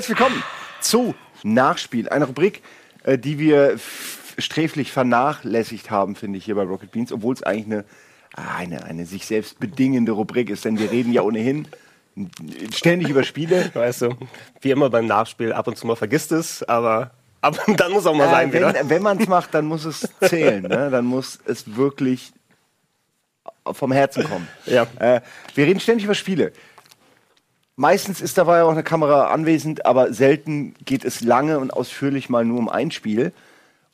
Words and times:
Herzlich 0.00 0.18
willkommen 0.18 0.42
zu 0.80 1.14
Nachspiel, 1.42 2.08
einer 2.08 2.24
Rubrik, 2.24 2.62
äh, 3.04 3.18
die 3.18 3.38
wir 3.38 3.78
sträflich 4.38 4.92
vernachlässigt 4.92 5.90
haben, 5.90 6.16
finde 6.16 6.38
ich, 6.38 6.46
hier 6.46 6.54
bei 6.54 6.62
Rocket 6.62 6.90
Beans, 6.90 7.12
obwohl 7.12 7.34
es 7.34 7.42
eigentlich 7.42 7.66
eine, 7.66 7.84
ah, 8.34 8.56
eine, 8.56 8.84
eine 8.84 9.04
sich 9.04 9.26
selbst 9.26 9.60
bedingende 9.60 10.12
Rubrik 10.12 10.48
ist, 10.48 10.64
denn 10.64 10.78
wir 10.78 10.90
reden 10.90 11.12
ja 11.12 11.20
ohnehin 11.20 11.68
ständig 12.72 13.10
über 13.10 13.24
Spiele. 13.24 13.70
Weißt 13.74 14.00
du, 14.00 14.16
wie 14.62 14.70
immer 14.70 14.88
beim 14.88 15.04
Nachspiel, 15.04 15.52
ab 15.52 15.68
und 15.68 15.76
zu 15.76 15.86
mal 15.86 15.96
vergisst 15.96 16.32
es, 16.32 16.62
aber 16.62 17.10
aber 17.42 17.58
dann 17.76 17.92
muss 17.92 18.06
auch 18.06 18.14
mal 18.14 18.28
äh, 18.28 18.30
sein, 18.30 18.52
wenn, 18.54 18.68
wieder. 18.68 18.88
wenn 18.88 19.02
man 19.02 19.20
es 19.20 19.28
macht, 19.28 19.52
dann 19.52 19.66
muss 19.66 19.84
es 19.84 20.08
zählen. 20.22 20.62
Ne? 20.62 20.88
Dann 20.90 21.04
muss 21.04 21.40
es 21.44 21.76
wirklich 21.76 22.32
vom 23.70 23.92
Herzen 23.92 24.24
kommen. 24.24 24.48
Ja. 24.64 24.86
Äh, 24.98 25.20
wir 25.54 25.66
reden 25.66 25.80
ständig 25.80 26.04
über 26.04 26.14
Spiele. 26.14 26.52
Meistens 27.80 28.20
ist 28.20 28.36
dabei 28.36 28.62
auch 28.62 28.72
eine 28.72 28.82
Kamera 28.82 29.28
anwesend, 29.28 29.86
aber 29.86 30.12
selten 30.12 30.74
geht 30.84 31.02
es 31.02 31.22
lange 31.22 31.58
und 31.58 31.72
ausführlich 31.72 32.28
mal 32.28 32.44
nur 32.44 32.58
um 32.58 32.68
ein 32.68 32.90
Spiel. 32.90 33.32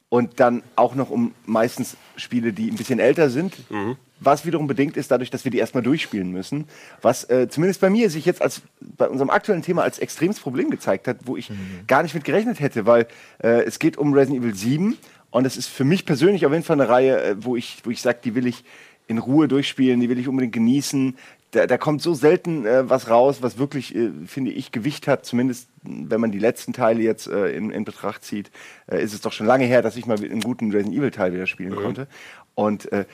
Und 0.09 0.41
dann 0.41 0.65
auch 0.75 0.97
noch 0.97 1.09
um 1.09 1.35
meistens 1.45 1.97
Spiele, 2.17 2.53
die 2.53 2.69
ein 2.69 2.75
bisschen 2.75 2.99
älter 2.99 3.31
sind. 3.31 3.71
Mhm. 3.71 3.97
Was 4.19 4.45
wiederum 4.45 4.67
bedingt 4.67 4.97
ist 4.97 5.13
dadurch, 5.13 5.31
dass 5.31 5.45
wir 5.45 5.53
die 5.53 5.59
erstmal 5.59 5.85
durchspielen 5.85 6.33
müssen. 6.33 6.65
Was 7.01 7.31
äh, 7.31 7.49
zumindest 7.49 7.81
bei 7.81 7.89
mir 7.89 8.11
sich 8.11 8.25
jetzt 8.25 8.43
als 8.43 8.63
bei 8.81 9.09
unserem 9.09 9.31
aktuellen 9.31 9.63
Thema 9.63 9.85
als 9.85 10.01
extremes 10.01 10.41
Problem 10.41 10.71
gezeigt 10.71 11.07
hat, 11.07 11.19
wo 11.25 11.37
ich 11.37 11.51
mhm. 11.51 11.85
gar 11.87 12.03
nicht 12.03 12.15
mit 12.15 12.25
gerechnet 12.25 12.59
hätte, 12.59 12.87
weil 12.87 13.07
äh, 13.41 13.63
es 13.67 13.79
geht 13.79 13.99
um 13.99 14.15
Resident 14.15 14.43
Evil 14.43 14.57
7 14.57 14.99
und 15.31 15.47
es 15.47 15.57
ist 15.57 15.69
für 15.69 15.85
mich 15.85 16.05
persönlich 16.05 16.45
auf 16.45 16.51
jeden 16.51 16.65
Fall 16.65 16.81
eine 16.81 16.89
Reihe, 16.89 17.23
äh, 17.23 17.37
wo 17.39 17.55
ich, 17.55 17.83
wo 17.85 17.91
ich 17.91 18.03
sage, 18.03 18.19
die 18.25 18.35
will 18.35 18.49
ich 18.49 18.65
in 19.09 19.19
Ruhe 19.19 19.49
durchspielen, 19.49 20.01
die 20.01 20.09
will 20.09 20.19
ich 20.19 20.29
unbedingt 20.29 20.53
genießen. 20.53 21.17
Da, 21.57 21.67
da 21.67 21.79
kommt 21.79 22.03
so 22.03 22.13
selten 22.13 22.67
äh, 22.67 22.89
was 22.91 23.09
raus, 23.09 23.39
was 23.41 23.57
wirklich, 23.57 23.95
äh, 23.95 24.11
finde 24.27 24.51
ich, 24.51 24.73
Gewicht 24.73 25.09
hat. 25.09 25.25
Zumindest, 25.25 25.71
wenn 25.83 26.21
man 26.21 26.31
die 26.31 26.39
letzten 26.39 26.75
Teile 26.75 27.01
jetzt 27.01 27.29
äh, 27.29 27.49
in, 27.49 27.71
in, 27.71 27.85
Betracht 27.85 28.25
zieht, 28.25 28.51
äh, 28.87 29.03
ist 29.03 29.15
es 29.15 29.23
doch 29.23 29.33
schon 29.33 29.47
lange 29.47 29.65
her, 29.65 29.81
dass 29.81 29.97
ich 29.97 30.05
mal 30.05 30.19
einen 30.19 30.43
guten 30.43 30.71
Resident 30.71 30.95
Evil 30.95 31.11
Teil 31.11 31.33
wieder 31.33 31.47
spielen 31.47 31.73
mhm. 31.73 31.83
konnte. 31.83 32.09
Und 32.55 32.93
äh, 32.93 33.07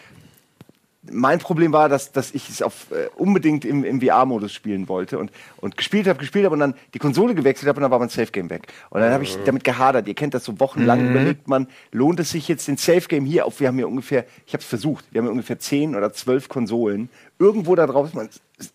mein 1.10 1.40
Problem 1.40 1.72
war, 1.72 1.88
dass, 1.88 2.12
dass 2.12 2.32
ich 2.32 2.48
es 2.48 2.62
auf, 2.62 2.90
äh, 2.92 3.08
unbedingt 3.16 3.64
im, 3.64 3.82
im 3.82 4.00
VR-Modus 4.00 4.52
spielen 4.52 4.88
wollte 4.88 5.18
und, 5.18 5.32
und 5.56 5.76
gespielt 5.76 6.06
habe, 6.06 6.18
gespielt 6.18 6.44
habe 6.44 6.54
und 6.54 6.60
dann 6.60 6.74
die 6.94 6.98
Konsole 7.00 7.34
gewechselt 7.34 7.68
habe 7.68 7.78
und 7.78 7.82
dann 7.82 7.90
war 7.90 7.98
mein 7.98 8.08
Safe-Game 8.08 8.50
weg. 8.50 8.68
Und 8.90 9.00
dann 9.00 9.12
habe 9.12 9.24
ich 9.24 9.36
mhm. 9.36 9.44
damit 9.44 9.64
gehadert. 9.64 10.06
Ihr 10.06 10.14
kennt 10.14 10.34
das 10.34 10.44
so 10.44 10.60
wochenlang, 10.60 11.02
mhm. 11.02 11.10
überlegt 11.10 11.48
man, 11.48 11.66
lohnt 11.90 12.20
es 12.20 12.30
sich 12.30 12.46
jetzt 12.46 12.68
den 12.68 12.76
Safe-Game 12.76 13.24
hier 13.24 13.46
auf, 13.46 13.58
wir 13.58 13.68
haben 13.68 13.76
hier 13.76 13.88
ungefähr, 13.88 14.24
ich 14.46 14.52
habe 14.52 14.62
es 14.62 14.68
versucht, 14.68 15.04
wir 15.10 15.20
haben 15.20 15.26
hier 15.26 15.32
ungefähr 15.32 15.58
zehn 15.58 15.96
oder 15.96 16.12
zwölf 16.12 16.48
Konsolen. 16.48 17.08
Irgendwo 17.38 17.74
da 17.74 17.86
drauf 17.86 18.06
ist 18.06 18.14
mein, 18.14 18.28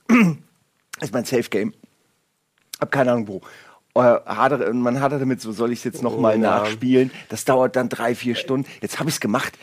ist 1.01 1.13
mein 1.13 1.25
Safe-Game. 1.25 1.73
Hab 2.79 2.91
keine 2.91 3.11
Ahnung 3.11 3.27
wo. 3.27 3.41
Äh, 4.01 4.73
man 4.73 4.99
hadert 4.99 5.21
damit, 5.21 5.41
so 5.41 5.51
soll 5.51 5.71
ich 5.71 5.79
es 5.79 5.85
jetzt 5.85 6.03
nochmal 6.03 6.35
oh, 6.35 6.39
nachspielen. 6.39 7.11
Das 7.29 7.45
dauert 7.45 7.75
dann 7.75 7.89
drei, 7.89 8.13
vier 8.13 8.35
Stunden. 8.35 8.69
Jetzt 8.81 8.99
habe 8.99 9.09
ich 9.09 9.15
es 9.15 9.19
gemacht. 9.19 9.57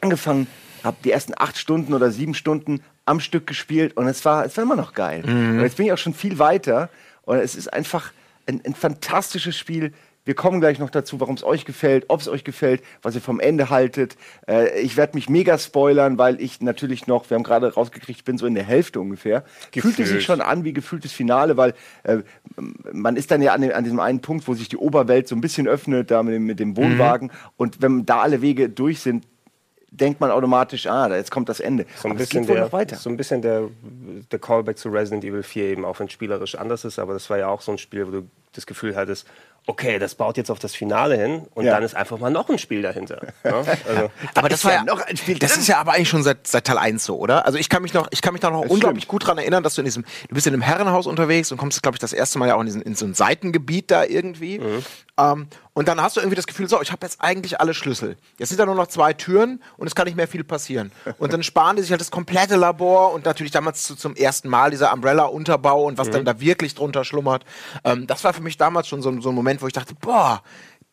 angefangen, 0.00 0.46
habe 0.84 0.96
die 1.04 1.10
ersten 1.10 1.34
acht 1.36 1.58
Stunden 1.58 1.94
oder 1.94 2.10
sieben 2.10 2.34
Stunden 2.34 2.82
am 3.04 3.20
Stück 3.20 3.46
gespielt 3.46 3.96
und 3.96 4.06
es 4.06 4.24
war, 4.24 4.44
es 4.44 4.56
war 4.56 4.64
immer 4.64 4.76
noch 4.76 4.92
geil. 4.92 5.22
Mhm. 5.26 5.58
Und 5.58 5.60
jetzt 5.62 5.76
bin 5.76 5.86
ich 5.86 5.92
auch 5.92 5.98
schon 5.98 6.14
viel 6.14 6.38
weiter 6.38 6.90
und 7.22 7.38
es 7.38 7.54
ist 7.54 7.72
einfach 7.72 8.12
ein, 8.46 8.60
ein 8.64 8.74
fantastisches 8.74 9.56
Spiel. 9.56 9.92
Wir 10.24 10.34
kommen 10.34 10.60
gleich 10.60 10.78
noch 10.78 10.90
dazu, 10.90 11.18
warum 11.18 11.34
es 11.34 11.42
euch 11.42 11.64
gefällt, 11.64 12.04
ob 12.08 12.20
es 12.20 12.28
euch 12.28 12.44
gefällt, 12.44 12.82
was 13.02 13.14
ihr 13.14 13.22
vom 13.22 13.40
Ende 13.40 13.70
haltet. 13.70 14.16
Äh, 14.46 14.80
ich 14.80 14.96
werde 14.96 15.16
mich 15.16 15.30
mega 15.30 15.56
spoilern, 15.58 16.18
weil 16.18 16.40
ich 16.40 16.60
natürlich 16.60 17.06
noch, 17.06 17.28
wir 17.30 17.36
haben 17.36 17.42
gerade 17.42 17.72
rausgekriegt, 17.72 18.20
ich 18.20 18.24
bin 18.24 18.36
so 18.36 18.46
in 18.46 18.54
der 18.54 18.64
Hälfte 18.64 19.00
ungefähr. 19.00 19.44
Gefühlt. 19.70 19.94
Fühlte 19.96 20.10
sich 20.10 20.24
schon 20.24 20.40
an 20.40 20.64
wie 20.64 20.72
gefühltes 20.72 21.12
Finale, 21.12 21.56
weil 21.56 21.74
äh, 22.02 22.18
man 22.92 23.16
ist 23.16 23.30
dann 23.30 23.40
ja 23.40 23.54
an, 23.54 23.62
dem, 23.62 23.72
an, 23.72 23.84
diesem 23.84 24.00
einen 24.00 24.20
Punkt, 24.20 24.46
wo 24.46 24.54
sich 24.54 24.68
die 24.68 24.76
Oberwelt 24.76 25.26
so 25.26 25.34
ein 25.34 25.40
bisschen 25.40 25.66
öffnet, 25.66 26.10
da 26.10 26.22
mit 26.22 26.34
dem, 26.34 26.44
mit 26.44 26.60
dem 26.60 26.76
Wohnwagen. 26.76 27.28
Mhm. 27.28 27.50
Und 27.56 27.82
wenn 27.82 28.04
da 28.04 28.20
alle 28.20 28.42
Wege 28.42 28.68
durch 28.68 29.00
sind, 29.00 29.24
denkt 29.90 30.20
man 30.20 30.30
automatisch, 30.30 30.86
ah, 30.86 31.14
jetzt 31.14 31.30
kommt 31.30 31.48
das 31.48 31.60
Ende. 31.60 31.86
So 31.96 32.08
ein 32.08 32.12
aber 32.12 32.18
bisschen 32.18 32.46
der, 32.46 32.70
So 32.96 33.10
ein 33.10 33.16
bisschen 33.16 33.42
der, 33.42 33.68
der 34.30 34.38
Callback 34.38 34.78
zu 34.78 34.88
Resident 34.88 35.24
Evil 35.24 35.42
4 35.42 35.64
eben, 35.64 35.84
auch 35.84 35.98
wenn 35.98 36.06
es 36.06 36.12
spielerisch 36.12 36.54
anders 36.54 36.84
ist, 36.84 36.98
aber 36.98 37.12
das 37.14 37.28
war 37.30 37.38
ja 37.38 37.48
auch 37.48 37.60
so 37.60 37.72
ein 37.72 37.78
Spiel, 37.78 38.06
wo 38.06 38.10
du 38.10 38.30
das 38.52 38.66
Gefühl 38.66 38.96
hattest, 38.96 39.26
okay, 39.66 39.98
das 39.98 40.14
baut 40.14 40.36
jetzt 40.36 40.50
auf 40.50 40.58
das 40.58 40.74
Finale 40.74 41.16
hin 41.16 41.46
und 41.54 41.64
ja. 41.64 41.74
dann 41.74 41.82
ist 41.82 41.94
einfach 41.94 42.18
mal 42.18 42.30
noch 42.30 42.48
ein 42.48 42.58
Spiel 42.58 42.82
dahinter. 42.82 43.20
Ja? 43.44 43.62
Ne? 43.62 43.78
Also, 43.88 44.10
aber 44.34 44.48
das 44.48 44.64
war 44.64 44.72
ja 44.72 44.84
noch 44.84 45.00
ein 45.00 45.16
Spiel. 45.16 45.38
Das 45.38 45.56
ist 45.56 45.66
ja 45.66 45.78
aber 45.78 45.92
eigentlich 45.92 46.08
schon 46.08 46.22
seit, 46.22 46.46
seit 46.46 46.66
Teil 46.66 46.78
1 46.78 47.04
so, 47.04 47.16
oder? 47.16 47.46
Also 47.46 47.58
ich 47.58 47.68
kann 47.68 47.82
mich 47.82 47.94
noch, 47.94 48.08
ich 48.10 48.20
kann 48.20 48.32
mich 48.32 48.40
da 48.40 48.50
noch 48.50 48.60
unglaublich 48.60 49.04
stimmt. 49.04 49.08
gut 49.08 49.22
daran 49.22 49.38
erinnern, 49.38 49.62
dass 49.62 49.74
du 49.74 49.80
in 49.80 49.86
diesem, 49.86 50.04
du 50.28 50.34
bist 50.34 50.46
in 50.46 50.52
einem 50.52 50.62
Herrenhaus 50.62 51.06
unterwegs 51.06 51.50
und 51.52 51.58
kommst, 51.58 51.82
glaube 51.82 51.96
ich, 51.96 52.00
das 52.00 52.12
erste 52.12 52.38
Mal 52.38 52.48
ja 52.48 52.56
auch 52.56 52.60
in, 52.60 52.66
diesen, 52.66 52.82
in 52.82 52.94
so 52.94 53.06
ein 53.06 53.14
Seitengebiet 53.14 53.90
da 53.90 54.04
irgendwie. 54.04 54.58
Mhm. 54.58 54.84
Ähm, 55.20 55.46
und 55.72 55.88
dann 55.88 56.00
hast 56.02 56.16
du 56.16 56.20
irgendwie 56.20 56.36
das 56.36 56.46
Gefühl, 56.46 56.68
so, 56.68 56.82
ich 56.82 56.92
habe 56.92 57.06
jetzt 57.06 57.20
eigentlich 57.20 57.60
alle 57.60 57.74
Schlüssel. 57.74 58.16
Jetzt 58.38 58.48
sind 58.50 58.58
da 58.58 58.66
nur 58.66 58.74
noch 58.74 58.88
zwei 58.88 59.12
Türen 59.12 59.62
und 59.76 59.86
es 59.86 59.94
kann 59.94 60.06
nicht 60.06 60.16
mehr 60.16 60.28
viel 60.28 60.44
passieren. 60.44 60.92
Und 61.18 61.32
dann 61.32 61.42
sparen 61.42 61.76
die 61.76 61.82
sich 61.82 61.90
halt 61.90 62.00
das 62.00 62.10
komplette 62.10 62.56
Labor 62.56 63.12
und 63.12 63.24
natürlich 63.24 63.52
damals 63.52 63.82
zu, 63.82 63.94
zum 63.94 64.14
ersten 64.16 64.48
Mal 64.48 64.70
dieser 64.70 64.92
Umbrella-Unterbau 64.92 65.84
und 65.84 65.98
was 65.98 66.08
mhm. 66.08 66.12
dann 66.12 66.24
da 66.24 66.40
wirklich 66.40 66.74
drunter 66.74 67.04
schlummert. 67.04 67.44
Ähm, 67.84 68.06
das 68.06 68.24
war 68.24 68.32
für 68.32 68.42
mich 68.42 68.56
damals 68.56 68.88
schon 68.88 69.02
so, 69.02 69.20
so 69.20 69.28
ein 69.28 69.34
Moment, 69.34 69.49
wo 69.58 69.66
ich 69.66 69.72
dachte, 69.72 69.94
boah, 69.94 70.42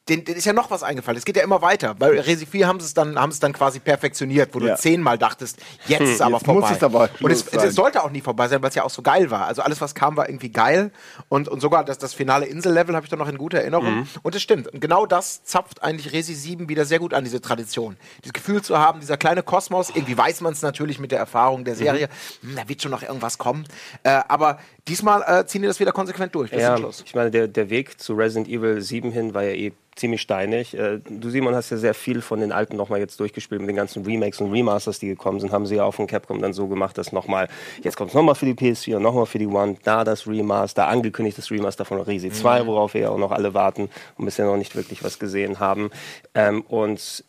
den, 0.10 0.24
den 0.24 0.36
ist 0.36 0.46
ja 0.46 0.54
noch 0.54 0.72
was 0.72 0.84
eingefallen. 0.84 1.18
Es 1.18 1.26
geht 1.26 1.36
ja 1.36 1.44
immer 1.44 1.62
weiter. 1.62 1.94
Bei 1.96 2.10
Resi 2.10 2.46
4 2.46 2.68
haben 2.68 2.80
sie 2.80 2.86
es 2.86 2.94
dann, 2.94 3.20
haben 3.20 3.32
es 3.32 3.40
dann 3.40 3.54
quasi 3.54 3.80
perfektioniert, 3.80 4.54
wo 4.54 4.60
ja. 4.60 4.76
du 4.76 4.82
zehnmal 4.82 5.18
dachtest, 5.18 5.60
jetzt 5.88 6.02
hm, 6.02 6.12
ist 6.12 6.22
aber 6.22 6.38
jetzt 6.38 6.46
vorbei. 6.46 6.62
Muss 6.62 6.78
es 6.78 6.84
aber 6.84 7.10
und 7.20 7.32
es, 7.32 7.48
es, 7.48 7.76
sollte 7.76 8.04
auch 8.04 8.10
nie 8.10 8.22
vorbei 8.22 8.48
sein, 8.48 8.62
weil 8.62 8.70
es 8.70 8.76
ja 8.76 8.84
auch 8.84 8.90
so 8.90 9.02
geil 9.02 9.30
war. 9.32 9.48
Also 9.48 9.62
alles, 9.62 9.82
was 9.82 9.96
kam, 9.96 10.16
war 10.16 10.30
irgendwie 10.30 10.50
geil. 10.50 10.92
Und, 11.30 11.48
und 11.50 11.60
sogar 11.60 11.84
das, 11.84 11.98
das 11.98 12.14
finale 12.14 12.46
Insellevel 12.46 12.96
habe 12.96 13.06
ich 13.06 13.10
dann 13.10 13.20
noch 13.20 13.28
in 13.28 13.38
guter 13.38 13.60
Erinnerung. 13.60 14.00
Mhm. 14.00 14.08
Und 14.24 14.36
es 14.36 14.42
stimmt. 14.42 14.68
Und 14.68 14.80
genau 14.80 15.06
das 15.06 15.44
zapft 15.44 15.84
eigentlich 15.84 16.14
Resi 16.14 16.34
7 16.34 16.70
wieder 16.70 16.86
sehr 16.86 17.00
gut 17.00 17.14
an, 17.14 17.24
diese 17.24 17.42
Tradition. 17.42 17.98
Dieses 18.24 18.34
Gefühl 18.34 18.62
zu 18.62 18.78
haben, 18.78 19.00
dieser 19.00 19.18
kleine 19.18 19.44
Kosmos, 19.44 19.90
irgendwie 19.94 20.18
weiß 20.18 20.42
man 20.42 20.54
es 20.54 20.62
natürlich 20.62 21.00
mit 21.00 21.12
der 21.12 21.20
Erfahrung 21.20 21.66
der 21.66 21.76
Serie, 21.76 22.10
mhm. 22.42 22.56
da 22.56 22.70
wird 22.70 22.82
schon 22.82 22.92
noch 22.92 23.04
irgendwas 23.04 23.38
kommen. 23.38 23.66
Äh, 24.04 24.22
aber 24.28 24.60
diesmal 24.88 25.24
äh, 25.28 25.46
ziehen 25.46 25.62
die 25.62 25.68
das 25.68 25.80
wieder 25.80 25.92
konsequent 25.92 26.34
durch. 26.34 26.52
Bis 26.52 26.62
ja, 26.62 26.78
Ich 27.06 27.16
meine, 27.16 27.32
der, 27.32 27.48
der 27.48 27.70
Weg 27.70 28.00
zu 28.00 28.14
Resident 28.14 28.48
Evil 28.48 28.82
7 28.82 29.12
hin 29.12 29.34
war 29.34 29.44
ja 29.44 29.52
eh 29.52 29.74
ziemlich 29.98 30.22
steinig. 30.22 30.78
Äh, 30.78 31.00
du, 31.10 31.30
Simon, 31.30 31.56
hast 31.56 31.70
ja 31.70 31.78
sehr 31.78 31.94
viel 31.94 32.22
von 32.22 32.40
den 32.40 32.52
alten 32.52 32.78
nochmal 32.78 33.00
jetzt 33.00 33.20
durchgespielt 33.20 33.62
mit 33.62 33.70
den 33.70 33.76
ganzen 33.76 34.06
Remakes 34.06 34.40
und 34.40 34.52
Remasters, 34.52 35.00
die 35.00 35.08
gekommen 35.08 35.40
sind. 35.40 35.52
Haben 35.52 35.66
sie 35.66 35.76
ja 35.76 35.84
auch 35.84 35.94
von 35.94 36.08
Capcom 36.08 36.42
dann 36.42 36.54
so 36.54 36.68
gemacht, 36.68 36.98
dass 36.98 37.12
nochmal, 37.12 37.48
jetzt 37.84 37.98
kommt 37.98 38.10
es 38.10 38.16
nochmal 38.16 38.36
für 38.36 38.46
die 38.46 38.54
PS4 38.54 38.98
und 38.98 39.04
nochmal 39.04 39.26
für 39.26 39.40
die 39.40 39.48
One, 39.48 39.78
da 39.84 40.04
das 40.04 40.28
Remaster, 40.28 40.88
angekündigt 40.88 41.38
das 41.38 41.52
Remaster 41.52 41.86
von 41.86 42.00
Resi 42.00 42.32
2, 42.32 42.64
mhm. 42.64 42.68
worauf 42.68 42.94
wir 42.94 43.02
ja 43.02 43.10
auch 43.10 43.18
noch 43.18 43.32
alle 43.32 43.54
warten 43.54 43.90
und 44.18 44.26
bisher 44.26 44.46
noch 44.46 44.58
nicht 44.58 44.76
wirklich 44.76 45.04
was 45.04 45.20
gesehen 45.20 45.60
haben. 45.60 45.90
Ähm, 46.34 46.62
und 46.62 47.24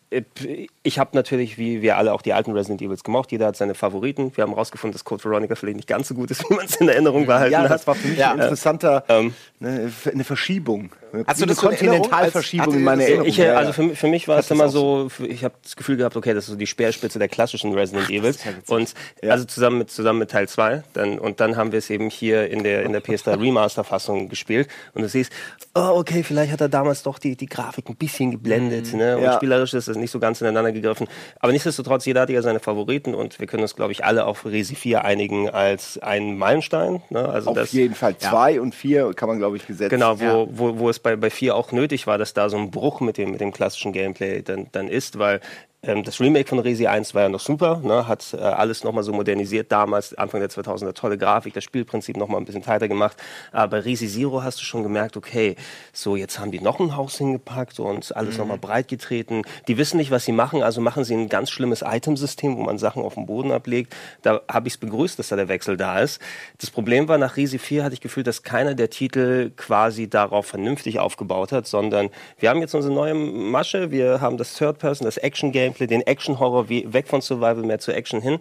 ich 0.82 0.98
habe 0.98 1.10
natürlich, 1.12 1.58
wie 1.58 1.82
wir 1.82 1.98
alle, 1.98 2.14
auch 2.14 2.22
die 2.22 2.32
alten 2.32 2.52
Resident 2.52 2.80
Evils 2.80 3.04
gemocht. 3.04 3.30
Jeder 3.30 3.46
hat 3.46 3.56
seine 3.56 3.74
Favoriten. 3.74 4.32
Wir 4.34 4.42
haben 4.42 4.52
herausgefunden, 4.52 4.94
dass 4.94 5.04
Code 5.04 5.22
Veronica 5.22 5.54
vielleicht 5.54 5.76
nicht 5.76 5.88
ganz 5.88 6.08
so 6.08 6.14
gut 6.14 6.30
ist, 6.30 6.42
wie 6.50 6.54
man 6.54 6.64
es 6.64 6.76
in 6.76 6.88
Erinnerung 6.88 7.26
behalten 7.26 7.52
ja, 7.52 7.58
hat. 7.58 7.64
Ja, 7.66 7.72
das 7.72 7.86
war 7.86 7.94
für 7.94 8.08
mich 8.08 8.18
ja. 8.18 8.32
ein 8.32 8.38
interessanter, 8.38 9.04
ähm, 9.08 9.34
eine, 9.60 9.92
eine 10.10 10.24
Verschiebung. 10.24 10.90
Hast 11.26 11.42
du 11.42 11.46
das 11.46 11.58
Kontinentalverschiebung 11.58 12.74
in 12.74 12.84
meiner 12.84 13.02
Erinnerung? 13.02 13.26
Ich, 13.26 13.42
also 13.42 13.72
für, 13.72 13.96
für 13.96 14.08
mich 14.08 14.28
war 14.28 14.38
es 14.38 14.50
immer 14.50 14.68
so, 14.68 15.08
ich 15.26 15.44
habe 15.44 15.54
das 15.62 15.76
Gefühl 15.76 15.96
gehabt, 15.96 16.16
okay, 16.16 16.32
das 16.32 16.44
ist 16.44 16.50
so 16.50 16.56
die 16.56 16.66
Speerspitze 16.66 17.18
der 17.18 17.28
klassischen 17.28 17.72
Resident 17.74 18.08
Evils. 18.08 18.38
und 18.68 18.94
ja. 19.22 19.32
also 19.32 19.44
zusammen 19.44 19.78
mit, 19.78 19.90
zusammen 19.90 20.20
mit 20.20 20.30
Teil 20.30 20.48
2. 20.48 20.84
Dann, 20.94 21.18
und 21.18 21.40
dann 21.40 21.56
haben 21.56 21.72
wir 21.72 21.78
es 21.78 21.90
eben 21.90 22.08
hier 22.08 22.48
in 22.50 22.62
der, 22.62 22.84
in 22.84 22.92
der 22.92 23.02
PS3 23.04 23.40
Remaster-Fassung 23.40 24.28
gespielt. 24.28 24.68
Und 24.94 25.02
du 25.02 25.08
siehst, 25.08 25.32
oh, 25.74 25.92
okay, 25.96 26.22
vielleicht 26.22 26.52
hat 26.52 26.60
er 26.60 26.68
damals 26.68 27.02
doch 27.02 27.18
die, 27.18 27.36
die 27.36 27.46
Grafik 27.46 27.88
ein 27.88 27.96
bisschen 27.96 28.30
geblendet. 28.30 28.92
Mhm. 28.92 28.98
Ne? 28.98 29.16
Und 29.18 29.24
ja. 29.24 29.34
spielerisch 29.34 29.74
ist 29.74 29.88
das 29.98 30.02
nicht 30.02 30.10
so 30.10 30.18
ganz 30.18 30.40
ineinander 30.40 30.72
gegriffen. 30.72 31.08
Aber 31.40 31.52
nichtsdestotrotz, 31.52 32.04
jeder 32.04 32.22
hat 32.22 32.30
ja 32.30 32.42
seine 32.42 32.60
Favoriten 32.60 33.14
und 33.14 33.38
wir 33.40 33.46
können 33.46 33.62
uns, 33.62 33.74
glaube 33.74 33.92
ich, 33.92 34.04
alle 34.04 34.24
auf 34.24 34.46
Resi 34.46 34.74
4 34.74 35.04
einigen 35.04 35.50
als 35.50 35.98
einen 35.98 36.38
Meilenstein. 36.38 37.02
Ne? 37.10 37.28
Also 37.28 37.50
auf 37.50 37.56
das, 37.56 37.72
jeden 37.72 37.94
Fall. 37.94 38.16
Zwei 38.18 38.52
ja. 38.52 38.60
und 38.60 38.74
vier 38.74 39.12
kann 39.14 39.28
man, 39.28 39.38
glaube 39.38 39.56
ich, 39.56 39.66
gesetzt. 39.66 39.90
Genau, 39.90 40.20
wo, 40.20 40.48
wo, 40.50 40.78
wo 40.78 40.90
es 40.90 40.98
bei, 40.98 41.16
bei 41.16 41.30
vier 41.30 41.56
auch 41.56 41.72
nötig 41.72 42.06
war, 42.06 42.18
dass 42.18 42.34
da 42.34 42.48
so 42.48 42.56
ein 42.56 42.70
Bruch 42.70 43.00
mit 43.00 43.18
dem, 43.18 43.30
mit 43.30 43.40
dem 43.40 43.52
klassischen 43.52 43.92
Gameplay 43.92 44.42
dann, 44.42 44.68
dann 44.72 44.88
ist, 44.88 45.18
weil 45.18 45.40
ähm, 45.80 46.02
das 46.02 46.18
Remake 46.18 46.48
von 46.48 46.58
Resi 46.58 46.88
1 46.88 47.14
war 47.14 47.22
ja 47.22 47.28
noch 47.28 47.40
super, 47.40 47.80
ne? 47.84 48.08
hat 48.08 48.34
äh, 48.34 48.38
alles 48.38 48.82
nochmal 48.82 49.04
so 49.04 49.12
modernisiert 49.12 49.70
damals, 49.70 50.12
Anfang 50.14 50.40
der 50.40 50.50
2000er, 50.50 50.92
tolle 50.92 51.16
Grafik, 51.16 51.54
das 51.54 51.62
Spielprinzip 51.62 52.16
nochmal 52.16 52.40
ein 52.40 52.44
bisschen 52.44 52.62
tighter 52.62 52.88
gemacht. 52.88 53.16
Aber 53.52 53.84
Resi 53.84 54.08
Zero 54.08 54.42
hast 54.42 54.60
du 54.60 54.64
schon 54.64 54.82
gemerkt, 54.82 55.16
okay, 55.16 55.54
so 55.92 56.16
jetzt 56.16 56.40
haben 56.40 56.50
die 56.50 56.60
noch 56.60 56.80
ein 56.80 56.96
Haus 56.96 57.18
hingepackt 57.18 57.78
und 57.78 58.16
alles 58.16 58.34
mhm. 58.34 58.40
nochmal 58.40 58.58
breit 58.58 58.88
getreten. 58.88 59.42
Die 59.68 59.78
wissen 59.78 59.98
nicht, 59.98 60.10
was 60.10 60.24
sie 60.24 60.32
machen, 60.32 60.64
also 60.64 60.80
machen 60.80 61.04
sie 61.04 61.14
ein 61.14 61.28
ganz 61.28 61.48
schlimmes 61.50 61.82
Itemsystem, 61.86 62.56
wo 62.56 62.62
man 62.62 62.78
Sachen 62.78 63.04
auf 63.04 63.14
dem 63.14 63.26
Boden 63.26 63.52
ablegt. 63.52 63.94
Da 64.22 64.40
habe 64.50 64.66
ich 64.66 64.74
es 64.74 64.78
begrüßt, 64.78 65.16
dass 65.16 65.28
da 65.28 65.36
der 65.36 65.46
Wechsel 65.46 65.76
da 65.76 66.00
ist. 66.00 66.20
Das 66.58 66.70
Problem 66.70 67.06
war, 67.06 67.18
nach 67.18 67.36
Resi 67.36 67.58
4 67.58 67.84
hatte 67.84 67.94
ich 67.94 68.00
gefühlt, 68.00 68.26
dass 68.26 68.42
keiner 68.42 68.74
der 68.74 68.90
Titel 68.90 69.52
quasi 69.56 70.10
darauf 70.10 70.46
vernünftig 70.46 70.98
aufgebaut 70.98 71.52
hat, 71.52 71.68
sondern 71.68 72.10
wir 72.40 72.50
haben 72.50 72.60
jetzt 72.60 72.74
unsere 72.74 72.92
neue 72.92 73.14
Masche, 73.14 73.92
wir 73.92 74.20
haben 74.20 74.38
das 74.38 74.54
Third 74.54 74.78
Person, 74.80 75.04
das 75.04 75.18
Action 75.18 75.52
Game 75.52 75.67
Gameplay, 75.68 75.86
den 75.86 76.02
Action-Horror 76.02 76.68
weg 76.68 77.08
von 77.08 77.20
Survival 77.20 77.62
mehr 77.62 77.78
zu 77.78 77.92
Action 77.92 78.20
hin. 78.20 78.38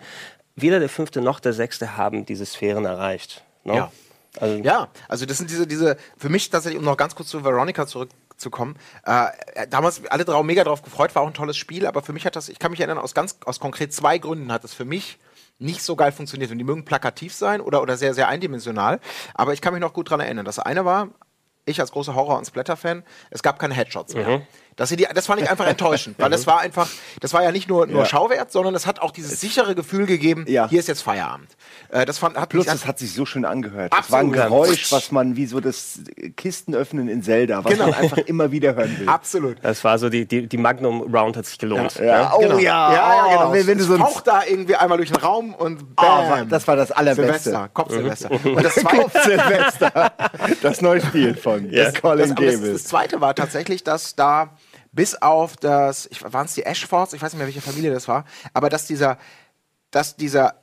Weder 0.56 0.80
der 0.80 0.90
fünfte 0.90 1.22
noch 1.22 1.40
der 1.40 1.54
sechste 1.54 1.98
haben 1.98 2.26
diese 2.26 2.46
Sphären 2.46 2.86
erreicht. 2.86 3.44
No? 3.64 3.74
Ne? 3.74 3.80
Ja. 3.80 3.92
Also 4.40 4.58
ja, 4.58 4.88
also 5.08 5.26
das 5.26 5.38
sind 5.38 5.50
diese, 5.50 5.66
diese, 5.66 5.98
für 6.16 6.30
mich 6.30 6.50
tatsächlich, 6.50 6.78
um 6.78 6.86
noch 6.86 6.98
ganz 6.98 7.16
kurz 7.16 7.30
zu 7.30 7.44
Veronica 7.44 7.88
zurückzukommen, 7.88 8.76
äh, 9.04 9.68
damals 9.68 10.06
alle 10.06 10.26
drauf, 10.26 10.44
mega 10.44 10.64
drauf 10.64 10.84
gefreut, 10.84 11.16
war 11.16 11.24
auch 11.24 11.28
ein 11.28 11.34
tolles 11.34 11.58
Spiel, 11.58 11.88
aber 11.88 12.04
für 12.04 12.14
mich 12.14 12.26
hat 12.26 12.36
das, 12.36 12.50
ich 12.50 12.60
kann 12.60 12.70
mich 12.70 12.80
erinnern, 12.80 13.00
aus 13.00 13.16
ganz, 13.16 13.38
aus 13.46 13.60
konkret 13.60 13.94
zwei 13.94 14.20
Gründen 14.20 14.52
hat 14.52 14.64
es 14.64 14.76
für 14.76 14.86
mich 14.86 15.18
nicht 15.60 15.82
so 15.82 15.96
geil 15.96 16.12
funktioniert. 16.12 16.52
Und 16.52 16.60
die 16.60 16.64
mögen 16.64 16.86
plakativ 16.86 17.34
sein 17.34 17.62
oder, 17.62 17.82
oder 17.82 17.98
sehr, 17.98 18.14
sehr 18.14 18.28
eindimensional. 18.28 19.00
Aber 19.34 19.54
ich 19.54 19.62
kann 19.62 19.74
mich 19.74 19.82
noch 19.82 19.94
gut 19.94 20.08
daran 20.08 20.20
erinnern. 20.20 20.46
Das 20.46 20.60
eine 20.60 20.86
war, 20.86 21.10
ich 21.68 21.80
als 21.80 21.92
großer 21.92 22.16
Horror- 22.16 22.38
und 22.38 22.46
Splatter-Fan, 22.46 23.04
es 23.30 23.44
gab 23.44 23.60
keine 23.60 23.74
Headshots 23.74 24.16
mehr. 24.16 24.28
Mhm. 24.28 24.42
Sie 24.86 24.96
die, 24.96 25.08
das 25.12 25.25
fand 25.25 25.42
ich 25.42 25.50
einfach 25.50 25.66
enttäuschend, 25.66 26.19
weil 26.19 26.30
das 26.30 26.46
war 26.46 26.60
einfach, 26.60 26.88
das 27.19 27.34
war 27.34 27.42
ja 27.44 27.52
nicht 27.52 27.68
nur, 27.68 27.88
nur 27.88 28.02
ja. 28.02 28.06
Schauwert, 28.06 28.52
sondern 28.52 28.75
es 28.75 28.86
hat 28.86 29.02
auch 29.02 29.10
dieses 29.10 29.42
sichere 29.42 29.74
Gefühl 29.74 30.06
gegeben, 30.06 30.46
ja. 30.48 30.69
hier 30.69 30.80
ist 30.80 30.88
jetzt 30.88 31.02
Feierabend. 31.02 31.50
Äh, 31.90 32.06
das 32.06 32.19
fand, 32.19 32.38
hat 32.38 32.50
Plus, 32.50 32.68
es 32.68 32.86
hat 32.86 33.00
sich 33.00 33.12
so 33.14 33.25
schön 33.25 33.44
angehört. 33.44 33.92
Absolut. 33.92 34.04
Das 34.04 34.12
war 34.12 34.19
ein 34.19 34.31
Geräusch, 34.31 34.92
was 34.92 35.12
man 35.12 35.36
wie 35.36 35.48
so 35.48 35.60
das 35.60 36.02
Kistenöffnen 36.36 37.08
in 37.08 37.24
Zelda, 37.24 37.64
was 37.64 37.74
genau. 37.74 37.86
man 37.88 37.96
einfach 37.96 38.18
immer 38.19 38.52
wieder 38.52 38.75
hören 38.75 39.00
will. 39.00 39.10
Absolut. 39.10 39.58
Das 39.64 39.84
war 39.84 39.98
so, 39.98 40.10
die, 40.10 40.28
die, 40.28 40.46
die 40.46 40.58
Magnum 40.58 41.02
Round 41.14 41.38
hat 41.38 41.48
sich 41.48 41.58
gelohnt. 41.58 41.96
Ja. 41.96 42.06
ja. 42.06 42.34
Oh 42.36 42.40
genau. 42.40 42.60
ja, 42.60 42.94
ja, 42.94 43.28
genau. 43.31 43.54
Wenn, 43.54 43.68
wenn 43.68 43.78
du 43.80 43.84
so 43.84 43.96
ein 43.96 44.06
da 44.25 44.44
irgendwie 44.48 44.75
einmal 44.75 44.98
durch 44.98 45.10
den 45.10 45.18
Raum 45.18 45.56
und 45.56 45.81
ah, 45.96 46.22
bam. 46.22 46.42
Oh, 46.44 46.46
das 46.50 46.68
war 46.68 46.75
das 46.75 46.92
allerbeste. 46.92 47.24
Silvester, 47.24 47.69
Kopfsilvester. 47.74 48.30
Mhm. 48.44 48.54
Und 48.56 48.64
das 48.64 48.75
zweite 48.75 48.98
Kopfsilvester. 48.98 50.12
das 50.62 50.81
neue 50.81 51.02
Spiel 51.02 51.36
von 51.36 51.56
ja. 51.65 51.92
Colin 51.92 52.36
das, 52.36 52.59
das, 52.59 52.62
das 52.62 52.83
zweite 52.86 53.21
war 53.21 53.36
tatsächlich, 53.36 53.83
dass 53.83 54.15
da 54.15 54.57
bis 54.92 55.15
auf 55.15 55.57
das, 55.57 56.09
waren 56.21 56.45
es 56.45 56.54
die 56.54 56.63
Ashfords, 56.65 57.13
ich 57.13 57.21
weiß 57.21 57.33
nicht 57.33 57.38
mehr, 57.38 57.48
welche 57.48 57.62
Familie 57.62 57.92
das 57.92 58.07
war, 58.07 58.25
aber 58.54 58.69
dass 58.69 58.86
dieser, 58.86 59.18
dass 59.92 60.15
dieser 60.15 60.56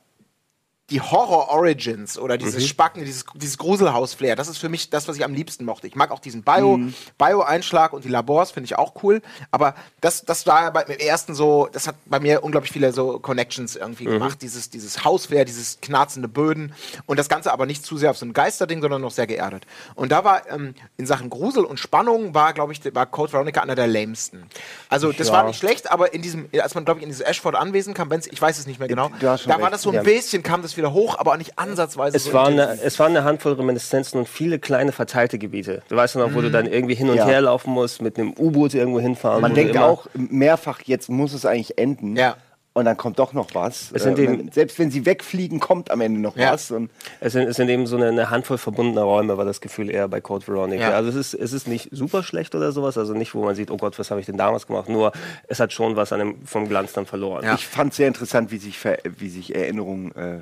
die 0.91 1.01
Horror 1.01 1.49
Origins 1.49 2.19
oder 2.19 2.37
dieses 2.37 2.63
mhm. 2.63 2.67
Spacken, 2.67 3.03
dieses, 3.03 3.25
dieses 3.33 3.57
Gruselhaus-Flair, 3.57 4.35
das 4.35 4.47
ist 4.47 4.59
für 4.59 4.69
mich 4.69 4.91
das, 4.91 5.07
was 5.07 5.15
ich 5.17 5.23
am 5.23 5.33
liebsten 5.33 5.65
mochte. 5.65 5.87
Ich 5.87 5.95
mag 5.95 6.11
auch 6.11 6.19
diesen 6.19 6.43
Bio, 6.43 6.77
mhm. 6.77 6.93
Bio-Einschlag 7.17 7.91
und 7.91 8.05
die 8.05 8.09
Labors, 8.09 8.51
finde 8.51 8.65
ich 8.65 8.77
auch 8.77 8.93
cool. 9.01 9.23
Aber 9.49 9.73
das, 10.01 10.25
das 10.25 10.45
war 10.45 10.71
beim 10.71 10.87
ersten 10.89 11.33
so, 11.33 11.67
das 11.71 11.87
hat 11.87 11.95
bei 12.05 12.19
mir 12.19 12.43
unglaublich 12.43 12.71
viele 12.71 12.93
so 12.93 13.17
Connections 13.17 13.75
irgendwie 13.75 14.05
mhm. 14.05 14.11
gemacht. 14.11 14.43
Dieses, 14.43 14.69
dieses 14.69 15.03
Hausflair, 15.03 15.43
dieses 15.43 15.79
knarzende 15.81 16.27
Böden 16.27 16.73
und 17.07 17.17
das 17.17 17.29
Ganze 17.29 17.51
aber 17.51 17.65
nicht 17.65 17.83
zu 17.83 17.97
sehr 17.97 18.11
auf 18.11 18.17
so 18.17 18.25
ein 18.27 18.33
Geisterding, 18.33 18.81
sondern 18.81 19.01
noch 19.01 19.11
sehr 19.11 19.25
geerdet. 19.25 19.65
Und 19.95 20.11
da 20.11 20.23
war 20.23 20.47
ähm, 20.51 20.75
in 20.97 21.07
Sachen 21.07 21.31
Grusel 21.31 21.65
und 21.65 21.79
Spannung 21.79 22.35
war, 22.35 22.53
glaube 22.53 22.73
ich, 22.73 22.93
war 22.93 23.07
Code 23.07 23.33
Veronica 23.33 23.61
einer 23.61 23.75
der 23.75 23.87
lamesten. 23.87 24.43
Also 24.89 25.11
das 25.11 25.29
ja. 25.29 25.33
war 25.33 25.45
nicht 25.45 25.57
schlecht, 25.57 25.89
aber 25.91 26.13
in 26.13 26.21
diesem, 26.21 26.47
als 26.61 26.75
man, 26.75 26.85
glaube 26.85 26.99
ich, 26.99 27.03
in 27.03 27.09
dieses 27.09 27.25
Ashford 27.25 27.55
Anwesen 27.55 27.95
kam, 27.95 28.11
ich 28.11 28.39
weiß 28.39 28.59
es 28.59 28.67
nicht 28.67 28.77
mehr 28.77 28.87
genau, 28.87 29.09
da 29.19 29.39
war 29.47 29.59
recht. 29.59 29.73
das 29.73 29.81
so 29.81 29.89
ein 29.89 30.03
bisschen, 30.03 30.43
kam 30.43 30.61
das 30.61 30.74
wieder 30.77 30.93
hoch, 30.93 31.17
aber 31.17 31.33
auch 31.33 31.37
nicht 31.37 31.57
ansatzweise 31.57 32.17
es 32.17 32.25
so 32.25 32.33
war 32.33 32.47
eine, 32.47 32.79
Es 32.83 32.99
waren 32.99 33.15
eine 33.15 33.23
Handvoll 33.23 33.53
Reminiszenzen 33.53 34.19
und 34.19 34.27
viele 34.27 34.59
kleine 34.59 34.91
verteilte 34.91 35.37
Gebiete. 35.37 35.81
Du 35.89 35.95
weißt 35.95 36.15
ja 36.15 36.21
noch, 36.21 36.33
wo 36.33 36.41
du 36.41 36.49
mhm. 36.49 36.53
dann 36.53 36.65
irgendwie 36.65 36.95
hin 36.95 37.09
und 37.09 37.17
ja. 37.17 37.25
her 37.25 37.41
laufen 37.41 37.71
musst, 37.71 38.01
mit 38.01 38.17
einem 38.17 38.33
U-Boot 38.37 38.73
irgendwo 38.73 38.99
hinfahren. 38.99 39.41
Man 39.41 39.53
denkt 39.53 39.77
auch 39.77 40.07
mehrfach, 40.13 40.81
jetzt 40.85 41.09
muss 41.09 41.33
es 41.33 41.45
eigentlich 41.45 41.77
enden. 41.77 42.15
Ja 42.15 42.35
und 42.77 42.83
dann 42.83 42.97
kommt 42.97 43.19
doch 43.19 43.31
noch 43.31 43.55
was. 43.55 43.93
Äh, 43.93 44.21
eben, 44.21 44.51
selbst 44.51 44.77
wenn 44.79 44.91
sie 44.91 45.05
wegfliegen, 45.05 45.61
kommt 45.61 45.91
am 45.91 46.01
Ende 46.01 46.19
noch 46.19 46.35
ja. 46.35 46.51
was. 46.51 46.71
Und 46.71 46.91
es, 47.21 47.31
sind, 47.31 47.47
es 47.47 47.55
sind 47.55 47.69
eben 47.69 47.87
so 47.87 47.95
eine, 47.95 48.09
eine, 48.09 48.29
Handvoll 48.29 48.57
verbundener 48.57 49.03
Räume, 49.03 49.37
war 49.37 49.45
das 49.45 49.61
Gefühl 49.61 49.89
eher 49.89 50.09
bei 50.09 50.19
Code 50.19 50.45
Veronica. 50.45 50.89
Ja. 50.89 50.95
Also 50.95 51.09
es 51.09 51.15
ist, 51.15 51.33
es 51.35 51.53
ist 51.53 51.69
nicht 51.69 51.87
super 51.93 52.21
schlecht 52.21 52.53
oder 52.53 52.73
sowas, 52.73 52.97
also 52.97 53.13
nicht, 53.13 53.33
wo 53.33 53.45
man 53.45 53.55
sieht, 53.55 53.71
oh 53.71 53.77
Gott, 53.77 53.97
was 53.97 54.11
habe 54.11 54.19
ich 54.19 54.25
denn 54.25 54.35
damals 54.35 54.67
gemacht, 54.67 54.89
nur 54.89 55.13
es 55.47 55.61
hat 55.61 55.71
schon 55.71 55.95
was 55.95 56.11
an 56.11 56.19
dem, 56.19 56.45
vom 56.45 56.67
Glanz 56.67 56.91
dann 56.91 57.05
verloren. 57.05 57.45
Ja. 57.45 57.53
Ich 57.55 57.65
fand 57.65 57.91
es 57.91 57.97
sehr 57.97 58.09
interessant, 58.09 58.51
wie 58.51 58.57
sich, 58.57 58.77
wie 58.83 59.29
sich 59.29 59.55
Erinnerungen 59.55 60.13
äh, 60.15 60.39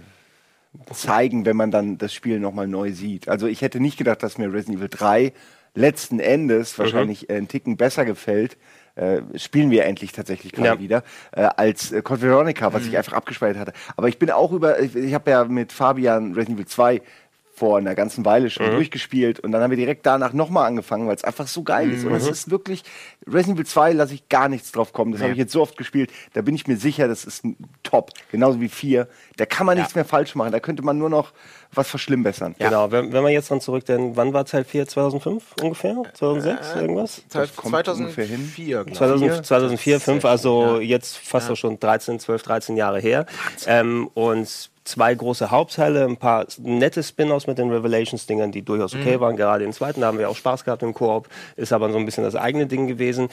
zeigen, 0.91 1.45
wenn 1.45 1.55
man 1.55 1.71
dann 1.71 1.97
das 1.97 2.13
Spiel 2.13 2.39
nochmal 2.39 2.67
neu 2.67 2.91
sieht. 2.91 3.29
Also 3.29 3.47
ich 3.47 3.61
hätte 3.61 3.79
nicht 3.79 3.97
gedacht, 3.97 4.23
dass 4.23 4.37
mir 4.37 4.51
Resident 4.51 4.79
Evil 4.79 4.89
3 4.89 5.33
letzten 5.75 6.19
Endes 6.19 6.77
mhm. 6.77 6.83
wahrscheinlich 6.83 7.27
mhm. 7.29 7.35
einen 7.35 7.47
Ticken 7.47 7.77
besser 7.77 8.05
gefällt. 8.05 8.57
Äh, 8.95 9.21
spielen 9.39 9.71
wir 9.71 9.85
endlich 9.85 10.11
tatsächlich 10.11 10.51
gerade 10.51 10.75
ja. 10.75 10.79
wieder, 10.79 11.03
äh, 11.31 11.49
als 11.57 11.91
äh, 11.91 12.03
Code 12.03 12.21
Veronica, 12.21 12.73
was 12.73 12.83
mhm. 12.83 12.89
ich 12.89 12.97
einfach 12.97 13.13
abgespeichert 13.13 13.57
hatte. 13.57 13.73
Aber 13.97 14.07
ich 14.07 14.19
bin 14.19 14.29
auch 14.29 14.51
über, 14.51 14.79
ich, 14.79 14.95
ich 14.95 15.15
habe 15.15 15.31
ja 15.31 15.45
mit 15.45 15.71
Fabian 15.71 16.33
Resident 16.33 16.59
Evil 16.59 16.67
2 16.67 17.01
vor 17.55 17.77
einer 17.77 17.93
ganzen 17.93 18.25
Weile 18.25 18.49
schon 18.49 18.67
mhm. 18.67 18.75
durchgespielt 18.75 19.39
und 19.39 19.51
dann 19.51 19.61
haben 19.61 19.69
wir 19.69 19.77
direkt 19.77 20.05
danach 20.05 20.33
nochmal 20.33 20.65
angefangen, 20.65 21.07
weil 21.07 21.15
es 21.15 21.23
einfach 21.23 21.47
so 21.47 21.61
geil 21.63 21.91
ist. 21.91 22.03
Mhm. 22.03 22.11
Und 22.11 22.17
es 22.17 22.27
ist 22.27 22.49
wirklich, 22.49 22.83
Resident 23.27 23.59
Evil 23.59 23.65
2 23.67 23.93
lasse 23.93 24.15
ich 24.15 24.27
gar 24.27 24.49
nichts 24.49 24.71
drauf 24.71 24.91
kommen. 24.91 25.11
Das 25.11 25.19
nee. 25.19 25.25
habe 25.25 25.33
ich 25.33 25.39
jetzt 25.39 25.53
so 25.53 25.61
oft 25.61 25.77
gespielt. 25.77 26.11
Da 26.33 26.41
bin 26.41 26.55
ich 26.55 26.67
mir 26.67 26.77
sicher, 26.77 27.07
das 27.07 27.25
ist 27.25 27.43
top. 27.83 28.11
Genauso 28.31 28.59
wie 28.59 28.69
4. 28.69 29.07
Da 29.37 29.45
kann 29.45 29.67
man 29.67 29.77
ja. 29.77 29.83
nichts 29.83 29.93
mehr 29.93 30.05
falsch 30.05 30.33
machen. 30.33 30.51
Da 30.51 30.59
könnte 30.59 30.83
man 30.83 30.97
nur 30.97 31.09
noch 31.09 31.31
was 31.71 31.87
verschlimmbessern. 31.87 32.55
Ja. 32.57 32.69
Genau, 32.69 32.91
wenn, 32.91 33.13
wenn 33.13 33.23
man 33.23 33.31
jetzt 33.31 33.51
dann 33.51 33.61
zurück, 33.61 33.85
denn 33.85 34.15
wann 34.15 34.33
war 34.33 34.45
Teil 34.45 34.63
4? 34.63 34.87
2005 34.87 35.43
ungefähr? 35.61 35.95
2006? 36.13 36.75
Äh, 36.75 36.79
irgendwas? 36.81 37.23
Teil 37.29 37.47
2004, 37.47 38.85
2004, 38.93 38.93
2004, 38.93 39.43
2004 39.43 39.99
5, 39.99 40.25
also 40.25 40.75
ja. 40.75 40.81
jetzt 40.81 41.17
fast 41.17 41.49
ja. 41.49 41.55
schon 41.55 41.79
13, 41.79 42.19
12, 42.19 42.43
13 42.43 42.77
Jahre 42.77 42.99
her. 42.99 43.25
Ähm, 43.67 44.09
und 44.13 44.71
zwei 44.83 45.15
große 45.15 45.51
Hauptteile, 45.51 46.05
ein 46.05 46.17
paar 46.17 46.45
nette 46.59 47.03
Spin-offs 47.03 47.47
mit 47.47 47.57
den 47.57 47.69
Revelations-Dingern, 47.69 48.51
die 48.51 48.63
durchaus 48.63 48.93
okay 48.93 49.17
mhm. 49.17 49.21
waren. 49.21 49.35
Gerade 49.37 49.63
den 49.63 49.73
zweiten, 49.73 50.01
da 50.01 50.07
haben 50.07 50.19
wir 50.19 50.29
auch 50.29 50.35
Spaß 50.35 50.63
gehabt 50.63 50.83
im 50.83 50.93
Koop, 50.93 51.29
ist 51.55 51.73
aber 51.73 51.91
so 51.91 51.97
ein 51.97 52.05
bisschen 52.05 52.23
das 52.23 52.35
eigene 52.35 52.67
Ding 52.67 52.87
gewesen 52.87 53.29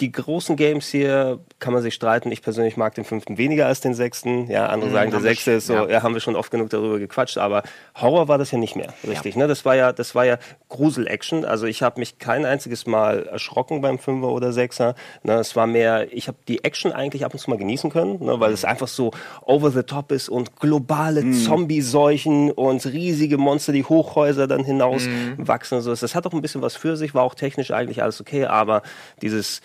die 0.00 0.12
großen 0.12 0.56
Games 0.56 0.88
hier 0.88 1.40
kann 1.58 1.72
man 1.72 1.82
sich 1.82 1.94
streiten. 1.94 2.30
Ich 2.30 2.42
persönlich 2.42 2.76
mag 2.76 2.94
den 2.94 3.04
fünften 3.04 3.38
weniger 3.38 3.66
als 3.66 3.80
den 3.80 3.94
sechsten. 3.94 4.50
Ja, 4.50 4.66
andere 4.66 4.90
mhm, 4.90 4.94
sagen, 4.94 5.10
der 5.10 5.20
sechste 5.20 5.52
ist 5.52 5.66
so, 5.66 5.72
ja. 5.72 5.88
ja. 5.88 6.02
haben 6.02 6.12
wir 6.12 6.20
schon 6.20 6.36
oft 6.36 6.50
genug 6.50 6.68
darüber 6.68 6.98
gequatscht, 6.98 7.38
aber 7.38 7.62
Horror 7.94 8.28
war 8.28 8.36
das 8.36 8.50
ja 8.50 8.58
nicht 8.58 8.76
mehr, 8.76 8.92
richtig. 9.08 9.36
Ja. 9.36 9.42
Ne? 9.42 9.48
Das 9.48 9.64
war 9.64 9.74
ja, 9.74 9.92
das 9.92 10.14
war 10.14 10.26
ja 10.26 10.36
Grusel-Action. 10.68 11.46
Also 11.46 11.64
ich 11.64 11.82
habe 11.82 11.98
mich 11.98 12.18
kein 12.18 12.44
einziges 12.44 12.86
Mal 12.86 13.26
erschrocken 13.26 13.80
beim 13.80 13.98
Fünfer 13.98 14.28
oder 14.28 14.52
Sechser. 14.52 14.96
Ne? 15.22 15.34
Es 15.34 15.56
war 15.56 15.66
mehr, 15.66 16.12
ich 16.12 16.28
habe 16.28 16.36
die 16.46 16.62
Action 16.62 16.92
eigentlich 16.92 17.24
ab 17.24 17.32
und 17.32 17.38
zu 17.38 17.48
mal 17.48 17.56
genießen 17.56 17.90
können, 17.90 18.22
ne? 18.22 18.38
weil 18.38 18.48
mhm. 18.48 18.54
es 18.54 18.66
einfach 18.66 18.88
so 18.88 19.12
over 19.46 19.70
the 19.70 19.82
top 19.82 20.12
ist 20.12 20.28
und 20.28 20.56
globale 20.56 21.22
mhm. 21.22 21.32
Zombie-Seuchen 21.32 22.50
und 22.50 22.84
riesige 22.84 23.38
Monster, 23.38 23.72
die 23.72 23.84
Hochhäuser 23.84 24.46
dann 24.46 24.62
hinaus 24.62 25.06
mhm. 25.06 25.48
wachsen. 25.48 25.80
So. 25.80 25.94
Das 25.94 26.14
hat 26.14 26.26
auch 26.26 26.34
ein 26.34 26.42
bisschen 26.42 26.60
was 26.60 26.76
für 26.76 26.98
sich, 26.98 27.14
war 27.14 27.22
auch 27.22 27.34
technisch 27.34 27.70
eigentlich 27.70 28.02
alles 28.02 28.20
okay, 28.20 28.44
aber 28.44 28.82
dieses 29.22 29.62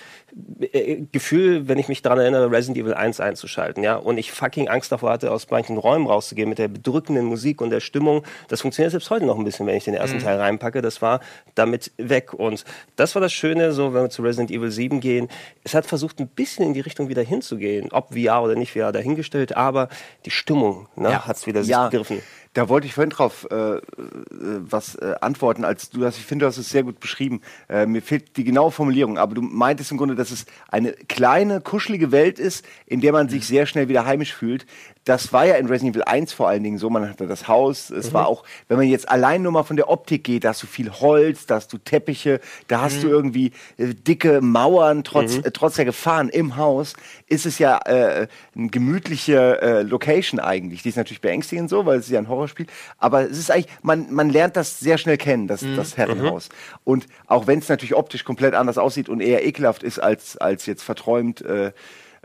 Gefühl, 1.11 1.67
wenn 1.67 1.77
ich 1.77 1.87
mich 1.87 2.01
daran 2.01 2.19
erinnere, 2.19 2.51
Resident 2.51 2.77
Evil 2.77 2.93
1 2.93 3.19
einzuschalten, 3.19 3.83
ja, 3.83 3.95
und 3.95 4.17
ich 4.17 4.31
fucking 4.31 4.67
Angst 4.69 4.91
davor 4.91 5.11
hatte, 5.11 5.31
aus 5.31 5.49
manchen 5.49 5.77
Räumen 5.77 6.07
rauszugehen 6.07 6.47
mit 6.47 6.57
der 6.57 6.67
bedrückenden 6.67 7.25
Musik 7.25 7.61
und 7.61 7.69
der 7.69 7.79
Stimmung. 7.79 8.23
Das 8.47 8.61
funktioniert 8.61 8.91
selbst 8.91 9.09
heute 9.09 9.25
noch 9.25 9.37
ein 9.37 9.43
bisschen, 9.43 9.67
wenn 9.67 9.75
ich 9.75 9.83
den 9.83 9.93
ersten 9.93 10.17
mhm. 10.17 10.23
Teil 10.23 10.39
reinpacke. 10.39 10.81
Das 10.81 11.01
war 11.01 11.19
damit 11.55 11.91
weg. 11.97 12.33
Und 12.33 12.63
das 12.95 13.15
war 13.15 13.21
das 13.21 13.33
Schöne, 13.33 13.73
so, 13.73 13.93
wenn 13.93 14.03
wir 14.03 14.09
zu 14.09 14.21
Resident 14.21 14.51
Evil 14.51 14.71
7 14.71 14.99
gehen. 14.99 15.27
Es 15.63 15.73
hat 15.73 15.85
versucht, 15.85 16.19
ein 16.19 16.27
bisschen 16.27 16.65
in 16.65 16.73
die 16.73 16.81
Richtung 16.81 17.09
wieder 17.09 17.23
hinzugehen. 17.23 17.91
Ob 17.91 18.13
VR 18.13 18.43
oder 18.43 18.55
nicht 18.55 18.71
VR 18.71 18.91
dahingestellt, 18.91 19.57
aber 19.57 19.89
die 20.25 20.31
Stimmung 20.31 20.87
ne, 20.95 21.11
ja. 21.11 21.27
hat 21.27 21.37
es 21.37 21.47
wieder 21.47 21.61
ja. 21.61 21.89
gegriffen. 21.89 22.21
Da 22.53 22.67
wollte 22.67 22.85
ich 22.85 22.93
vorhin 22.93 23.11
drauf 23.11 23.47
äh, 23.49 23.75
äh, 23.75 23.81
was 24.29 24.95
äh, 24.95 25.15
antworten, 25.21 25.63
als 25.63 25.89
du 25.89 26.01
das, 26.01 26.17
ich 26.17 26.25
finde, 26.25 26.43
du 26.43 26.47
hast 26.47 26.57
es 26.57 26.69
sehr 26.69 26.83
gut 26.83 26.99
beschrieben. 26.99 27.41
Äh, 27.69 27.85
mir 27.85 28.01
fehlt 28.01 28.35
die 28.35 28.43
genaue 28.43 28.71
Formulierung, 28.71 29.17
aber 29.17 29.35
du 29.35 29.41
meintest 29.41 29.91
im 29.91 29.97
Grunde, 29.97 30.15
dass 30.15 30.31
es 30.31 30.45
eine 30.67 30.91
kleine, 30.91 31.61
kuschelige 31.61 32.11
Welt 32.11 32.39
ist, 32.39 32.65
in 32.85 32.99
der 32.99 33.13
man 33.13 33.29
sich 33.29 33.47
sehr 33.47 33.65
schnell 33.65 33.87
wieder 33.87 34.05
heimisch 34.05 34.33
fühlt 34.33 34.65
das 35.05 35.33
war 35.33 35.45
ja 35.45 35.55
in 35.55 35.65
Resident 35.65 35.95
Evil 35.95 36.03
1 36.03 36.31
vor 36.31 36.47
allen 36.47 36.63
Dingen 36.63 36.77
so, 36.77 36.89
man 36.89 37.09
hatte 37.09 37.25
das 37.25 37.47
Haus, 37.47 37.89
es 37.89 38.09
mhm. 38.09 38.13
war 38.13 38.27
auch, 38.27 38.43
wenn 38.67 38.77
man 38.77 38.87
jetzt 38.87 39.09
allein 39.09 39.41
nur 39.41 39.51
mal 39.51 39.63
von 39.63 39.75
der 39.75 39.89
Optik 39.89 40.23
geht, 40.23 40.43
da 40.43 40.49
hast 40.49 40.61
du 40.61 40.67
viel 40.67 40.91
Holz, 40.91 41.47
da 41.47 41.55
hast 41.55 41.73
du 41.73 41.79
Teppiche, 41.79 42.39
da 42.67 42.81
hast 42.81 42.97
mhm. 42.97 43.01
du 43.01 43.07
irgendwie 43.09 43.51
äh, 43.77 43.95
dicke 43.95 44.41
Mauern, 44.41 45.03
trotz, 45.03 45.37
mhm. 45.37 45.45
äh, 45.45 45.51
trotz 45.51 45.75
der 45.75 45.85
Gefahren 45.85 46.29
im 46.29 46.55
Haus, 46.55 46.93
ist 47.25 47.47
es 47.47 47.57
ja 47.57 47.79
äh, 47.85 48.27
eine 48.55 48.67
gemütliche 48.67 49.61
äh, 49.61 49.81
Location 49.81 50.39
eigentlich. 50.39 50.83
Die 50.83 50.89
ist 50.89 50.97
natürlich 50.97 51.21
beängstigend 51.21 51.69
so, 51.69 51.85
weil 51.87 51.97
es 51.97 52.05
ist 52.05 52.11
ja 52.11 52.19
ein 52.19 52.29
Horrorspiel, 52.29 52.67
aber 52.99 53.23
es 53.23 53.39
ist 53.39 53.49
eigentlich, 53.49 53.71
man, 53.81 54.13
man 54.13 54.29
lernt 54.29 54.55
das 54.55 54.79
sehr 54.79 54.99
schnell 54.99 55.17
kennen, 55.17 55.47
das, 55.47 55.63
mhm. 55.63 55.77
das 55.77 55.97
Herrenhaus. 55.97 56.49
Und 56.83 57.07
auch 57.25 57.47
wenn 57.47 57.57
es 57.57 57.69
natürlich 57.69 57.95
optisch 57.95 58.23
komplett 58.23 58.53
anders 58.53 58.77
aussieht 58.77 59.09
und 59.09 59.19
eher 59.19 59.43
ekelhaft 59.45 59.81
ist 59.81 59.97
als, 59.97 60.37
als 60.37 60.67
jetzt 60.67 60.83
verträumt, 60.83 61.41
äh, 61.41 61.71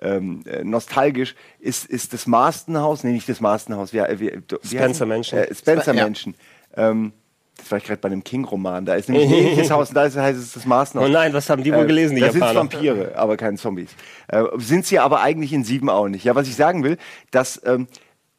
ähm, 0.01 0.43
äh, 0.47 0.65
nostalgisch, 0.65 1.35
ist, 1.59 1.87
ist 1.87 2.13
das 2.13 2.27
Marstonhaus, 2.27 3.05
nee, 3.05 3.13
nicht 3.13 3.29
das 3.29 3.41
Marstonhaus, 3.41 3.93
wie, 3.93 4.01
wie, 4.19 4.33
wie 4.63 4.77
Spencer 4.77 5.07
Menschen. 5.07 5.39
Äh, 5.39 5.55
Spencer 5.55 5.93
Menschen. 5.95 6.35
Ja. 6.77 6.91
Ähm, 6.91 7.13
das 7.57 7.71
war 7.71 7.79
ich 7.79 7.85
gerade 7.85 8.01
bei 8.01 8.09
einem 8.09 8.23
King-Roman. 8.23 8.85
Da 8.85 8.95
ist 8.97 9.09
nämlich 9.09 9.29
ein 9.29 9.35
ähnliches 9.35 9.71
Haus 9.71 9.89
und 9.89 9.95
da 9.95 10.05
ist, 10.05 10.17
heißt 10.17 10.39
es 10.39 10.53
das 10.53 10.67
Marstonhaus. 10.67 11.09
Oh 11.09 11.13
nein, 11.13 11.33
was 11.33 11.49
haben 11.49 11.63
die 11.63 11.73
wohl 11.73 11.85
äh, 11.85 11.87
gelesen, 11.87 12.17
die 12.17 12.23
äh, 12.23 12.27
Da 12.27 12.33
sind 12.33 12.55
Vampire, 12.55 13.13
aber 13.17 13.37
keine 13.37 13.57
Zombies. 13.57 13.91
Äh, 14.29 14.45
sind 14.59 14.85
sie 14.85 14.99
aber 14.99 15.21
eigentlich 15.21 15.53
in 15.53 15.65
sieben 15.65 15.89
auch 15.89 16.09
nicht. 16.09 16.25
Ja, 16.25 16.35
was 16.35 16.49
ich 16.49 16.55
sagen 16.57 16.85
will, 16.85 16.99
dass 17.31 17.63
ähm, 17.65 17.89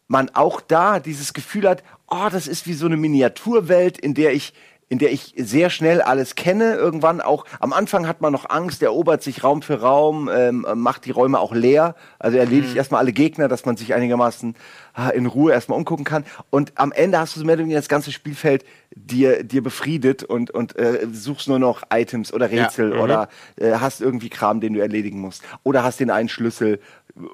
man 0.07 0.29
auch 0.29 0.61
da 0.61 0.99
dieses 0.99 1.33
Gefühl 1.33 1.67
hat, 1.67 1.83
oh, 2.07 2.27
das 2.31 2.47
ist 2.47 2.67
wie 2.67 2.73
so 2.73 2.85
eine 2.85 2.97
Miniaturwelt, 2.97 3.97
in 3.97 4.13
der 4.13 4.33
ich 4.33 4.53
in 4.89 4.99
der 4.99 5.11
ich 5.11 5.33
sehr 5.37 5.69
schnell 5.69 6.01
alles 6.01 6.35
kenne. 6.35 6.75
Irgendwann 6.75 7.19
auch, 7.19 7.45
am 7.59 7.73
Anfang 7.73 8.07
hat 8.07 8.21
man 8.21 8.31
noch 8.31 8.49
Angst, 8.49 8.81
erobert 8.81 9.21
sich 9.21 9.43
Raum 9.43 9.61
für 9.61 9.81
Raum, 9.81 10.29
ähm, 10.33 10.65
macht 10.75 11.05
die 11.05 11.11
Räume 11.11 11.39
auch 11.39 11.53
leer. 11.53 11.95
Also 12.19 12.37
erledigt 12.37 12.71
mhm. 12.71 12.77
erstmal 12.77 12.99
alle 13.01 13.11
Gegner, 13.11 13.47
dass 13.47 13.65
man 13.65 13.75
sich 13.75 13.93
einigermaßen 13.93 14.55
ah, 14.93 15.09
in 15.09 15.25
Ruhe 15.25 15.51
erstmal 15.51 15.77
umgucken 15.77 16.05
kann. 16.05 16.23
Und 16.49 16.71
am 16.75 16.91
Ende 16.91 17.19
hast 17.19 17.35
du 17.35 17.39
so 17.39 17.45
mehr 17.45 17.55
oder 17.55 17.63
weniger 17.63 17.79
das 17.79 17.89
ganze 17.89 18.11
Spielfeld 18.11 18.63
dir, 18.95 19.43
dir 19.43 19.61
befriedet 19.61 20.23
und, 20.23 20.51
und 20.51 20.77
äh, 20.77 21.07
suchst 21.11 21.49
nur 21.49 21.59
noch 21.59 21.83
Items 21.93 22.31
oder 22.31 22.49
Rätsel 22.49 22.91
ja. 22.91 22.95
mhm. 22.95 23.01
oder 23.01 23.29
äh, 23.57 23.73
hast 23.73 23.99
irgendwie 23.99 24.29
Kram, 24.29 24.61
den 24.61 24.73
du 24.73 24.79
erledigen 24.79 25.19
musst. 25.19 25.43
Oder 25.63 25.83
hast 25.83 25.99
den 25.99 26.11
einen 26.11 26.29
Schlüssel 26.29 26.79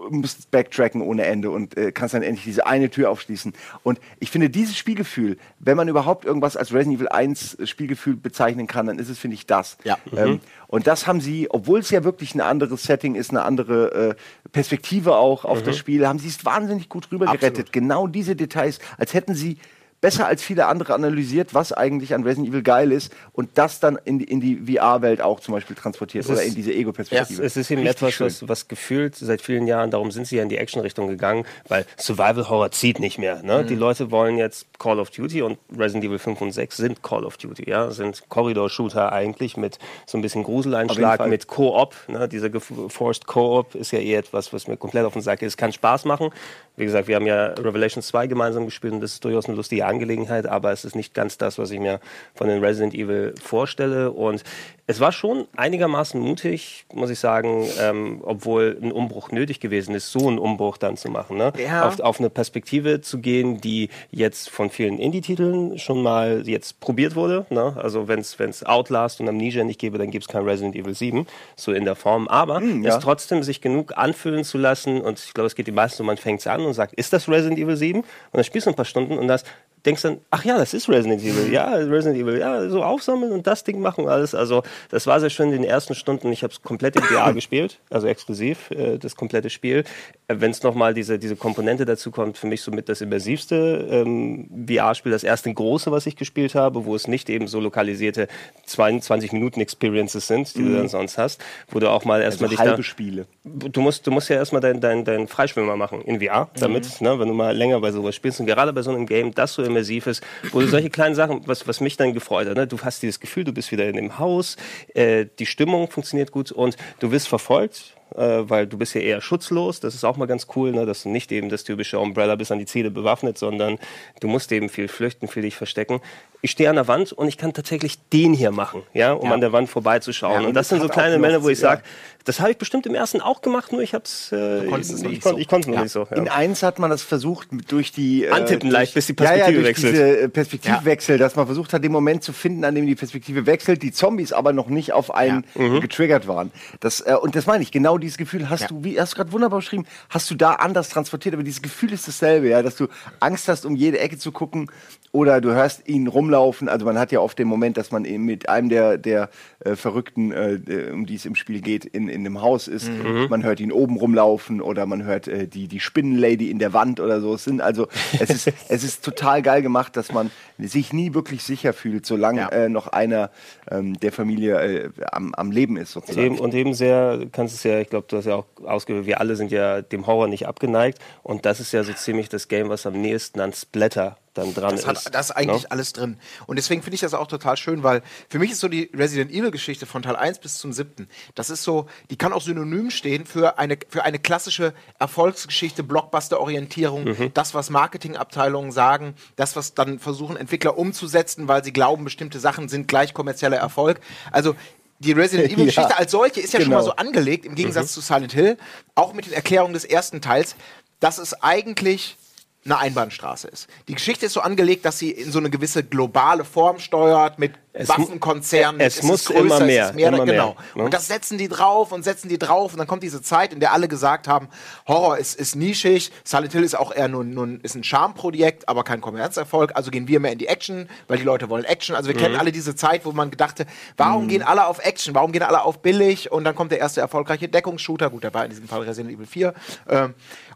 musst 0.09 0.51
backtracken 0.51 1.01
ohne 1.01 1.25
Ende 1.25 1.49
und 1.51 1.77
äh, 1.77 1.91
kannst 1.91 2.13
dann 2.13 2.23
endlich 2.23 2.45
diese 2.45 2.65
eine 2.65 2.89
Tür 2.89 3.09
aufschließen. 3.09 3.53
Und 3.83 3.99
ich 4.19 4.31
finde, 4.31 4.49
dieses 4.49 4.77
Spielgefühl, 4.77 5.37
wenn 5.59 5.77
man 5.77 5.87
überhaupt 5.87 6.25
irgendwas 6.25 6.57
als 6.57 6.73
Resident 6.73 6.97
Evil 6.97 7.09
1 7.09 7.57
Spielgefühl 7.65 8.15
bezeichnen 8.15 8.67
kann, 8.67 8.87
dann 8.87 8.99
ist 8.99 9.09
es, 9.09 9.19
finde 9.19 9.35
ich, 9.35 9.45
das. 9.45 9.77
Ja. 9.83 9.97
Ähm, 10.15 10.29
mhm. 10.29 10.39
Und 10.67 10.87
das 10.87 11.07
haben 11.07 11.21
sie, 11.21 11.47
obwohl 11.49 11.79
es 11.79 11.89
ja 11.89 12.03
wirklich 12.03 12.33
ein 12.35 12.41
anderes 12.41 12.83
Setting 12.83 13.15
ist, 13.15 13.29
eine 13.29 13.43
andere 13.43 14.09
äh, 14.09 14.49
Perspektive 14.51 15.15
auch 15.15 15.45
auf 15.45 15.61
mhm. 15.61 15.65
das 15.65 15.77
Spiel, 15.77 16.07
haben 16.07 16.19
sie 16.19 16.29
es 16.29 16.45
wahnsinnig 16.45 16.89
gut 16.89 17.11
rübergerettet. 17.11 17.71
Genau 17.71 18.07
diese 18.07 18.35
Details, 18.35 18.79
als 18.97 19.13
hätten 19.13 19.35
sie 19.35 19.57
besser 20.03 20.27
als 20.27 20.43
viele 20.43 20.65
andere 20.65 20.93
analysiert, 20.93 21.53
was 21.53 21.71
eigentlich 21.71 22.13
an 22.13 22.23
Resident 22.23 22.49
Evil 22.49 22.61
geil 22.61 22.91
ist 22.91 23.13
und 23.31 23.51
das 23.53 23.79
dann 23.79 23.97
in 24.03 24.19
die, 24.19 24.25
in 24.25 24.41
die 24.41 24.75
VR-Welt 24.75 25.21
auch 25.21 25.39
zum 25.39 25.53
Beispiel 25.53 25.77
transportiert 25.77 26.25
es 26.25 26.29
oder 26.29 26.43
in 26.43 26.53
diese 26.53 26.73
Ego-Perspektive. 26.73 27.39
Ja, 27.39 27.45
es 27.45 27.55
ist 27.55 27.71
eben 27.71 27.87
Richtig 27.87 28.09
etwas, 28.09 28.41
was, 28.41 28.49
was, 28.49 28.67
gefühlt 28.67 29.15
seit 29.15 29.41
vielen 29.41 29.65
Jahren, 29.65 29.91
darum 29.91 30.11
sind 30.11 30.27
sie 30.27 30.35
ja 30.35 30.43
in 30.43 30.49
die 30.49 30.57
Action-Richtung 30.57 31.07
gegangen, 31.07 31.45
weil 31.69 31.85
Survival-Horror 31.97 32.71
zieht 32.71 32.99
nicht 32.99 33.17
mehr. 33.17 33.41
Ne? 33.43 33.63
Mhm. 33.63 33.67
Die 33.67 33.75
Leute 33.75 34.11
wollen 34.11 34.37
jetzt 34.37 34.67
Call 34.77 34.99
of 34.99 35.09
Duty 35.09 35.41
und 35.41 35.57
Resident 35.71 36.03
Evil 36.03 36.19
5 36.19 36.41
und 36.41 36.51
6 36.51 36.75
sind 36.75 37.01
Call 37.01 37.23
of 37.23 37.37
Duty, 37.37 37.69
ja, 37.69 37.89
sind 37.91 38.27
Corridor-Shooter 38.27 39.13
eigentlich 39.13 39.55
mit 39.55 39.79
so 40.05 40.17
ein 40.17 40.21
bisschen 40.21 40.43
Gruseleinschlag, 40.43 41.25
mit 41.27 41.47
Co-op. 41.47 41.95
Ne? 42.09 42.27
Dieser 42.27 42.49
Forced 42.59 43.25
Co-op 43.25 43.73
ist 43.73 43.91
ja 43.91 43.99
eh 43.99 44.15
etwas, 44.15 44.51
was 44.51 44.67
mir 44.67 44.75
komplett 44.75 45.05
auf 45.05 45.13
den 45.13 45.21
Sack 45.21 45.41
ist. 45.41 45.55
Kann 45.55 45.71
Spaß 45.71 46.03
machen. 46.03 46.31
Wie 46.75 46.85
gesagt, 46.85 47.07
wir 47.07 47.15
haben 47.15 47.27
ja 47.27 47.47
Revelation 47.47 48.01
2 48.01 48.25
gemeinsam 48.25 48.65
gespielt 48.65 48.93
und 48.93 49.01
das 49.01 49.13
ist 49.13 49.25
durchaus 49.25 49.45
eine 49.45 49.55
lustige 49.55 49.85
Angelegenheit, 49.85 50.47
aber 50.47 50.71
es 50.71 50.85
ist 50.85 50.95
nicht 50.95 51.13
ganz 51.13 51.37
das, 51.37 51.59
was 51.59 51.69
ich 51.69 51.79
mir 51.79 51.99
von 52.33 52.47
den 52.47 52.63
Resident 52.63 52.95
Evil 52.95 53.35
vorstelle. 53.39 54.11
Und 54.11 54.43
es 54.87 54.99
war 54.99 55.11
schon 55.11 55.47
einigermaßen 55.55 56.19
mutig, 56.19 56.85
muss 56.91 57.09
ich 57.09 57.19
sagen, 57.19 57.67
ähm, 57.79 58.21
obwohl 58.23 58.77
ein 58.81 58.91
Umbruch 58.91 59.31
nötig 59.31 59.59
gewesen 59.59 59.93
ist, 59.93 60.11
so 60.11 60.27
einen 60.27 60.39
Umbruch 60.39 60.77
dann 60.77 60.97
zu 60.97 61.09
machen. 61.09 61.37
Ne? 61.37 61.53
Ja. 61.63 61.87
Auf, 61.87 61.99
auf 61.99 62.19
eine 62.19 62.29
Perspektive 62.29 63.01
zu 63.01 63.19
gehen, 63.19 63.61
die 63.61 63.89
jetzt 64.09 64.49
von 64.49 64.69
vielen 64.69 64.97
Indie-Titeln 64.97 65.77
schon 65.77 66.01
mal 66.01 66.41
jetzt 66.45 66.79
probiert 66.79 67.15
wurde. 67.15 67.45
Ne? 67.49 67.77
Also 67.77 68.07
wenn 68.07 68.19
es 68.19 68.65
Outlast 68.65 69.21
und 69.21 69.29
Amnesia 69.29 69.63
nicht 69.63 69.79
gäbe, 69.79 69.99
dann 69.99 70.11
gibt 70.11 70.25
es 70.25 70.27
kein 70.27 70.43
Resident 70.43 70.75
Evil 70.75 70.95
7, 70.95 71.27
so 71.55 71.71
in 71.71 71.85
der 71.85 71.95
Form. 71.95 72.27
Aber 72.27 72.57
hm, 72.57 72.83
ja. 72.83 72.97
es 72.97 73.03
trotzdem 73.03 73.43
sich 73.43 73.61
genug 73.61 73.95
anfühlen 73.95 74.43
zu 74.43 74.57
lassen 74.57 75.01
und 75.01 75.19
ich 75.19 75.33
glaube, 75.33 75.47
es 75.47 75.55
geht 75.55 75.67
die 75.67 75.71
meisten 75.71 75.97
so, 75.97 76.03
man 76.03 76.17
fängt 76.17 76.41
es 76.41 76.47
an 76.47 76.62
und 76.65 76.73
sagt, 76.73 76.93
ist 76.93 77.13
das 77.13 77.27
Resident 77.29 77.59
Evil 77.59 77.75
7? 77.75 77.99
Und 77.99 78.07
dann 78.31 78.43
spielst 78.43 78.67
du 78.67 78.71
ein 78.71 78.75
paar 78.75 78.85
Stunden 78.85 79.17
und 79.17 79.27
das 79.27 79.43
denkst 79.85 80.01
dann, 80.01 80.19
ach 80.31 80.45
ja, 80.45 80.57
das 80.57 80.73
ist 80.73 80.87
Resident 80.87 81.21
Evil, 81.21 81.51
ja, 81.51 81.73
Resident 81.73 82.17
Evil, 82.17 82.39
ja, 82.39 82.69
so 82.69 82.83
aufsammeln 82.83 83.31
und 83.31 83.47
das 83.47 83.63
Ding 83.63 83.81
machen 83.81 84.07
alles. 84.07 84.33
Also 84.33 84.63
das 84.89 85.07
war 85.07 85.19
sehr 85.19 85.29
schön 85.29 85.47
in 85.47 85.61
den 85.61 85.63
ersten 85.63 85.93
Stunden. 85.95 86.31
Ich 86.31 86.43
habe 86.43 86.53
es 86.53 86.61
komplett 86.61 86.95
in 86.95 87.03
VR 87.03 87.33
gespielt, 87.33 87.79
also 87.89 88.07
exklusiv 88.07 88.71
äh, 88.71 88.97
das 88.97 89.15
komplette 89.15 89.49
Spiel. 89.49 89.83
Äh, 90.27 90.35
Wenn 90.39 90.51
es 90.51 90.63
nochmal 90.63 90.93
diese, 90.93 91.19
diese 91.19 91.35
Komponente 91.35 91.85
dazu 91.85 92.11
kommt, 92.11 92.37
für 92.37 92.47
mich 92.47 92.61
somit 92.61 92.87
das 92.87 93.01
immersivste 93.01 93.87
ähm, 93.89 94.47
VR-Spiel, 94.67 95.11
das 95.11 95.23
erste 95.23 95.53
große, 95.53 95.91
was 95.91 96.05
ich 96.05 96.15
gespielt 96.15 96.55
habe, 96.55 96.85
wo 96.85 96.95
es 96.95 97.07
nicht 97.07 97.29
eben 97.29 97.47
so 97.47 97.59
lokalisierte 97.59 98.27
22 98.65 99.33
Minuten 99.33 99.59
Experiences 99.59 100.27
sind, 100.27 100.55
die 100.55 100.61
mhm. 100.61 100.69
du 100.69 100.77
dann 100.77 100.87
sonst 100.87 101.17
hast, 101.17 101.43
wo 101.69 101.79
du 101.79 101.89
auch 101.89 102.05
mal 102.05 102.21
erstmal 102.21 102.47
also 102.47 102.55
dich 102.55 102.65
halbe 102.65 102.77
da, 102.77 102.83
Spiele. 102.83 103.25
Du 103.43 103.81
musst, 103.81 104.07
du 104.07 104.11
musst 104.11 104.29
ja 104.29 104.37
erstmal 104.37 104.61
deinen 104.61 104.79
dein, 104.79 105.03
dein 105.03 105.27
Freischwimmer 105.27 105.75
machen 105.75 106.01
in 106.03 106.21
VR, 106.21 106.49
damit, 106.59 107.01
mhm. 107.01 107.07
ne, 107.07 107.19
wenn 107.19 107.27
du 107.27 107.33
mal 107.33 107.55
länger 107.55 107.79
bei 107.79 107.91
sowas 107.91 108.15
spielst 108.15 108.39
und 108.39 108.45
gerade 108.45 108.73
bei 108.73 108.81
so 108.81 108.91
einem 108.91 109.05
Game, 109.05 109.33
das 109.33 109.53
so 109.53 109.63
immersiv 109.63 110.07
ist, 110.07 110.23
wo 110.51 110.59
du 110.59 110.67
solche 110.67 110.89
kleinen 110.89 111.15
Sachen, 111.15 111.41
was, 111.45 111.67
was 111.67 111.81
mich 111.81 111.97
dann 111.97 112.13
gefreut 112.13 112.47
hat, 112.47 112.55
ne? 112.55 112.67
du 112.67 112.79
hast 112.81 113.01
dieses 113.03 113.19
Gefühl, 113.19 113.43
du 113.43 113.53
bist 113.53 113.71
wieder 113.71 113.87
in 113.87 113.95
dem 113.95 114.19
Haus, 114.19 114.57
äh, 114.93 115.25
die 115.39 115.45
Stimmung 115.45 115.89
funktioniert 115.89 116.31
gut 116.31 116.51
und 116.51 116.77
du 116.99 117.11
wirst 117.11 117.27
verfolgt 117.27 117.95
äh, 118.15 118.49
weil 118.49 118.67
du 118.67 118.77
bist 118.77 118.93
ja 118.93 119.01
eher 119.01 119.21
schutzlos. 119.21 119.79
Das 119.79 119.95
ist 119.95 120.03
auch 120.03 120.17
mal 120.17 120.27
ganz 120.27 120.47
cool, 120.55 120.71
ne? 120.71 120.85
dass 120.85 121.03
du 121.03 121.09
nicht 121.09 121.31
eben 121.31 121.49
das 121.49 121.63
typische 121.63 121.99
Umbrella 121.99 122.35
bist 122.35 122.51
an 122.51 122.59
die 122.59 122.65
Ziele 122.65 122.91
bewaffnet, 122.91 123.37
sondern 123.37 123.79
du 124.19 124.27
musst 124.27 124.51
eben 124.51 124.69
viel 124.69 124.87
flüchten, 124.87 125.27
viel 125.27 125.41
dich 125.41 125.55
verstecken. 125.55 125.99
Ich 126.45 126.51
stehe 126.51 126.69
an 126.69 126.75
der 126.75 126.89
Wand 126.89 127.13
und 127.13 127.29
ich 127.29 127.37
kann 127.37 127.53
tatsächlich 127.53 127.97
den 128.09 128.33
hier 128.33 128.51
machen, 128.51 128.83
ja, 128.93 129.13
um 129.13 129.29
ja. 129.29 129.33
an 129.33 129.39
der 129.39 129.53
Wand 129.53 129.69
vorbeizuschauen. 129.69 130.33
Ja, 130.33 130.39
und, 130.39 130.45
und 130.47 130.53
das, 130.53 130.67
das 130.67 130.77
sind 130.77 130.81
so 130.81 130.89
kleine 130.89 131.15
Momente, 131.15 131.41
wo 131.41 131.47
ich 131.47 131.57
sage, 131.57 131.83
das 132.25 132.41
habe 132.41 132.51
ich 132.51 132.57
bestimmt 132.57 132.85
im 132.85 132.95
ersten 132.95 133.21
auch 133.21 133.41
gemacht, 133.41 133.71
nur 133.71 133.81
ich 133.81 133.93
habe 133.93 134.03
äh, 134.31 134.79
es 134.79 135.01
ich, 135.01 135.21
kon 135.21 135.37
ich 135.37 135.47
konnte 135.47 135.69
es 135.69 135.75
noch 135.75 135.83
nicht 135.83 135.91
so. 135.91 136.07
Ja. 136.09 136.17
In 136.17 136.27
eins 136.27 136.61
hat 136.61 136.79
man 136.79 136.89
das 136.89 137.01
versucht 137.01 137.47
durch 137.69 137.93
die 137.93 138.25
äh, 138.25 138.29
Antippen 138.31 138.69
durch, 138.69 138.73
leicht, 138.73 138.93
bis 138.93 139.07
die 139.07 139.13
Perspektive 139.13 139.59
ja, 139.59 139.65
wechselt. 139.65 139.93
Diese 139.93 140.19
äh, 140.19 140.29
Perspektivwechsel, 140.29 141.17
dass 141.17 141.35
man 141.37 141.45
versucht 141.45 141.71
hat, 141.71 141.83
den 141.83 141.93
Moment 141.93 142.23
zu 142.23 142.33
finden, 142.33 142.65
an 142.65 142.75
dem 142.75 142.87
die 142.87 142.95
Perspektive 142.95 143.45
wechselt, 143.45 143.81
die 143.81 143.93
Zombies 143.93 144.33
aber 144.33 144.51
noch 144.51 144.67
nicht 144.67 144.93
auf 144.93 145.13
einen 145.13 145.45
mhm. 145.55 145.81
getriggert 145.81 146.27
waren. 146.27 146.51
Das 146.79 147.01
äh, 147.01 147.15
und 147.21 147.35
das 147.35 147.45
meine 147.45 147.63
ich. 147.63 147.71
Genau 147.71 147.97
dieses 147.97 148.17
Gefühl 148.17 148.49
hast 148.49 148.69
du, 148.69 148.83
wie 148.83 148.99
hast 148.99 149.13
du 149.13 149.17
gerade 149.17 149.31
wunderbar 149.31 149.59
beschrieben, 149.59 149.85
hast 150.09 150.29
du 150.29 150.35
da 150.35 150.53
anders 150.53 150.89
transportiert, 150.89 151.35
aber 151.35 151.43
dieses 151.43 151.61
Gefühl 151.61 151.93
ist 151.93 152.07
dasselbe, 152.07 152.49
ja, 152.49 152.61
dass 152.61 152.75
du 152.75 152.87
Angst 153.19 153.47
hast, 153.47 153.65
um 153.65 153.75
jede 153.75 153.99
Ecke 153.99 154.17
zu 154.17 154.31
gucken 154.31 154.69
oder 155.13 155.41
du 155.41 155.53
hörst 155.53 155.87
ihn 155.87 156.07
rumlaufen. 156.07 156.67
Also 156.67 156.87
man 156.87 156.97
hat 156.97 157.11
ja 157.11 157.19
oft 157.19 157.37
den 157.37 157.47
Moment, 157.47 157.77
dass 157.77 157.91
man 157.91 158.03
eben 158.03 158.25
mit 158.25 158.49
einem 158.49 158.69
der, 158.69 158.97
der 158.97 159.29
äh, 159.59 159.75
Verrückten, 159.75 160.31
äh, 160.31 160.89
um 160.91 161.05
die 161.05 161.13
es 161.13 161.25
im 161.27 161.35
Spiel 161.35 161.61
geht, 161.61 161.85
in, 161.85 162.09
in 162.09 162.23
dem 162.23 162.41
Haus 162.41 162.67
ist. 162.67 162.89
Mhm. 162.89 163.27
Man 163.29 163.43
hört 163.43 163.59
ihn 163.59 163.71
oben 163.71 163.97
rumlaufen 163.97 164.59
oder 164.59 164.87
man 164.87 165.03
hört 165.03 165.27
äh, 165.27 165.47
die, 165.47 165.67
die 165.67 165.79
Spinnenlady 165.79 166.49
in 166.49 166.57
der 166.57 166.73
Wand 166.73 166.99
oder 166.99 167.21
so. 167.21 167.35
Es 167.35 167.43
sind 167.43 167.61
also, 167.61 167.87
es 168.19 168.31
ist, 168.31 168.51
es 168.69 168.83
ist 168.83 169.05
total 169.05 169.43
geil 169.43 169.61
gemacht, 169.61 169.95
dass 169.97 170.11
man 170.11 170.31
sich 170.57 170.93
nie 170.93 171.13
wirklich 171.13 171.43
sicher 171.43 171.73
fühlt, 171.73 172.07
solange 172.07 172.41
ja. 172.41 172.49
äh, 172.49 172.69
noch 172.69 172.87
einer 172.87 173.29
ähm, 173.69 173.93
der 173.99 174.11
Familie 174.11 174.59
äh, 174.61 174.89
am, 175.11 175.35
am 175.35 175.51
Leben 175.51 175.77
ist 175.77 175.91
sozusagen. 175.91 176.25
Eben, 176.25 176.39
und 176.39 176.55
eben 176.55 176.73
sehr, 176.73 177.27
kannst 177.31 177.53
es 177.53 177.63
ja, 177.63 177.79
ich 177.79 177.89
glaube, 177.89 178.07
du 178.09 178.17
hast 178.17 178.25
ja 178.25 178.33
auch 178.33 178.45
ausgewählt, 178.65 179.05
wir 179.05 179.19
alle 179.19 179.35
sind 179.35 179.51
ja 179.51 179.83
dem 179.83 180.07
Horror 180.07 180.27
nicht 180.27 180.47
abgeneigt 180.47 180.97
und 181.21 181.45
das 181.45 181.59
ist 181.59 181.71
ja 181.71 181.83
so 181.83 181.93
ziemlich 181.93 182.29
das 182.29 182.47
Game, 182.47 182.69
was 182.69 182.87
am 182.87 182.99
nächsten 182.99 183.39
an 183.39 183.53
Splatter 183.53 184.17
dann 184.33 184.53
dran 184.53 184.75
das 184.75 184.87
hat, 184.87 184.97
ist. 184.97 185.13
Das 185.13 185.29
ist 185.29 185.31
eigentlich 185.31 185.63
no? 185.63 185.69
alles 185.69 185.93
drin. 185.93 186.17
Und 186.47 186.55
deswegen 186.55 186.81
finde 186.81 186.95
ich 186.95 187.01
das 187.01 187.13
auch 187.13 187.27
total 187.27 187.55
schön, 187.57 187.83
weil 187.83 188.01
für 188.29 188.39
mich 188.39 188.51
ist 188.51 188.59
so 188.59 188.67
die 188.67 188.89
Resident 188.93 189.31
Evil-Geschichte 189.31 189.85
von 189.85 190.01
Teil 190.01 190.15
1 190.15 190.39
bis 190.39 190.57
zum 190.57 190.73
7. 190.73 191.07
Das 191.35 191.49
ist 191.49 191.63
so, 191.63 191.87
die 192.09 192.15
kann 192.15 192.33
auch 192.33 192.41
synonym 192.41 192.89
stehen 192.89 193.25
für 193.25 193.59
eine, 193.59 193.77
für 193.87 194.03
eine 194.03 194.19
klassische 194.19 194.73
Erfolgsgeschichte, 194.99 195.83
Blockbuster-Orientierung, 195.83 197.03
mhm. 197.03 197.31
das, 197.33 197.53
was 197.53 197.69
Marketingabteilungen 197.69 198.71
sagen, 198.71 199.15
das, 199.35 199.55
was 199.55 199.75
dann 199.75 199.99
versuchen, 199.99 200.35
Entwickler 200.35 200.77
umzusetzen, 200.77 201.47
weil 201.47 201.63
sie 201.63 201.73
glauben, 201.73 202.03
bestimmte 202.03 202.39
Sachen 202.39 202.69
sind 202.69 202.87
gleich 202.87 203.13
kommerzieller 203.13 203.57
Erfolg. 203.57 203.99
Also 204.31 204.55
die 204.97 205.11
Resident 205.11 205.51
Evil-Geschichte 205.53 205.91
ja, 205.91 205.97
als 205.97 206.11
solche 206.11 206.41
ist 206.41 206.53
ja 206.53 206.59
genau. 206.59 206.77
schon 206.77 206.79
mal 206.79 206.83
so 206.83 206.95
angelegt, 206.95 207.45
im 207.45 207.53
Gegensatz 207.53 207.91
mhm. 207.91 208.01
zu 208.01 208.01
Silent 208.01 208.33
Hill, 208.33 208.57
auch 208.95 209.13
mit 209.13 209.27
den 209.27 209.33
Erklärungen 209.33 209.73
des 209.73 209.85
ersten 209.85 210.21
Teils, 210.21 210.55
dass 210.99 211.17
es 211.19 211.33
eigentlich 211.43 212.17
eine 212.65 212.77
Einbahnstraße 212.77 213.47
ist. 213.47 213.67
Die 213.87 213.93
Geschichte 213.93 214.25
ist 214.25 214.33
so 214.33 214.41
angelegt, 214.41 214.85
dass 214.85 214.99
sie 214.99 215.11
in 215.11 215.31
so 215.31 215.39
eine 215.39 215.49
gewisse 215.49 215.83
globale 215.83 216.45
Form 216.45 216.79
steuert 216.79 217.39
mit 217.39 217.53
es 217.75 217.89
Waffenkonzernen. 217.89 218.79
Es, 218.79 218.97
es 218.97 219.03
muss 219.03 219.25
größer, 219.25 219.39
immer 219.39 219.59
mehr. 219.61 219.89
Es 219.89 219.95
mehr 219.95 220.09
immer 220.09 220.25
genau. 220.25 220.49
Mehr, 220.49 220.55
ne? 220.75 220.83
Und 220.83 220.93
das 220.93 221.07
setzen 221.07 221.39
die 221.39 221.47
drauf 221.47 221.91
und 221.91 222.03
setzen 222.03 222.29
die 222.29 222.37
drauf 222.37 222.71
und 222.71 222.77
dann 222.77 222.87
kommt 222.87 223.01
diese 223.01 223.21
Zeit, 223.23 223.51
in 223.51 223.59
der 223.59 223.73
alle 223.73 223.87
gesagt 223.87 224.27
haben, 224.27 224.47
Horror 224.87 225.17
ist, 225.17 225.35
ist 225.35 225.55
nischig, 225.55 226.11
Silent 226.23 226.53
Hill 226.53 226.63
ist 226.63 226.77
auch 226.77 226.93
eher 226.93 227.07
nur, 227.07 227.23
nur 227.23 227.57
ist 227.63 227.75
ein 227.75 227.83
Charmprojekt, 227.83 228.69
aber 228.69 228.83
kein 228.83 229.01
Kommerzerfolg. 229.01 229.71
Also 229.75 229.89
gehen 229.89 230.07
wir 230.07 230.19
mehr 230.19 230.31
in 230.31 230.37
die 230.37 230.47
Action, 230.47 230.87
weil 231.07 231.17
die 231.17 231.23
Leute 231.23 231.49
wollen 231.49 231.65
Action. 231.65 231.95
Also 231.95 232.09
wir 232.09 232.15
mhm. 232.15 232.19
kennen 232.19 232.35
alle 232.35 232.51
diese 232.51 232.75
Zeit, 232.75 233.05
wo 233.05 233.11
man 233.11 233.31
gedachte, 233.31 233.65
warum 233.97 234.25
mhm. 234.25 234.27
gehen 234.29 234.43
alle 234.43 234.67
auf 234.67 234.77
Action? 234.85 235.15
Warum 235.15 235.31
gehen 235.31 235.43
alle 235.43 235.63
auf 235.63 235.79
billig? 235.79 236.31
Und 236.31 236.43
dann 236.43 236.53
kommt 236.53 236.71
der 236.71 236.79
erste 236.79 237.01
erfolgreiche 237.01 237.49
Deckungsshooter. 237.49 238.11
Gut, 238.11 238.23
der 238.23 238.33
war 238.35 238.43
in 238.43 238.51
diesem 238.51 238.67
Fall 238.67 238.81
Resident 238.81 239.15
Evil 239.15 239.25
4. 239.25 239.53
Ähm, 239.89 240.13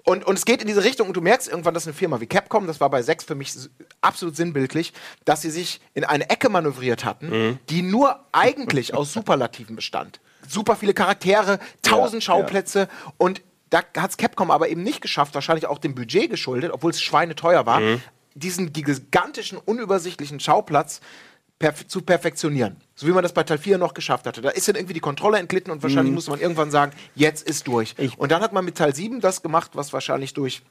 und, 0.08 0.26
und 0.26 0.38
es 0.38 0.46
geht 0.46 0.62
in 0.62 0.68
diese 0.68 0.86
Richtung 0.86 1.10
und 1.10 1.18
du 1.18 1.22
merkst 1.22 1.50
irgendwann, 1.50 1.74
dass 1.74 1.86
eine 1.86 1.94
Firma 1.94 2.22
wie 2.22 2.28
Capcom, 2.28 2.66
das 2.66 2.80
war 2.80 2.90
bei 2.90 3.02
6 3.02 3.26
für 3.26 3.36
mich 3.36 3.54
absolut 4.00 4.38
sinnbildlich, 4.38 4.94
dass 5.26 5.42
sie 5.42 5.50
sich 5.50 5.82
in 5.96 6.06
eine 6.06 6.30
Ecke 6.30 6.48
manövriert 6.48 7.04
hatten, 7.04 7.30
mhm. 7.30 7.60
die 7.70 7.82
nur 7.82 8.18
eigentlich 8.32 8.94
aus 8.94 9.12
Superlativen 9.12 9.76
bestand. 9.76 10.22
Super 10.48 10.78
viele 10.78 10.94
Charaktere, 10.94 11.60
tausend 11.82 12.24
ja, 12.24 12.28
Schauplätze 12.28 12.80
ja. 12.80 13.14
und 13.18 13.42
da 13.70 13.80
hat 13.98 14.12
es 14.12 14.16
Capcom 14.16 14.50
aber 14.50 14.70
eben 14.70 14.82
nicht 14.82 15.02
geschafft, 15.02 15.36
wahrscheinlich 15.36 15.68
auch 15.68 15.78
dem 15.78 15.94
Budget 15.94 16.30
geschuldet, 16.30 16.72
obwohl 16.72 16.92
es 16.92 17.02
schweineteuer 17.02 17.66
war, 17.66 17.82
mhm. 17.82 18.02
diesen 18.34 18.72
gigantischen, 18.72 19.58
unübersichtlichen 19.58 20.40
Schauplatz 20.40 21.02
perf 21.60 21.88
zu 21.88 22.02
perfektionieren. 22.02 22.78
So 22.96 23.08
wie 23.08 23.12
man 23.12 23.24
das 23.24 23.34
bei 23.34 23.44
Teil 23.44 23.58
4 23.58 23.78
noch 23.78 23.94
geschafft 23.94 24.26
hatte. 24.28 24.42
Da 24.42 24.50
ist 24.50 24.68
dann 24.68 24.76
irgendwie 24.76 24.94
die 24.94 25.00
Kontrolle 25.00 25.38
entglitten 25.38 25.72
und 25.72 25.84
wahrscheinlich 25.84 26.12
mhm. 26.12 26.16
musste 26.16 26.32
man 26.32 26.40
irgendwann 26.40 26.72
sagen, 26.72 26.92
jetzt 27.16 27.48
ist 27.48 27.68
durch. 27.68 27.96
Ich 27.98 28.18
und 28.18 28.32
dann 28.32 28.42
hat 28.42 28.54
man 28.54 28.66
mit 28.66 28.76
Teil 28.76 28.94
7 28.94 29.22
das 29.22 29.42
gemacht, 29.42 29.72
was 29.74 29.94
wahrscheinlich 29.94 30.34
durch 30.34 30.62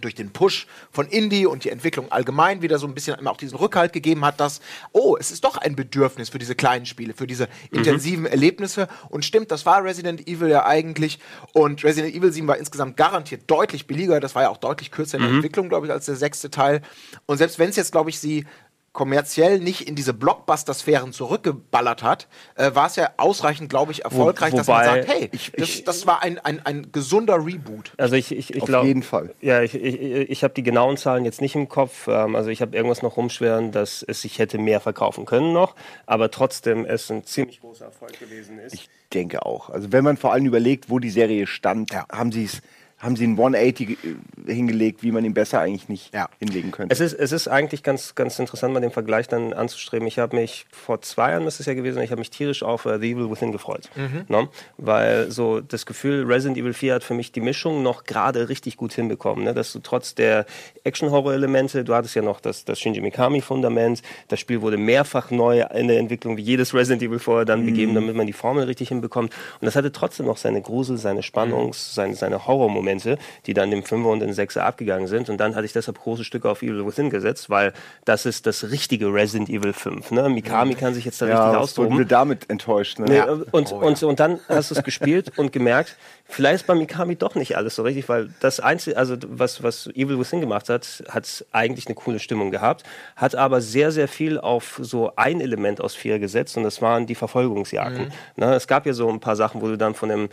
durch 0.00 0.14
den 0.14 0.30
Push 0.30 0.66
von 0.90 1.06
Indie 1.08 1.46
und 1.46 1.64
die 1.64 1.70
Entwicklung 1.70 2.12
allgemein 2.12 2.62
wieder 2.62 2.78
so 2.78 2.86
ein 2.86 2.94
bisschen 2.94 3.26
auch 3.26 3.36
diesen 3.36 3.56
Rückhalt 3.56 3.92
gegeben 3.92 4.24
hat, 4.24 4.40
dass, 4.40 4.60
oh, 4.92 5.16
es 5.18 5.30
ist 5.30 5.44
doch 5.44 5.56
ein 5.56 5.76
Bedürfnis 5.76 6.28
für 6.28 6.38
diese 6.38 6.54
kleinen 6.54 6.86
Spiele, 6.86 7.14
für 7.14 7.26
diese 7.26 7.44
mhm. 7.70 7.78
intensiven 7.78 8.20
mhm. 8.24 8.30
Erlebnisse. 8.30 8.88
Und 9.08 9.24
stimmt, 9.24 9.50
das 9.50 9.66
war 9.66 9.82
Resident 9.84 10.28
Evil 10.28 10.48
ja 10.48 10.66
eigentlich. 10.66 11.18
Und 11.52 11.84
Resident 11.84 12.14
Evil 12.14 12.32
7 12.32 12.46
war 12.46 12.58
insgesamt 12.58 12.96
garantiert 12.96 13.42
deutlich 13.46 13.86
billiger. 13.86 14.20
Das 14.20 14.34
war 14.34 14.42
ja 14.42 14.48
auch 14.50 14.58
deutlich 14.58 14.90
kürzer 14.90 15.16
in 15.16 15.22
der 15.22 15.30
mhm. 15.30 15.36
Entwicklung, 15.36 15.68
glaube 15.68 15.86
ich, 15.86 15.92
als 15.92 16.06
der 16.06 16.16
sechste 16.16 16.50
Teil. 16.50 16.82
Und 17.26 17.38
selbst 17.38 17.58
wenn 17.58 17.70
es 17.70 17.76
jetzt, 17.76 17.92
glaube 17.92 18.10
ich, 18.10 18.18
sie 18.18 18.44
kommerziell 18.96 19.60
nicht 19.60 19.86
in 19.86 19.94
diese 19.94 20.14
Blockbuster-Sphären 20.14 21.12
zurückgeballert 21.12 22.02
hat, 22.02 22.28
äh, 22.54 22.74
war 22.74 22.86
es 22.86 22.96
ja 22.96 23.10
ausreichend, 23.18 23.68
glaube 23.68 23.92
ich, 23.92 24.04
erfolgreich, 24.04 24.54
Wo, 24.54 24.56
dass 24.56 24.66
man 24.66 24.84
sagt, 24.84 25.08
hey, 25.08 25.28
ich, 25.32 25.52
das, 25.52 25.84
das, 25.84 26.06
war 26.06 26.22
ein, 26.22 26.38
ein, 26.38 26.64
ein 26.64 26.90
gesunder 26.92 27.36
Reboot. 27.36 27.92
Also 27.98 28.16
ich, 28.16 28.32
ich, 28.32 28.54
ich 28.54 28.74
Auf 28.74 28.84
jeden 28.84 29.02
Fall. 29.02 29.34
Ja, 29.42 29.60
ich, 29.60 29.74
ich, 29.74 30.00
ich 30.30 30.42
habe 30.42 30.54
die 30.54 30.62
genauen 30.62 30.96
Zahlen 30.96 31.26
jetzt 31.26 31.42
nicht 31.42 31.54
im 31.54 31.68
Kopf. 31.68 32.08
Ähm, 32.08 32.34
also 32.34 32.48
ich 32.48 32.62
habe 32.62 32.74
irgendwas 32.74 33.02
noch 33.02 33.18
rumschweren, 33.18 33.70
dass 33.70 34.02
es 34.02 34.22
sich 34.22 34.38
hätte 34.38 34.56
mehr 34.56 34.80
verkaufen 34.80 35.26
können 35.26 35.52
noch, 35.52 35.76
aber 36.06 36.30
trotzdem 36.30 36.86
es 36.86 37.10
ein 37.10 37.24
ziemlich 37.24 37.60
großer 37.60 37.84
Erfolg 37.84 38.18
gewesen 38.18 38.58
ist. 38.58 38.72
Ich 38.72 38.88
denke 39.12 39.44
auch. 39.44 39.68
Also 39.68 39.92
wenn 39.92 40.04
man 40.04 40.16
vor 40.16 40.32
allem 40.32 40.46
überlegt, 40.46 40.88
wo 40.88 41.00
die 41.00 41.10
Serie 41.10 41.46
stand, 41.46 41.92
ja. 41.92 42.06
haben 42.10 42.32
sie 42.32 42.44
es 42.44 42.62
haben 42.98 43.14
sie 43.14 43.24
einen 43.24 43.34
180 43.34 43.98
hingelegt, 44.46 45.02
wie 45.02 45.12
man 45.12 45.22
ihn 45.24 45.34
besser 45.34 45.60
eigentlich 45.60 45.90
nicht 45.90 46.14
ja. 46.14 46.30
hinlegen 46.38 46.70
könnte. 46.70 46.94
Es 46.94 47.00
ist, 47.00 47.12
es 47.12 47.30
ist 47.30 47.46
eigentlich 47.46 47.82
ganz, 47.82 48.14
ganz 48.14 48.38
interessant, 48.38 48.72
mal 48.72 48.80
den 48.80 48.90
Vergleich 48.90 49.28
dann 49.28 49.52
anzustreben. 49.52 50.08
Ich 50.08 50.18
habe 50.18 50.34
mich 50.34 50.64
vor 50.72 51.02
zwei 51.02 51.32
Jahren, 51.32 51.44
das 51.44 51.60
ist 51.60 51.66
ja 51.66 51.74
gewesen, 51.74 52.00
ich 52.00 52.10
habe 52.10 52.20
mich 52.20 52.30
tierisch 52.30 52.62
auf 52.62 52.86
uh, 52.86 52.98
The 52.98 53.12
Evil 53.12 53.30
Within 53.30 53.52
gefreut. 53.52 53.90
Mhm. 53.96 54.24
Ne? 54.28 54.48
Weil 54.78 55.30
so 55.30 55.60
das 55.60 55.84
Gefühl, 55.84 56.24
Resident 56.24 56.56
Evil 56.56 56.72
4 56.72 56.94
hat 56.94 57.04
für 57.04 57.12
mich 57.12 57.32
die 57.32 57.42
Mischung 57.42 57.82
noch 57.82 58.04
gerade 58.04 58.48
richtig 58.48 58.78
gut 58.78 58.94
hinbekommen. 58.94 59.44
Ne? 59.44 59.52
Dass 59.52 59.74
du 59.74 59.80
trotz 59.80 60.14
der 60.14 60.46
Action-Horror-Elemente, 60.84 61.84
du 61.84 61.94
hattest 61.94 62.14
ja 62.14 62.22
noch 62.22 62.40
das, 62.40 62.64
das 62.64 62.80
Shinji 62.80 63.02
Mikami-Fundament, 63.02 64.00
das 64.28 64.40
Spiel 64.40 64.62
wurde 64.62 64.78
mehrfach 64.78 65.30
neu 65.30 65.66
in 65.74 65.88
der 65.88 65.98
Entwicklung, 65.98 66.38
wie 66.38 66.42
jedes 66.42 66.72
Resident 66.72 67.02
Evil 67.02 67.18
vorher 67.18 67.44
dann 67.44 67.60
mhm. 67.60 67.66
begeben, 67.66 67.94
damit 67.94 68.16
man 68.16 68.26
die 68.26 68.32
Formel 68.32 68.64
richtig 68.64 68.88
hinbekommt. 68.88 69.34
Und 69.60 69.66
das 69.66 69.76
hatte 69.76 69.92
trotzdem 69.92 70.24
noch 70.24 70.38
seine 70.38 70.62
Grusel, 70.62 70.96
seine 70.96 71.20
Spannungs-, 71.20 71.90
mhm. 71.90 71.94
seine, 71.94 72.14
seine 72.14 72.46
Horror-Momente. 72.46 72.85
Momente, 72.86 73.18
die 73.46 73.54
dann 73.54 73.70
dem 73.70 73.82
Fünfer 73.82 74.10
und 74.10 74.20
den 74.20 74.32
Sechser 74.32 74.64
abgegangen 74.64 75.08
sind. 75.08 75.28
Und 75.28 75.38
dann 75.38 75.56
hatte 75.56 75.66
ich 75.66 75.72
deshalb 75.72 75.98
große 75.98 76.24
Stücke 76.24 76.48
auf 76.48 76.62
Evil 76.62 76.86
Within 76.86 77.10
gesetzt, 77.10 77.50
weil 77.50 77.72
das 78.04 78.26
ist 78.26 78.46
das 78.46 78.70
richtige 78.70 79.12
Resident 79.12 79.48
Evil 79.48 79.72
5. 79.72 80.12
Ne? 80.12 80.28
Mikami 80.28 80.74
kann 80.74 80.94
sich 80.94 81.04
jetzt 81.04 81.20
da 81.20 81.26
ja, 81.26 81.44
richtig 81.44 81.60
austoben. 81.60 81.90
Wurden 81.90 81.98
wir 81.98 82.06
damit 82.06 82.48
enttäuscht. 82.48 83.00
Ne? 83.00 83.14
Ja, 83.14 83.24
und, 83.50 83.72
oh, 83.72 83.78
und, 83.78 84.02
und 84.02 84.20
dann 84.20 84.38
hast 84.48 84.70
du 84.70 84.76
es 84.76 84.84
gespielt 84.84 85.36
und 85.36 85.52
gemerkt, 85.52 85.96
vielleicht 86.24 86.66
bei 86.66 86.74
Mikami 86.74 87.16
doch 87.16 87.34
nicht 87.34 87.56
alles 87.56 87.74
so 87.74 87.82
richtig, 87.82 88.08
weil 88.08 88.30
das 88.40 88.60
Einzige, 88.60 88.96
also 88.96 89.16
was, 89.26 89.62
was 89.62 89.88
Evil 89.88 90.18
Within 90.18 90.40
gemacht 90.40 90.68
hat, 90.68 91.02
hat 91.08 91.44
eigentlich 91.52 91.86
eine 91.86 91.94
coole 91.96 92.20
Stimmung 92.20 92.50
gehabt, 92.50 92.84
hat 93.16 93.34
aber 93.34 93.60
sehr, 93.60 93.90
sehr 93.90 94.08
viel 94.08 94.38
auf 94.38 94.78
so 94.82 95.12
ein 95.16 95.40
Element 95.40 95.80
aus 95.80 95.94
vier 95.94 96.18
gesetzt 96.18 96.56
und 96.56 96.62
das 96.62 96.80
waren 96.80 97.06
die 97.06 97.14
Verfolgungsjagden. 97.14 98.06
Mhm. 98.06 98.44
Ne? 98.44 98.54
Es 98.54 98.66
gab 98.66 98.86
ja 98.86 98.92
so 98.92 99.08
ein 99.08 99.20
paar 99.20 99.36
Sachen, 99.36 99.60
wo 99.60 99.66
du 99.66 99.76
dann 99.76 99.94
von 99.94 100.08
dem 100.08 100.28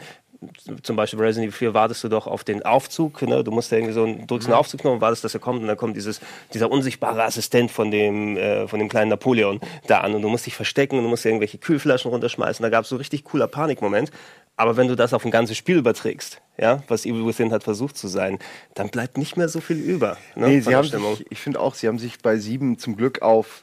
zum 0.81 0.95
Beispiel 0.95 1.19
bei 1.19 1.25
Resident 1.25 1.49
Evil 1.49 1.57
4 1.57 1.73
wartest 1.73 2.03
du 2.03 2.09
doch 2.09 2.27
auf 2.27 2.43
den 2.43 2.63
Aufzug, 2.63 3.21
ne? 3.21 3.43
du 3.43 3.51
musst 3.51 3.71
ja 3.71 3.77
irgendwie 3.77 3.93
so 3.93 4.03
einen, 4.03 4.27
drückst 4.27 4.47
einen 4.47 4.55
mhm. 4.55 4.59
Aufzugknopf 4.59 4.93
und 4.95 5.01
wartest, 5.01 5.23
dass 5.23 5.33
er 5.33 5.39
kommt 5.39 5.61
und 5.61 5.67
dann 5.67 5.77
kommt 5.77 5.95
dieses, 5.95 6.21
dieser 6.53 6.71
unsichtbare 6.71 7.23
Assistent 7.23 7.71
von 7.71 7.91
dem, 7.91 8.37
äh, 8.37 8.67
von 8.67 8.79
dem 8.79 8.89
kleinen 8.89 9.09
Napoleon 9.09 9.59
da 9.87 9.99
an 9.99 10.13
und 10.13 10.21
du 10.21 10.29
musst 10.29 10.45
dich 10.45 10.55
verstecken 10.55 10.97
und 10.97 11.03
du 11.03 11.09
musst 11.09 11.25
irgendwelche 11.25 11.57
Kühlflaschen 11.57 12.11
runterschmeißen. 12.11 12.63
Da 12.63 12.69
gab 12.69 12.83
es 12.83 12.89
so 12.89 12.95
richtig 12.95 13.23
cooler 13.23 13.47
Panikmoment. 13.47 14.11
Aber 14.55 14.77
wenn 14.77 14.87
du 14.87 14.95
das 14.95 15.13
auf 15.13 15.25
ein 15.25 15.31
ganzes 15.31 15.57
Spiel 15.57 15.77
überträgst, 15.77 16.39
ja, 16.57 16.83
was 16.87 17.05
Evil 17.05 17.25
Within 17.25 17.51
hat 17.51 17.63
versucht 17.63 17.97
zu 17.97 18.07
sein, 18.07 18.37
dann 18.75 18.89
bleibt 18.89 19.17
nicht 19.17 19.35
mehr 19.35 19.49
so 19.49 19.61
viel 19.61 19.77
über. 19.77 20.17
Ne, 20.35 20.47
nee, 20.47 20.59
sie 20.59 20.75
haben 20.75 20.87
sich, 20.87 21.25
ich 21.31 21.39
finde 21.39 21.59
auch, 21.59 21.73
sie 21.73 21.87
haben 21.87 21.97
sich 21.97 22.19
bei 22.19 22.37
sieben 22.37 22.77
zum 22.77 22.95
Glück 22.95 23.23
auf 23.23 23.62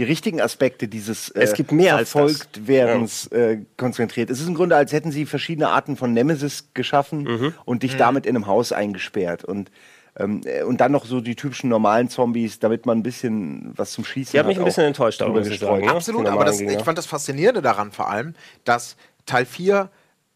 die 0.00 0.04
richtigen 0.04 0.40
Aspekte 0.40 0.88
dieses 0.88 1.28
äh, 1.28 1.42
es 1.42 1.52
gibt 1.52 1.72
mehr 1.72 1.96
Verfolgtwerdens 1.98 3.28
ja. 3.30 3.38
äh, 3.38 3.58
konzentriert. 3.76 4.30
Es 4.30 4.40
ist 4.40 4.48
im 4.48 4.54
Grunde, 4.54 4.74
als 4.74 4.92
hätten 4.92 5.12
sie 5.12 5.26
verschiedene 5.26 5.68
Arten 5.68 5.94
von 5.94 6.14
Nemesis 6.14 6.70
geschaffen 6.72 7.24
mhm. 7.24 7.54
und 7.66 7.82
dich 7.82 7.94
mhm. 7.94 7.98
damit 7.98 8.24
in 8.24 8.34
einem 8.34 8.46
Haus 8.46 8.72
eingesperrt. 8.72 9.44
Und 9.44 9.70
ähm, 10.16 10.40
äh, 10.46 10.62
und 10.62 10.80
dann 10.80 10.90
noch 10.90 11.04
so 11.04 11.20
die 11.20 11.36
typischen 11.36 11.68
normalen 11.68 12.08
Zombies, 12.08 12.58
damit 12.58 12.86
man 12.86 12.98
ein 12.98 13.02
bisschen 13.02 13.72
was 13.76 13.92
zum 13.92 14.06
Schießen 14.06 14.30
hat. 14.30 14.34
Ich 14.34 14.38
habe 14.38 14.48
mich 14.48 14.58
ein 14.58 14.64
bisschen 14.64 14.86
enttäuscht 14.86 15.20
darüber 15.20 15.42
gestreut. 15.42 15.84
Ne? 15.84 15.90
Absolut, 15.90 16.26
aber 16.26 16.46
das, 16.46 16.60
ich 16.60 16.82
fand 16.82 16.96
das 16.96 17.04
Faszinierende 17.04 17.60
daran 17.60 17.92
vor 17.92 18.10
allem, 18.10 18.34
dass 18.64 18.96
Teil 19.26 19.44
4 19.44 19.90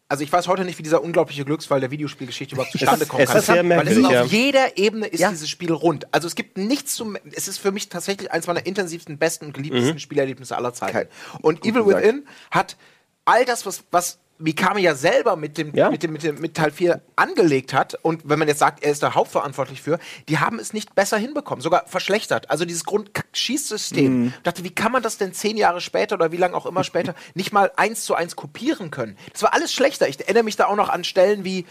also 0.07 0.23
ich 0.23 0.31
weiß 0.31 0.47
heute 0.47 0.65
nicht, 0.65 0.77
wie 0.77 0.83
dieser 0.83 1.01
unglaubliche 1.03 1.45
Glücksfall 1.45 1.79
der 1.79 1.89
Videospielgeschichte 1.89 2.53
überhaupt 2.55 2.71
zustande 2.71 3.05
kommen 3.07 3.25
kann. 3.25 3.37
Es 3.37 3.43
ist 3.43 3.47
sehr 3.47 3.67
weil 3.67 3.87
es 3.87 3.97
ist 3.97 4.05
auf 4.05 4.31
jeder 4.31 4.77
Ebene 4.77 5.07
ist 5.07 5.19
ja. 5.19 5.29
dieses 5.29 5.49
Spiel 5.49 5.71
rund. 5.71 6.13
Also 6.13 6.27
es 6.27 6.35
gibt 6.35 6.57
nichts 6.57 6.95
zum. 6.95 7.17
Es 7.33 7.47
ist 7.47 7.57
für 7.57 7.71
mich 7.71 7.89
tatsächlich 7.89 8.31
eines 8.31 8.45
meiner 8.45 8.65
intensivsten, 8.65 9.17
besten 9.17 9.45
und 9.45 9.53
geliebtesten 9.53 9.93
mhm. 9.93 9.99
Spielerlebnisse 9.99 10.55
aller 10.55 10.73
Zeiten. 10.73 11.09
Und 11.41 11.61
Gut 11.61 11.71
Evil 11.71 11.83
gesagt. 11.83 12.03
Within 12.03 12.27
hat 12.51 12.77
all 13.25 13.45
das, 13.45 13.65
was, 13.65 13.83
was 13.89 14.19
Mikami 14.37 14.81
ja 14.81 14.95
selber 14.95 15.35
mit 15.35 15.57
dem, 15.57 15.73
ja. 15.73 15.89
mit 15.89 16.03
dem, 16.03 16.11
mit 16.11 16.23
dem 16.23 16.39
mit 16.39 16.55
Teil 16.55 16.71
4 16.71 17.01
angelegt 17.15 17.73
hat 17.73 17.95
und 18.01 18.21
wenn 18.25 18.37
man 18.37 18.47
jetzt 18.47 18.59
sagt, 18.59 18.83
er 18.83 18.91
ist 18.91 19.01
da 19.01 19.15
hauptverantwortlich 19.15 19.81
für, 19.81 19.97
die 20.27 20.39
haben 20.39 20.59
es 20.59 20.73
nicht 20.73 20.93
besser 20.93 21.17
hinbekommen, 21.17 21.61
sogar 21.61 21.85
verschlechtert. 21.87 22.49
Also 22.49 22.65
dieses 22.65 22.83
Grundschießsystem. 22.83 24.23
Mhm. 24.23 24.33
Ich 24.35 24.43
dachte, 24.43 24.63
wie 24.63 24.71
kann 24.71 24.91
man 24.91 25.03
das 25.03 25.17
denn 25.17 25.33
zehn 25.33 25.55
Jahre 25.55 25.79
später 25.79 26.15
oder 26.15 26.31
wie 26.33 26.37
lange 26.37 26.55
auch 26.55 26.65
immer 26.65 26.83
später 26.83 27.15
nicht 27.33 27.53
mal 27.53 27.71
eins 27.77 28.03
zu 28.03 28.15
eins 28.15 28.35
kopieren 28.35 28.91
können? 28.91 29.17
Das 29.31 29.41
war 29.43 29.53
alles 29.53 29.73
schlechter. 29.73 30.09
Ich 30.09 30.19
erinnere 30.19 30.43
mich 30.43 30.57
da 30.57 30.65
auch 30.67 30.75
noch 30.75 30.89
an 30.89 31.03
Stellen 31.05 31.45
wie 31.45 31.65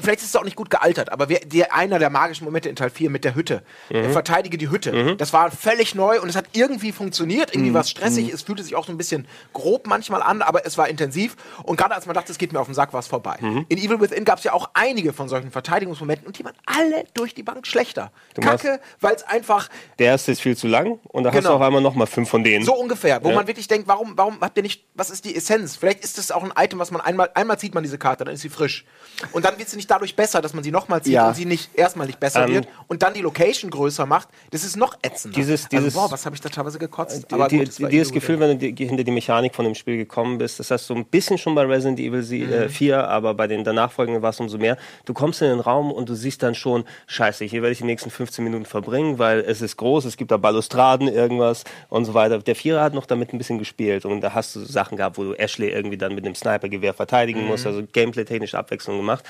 vielleicht 0.00 0.20
ist 0.20 0.28
es 0.30 0.36
auch 0.36 0.44
nicht 0.44 0.56
gut 0.56 0.70
gealtert, 0.70 1.12
aber 1.12 1.28
wir, 1.28 1.40
die, 1.40 1.70
einer 1.70 1.98
der 1.98 2.08
magischen 2.08 2.44
Momente 2.44 2.68
in 2.68 2.76
Teil 2.76 2.88
4 2.88 3.10
mit 3.10 3.24
der 3.24 3.34
Hütte. 3.34 3.62
Mhm. 3.90 4.12
Verteidige 4.12 4.56
die 4.56 4.70
Hütte. 4.70 4.92
Mhm. 4.92 5.16
Das 5.18 5.32
war 5.32 5.50
völlig 5.50 5.94
neu 5.94 6.20
und 6.20 6.28
es 6.28 6.36
hat 6.36 6.46
irgendwie 6.52 6.92
funktioniert. 6.92 7.52
Irgendwie 7.52 7.70
mhm. 7.70 7.74
war 7.74 7.82
es 7.82 7.90
stressig. 7.90 8.28
Mhm. 8.28 8.34
Es 8.34 8.42
fühlte 8.42 8.62
sich 8.62 8.74
auch 8.74 8.86
so 8.86 8.92
ein 8.92 8.96
bisschen 8.96 9.26
grob 9.52 9.86
manchmal 9.86 10.22
an, 10.22 10.40
aber 10.40 10.64
es 10.64 10.78
war 10.78 10.88
intensiv. 10.88 11.36
Und 11.62 11.76
gerade 11.76 11.94
als 11.94 12.06
man 12.06 12.14
dachte, 12.14 12.32
es 12.32 12.38
geht 12.38 12.52
mir 12.52 12.60
auf 12.60 12.66
den 12.66 12.74
Sack, 12.74 12.92
war 12.94 13.00
es 13.00 13.06
vorbei. 13.06 13.36
Mhm. 13.40 13.66
In 13.68 13.78
Evil 13.78 14.00
Within 14.00 14.24
gab 14.24 14.38
es 14.38 14.44
ja 14.44 14.54
auch 14.54 14.70
einige 14.72 15.12
von 15.12 15.28
solchen 15.28 15.50
Verteidigungsmomenten 15.50 16.26
und 16.26 16.38
die 16.38 16.44
waren 16.44 16.56
alle 16.64 17.04
durch 17.12 17.34
die 17.34 17.42
Bank 17.42 17.66
schlechter. 17.66 18.12
Du 18.34 18.40
Kacke, 18.40 18.80
weil 19.00 19.14
es 19.14 19.24
einfach. 19.24 19.68
Der 19.98 20.06
erste 20.06 20.32
ist 20.32 20.40
viel 20.40 20.56
zu 20.56 20.68
lang 20.68 21.00
und 21.04 21.24
da 21.24 21.30
genau. 21.30 21.32
hast 21.32 21.34
du 21.34 21.40
genau. 21.40 21.54
auf 21.56 21.62
einmal 21.62 21.82
nochmal 21.82 22.06
fünf 22.06 22.30
von 22.30 22.42
denen. 22.42 22.64
So 22.64 22.74
ungefähr, 22.74 23.22
wo 23.22 23.28
ja. 23.28 23.34
man 23.34 23.46
wirklich 23.46 23.68
denkt, 23.68 23.88
warum, 23.88 24.12
warum 24.16 24.40
habt 24.40 24.56
ihr 24.56 24.62
nicht, 24.62 24.86
was 24.94 25.10
ist 25.10 25.26
die 25.26 25.36
Essenz? 25.36 25.76
Vielleicht 25.76 26.02
ist 26.02 26.16
das 26.16 26.30
auch 26.30 26.42
ein 26.42 26.52
Item, 26.56 26.78
was 26.78 26.90
man 26.90 27.02
einmal, 27.02 27.30
einmal 27.34 27.58
zieht 27.58 27.74
man 27.74 27.82
diese 27.82 27.98
Karte, 27.98 28.24
dann 28.24 28.34
ist 28.34 28.40
sie 28.40 28.48
frisch. 28.48 28.86
Und 29.32 29.44
dann 29.44 29.58
wird 29.58 29.68
sie 29.68 29.76
nicht 29.76 29.81
dadurch 29.86 30.16
besser, 30.16 30.40
dass 30.40 30.54
man 30.54 30.64
sie 30.64 30.70
nochmal 30.70 31.02
zieht 31.02 31.14
ja. 31.14 31.28
und 31.28 31.34
sie 31.34 31.44
nicht 31.44 31.70
erstmal 31.74 32.06
nicht 32.06 32.20
besser 32.20 32.46
ähm, 32.46 32.54
wird 32.54 32.68
und 32.88 33.02
dann 33.02 33.14
die 33.14 33.20
Location 33.20 33.70
größer 33.70 34.06
macht, 34.06 34.28
das 34.50 34.64
ist 34.64 34.76
noch 34.76 34.96
ätzender. 35.02 35.36
Dieses, 35.36 35.64
also, 35.64 35.68
dieses, 35.70 35.96
also, 35.96 36.00
boah, 36.00 36.12
was 36.12 36.24
habe 36.26 36.34
ich 36.34 36.40
da 36.40 36.48
teilweise 36.48 36.78
gekotzt? 36.78 37.30
Die, 37.30 37.34
Aber 37.34 37.48
gut, 37.48 37.78
die, 37.78 37.86
dieses 37.86 38.12
Gefühl, 38.12 38.40
wenn 38.40 38.58
du 38.58 38.72
die, 38.72 38.86
hinter 38.86 39.04
die 39.04 39.10
Mechanik 39.10 39.54
von 39.54 39.64
dem 39.64 39.74
Spiel 39.74 39.96
gekommen 39.96 40.38
bist, 40.38 40.58
das 40.58 40.70
hast 40.70 40.88
du 40.90 40.94
ein 40.94 41.04
bisschen 41.04 41.38
schon 41.38 41.54
bei 41.54 41.64
Resident 41.64 42.00
Evil 42.00 42.22
mhm. 42.22 42.68
4, 42.68 42.94
äh, 42.94 42.96
aber 42.98 43.34
bei 43.34 43.46
den 43.46 43.64
danach 43.64 43.92
folgenden 43.92 44.22
war 44.22 44.30
es 44.30 44.40
umso 44.40 44.58
mehr. 44.58 44.76
Du 45.04 45.14
kommst 45.14 45.42
in 45.42 45.48
den 45.48 45.60
Raum 45.60 45.90
und 45.90 46.08
du 46.08 46.14
siehst 46.14 46.42
dann 46.42 46.54
schon, 46.54 46.84
scheiße, 47.06 47.44
hier 47.44 47.62
werde 47.62 47.72
ich 47.72 47.78
die 47.78 47.84
nächsten 47.84 48.10
15 48.10 48.44
Minuten 48.44 48.64
verbringen, 48.64 49.18
weil 49.18 49.40
es 49.40 49.62
ist 49.62 49.76
groß, 49.76 50.04
es 50.04 50.16
gibt 50.16 50.30
da 50.30 50.36
Balustraden, 50.36 51.08
irgendwas 51.08 51.64
und 51.88 52.04
so 52.04 52.14
weiter. 52.14 52.38
Der 52.38 52.54
Vierer 52.54 52.82
hat 52.82 52.94
noch 52.94 53.06
damit 53.06 53.32
ein 53.32 53.38
bisschen 53.38 53.58
gespielt 53.58 54.04
und 54.04 54.20
da 54.20 54.34
hast 54.34 54.56
du 54.56 54.60
Sachen 54.60 54.96
gehabt, 54.96 55.18
wo 55.18 55.24
du 55.24 55.34
Ashley 55.34 55.70
irgendwie 55.70 55.96
dann 55.96 56.14
mit 56.14 56.24
dem 56.24 56.34
Snipergewehr 56.34 56.94
verteidigen 56.94 57.42
mhm. 57.42 57.48
musst, 57.48 57.66
also 57.66 57.82
gameplay-technische 57.92 58.58
Abwechslung 58.58 58.96
gemacht. 58.96 59.24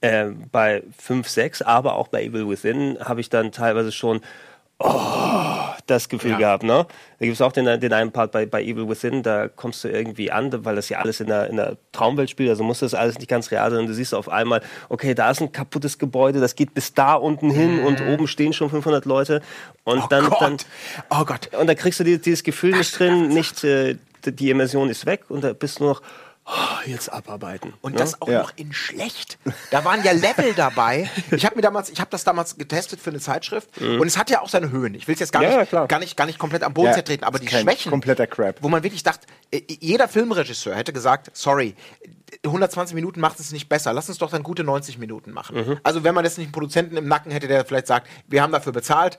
Äh, 0.00 0.26
bei 0.52 0.84
5, 0.96 1.28
6, 1.28 1.62
aber 1.62 1.96
auch 1.96 2.08
bei 2.08 2.22
Evil 2.22 2.48
Within 2.48 2.98
habe 3.00 3.20
ich 3.20 3.30
dann 3.30 3.50
teilweise 3.50 3.90
schon 3.90 4.20
oh, 4.78 5.58
das 5.86 6.08
Gefühl 6.08 6.32
ja. 6.32 6.38
gehabt. 6.38 6.62
Ne? 6.62 6.86
Da 7.18 7.24
gibt 7.24 7.34
es 7.34 7.40
auch 7.40 7.52
den, 7.52 7.80
den 7.80 7.92
einen 7.92 8.12
Part 8.12 8.32
bei, 8.32 8.46
bei 8.46 8.62
Evil 8.62 8.88
Within, 8.88 9.22
da 9.22 9.48
kommst 9.48 9.82
du 9.84 9.88
irgendwie 9.88 10.30
an, 10.30 10.52
weil 10.64 10.76
das 10.76 10.88
ja 10.88 10.98
alles 10.98 11.20
in 11.20 11.26
der, 11.26 11.48
in 11.48 11.56
der 11.56 11.76
Traumwelt 11.92 12.30
spielt, 12.30 12.50
also 12.50 12.62
muss 12.62 12.80
das 12.80 12.94
alles 12.94 13.18
nicht 13.18 13.28
ganz 13.28 13.50
real 13.50 13.70
sein. 13.70 13.80
Und 13.80 13.86
du 13.88 13.94
siehst 13.94 14.14
auf 14.14 14.28
einmal, 14.28 14.62
okay, 14.88 15.14
da 15.14 15.30
ist 15.30 15.40
ein 15.40 15.52
kaputtes 15.52 15.98
Gebäude, 15.98 16.40
das 16.40 16.54
geht 16.54 16.74
bis 16.74 16.94
da 16.94 17.14
unten 17.14 17.50
hin 17.50 17.80
mhm. 17.80 17.86
und 17.86 18.00
oben 18.02 18.28
stehen 18.28 18.52
schon 18.52 18.70
500 18.70 19.04
Leute. 19.04 19.42
Und 19.84 20.02
oh 20.04 20.06
dann, 20.08 20.28
Gott. 20.28 20.40
dann, 20.40 20.56
oh 21.10 21.24
Gott. 21.24 21.52
Und 21.54 21.66
da 21.66 21.74
kriegst 21.74 22.00
du 22.00 22.04
dieses 22.04 22.42
Gefühl 22.42 22.76
nicht 22.76 22.98
drin, 22.98 23.28
nicht 23.28 23.64
äh, 23.64 23.96
die 24.24 24.50
Immersion 24.50 24.90
ist 24.90 25.06
weg 25.06 25.24
und 25.28 25.42
da 25.42 25.52
bist 25.52 25.80
du 25.80 25.84
noch 25.84 26.02
oh, 26.48 26.86
jetzt 26.86 27.12
abarbeiten. 27.12 27.74
Und 27.80 27.92
ja? 27.92 27.98
das 27.98 28.20
auch 28.20 28.28
ja. 28.28 28.40
noch 28.40 28.52
in 28.56 28.72
schlecht. 28.72 29.38
Da 29.70 29.84
waren 29.84 30.02
ja 30.02 30.12
Level 30.12 30.54
dabei. 30.54 31.10
Ich 31.30 31.44
habe 31.44 31.56
mir 31.56 31.62
damals, 31.62 31.90
ich 31.90 32.00
habe 32.00 32.10
das 32.10 32.24
damals 32.24 32.56
getestet 32.56 33.00
für 33.00 33.10
eine 33.10 33.20
Zeitschrift 33.20 33.80
mhm. 33.80 34.00
und 34.00 34.06
es 34.06 34.16
hat 34.16 34.30
ja 34.30 34.40
auch 34.40 34.48
seine 34.48 34.70
Höhen. 34.70 34.94
Ich 34.94 35.06
will 35.06 35.14
es 35.14 35.20
jetzt 35.20 35.32
gar 35.32 35.42
ja, 35.42 35.60
nicht, 35.60 35.70
gar 35.70 35.98
nicht, 35.98 36.16
gar 36.16 36.26
nicht 36.26 36.38
komplett 36.38 36.62
am 36.62 36.74
Boden 36.74 36.92
zertreten, 36.92 37.24
aber 37.24 37.38
die 37.38 37.48
Schwächen, 37.48 37.90
kompletter 37.90 38.26
Crap. 38.26 38.62
wo 38.62 38.68
man 38.68 38.82
wirklich 38.82 39.02
dachte, 39.02 39.26
äh, 39.50 39.60
jeder 39.80 40.08
Filmregisseur 40.08 40.74
hätte 40.74 40.92
gesagt, 40.92 41.30
sorry, 41.36 41.74
120 42.44 42.94
Minuten 42.94 43.20
macht 43.20 43.40
es 43.40 43.52
nicht 43.52 43.68
besser. 43.68 43.92
Lass 43.92 44.08
uns 44.08 44.18
doch 44.18 44.30
dann 44.30 44.42
gute 44.42 44.64
90 44.64 44.98
Minuten 44.98 45.32
machen. 45.32 45.56
Mhm. 45.56 45.78
Also 45.82 46.04
wenn 46.04 46.14
man 46.14 46.24
jetzt 46.24 46.38
nicht 46.38 46.46
einen 46.46 46.52
Produzenten 46.52 46.96
im 46.96 47.08
Nacken 47.08 47.32
hätte, 47.32 47.48
der 47.48 47.64
vielleicht 47.64 47.86
sagt, 47.86 48.08
wir 48.26 48.42
haben 48.42 48.52
dafür 48.52 48.72
bezahlt, 48.72 49.18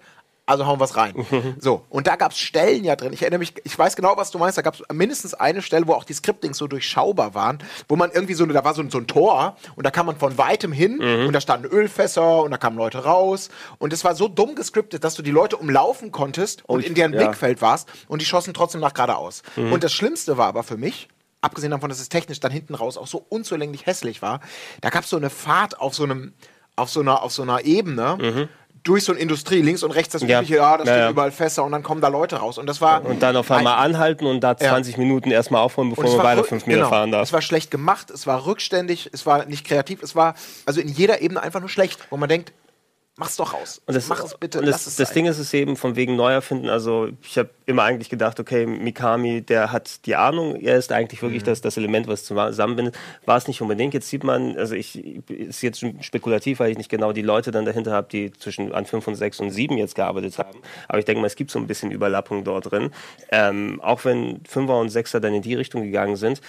also 0.49 0.65
hauen 0.65 0.79
wir 0.79 0.85
es 0.85 0.97
rein. 0.97 1.13
so, 1.59 1.85
und 1.89 2.07
da 2.07 2.15
gab 2.15 2.31
es 2.31 2.39
Stellen 2.39 2.83
ja 2.83 2.95
drin. 2.95 3.13
Ich 3.13 3.21
erinnere 3.21 3.37
mich, 3.37 3.53
ich 3.63 3.77
weiß 3.77 3.95
genau, 3.95 4.17
was 4.17 4.31
du 4.31 4.39
meinst. 4.39 4.57
Da 4.57 4.63
gab 4.63 4.73
es 4.73 4.81
mindestens 4.91 5.35
eine 5.35 5.61
Stelle, 5.61 5.87
wo 5.87 5.93
auch 5.93 6.03
die 6.03 6.13
Scriptings 6.13 6.57
so 6.57 6.67
durchschaubar 6.67 7.35
waren, 7.35 7.59
wo 7.87 7.95
man 7.95 8.09
irgendwie 8.11 8.33
so, 8.33 8.47
da 8.47 8.63
war 8.63 8.73
so, 8.73 8.83
so 8.89 8.97
ein 8.97 9.05
Tor 9.05 9.57
und 9.75 9.85
da 9.85 9.91
kam 9.91 10.07
man 10.07 10.17
von 10.17 10.39
weitem 10.39 10.71
hin 10.71 10.97
mhm. 10.97 11.27
und 11.27 11.33
da 11.33 11.39
standen 11.39 11.67
Ölfässer 11.67 12.41
und 12.41 12.49
da 12.49 12.57
kamen 12.57 12.77
Leute 12.77 13.03
raus. 13.03 13.49
Und 13.77 13.93
es 13.93 14.03
war 14.03 14.15
so 14.15 14.27
dumm 14.27 14.55
gescriptet, 14.55 15.03
dass 15.03 15.13
du 15.13 15.21
die 15.21 15.29
Leute 15.29 15.55
umlaufen 15.55 16.11
konntest 16.11 16.67
und, 16.67 16.77
und 16.77 16.85
in 16.85 16.95
deren 16.95 17.13
ja. 17.13 17.19
Blickfeld 17.19 17.61
warst 17.61 17.87
und 18.07 18.19
die 18.19 18.25
schossen 18.25 18.55
trotzdem 18.55 18.81
nach 18.81 18.95
geradeaus. 18.95 19.43
Mhm. 19.55 19.71
Und 19.71 19.83
das 19.83 19.93
Schlimmste 19.93 20.37
war 20.37 20.47
aber 20.47 20.63
für 20.63 20.77
mich, 20.77 21.09
abgesehen 21.41 21.69
davon, 21.69 21.89
dass 21.89 21.99
es 21.99 22.09
technisch 22.09 22.39
dann 22.39 22.51
hinten 22.51 22.73
raus 22.73 22.97
auch 22.97 23.07
so 23.07 23.23
unzulänglich 23.29 23.85
hässlich 23.85 24.23
war, 24.23 24.39
da 24.81 24.89
gab 24.89 25.03
es 25.03 25.11
so 25.11 25.17
eine 25.17 25.29
Fahrt 25.29 25.79
auf 25.79 25.93
so 25.93 26.05
einem, 26.05 26.33
auf 26.75 26.89
so 26.89 27.01
einer, 27.01 27.21
auf 27.21 27.31
so 27.31 27.43
einer 27.43 27.65
Ebene. 27.65 28.17
Mhm 28.19 28.49
durch 28.83 29.03
so 29.03 29.11
eine 29.11 29.21
Industrie, 29.21 29.61
links 29.61 29.83
und 29.83 29.91
rechts 29.91 30.13
das 30.13 30.21
übliche, 30.21 30.55
ja, 30.55 30.71
ja 30.71 30.77
da 30.77 30.83
stehen 30.83 30.97
ja, 30.97 31.09
überall 31.09 31.31
Fässer 31.31 31.63
und 31.63 31.71
dann 31.71 31.83
kommen 31.83 32.01
da 32.01 32.07
Leute 32.07 32.37
raus. 32.37 32.57
Und 32.57 32.67
das 32.67 32.81
war. 32.81 33.05
Und 33.05 33.21
dann 33.21 33.35
auf 33.35 33.51
einmal 33.51 33.75
ein, 33.75 33.95
anhalten 33.95 34.25
und 34.25 34.41
da 34.41 34.55
20 34.55 34.93
ja. 34.93 34.99
Minuten 34.99 35.31
erstmal 35.31 35.61
aufholen, 35.61 35.89
bevor 35.89 36.17
man 36.17 36.25
weiter 36.25 36.43
fünf 36.43 36.65
Meter 36.65 36.79
genau, 36.79 36.89
fahren 36.89 37.11
darf. 37.11 37.23
Es 37.23 37.33
war 37.33 37.41
schlecht 37.41 37.71
gemacht, 37.71 38.09
es 38.09 38.27
war 38.27 38.45
rückständig, 38.45 39.09
es 39.11 39.25
war 39.25 39.45
nicht 39.45 39.65
kreativ, 39.65 40.03
es 40.03 40.15
war 40.15 40.35
also 40.65 40.81
in 40.81 40.87
jeder 40.87 41.21
Ebene 41.21 41.41
einfach 41.41 41.59
nur 41.59 41.69
schlecht, 41.69 41.99
wo 42.09 42.17
man 42.17 42.29
denkt, 42.29 42.53
Mach's 43.19 43.35
doch 43.35 43.53
raus. 43.53 43.81
Und 43.85 43.95
das, 43.95 44.07
Mach 44.07 44.23
es 44.23 44.37
bitte. 44.37 44.59
Und 44.59 44.65
das, 44.65 44.95
das 44.95 45.11
Ding 45.11 45.25
ist 45.25 45.39
es 45.39 45.53
eben 45.53 45.75
von 45.75 45.97
wegen 45.97 46.15
Neuerfinden. 46.15 46.69
Also 46.69 47.09
ich 47.21 47.37
habe 47.37 47.49
immer 47.65 47.83
eigentlich 47.83 48.09
gedacht, 48.09 48.39
okay, 48.39 48.65
Mikami, 48.65 49.41
der 49.41 49.73
hat 49.73 50.05
die 50.05 50.15
Ahnung. 50.15 50.55
Er 50.55 50.77
ist 50.77 50.93
eigentlich 50.93 51.21
wirklich 51.21 51.41
mhm. 51.41 51.47
das, 51.47 51.59
das 51.59 51.75
Element, 51.75 52.07
was 52.07 52.23
zusammenbindet. 52.23 52.97
War 53.25 53.35
es 53.35 53.49
nicht 53.49 53.61
unbedingt. 53.61 53.93
Jetzt 53.93 54.07
sieht 54.07 54.23
man, 54.23 54.55
also 54.55 54.73
ich 54.73 55.03
ist 55.27 55.61
jetzt 55.61 55.83
spekulativ, 55.99 56.61
weil 56.61 56.71
ich 56.71 56.77
nicht 56.77 56.89
genau 56.89 57.11
die 57.11 57.21
Leute 57.21 57.51
dann 57.51 57.65
dahinter 57.65 57.91
habe, 57.91 58.07
die 58.09 58.31
zwischen 58.31 58.71
an 58.71 58.85
5 58.85 59.05
und 59.09 59.15
6 59.15 59.41
und 59.41 59.51
7 59.51 59.77
jetzt 59.77 59.95
gearbeitet 59.95 60.37
haben. 60.37 60.61
Aber 60.87 60.99
ich 60.99 61.05
denke 61.05 61.19
mal, 61.19 61.27
es 61.27 61.35
gibt 61.35 61.51
so 61.51 61.59
ein 61.59 61.67
bisschen 61.67 61.91
Überlappung 61.91 62.45
dort 62.45 62.71
drin. 62.71 62.91
Ähm, 63.33 63.81
auch 63.81 64.05
wenn 64.05 64.43
5er 64.43 64.79
und 64.79 64.91
6er 64.91 65.19
dann 65.19 65.33
in 65.33 65.41
die 65.41 65.55
Richtung 65.55 65.83
gegangen 65.83 66.15
sind, 66.15 66.39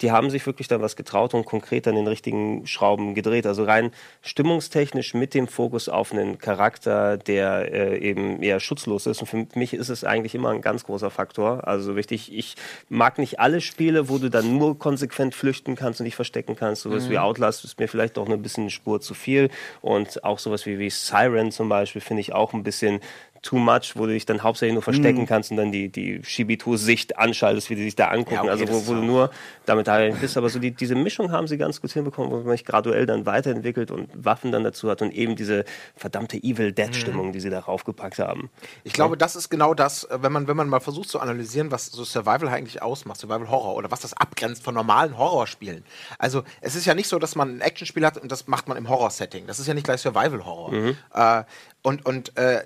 die 0.00 0.12
haben 0.12 0.30
sich 0.30 0.46
wirklich 0.46 0.68
dann 0.68 0.80
was 0.80 0.96
getraut 0.96 1.34
und 1.34 1.44
konkret 1.44 1.86
an 1.86 1.94
den 1.94 2.06
richtigen 2.06 2.66
Schrauben 2.66 3.14
gedreht. 3.14 3.46
Also 3.46 3.64
rein 3.64 3.90
stimmungstechnisch 4.22 5.14
mit 5.14 5.34
dem 5.34 5.46
Fokus 5.46 5.88
auf 5.88 6.12
einen 6.12 6.38
Charakter, 6.38 7.18
der 7.18 7.72
äh, 7.72 7.98
eben 7.98 8.42
eher 8.42 8.60
schutzlos 8.60 9.06
ist. 9.06 9.20
Und 9.20 9.26
für 9.26 9.46
mich 9.54 9.74
ist 9.74 9.90
es 9.90 10.04
eigentlich 10.04 10.34
immer 10.34 10.50
ein 10.50 10.62
ganz 10.62 10.84
großer 10.84 11.10
Faktor. 11.10 11.66
Also 11.68 11.96
wichtig, 11.96 12.32
ich 12.34 12.56
mag 12.88 13.18
nicht 13.18 13.40
alle 13.40 13.60
Spiele, 13.60 14.08
wo 14.08 14.18
du 14.18 14.30
dann 14.30 14.56
nur 14.58 14.78
konsequent 14.78 15.34
flüchten 15.34 15.76
kannst 15.76 16.00
und 16.00 16.04
dich 16.04 16.16
verstecken 16.16 16.56
kannst. 16.56 16.82
Sowas 16.82 17.06
mhm. 17.06 17.10
wie 17.10 17.18
Outlast 17.18 17.64
ist 17.64 17.78
mir 17.78 17.88
vielleicht 17.88 18.16
auch 18.16 18.28
ein 18.28 18.42
bisschen 18.42 18.64
eine 18.64 18.70
Spur 18.70 19.00
zu 19.00 19.14
viel. 19.14 19.50
Und 19.82 20.24
auch 20.24 20.38
sowas 20.38 20.64
wie, 20.64 20.78
wie 20.78 20.90
Siren 20.90 21.52
zum 21.52 21.68
Beispiel 21.68 22.00
finde 22.00 22.22
ich 22.22 22.32
auch 22.32 22.54
ein 22.54 22.62
bisschen 22.62 23.00
too 23.42 23.56
much, 23.56 23.92
wo 23.94 24.06
du 24.06 24.12
dich 24.12 24.26
dann 24.26 24.42
hauptsächlich 24.42 24.74
nur 24.74 24.82
verstecken 24.82 25.22
mhm. 25.22 25.26
kannst 25.26 25.50
und 25.50 25.56
dann 25.56 25.72
die, 25.72 25.88
die 25.88 26.20
Shibito-Sicht 26.22 27.18
anschaltest, 27.18 27.70
wie 27.70 27.74
die 27.74 27.84
sich 27.84 27.96
da 27.96 28.08
angucken. 28.08 28.34
Ja, 28.34 28.40
okay, 28.42 28.50
also 28.50 28.68
wo, 28.68 28.86
wo 28.86 28.94
du 28.94 29.02
nur 29.02 29.30
damit 29.66 29.86
da 29.86 29.98
bist. 30.10 30.36
Aber 30.36 30.48
so 30.50 30.58
die, 30.58 30.72
diese 30.72 30.94
Mischung 30.94 31.32
haben 31.32 31.46
sie 31.46 31.56
ganz 31.56 31.80
gut 31.80 31.90
hinbekommen, 31.90 32.30
wo 32.30 32.36
man 32.36 32.56
sich 32.56 32.64
graduell 32.64 33.06
dann 33.06 33.24
weiterentwickelt 33.24 33.90
und 33.90 34.10
Waffen 34.14 34.52
dann 34.52 34.64
dazu 34.64 34.90
hat 34.90 35.00
und 35.00 35.12
eben 35.12 35.36
diese 35.36 35.64
verdammte 35.96 36.36
Evil 36.36 36.72
Dead-Stimmung, 36.72 37.28
mhm. 37.28 37.32
die 37.32 37.40
sie 37.40 37.50
da 37.50 37.60
raufgepackt 37.60 38.18
haben. 38.18 38.50
Ich 38.84 38.92
glaube, 38.92 39.16
das 39.16 39.36
ist 39.36 39.48
genau 39.48 39.72
das, 39.72 40.04
äh, 40.04 40.18
wenn 40.22 40.32
man, 40.32 40.46
wenn 40.46 40.56
man 40.56 40.68
mal 40.68 40.80
versucht 40.80 41.08
zu 41.08 41.20
analysieren, 41.20 41.70
was 41.70 41.86
so 41.86 42.04
Survival 42.04 42.48
eigentlich 42.48 42.82
ausmacht, 42.82 43.20
Survival 43.20 43.48
Horror 43.48 43.76
oder 43.76 43.90
was 43.90 44.00
das 44.00 44.12
abgrenzt 44.14 44.62
von 44.62 44.74
normalen 44.74 45.16
Horrorspielen. 45.16 45.84
Also 46.18 46.42
es 46.60 46.74
ist 46.74 46.84
ja 46.84 46.94
nicht 46.94 47.08
so, 47.08 47.18
dass 47.18 47.36
man 47.36 47.56
ein 47.56 47.60
Actionspiel 47.62 48.04
hat 48.04 48.18
und 48.18 48.30
das 48.30 48.48
macht 48.48 48.68
man 48.68 48.76
im 48.76 48.88
Horror-Setting. 48.88 49.46
Das 49.46 49.58
ist 49.58 49.66
ja 49.66 49.74
nicht 49.74 49.84
gleich 49.84 50.00
Survival 50.02 50.44
Horror. 50.44 50.72
Mhm. 50.72 50.96
Äh, 51.14 51.44
und 51.82 52.04
und 52.04 52.36
äh, 52.36 52.64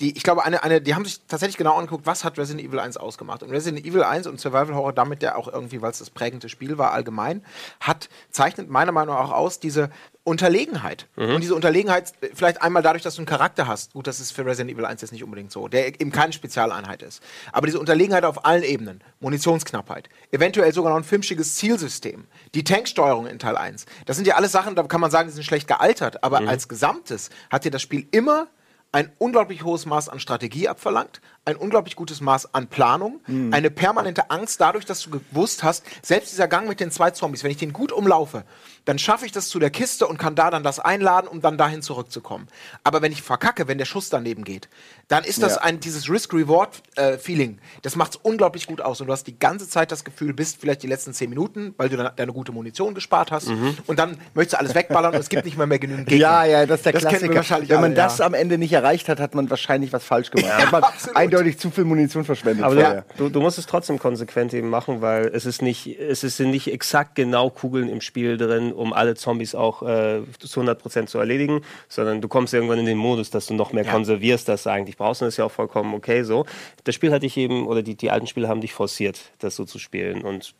die, 0.00 0.16
ich 0.16 0.22
glaube, 0.22 0.44
eine, 0.44 0.62
eine, 0.62 0.80
die 0.80 0.94
haben 0.94 1.04
sich 1.04 1.20
tatsächlich 1.28 1.58
genau 1.58 1.74
angeguckt, 1.74 2.06
was 2.06 2.24
hat 2.24 2.38
Resident 2.38 2.66
Evil 2.66 2.80
1 2.80 2.96
ausgemacht. 2.96 3.42
Und 3.42 3.50
Resident 3.50 3.84
Evil 3.84 4.02
1 4.02 4.26
und 4.26 4.40
Survival 4.40 4.74
Horror, 4.74 4.92
damit 4.92 5.20
der 5.20 5.36
auch 5.36 5.46
irgendwie, 5.46 5.82
weil 5.82 5.90
es 5.90 5.98
das 5.98 6.10
prägende 6.10 6.48
Spiel 6.48 6.78
war, 6.78 6.92
allgemein, 6.92 7.44
hat, 7.80 8.08
zeichnet 8.30 8.70
meiner 8.70 8.92
Meinung 8.92 9.14
nach 9.14 9.30
auch 9.30 9.32
aus, 9.32 9.60
diese 9.60 9.90
Unterlegenheit. 10.24 11.06
Mhm. 11.16 11.34
Und 11.34 11.40
diese 11.42 11.54
Unterlegenheit, 11.54 12.12
vielleicht 12.34 12.62
einmal 12.62 12.82
dadurch, 12.82 13.02
dass 13.02 13.16
du 13.16 13.20
einen 13.20 13.26
Charakter 13.26 13.66
hast. 13.66 13.92
Gut, 13.92 14.06
das 14.06 14.20
ist 14.20 14.32
für 14.32 14.46
Resident 14.46 14.70
Evil 14.70 14.86
1 14.86 15.02
jetzt 15.02 15.12
nicht 15.12 15.24
unbedingt 15.24 15.52
so, 15.52 15.68
der 15.68 16.00
eben 16.00 16.12
keine 16.12 16.32
Spezialeinheit 16.32 17.02
ist. 17.02 17.22
Aber 17.52 17.66
diese 17.66 17.78
Unterlegenheit 17.78 18.24
auf 18.24 18.44
allen 18.44 18.62
Ebenen. 18.62 19.02
Munitionsknappheit. 19.20 20.08
Eventuell 20.30 20.72
sogar 20.72 20.92
noch 20.92 20.98
ein 20.98 21.04
filmschiges 21.04 21.56
Zielsystem. 21.56 22.26
Die 22.54 22.64
Tanksteuerung 22.64 23.26
in 23.26 23.38
Teil 23.38 23.56
1. 23.56 23.86
Das 24.06 24.16
sind 24.16 24.26
ja 24.26 24.36
alles 24.36 24.52
Sachen, 24.52 24.74
da 24.74 24.82
kann 24.84 25.00
man 25.00 25.10
sagen, 25.10 25.28
die 25.28 25.34
sind 25.34 25.44
schlecht 25.44 25.68
gealtert. 25.68 26.24
Aber 26.24 26.40
mhm. 26.40 26.48
als 26.48 26.68
Gesamtes 26.68 27.28
hat 27.50 27.64
dir 27.64 27.70
das 27.70 27.82
Spiel 27.82 28.06
immer 28.10 28.48
ein 28.92 29.12
unglaublich 29.18 29.62
hohes 29.62 29.86
Maß 29.86 30.08
an 30.08 30.18
Strategie 30.18 30.68
abverlangt, 30.68 31.20
ein 31.44 31.56
unglaublich 31.56 31.94
gutes 31.94 32.20
Maß 32.20 32.54
an 32.54 32.66
Planung, 32.66 33.20
mhm. 33.26 33.52
eine 33.52 33.70
permanente 33.70 34.30
Angst 34.30 34.60
dadurch, 34.60 34.84
dass 34.84 35.02
du 35.02 35.10
gewusst 35.10 35.62
hast, 35.62 35.84
selbst 36.02 36.32
dieser 36.32 36.48
Gang 36.48 36.68
mit 36.68 36.80
den 36.80 36.90
zwei 36.90 37.12
Zombies, 37.12 37.44
wenn 37.44 37.52
ich 37.52 37.56
den 37.56 37.72
gut 37.72 37.92
umlaufe, 37.92 38.44
dann 38.84 38.98
schaffe 38.98 39.26
ich 39.26 39.32
das 39.32 39.48
zu 39.48 39.60
der 39.60 39.70
Kiste 39.70 40.06
und 40.08 40.18
kann 40.18 40.34
da 40.34 40.50
dann 40.50 40.64
das 40.64 40.80
einladen, 40.80 41.28
um 41.28 41.40
dann 41.40 41.56
dahin 41.56 41.82
zurückzukommen. 41.82 42.48
Aber 42.82 43.00
wenn 43.00 43.12
ich 43.12 43.22
verkacke, 43.22 43.68
wenn 43.68 43.78
der 43.78 43.84
Schuss 43.84 44.10
daneben 44.10 44.42
geht, 44.42 44.68
dann 45.10 45.24
ist 45.24 45.42
das 45.42 45.56
ja. 45.56 45.62
ein 45.62 45.80
dieses 45.80 46.08
Risk-Reward-Feeling. 46.08 47.50
Äh, 47.54 47.80
das 47.82 47.96
macht 47.96 48.14
es 48.14 48.20
unglaublich 48.22 48.68
gut 48.68 48.80
aus 48.80 49.00
und 49.00 49.08
du 49.08 49.12
hast 49.12 49.26
die 49.26 49.36
ganze 49.36 49.68
Zeit 49.68 49.90
das 49.90 50.04
Gefühl, 50.04 50.32
bist 50.32 50.58
vielleicht 50.60 50.84
die 50.84 50.86
letzten 50.86 51.12
zehn 51.12 51.28
Minuten, 51.28 51.74
weil 51.78 51.88
du 51.88 51.96
dann 51.96 52.12
deine 52.14 52.32
gute 52.32 52.52
Munition 52.52 52.94
gespart 52.94 53.32
hast 53.32 53.48
mhm. 53.48 53.76
und 53.88 53.98
dann 53.98 54.18
möchtest 54.34 54.54
du 54.54 54.58
alles 54.60 54.74
wegballern 54.76 55.12
und 55.12 55.20
es 55.20 55.28
gibt 55.28 55.44
nicht 55.44 55.58
mehr, 55.58 55.66
mehr 55.66 55.80
genügend 55.80 56.06
Gegner. 56.06 56.22
Ja, 56.22 56.44
ja, 56.44 56.64
das 56.64 56.78
ist 56.78 56.86
der 56.86 56.92
das 56.92 57.02
Klassiker. 57.02 57.44
Wenn 57.68 57.80
man 57.80 57.84
alle, 57.86 57.94
das 57.94 58.18
ja. 58.18 58.26
am 58.26 58.34
Ende 58.34 58.56
nicht 58.56 58.72
erreicht 58.72 59.08
hat, 59.08 59.18
hat 59.18 59.34
man 59.34 59.50
wahrscheinlich 59.50 59.92
was 59.92 60.04
falsch 60.04 60.30
gemacht. 60.30 60.48
Ja, 60.48 60.70
hat 60.70 60.70
man 60.70 60.84
eindeutig 61.14 61.58
zu 61.58 61.72
viel 61.72 61.84
Munition 61.84 62.24
verschwendet. 62.24 62.64
Aber 62.64 62.76
ja. 62.76 63.04
du, 63.16 63.30
du, 63.30 63.40
musst 63.40 63.58
es 63.58 63.66
trotzdem 63.66 63.98
konsequent 63.98 64.54
eben 64.54 64.70
machen, 64.70 65.00
weil 65.00 65.26
es 65.34 65.44
ist 65.44 65.60
nicht, 65.60 65.88
es 65.98 66.22
ist 66.22 66.38
nicht 66.38 66.72
exakt 66.72 67.16
genau 67.16 67.50
Kugeln 67.50 67.88
im 67.88 68.00
Spiel 68.00 68.36
drin, 68.36 68.72
um 68.72 68.92
alle 68.92 69.16
Zombies 69.16 69.56
auch 69.56 69.82
äh, 69.82 70.20
zu 70.38 70.60
100% 70.60 71.06
zu 71.06 71.18
erledigen, 71.18 71.62
sondern 71.88 72.20
du 72.20 72.28
kommst 72.28 72.54
irgendwann 72.54 72.78
in 72.78 72.86
den 72.86 72.98
Modus, 72.98 73.30
dass 73.30 73.46
du 73.46 73.54
noch 73.54 73.72
mehr 73.72 73.84
ja. 73.84 73.90
konservierst, 73.90 74.48
das 74.48 74.68
eigentlich 74.68 74.99
brauchst 75.00 75.22
und 75.22 75.26
das 75.26 75.34
ist 75.34 75.38
ja 75.38 75.46
auch 75.46 75.50
vollkommen 75.50 75.94
okay 75.94 76.22
so. 76.22 76.46
Das 76.84 76.94
Spiel 76.94 77.12
hatte 77.12 77.26
ich 77.26 77.36
eben, 77.36 77.66
oder 77.66 77.82
die, 77.82 77.96
die 77.96 78.10
alten 78.10 78.26
Spiele 78.26 78.48
haben 78.48 78.60
dich 78.60 78.74
forciert, 78.74 79.32
das 79.38 79.56
so 79.56 79.64
zu 79.64 79.78
spielen 79.78 80.22
und 80.22 80.54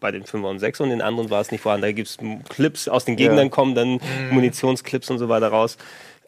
bei 0.00 0.10
den 0.10 0.24
5er 0.24 0.50
und 0.50 0.58
6 0.58 0.80
und 0.82 0.90
den 0.90 1.00
anderen 1.00 1.30
war 1.30 1.40
es 1.40 1.50
nicht 1.50 1.62
vorhanden. 1.62 1.82
Da 1.82 1.92
gibt 1.92 2.08
es 2.08 2.18
Clips 2.50 2.88
aus 2.88 3.06
den 3.06 3.16
Gegnern, 3.16 3.46
ja. 3.46 3.48
kommen 3.48 3.74
dann 3.74 3.92
mhm. 3.94 4.00
Munitionsclips 4.32 5.10
und 5.10 5.18
so 5.18 5.28
weiter 5.28 5.48
raus. 5.48 5.78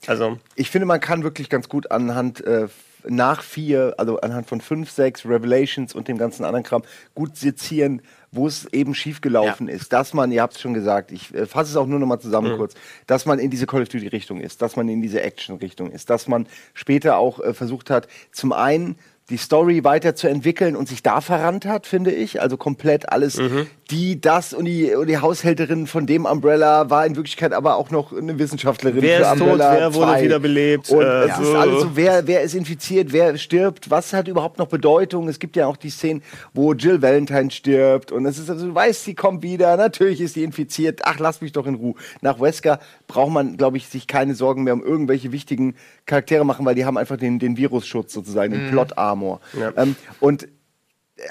Also 0.06 0.38
ich 0.54 0.70
finde, 0.70 0.86
man 0.86 1.00
kann 1.00 1.22
wirklich 1.22 1.50
ganz 1.50 1.68
gut 1.68 1.90
anhand 1.90 2.42
äh, 2.44 2.68
nach 3.06 3.42
vier, 3.42 3.94
also 3.98 4.20
anhand 4.20 4.48
von 4.48 4.60
fünf, 4.60 4.90
sechs 4.90 5.24
Revelations 5.24 5.94
und 5.94 6.08
dem 6.08 6.18
ganzen 6.18 6.44
anderen 6.44 6.64
Kram 6.64 6.82
gut 7.14 7.36
sezieren, 7.36 8.02
wo 8.30 8.46
es 8.46 8.66
eben 8.72 8.94
schiefgelaufen 8.94 9.68
ja. 9.68 9.74
ist. 9.74 9.92
Dass 9.92 10.14
man, 10.14 10.30
ihr 10.32 10.42
habt 10.42 10.54
es 10.54 10.60
schon 10.60 10.74
gesagt, 10.74 11.12
ich 11.12 11.34
äh, 11.34 11.46
fasse 11.46 11.70
es 11.70 11.76
auch 11.76 11.86
nur 11.86 11.98
noch 11.98 12.06
mal 12.06 12.18
zusammen 12.18 12.52
mhm. 12.52 12.56
kurz, 12.56 12.74
dass 13.06 13.26
man 13.26 13.38
in 13.38 13.50
diese 13.50 13.66
Call 13.66 13.82
of 13.82 13.88
Duty 13.88 14.08
Richtung 14.08 14.40
ist, 14.40 14.62
dass 14.62 14.76
man 14.76 14.88
in 14.88 15.02
diese 15.02 15.22
Action 15.22 15.56
Richtung 15.56 15.90
ist, 15.90 16.10
dass 16.10 16.28
man 16.28 16.46
später 16.74 17.18
auch 17.18 17.40
äh, 17.40 17.54
versucht 17.54 17.90
hat, 17.90 18.08
zum 18.32 18.52
einen 18.52 18.96
die 19.30 19.36
Story 19.36 19.84
weiterzuentwickeln 19.84 20.74
und 20.74 20.88
sich 20.88 21.02
da 21.02 21.20
verrannt 21.20 21.66
hat, 21.66 21.86
finde 21.86 22.10
ich. 22.12 22.40
Also 22.40 22.56
komplett 22.56 23.12
alles, 23.12 23.36
mhm. 23.36 23.66
die, 23.90 24.20
das 24.20 24.54
und 24.54 24.64
die, 24.64 24.94
und 24.94 25.06
die 25.06 25.18
Haushälterin 25.18 25.86
von 25.86 26.06
dem 26.06 26.24
Umbrella 26.24 26.88
war 26.88 27.04
in 27.04 27.14
Wirklichkeit 27.14 27.52
aber 27.52 27.76
auch 27.76 27.90
noch 27.90 28.16
eine 28.16 28.38
Wissenschaftlerin. 28.38 29.02
Wer 29.02 29.20
ist 29.20 29.32
Umbrella 29.32 29.72
tot, 29.72 29.78
wer 29.80 29.94
wurde 29.94 30.12
2. 30.12 30.22
wiederbelebt? 30.22 30.90
Und 30.90 31.02
äh, 31.02 31.24
es 31.26 31.36
so. 31.36 31.42
ist 31.42 31.54
alles 31.54 31.82
so, 31.82 31.90
wer, 31.94 32.26
wer 32.26 32.42
ist 32.42 32.54
infiziert, 32.54 33.12
wer 33.12 33.36
stirbt, 33.36 33.90
was 33.90 34.14
hat 34.14 34.28
überhaupt 34.28 34.58
noch 34.58 34.68
Bedeutung? 34.68 35.28
Es 35.28 35.38
gibt 35.38 35.56
ja 35.56 35.66
auch 35.66 35.76
die 35.76 35.90
Szenen, 35.90 36.22
wo 36.54 36.72
Jill 36.72 37.02
Valentine 37.02 37.50
stirbt 37.50 38.10
und 38.10 38.24
es 38.24 38.38
ist 38.38 38.48
also, 38.48 38.66
du 38.66 38.74
weißt, 38.74 39.04
sie 39.04 39.14
kommt 39.14 39.42
wieder, 39.42 39.76
natürlich 39.76 40.22
ist 40.22 40.34
sie 40.34 40.44
infiziert, 40.44 41.00
ach, 41.04 41.18
lass 41.18 41.42
mich 41.42 41.52
doch 41.52 41.66
in 41.66 41.74
Ruhe. 41.74 41.94
Nach 42.22 42.40
Wesker 42.40 42.80
braucht 43.06 43.32
man, 43.32 43.58
glaube 43.58 43.76
ich, 43.76 43.88
sich 43.88 44.06
keine 44.06 44.34
Sorgen 44.34 44.64
mehr 44.64 44.72
um 44.72 44.82
irgendwelche 44.82 45.32
wichtigen 45.32 45.74
Charaktere 46.06 46.44
machen, 46.44 46.64
weil 46.64 46.74
die 46.74 46.86
haben 46.86 46.96
einfach 46.96 47.18
den, 47.18 47.38
den 47.38 47.58
Virusschutz 47.58 48.14
sozusagen, 48.14 48.52
den 48.52 48.66
mhm. 48.66 48.70
Plot-Armor. 49.18 49.40
Ja. 49.58 49.72
Ähm, 49.76 49.96
und 50.20 50.48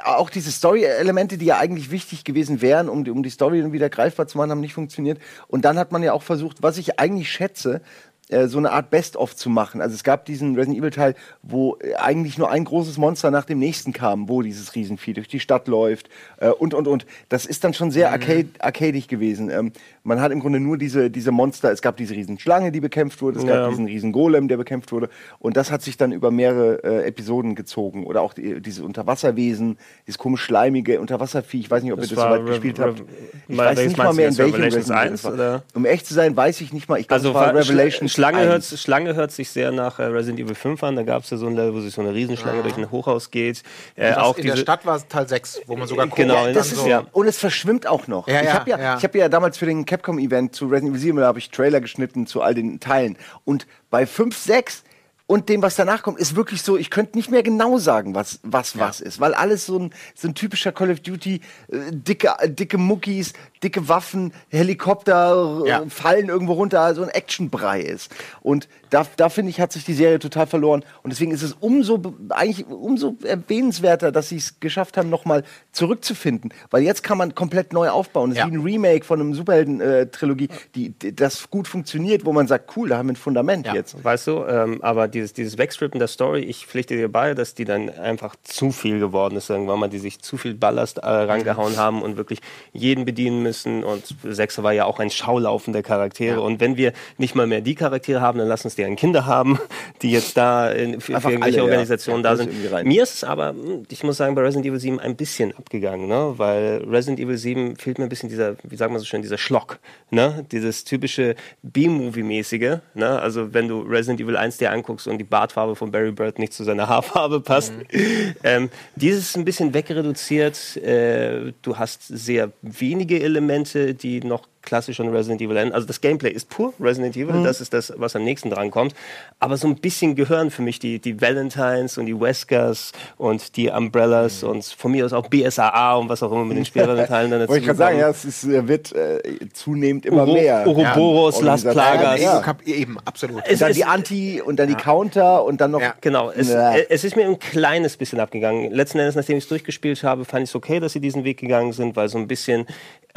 auch 0.03 0.29
diese 0.29 0.51
Story-Elemente, 0.51 1.37
die 1.37 1.45
ja 1.45 1.57
eigentlich 1.57 1.91
wichtig 1.91 2.25
gewesen 2.25 2.61
wären, 2.61 2.89
um 2.89 3.05
die, 3.05 3.11
um 3.11 3.23
die 3.23 3.29
Story 3.29 3.71
wieder 3.71 3.89
greifbar 3.89 4.27
zu 4.27 4.37
machen, 4.37 4.51
haben 4.51 4.59
nicht 4.59 4.73
funktioniert. 4.73 5.19
Und 5.47 5.63
dann 5.63 5.79
hat 5.79 5.93
man 5.93 6.03
ja 6.03 6.11
auch 6.11 6.23
versucht, 6.23 6.61
was 6.61 6.77
ich 6.77 6.99
eigentlich 6.99 7.31
schätze, 7.31 7.81
äh, 8.29 8.47
so 8.47 8.57
eine 8.57 8.71
Art 8.71 8.89
Best-of 8.89 9.35
zu 9.35 9.49
machen. 9.49 9.81
Also 9.81 9.95
es 9.95 10.03
gab 10.03 10.25
diesen 10.25 10.55
Resident 10.55 10.79
Evil 10.79 10.89
Teil, 10.91 11.15
wo 11.43 11.77
äh, 11.79 11.95
eigentlich 11.95 12.37
nur 12.37 12.51
ein 12.51 12.65
großes 12.65 12.97
Monster 12.97 13.31
nach 13.31 13.45
dem 13.45 13.59
nächsten 13.59 13.93
kam, 13.93 14.27
wo 14.27 14.41
dieses 14.41 14.75
Riesenvieh 14.75 15.13
durch 15.13 15.29
die 15.29 15.39
Stadt 15.39 15.69
läuft 15.69 16.09
äh, 16.37 16.49
und 16.49 16.73
und 16.73 16.87
und. 16.87 17.05
Das 17.29 17.45
ist 17.45 17.63
dann 17.63 17.73
schon 17.73 17.89
sehr 17.89 18.09
mhm. 18.09 18.13
arcade, 18.13 18.49
arcadig 18.59 19.07
gewesen. 19.07 19.49
Ähm, 19.49 19.71
man 20.03 20.19
hat 20.19 20.33
im 20.33 20.41
Grunde 20.41 20.59
nur 20.59 20.77
diese 20.77 21.09
diese 21.09 21.31
Monster. 21.31 21.71
Es 21.71 21.81
gab 21.81 21.95
diese 21.95 22.15
Riesenschlange, 22.15 22.73
die 22.73 22.81
bekämpft 22.81 23.21
wurde. 23.21 23.39
Es 23.39 23.45
ja. 23.45 23.61
gab 23.61 23.69
diesen 23.69 23.85
Riesengolem, 23.85 24.49
der 24.49 24.57
bekämpft 24.57 24.91
wurde. 24.91 25.09
Und 25.39 25.55
das 25.55 25.71
hat 25.71 25.81
sich 25.81 25.95
dann 25.95 26.11
über 26.11 26.29
mehrere 26.29 26.83
äh, 26.83 27.07
Episoden 27.07 27.55
gezogen. 27.55 28.05
Oder 28.05 28.21
auch 28.21 28.33
die, 28.33 28.61
diese 28.61 28.83
Unterwasserwesen, 28.83 29.77
dieses 30.05 30.17
komisch 30.17 30.41
schleimige 30.41 30.99
Unterwasservieh. 30.99 31.61
Ich 31.61 31.71
weiß 31.71 31.81
nicht, 31.81 31.93
ob 31.93 32.01
das 32.01 32.11
ihr 32.11 32.17
das 32.17 32.25
soweit 32.25 32.45
gespielt 32.45 32.79
habt. 32.79 33.03
Ich 33.47 33.57
weiß 33.57 33.79
nicht 33.85 33.97
mal 33.97 34.13
mehr 34.13 34.27
in 34.27 34.37
welchem 34.37 34.61
Resident 34.63 35.23
Evil 35.23 35.61
Um 35.73 35.85
echt 35.85 36.05
zu 36.05 36.13
sein, 36.13 36.35
weiß 36.35 36.59
ich 36.59 36.73
nicht 36.73 36.89
mal. 36.89 36.99
Ich 36.99 37.07
glaube, 37.07 37.19
also 37.19 37.29
es 37.29 37.35
war 37.35 37.55
Revelations 37.55 38.16
Schlange, 38.17 38.45
hört, 38.45 38.63
Schlange 38.63 39.15
hört 39.15 39.31
sich 39.31 39.49
sehr 39.49 39.71
nach 39.71 39.99
äh, 39.99 40.03
Resident 40.03 40.39
Evil 40.39 40.55
5 40.55 40.83
an. 40.83 40.95
Da 40.95 41.03
gab 41.03 41.23
es 41.23 41.29
ja 41.29 41.37
so 41.37 41.47
ein 41.47 41.55
Level, 41.55 41.75
wo 41.75 41.79
sich 41.79 41.93
so 41.93 42.01
eine 42.01 42.13
Riesenschlange 42.13 42.57
ja. 42.57 42.63
durch 42.63 42.77
ein 42.77 42.91
Hochhaus 42.91 43.31
geht. 43.31 43.63
Äh, 43.95 44.13
auch 44.13 44.37
in 44.37 44.43
diese, 44.43 44.55
der 44.55 44.61
Stadt 44.61 44.85
war 44.85 44.97
es 44.97 45.07
Teil 45.07 45.27
6, 45.27 45.61
wo 45.67 45.77
man 45.77 45.87
sogar 45.87 46.07
genau, 46.07 46.47
ja, 46.47 46.53
das 46.53 46.71
ist, 46.71 46.77
so. 46.77 47.05
Und 47.11 47.27
es 47.27 47.37
verschwimmt 47.37 47.87
auch 47.87 48.07
noch. 48.07 48.27
Ja, 48.27 48.41
ich 48.41 48.53
habe 48.53 48.69
ja, 48.69 48.79
ja. 48.79 49.01
hab 49.01 49.15
ja 49.15 49.29
damals 49.29 49.57
für 49.57 49.65
den 49.65 49.85
Capcom-Event 49.85 50.55
zu 50.55 50.65
Resident 50.65 50.91
Evil 50.91 51.01
7, 51.01 51.17
da 51.17 51.27
habe 51.27 51.39
ich 51.39 51.49
Trailer 51.51 51.79
geschnitten 51.79 52.27
zu 52.27 52.41
all 52.41 52.55
den 52.55 52.79
Teilen. 52.79 53.17
Und 53.45 53.67
bei 53.89 54.05
5, 54.05 54.35
6 54.35 54.83
und 55.27 55.49
dem, 55.49 55.61
was 55.61 55.75
danach 55.75 56.03
kommt, 56.03 56.19
ist 56.19 56.35
wirklich 56.35 56.61
so, 56.61 56.77
ich 56.77 56.89
könnte 56.89 57.17
nicht 57.17 57.29
mehr 57.29 57.43
genau 57.43 57.77
sagen, 57.77 58.15
was 58.15 58.39
was, 58.43 58.73
ja. 58.73 58.81
was 58.81 59.01
ist, 59.01 59.19
weil 59.19 59.33
alles 59.33 59.65
so 59.65 59.77
ein, 59.77 59.93
so 60.15 60.29
ein 60.29 60.35
typischer 60.35 60.71
Call 60.71 60.89
of 60.89 61.01
Duty, 61.01 61.41
äh, 61.67 61.77
dicke, 61.91 62.33
dicke 62.47 62.77
Muckis, 62.77 63.33
dicke 63.61 63.89
Waffen, 63.89 64.33
Helikopter 64.49 65.63
ja. 65.65 65.83
fallen 65.89 66.29
irgendwo 66.29 66.53
runter, 66.53 66.95
so 66.95 67.03
ein 67.03 67.09
Actionbrei 67.09 67.81
ist. 67.81 68.09
Und 68.41 68.69
da, 68.89 69.05
da 69.15 69.29
finde 69.29 69.49
ich, 69.49 69.59
hat 69.59 69.71
sich 69.71 69.85
die 69.85 69.93
Serie 69.93 70.19
total 70.19 70.47
verloren. 70.47 70.83
Und 71.03 71.11
deswegen 71.11 71.31
ist 71.31 71.41
es 71.41 71.53
umso, 71.59 72.01
eigentlich 72.29 72.67
umso 72.67 73.15
erwähnenswerter, 73.23 74.11
dass 74.11 74.29
sie 74.29 74.37
es 74.37 74.59
geschafft 74.59 74.97
haben, 74.97 75.09
nochmal 75.09 75.43
zurückzufinden. 75.71 76.53
Weil 76.69 76.83
jetzt 76.83 77.03
kann 77.03 77.17
man 77.17 77.35
komplett 77.35 77.73
neu 77.73 77.89
aufbauen. 77.89 78.29
Das 78.29 78.39
ja. 78.39 78.45
ist 78.45 78.51
wie 78.51 78.57
ein 78.57 78.63
Remake 78.63 79.05
von 79.05 79.19
einem 79.19 79.33
Superhelden-Trilogie, 79.33 80.49
die, 80.75 80.89
die, 80.89 81.15
das 81.15 81.49
gut 81.49 81.67
funktioniert, 81.67 82.25
wo 82.25 82.33
man 82.33 82.47
sagt, 82.47 82.75
cool, 82.77 82.89
da 82.89 82.97
haben 82.97 83.07
wir 83.07 83.13
ein 83.13 83.17
Fundament 83.17 83.67
ja. 83.67 83.73
jetzt. 83.73 84.03
Weißt 84.03 84.27
du, 84.27 84.45
ähm, 84.45 84.81
aber 84.81 85.07
dieses, 85.07 85.33
dieses 85.33 85.57
Wegstrippen 85.57 85.99
der 85.99 86.07
Story, 86.07 86.41
ich 86.41 86.67
pflichte 86.67 86.95
dir 86.95 87.11
bei, 87.11 87.33
dass 87.33 87.53
die 87.53 87.65
dann 87.65 87.89
einfach 87.89 88.35
zu 88.43 88.71
viel 88.71 88.99
geworden 88.99 89.35
ist 89.35 89.49
irgendwann 89.49 89.79
mal, 89.79 89.89
die 89.89 89.99
sich 89.99 90.19
zu 90.19 90.37
viel 90.37 90.53
Ballast 90.53 90.99
äh, 90.99 91.07
rangehauen 91.07 91.77
haben 91.77 92.01
und 92.01 92.17
wirklich 92.17 92.39
jeden 92.73 93.05
bedienen 93.05 93.43
müssen. 93.43 93.83
Und 93.83 94.15
Sechser 94.23 94.63
war 94.63 94.71
ja 94.71 94.85
auch 94.85 94.99
ein 94.99 95.09
Schaulaufen 95.09 95.73
der 95.73 95.83
Charaktere. 95.83 96.37
Ja. 96.37 96.39
Und 96.39 96.59
wenn 96.59 96.77
wir 96.77 96.93
nicht 97.17 97.35
mal 97.35 97.47
mehr 97.47 97.61
die 97.61 97.75
Charaktere 97.75 98.21
haben, 98.21 98.39
dann 98.39 98.47
lass 98.47 98.65
uns 98.65 98.76
deren 98.77 98.95
Kinder 98.95 99.25
haben, 99.25 99.59
die 100.01 100.11
jetzt 100.11 100.37
da 100.37 100.69
in, 100.69 101.01
für, 101.01 101.19
für 101.19 101.31
irgendwelche 101.31 101.59
alle, 101.59 101.69
Organisationen 101.69 102.23
ja. 102.23 102.31
da 102.31 102.35
sind. 102.37 102.85
Mir 102.85 103.03
ist 103.03 103.15
es 103.15 103.23
aber, 103.23 103.49
hm, 103.49 103.83
ich 103.89 104.03
muss 104.03 104.17
sagen, 104.17 104.35
bei 104.35 104.41
Resident 104.41 104.65
Evil 104.65 104.79
7 104.79 104.99
ein 104.99 105.15
bisschen 105.15 105.55
abgegangen, 105.55 106.07
ne? 106.07 106.33
weil 106.37 106.83
Resident 106.87 107.19
Evil 107.19 107.37
7 107.37 107.75
fehlt 107.77 107.97
mir 107.97 108.05
ein 108.05 108.09
bisschen 108.09 108.29
dieser, 108.29 108.55
wie 108.63 108.75
sagt 108.75 108.91
man 108.91 108.99
so 108.99 109.05
schön, 109.05 109.21
dieser 109.21 109.37
Schlock, 109.37 109.79
ne? 110.11 110.45
dieses 110.51 110.83
typische 110.83 111.35
B-Movie-mäßige. 111.63 112.79
Ne? 112.93 113.19
Also 113.19 113.53
wenn 113.53 113.67
du 113.67 113.81
Resident 113.81 114.21
Evil 114.21 114.37
1 114.37 114.57
dir 114.57 114.71
anguckst 114.71 115.07
und 115.07 115.17
die 115.17 115.23
Bartfarbe 115.23 115.75
von 115.75 115.91
Barry 115.91 116.11
Bird 116.11 116.39
nicht 116.39 116.53
zu 116.53 116.63
seiner 116.63 116.87
Haarfarbe 116.89 117.41
passt. 117.41 117.73
Mhm. 117.73 117.85
Ähm, 118.43 118.69
dieses 118.95 119.29
ist 119.29 119.37
ein 119.37 119.45
bisschen 119.45 119.73
wegreduziert. 119.73 120.77
Äh, 120.77 121.53
du 121.61 121.77
hast 121.77 122.07
sehr 122.07 122.51
wenige 122.61 123.21
Elemente, 123.21 123.93
die 123.93 124.21
noch 124.21 124.47
klassisch 124.67 124.99
an 124.99 125.07
Resident 125.07 125.41
Evil 125.41 125.55
erinnern. 125.55 125.73
Also 125.73 125.87
das 125.87 126.01
Gameplay 126.01 126.29
ist 126.29 126.49
pur 126.49 126.73
Resident 126.79 127.15
Evil, 127.15 127.35
mhm. 127.35 127.43
das 127.45 127.61
ist 127.61 127.73
das, 127.73 127.93
was 127.95 128.15
am 128.17 128.23
nächsten 128.23 128.49
dran 128.49 128.69
kommt. 128.69 128.93
Aber 129.39 129.55
so 129.55 129.67
ein 129.67 129.77
bisschen 129.77 130.15
gehören 130.15 130.51
für 130.51 130.61
mich 130.61 130.77
die, 130.77 130.99
die 130.99 131.19
Valentines 131.21 131.97
und 131.97 132.05
die 132.05 132.19
Weskers 132.19 132.91
und 133.17 133.55
die 133.55 133.69
Umbrellas 133.69 134.43
mhm. 134.43 134.49
und 134.49 134.65
von 134.65 134.91
mir 134.91 135.05
aus 135.05 135.13
auch 135.13 135.27
BSAA 135.27 135.95
und 135.95 136.09
was 136.09 136.21
auch 136.21 136.31
immer 136.33 136.43
mit 136.43 136.57
den 136.57 136.65
Spielvalentinen 136.71 137.31
dann 137.31 137.39
dazu 137.39 137.49
Wollte 137.49 137.61
ich 137.61 137.65
gerade 137.65 137.77
sagen, 137.77 137.99
ja, 137.99 138.09
es 138.09 138.25
ist, 138.25 138.47
wird 138.47 138.91
äh, 138.93 139.21
zunehmend 139.53 140.05
immer 140.05 140.23
Uro, 140.23 140.33
mehr. 140.33 140.67
Ouroboros, 140.67 141.39
ja, 141.39 141.45
Las 141.45 141.63
Plagas. 141.63 142.21
Ja. 142.21 142.57
Eben, 142.65 142.97
absolut. 143.05 143.43
Es, 143.47 143.59
dann 143.59 143.71
die 143.71 143.85
Anti 143.85 144.41
und 144.41 144.57
dann 144.57 144.67
die 144.67 144.75
Counter 144.75 145.45
und 145.45 145.61
dann 145.61 145.71
noch... 145.71 145.81
Ja. 145.81 145.95
Genau, 146.01 146.29
es, 146.29 146.49
es 146.49 147.05
ist 147.05 147.15
mir 147.15 147.25
ein 147.25 147.39
kleines 147.39 147.95
bisschen 147.95 148.19
abgegangen. 148.19 148.71
Letzten 148.71 148.99
Endes, 148.99 149.15
nachdem 149.15 149.37
ich 149.37 149.45
es 149.45 149.47
durchgespielt 149.47 150.03
habe, 150.03 150.25
fand 150.25 150.43
ich 150.43 150.49
es 150.49 150.55
okay, 150.55 150.81
dass 150.81 150.91
sie 150.91 150.99
diesen 150.99 151.23
Weg 151.23 151.39
gegangen 151.39 151.71
sind, 151.71 151.95
weil 151.95 152.09
so 152.09 152.17
ein 152.17 152.27
bisschen 152.27 152.67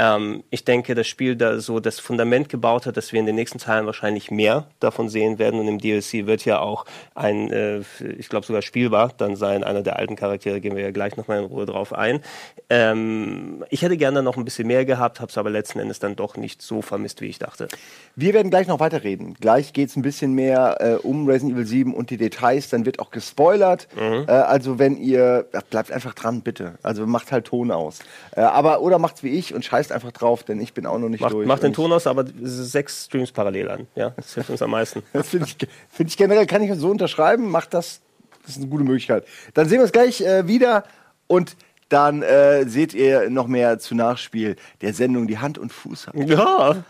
ähm, 0.00 0.44
ich 0.50 0.64
denke, 0.64 0.94
das 0.94 1.06
Spiel 1.06 1.36
da 1.40 1.60
so 1.60 1.80
das 1.80 1.98
Fundament 1.98 2.48
gebaut 2.48 2.86
hat, 2.86 2.96
dass 2.96 3.12
wir 3.12 3.20
in 3.20 3.26
den 3.26 3.34
nächsten 3.34 3.58
Teilen 3.58 3.86
wahrscheinlich 3.86 4.30
mehr 4.30 4.66
davon 4.80 5.08
sehen 5.08 5.38
werden. 5.38 5.60
Und 5.60 5.68
im 5.68 5.78
DLC 5.78 6.26
wird 6.26 6.44
ja 6.44 6.60
auch 6.60 6.84
ein, 7.14 7.50
äh, 7.50 7.80
ich 8.18 8.28
glaube 8.28 8.46
sogar 8.46 8.62
spielbar 8.62 9.12
dann 9.16 9.36
sein, 9.36 9.64
einer 9.64 9.82
der 9.82 9.98
alten 9.98 10.16
Charaktere, 10.16 10.60
gehen 10.60 10.76
wir 10.76 10.82
ja 10.82 10.90
gleich 10.90 11.16
nochmal 11.16 11.38
in 11.38 11.44
Ruhe 11.46 11.66
drauf 11.66 11.92
ein. 11.92 12.20
Ähm, 12.68 13.64
ich 13.70 13.82
hätte 13.82 13.96
gerne 13.96 14.22
noch 14.22 14.36
ein 14.36 14.44
bisschen 14.44 14.66
mehr 14.66 14.84
gehabt, 14.84 15.20
habe 15.20 15.30
es 15.30 15.38
aber 15.38 15.50
letzten 15.50 15.78
Endes 15.78 15.98
dann 15.98 16.16
doch 16.16 16.36
nicht 16.36 16.62
so 16.62 16.82
vermisst, 16.82 17.20
wie 17.20 17.26
ich 17.26 17.38
dachte. 17.38 17.68
Wir 18.16 18.34
werden 18.34 18.50
gleich 18.50 18.66
noch 18.66 18.80
weiterreden. 18.80 19.34
Gleich 19.40 19.72
geht 19.72 19.88
es 19.88 19.96
ein 19.96 20.02
bisschen 20.02 20.34
mehr 20.34 20.76
äh, 20.80 20.94
um 20.94 21.26
Resident 21.26 21.56
Evil 21.56 21.66
7 21.66 21.94
und 21.94 22.10
die 22.10 22.16
Details. 22.16 22.68
Dann 22.68 22.86
wird 22.86 22.98
auch 22.98 23.10
gespoilert. 23.10 23.88
Mhm. 23.96 24.24
Äh, 24.28 24.32
also 24.32 24.78
wenn 24.78 24.96
ihr, 24.96 25.46
bleibt 25.70 25.90
einfach 25.90 26.14
dran, 26.14 26.42
bitte. 26.42 26.74
Also 26.82 27.06
macht 27.06 27.32
halt 27.32 27.46
Ton 27.46 27.70
aus. 27.70 28.00
Äh, 28.36 28.42
aber 28.42 28.80
oder 28.82 28.98
macht's 28.98 29.22
wie 29.22 29.30
ich 29.30 29.54
und 29.54 29.64
scheißt 29.64 29.92
einfach 29.92 30.12
drauf, 30.12 30.42
denn 30.42 30.60
ich 30.60 30.74
bin 30.74 30.86
auch 30.86 30.98
noch 30.98 31.08
nicht 31.08 31.22
Mach, 31.30 31.34
durch. 31.36 31.46
Macht 31.46 31.62
den 31.62 31.72
Ton 31.72 31.92
aus, 31.92 32.06
aber 32.06 32.24
sechs 32.42 33.06
Streams 33.06 33.32
parallel 33.32 33.70
an. 33.70 33.86
Ja, 33.94 34.10
das 34.10 34.34
hilft 34.34 34.50
uns 34.50 34.62
am 34.62 34.70
meisten. 34.70 35.02
das 35.12 35.28
finde 35.30 35.46
ich, 35.46 35.56
find 35.90 36.10
ich 36.10 36.16
generell, 36.16 36.46
kann 36.46 36.62
ich 36.62 36.72
so 36.74 36.90
unterschreiben. 36.90 37.50
Macht 37.50 37.74
das, 37.74 38.00
das 38.42 38.52
ist 38.52 38.58
eine 38.58 38.66
gute 38.66 38.84
Möglichkeit. 38.84 39.24
Dann 39.54 39.68
sehen 39.68 39.78
wir 39.78 39.82
uns 39.82 39.92
gleich 39.92 40.20
äh, 40.20 40.46
wieder 40.46 40.84
und 41.26 41.56
dann 41.88 42.22
äh, 42.22 42.66
seht 42.66 42.94
ihr 42.94 43.30
noch 43.30 43.48
mehr 43.48 43.78
zu 43.80 43.94
Nachspiel 43.96 44.56
der 44.80 44.94
Sendung, 44.94 45.26
die 45.26 45.38
Hand 45.38 45.58
und 45.58 45.72
Fuß 45.72 46.06
hat. 46.06 46.14
Ja. 46.14 46.84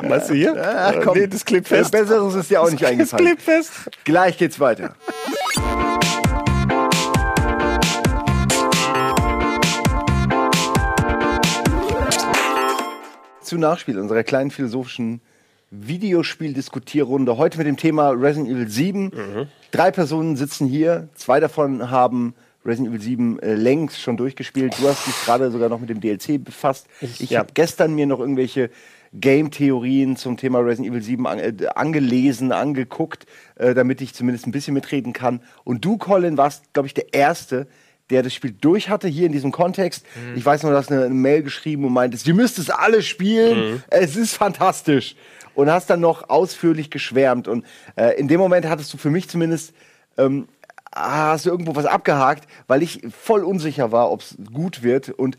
Meinst 0.00 0.30
du 0.30 0.34
hier? 0.34 0.54
Ja, 0.54 0.92
komm, 1.02 1.18
nee, 1.18 1.26
das 1.26 1.44
Clip 1.44 1.66
fest. 1.66 1.90
Besseres 1.90 2.34
ist 2.34 2.50
dir 2.50 2.62
auch 2.62 2.70
nicht 2.70 2.84
eingefallen. 2.84 3.24
Das 3.24 3.34
Clip 3.34 3.40
fest. 3.40 3.90
Gleich 4.04 4.38
geht's 4.38 4.60
weiter. 4.60 4.94
Zu 13.50 13.58
Nachspiel 13.58 13.98
unserer 13.98 14.22
kleinen 14.22 14.52
philosophischen 14.52 15.20
Videospiel-Diskutierrunde. 15.72 17.36
Heute 17.36 17.58
mit 17.58 17.66
dem 17.66 17.76
Thema 17.76 18.10
Resident 18.10 18.48
Evil 18.48 18.68
7. 18.68 19.02
Mhm. 19.06 19.48
Drei 19.72 19.90
Personen 19.90 20.36
sitzen 20.36 20.68
hier. 20.68 21.08
Zwei 21.16 21.40
davon 21.40 21.90
haben 21.90 22.34
Resident 22.64 22.90
Evil 22.90 23.00
7 23.00 23.38
äh, 23.40 23.54
längst 23.54 24.00
schon 24.00 24.16
durchgespielt. 24.16 24.76
Du 24.78 24.86
hast 24.86 25.04
dich 25.04 25.16
gerade 25.24 25.50
sogar 25.50 25.68
noch 25.68 25.80
mit 25.80 25.90
dem 25.90 26.00
DLC 26.00 26.42
befasst. 26.42 26.86
Ich, 27.00 27.20
ich 27.20 27.30
ja. 27.30 27.40
habe 27.40 27.50
gestern 27.52 27.92
mir 27.96 28.06
noch 28.06 28.20
irgendwelche 28.20 28.70
Game-Theorien 29.14 30.14
zum 30.14 30.36
Thema 30.36 30.60
Resident 30.60 30.92
Evil 30.92 31.02
7 31.02 31.26
an, 31.26 31.38
äh, 31.40 31.52
angelesen, 31.74 32.52
angeguckt, 32.52 33.26
äh, 33.56 33.74
damit 33.74 34.00
ich 34.00 34.14
zumindest 34.14 34.46
ein 34.46 34.52
bisschen 34.52 34.74
mitreden 34.74 35.12
kann. 35.12 35.40
Und 35.64 35.84
du, 35.84 35.98
Colin, 35.98 36.36
warst, 36.36 36.72
glaube 36.72 36.86
ich, 36.86 36.94
der 36.94 37.12
Erste, 37.12 37.66
der 38.10 38.22
das 38.22 38.34
Spiel 38.34 38.54
durch 38.60 38.88
hatte, 38.88 39.08
hier 39.08 39.26
in 39.26 39.32
diesem 39.32 39.52
Kontext. 39.52 40.04
Mhm. 40.14 40.36
Ich 40.36 40.44
weiß 40.44 40.62
noch, 40.62 40.70
du 40.70 40.76
hast 40.76 40.90
eine, 40.90 41.04
eine 41.04 41.14
Mail 41.14 41.42
geschrieben 41.42 41.84
und 41.84 41.92
meintest, 41.92 42.26
ihr 42.26 42.34
müsst 42.34 42.58
es 42.58 42.70
alle 42.70 43.02
spielen, 43.02 43.72
mhm. 43.72 43.82
es 43.88 44.16
ist 44.16 44.34
fantastisch. 44.34 45.16
Und 45.54 45.70
hast 45.70 45.90
dann 45.90 46.00
noch 46.00 46.28
ausführlich 46.30 46.90
geschwärmt. 46.90 47.48
Und 47.48 47.66
äh, 47.96 48.18
in 48.18 48.28
dem 48.28 48.40
Moment 48.40 48.66
hattest 48.66 48.94
du 48.94 48.98
für 48.98 49.10
mich 49.10 49.28
zumindest, 49.28 49.74
ähm, 50.16 50.48
hast 50.94 51.44
du 51.44 51.50
irgendwo 51.50 51.74
was 51.74 51.86
abgehakt, 51.86 52.48
weil 52.66 52.82
ich 52.82 53.00
voll 53.10 53.44
unsicher 53.44 53.92
war, 53.92 54.10
ob 54.10 54.20
es 54.20 54.36
gut 54.52 54.82
wird. 54.82 55.10
Und 55.10 55.36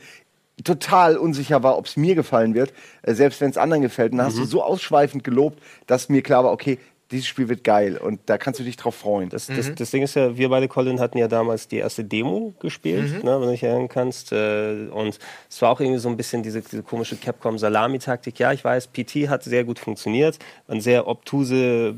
total 0.63 1.17
unsicher 1.17 1.63
war, 1.63 1.77
ob 1.77 1.85
es 1.85 1.97
mir 1.97 2.15
gefallen 2.15 2.53
wird, 2.53 2.73
äh, 3.03 3.13
selbst 3.13 3.41
wenn 3.41 3.49
es 3.49 3.57
anderen 3.57 3.81
gefällt. 3.81 4.11
Und 4.11 4.19
dann 4.19 4.27
mhm. 4.27 4.31
hast 4.31 4.39
du 4.39 4.45
so 4.45 4.63
ausschweifend 4.63 5.23
gelobt, 5.23 5.61
dass 5.87 6.09
mir 6.09 6.21
klar 6.21 6.43
war, 6.43 6.51
okay, 6.51 6.77
dieses 7.11 7.27
Spiel 7.27 7.49
wird 7.49 7.63
geil 7.63 7.97
und 7.97 8.21
da 8.25 8.37
kannst 8.37 8.59
du 8.59 8.63
dich 8.63 8.77
drauf 8.77 8.95
freuen. 8.95 9.29
Das, 9.29 9.47
das, 9.47 9.69
mhm. 9.69 9.75
das 9.75 9.91
Ding 9.91 10.03
ist 10.03 10.15
ja, 10.15 10.37
wir 10.37 10.49
beide, 10.49 10.67
Colin, 10.67 10.99
hatten 10.99 11.17
ja 11.17 11.27
damals 11.27 11.67
die 11.67 11.77
erste 11.77 12.03
Demo 12.03 12.53
gespielt, 12.59 13.11
mhm. 13.11 13.25
ne, 13.25 13.39
wenn 13.39 13.47
du 13.47 13.51
dich 13.51 13.63
erinnern 13.63 13.89
kannst. 13.89 14.31
Äh, 14.31 14.87
und 14.91 15.19
es 15.49 15.61
war 15.61 15.71
auch 15.71 15.79
irgendwie 15.79 15.99
so 15.99 16.09
ein 16.09 16.17
bisschen 16.17 16.41
diese, 16.43 16.61
diese 16.61 16.83
komische 16.83 17.17
Capcom-Salami-Taktik. 17.17 18.39
Ja, 18.39 18.53
ich 18.53 18.63
weiß, 18.63 18.87
PT 18.87 19.29
hat 19.29 19.43
sehr 19.43 19.63
gut 19.63 19.79
funktioniert. 19.79 20.39
Ein 20.67 20.81
sehr 20.81 21.07
obtuse 21.07 21.95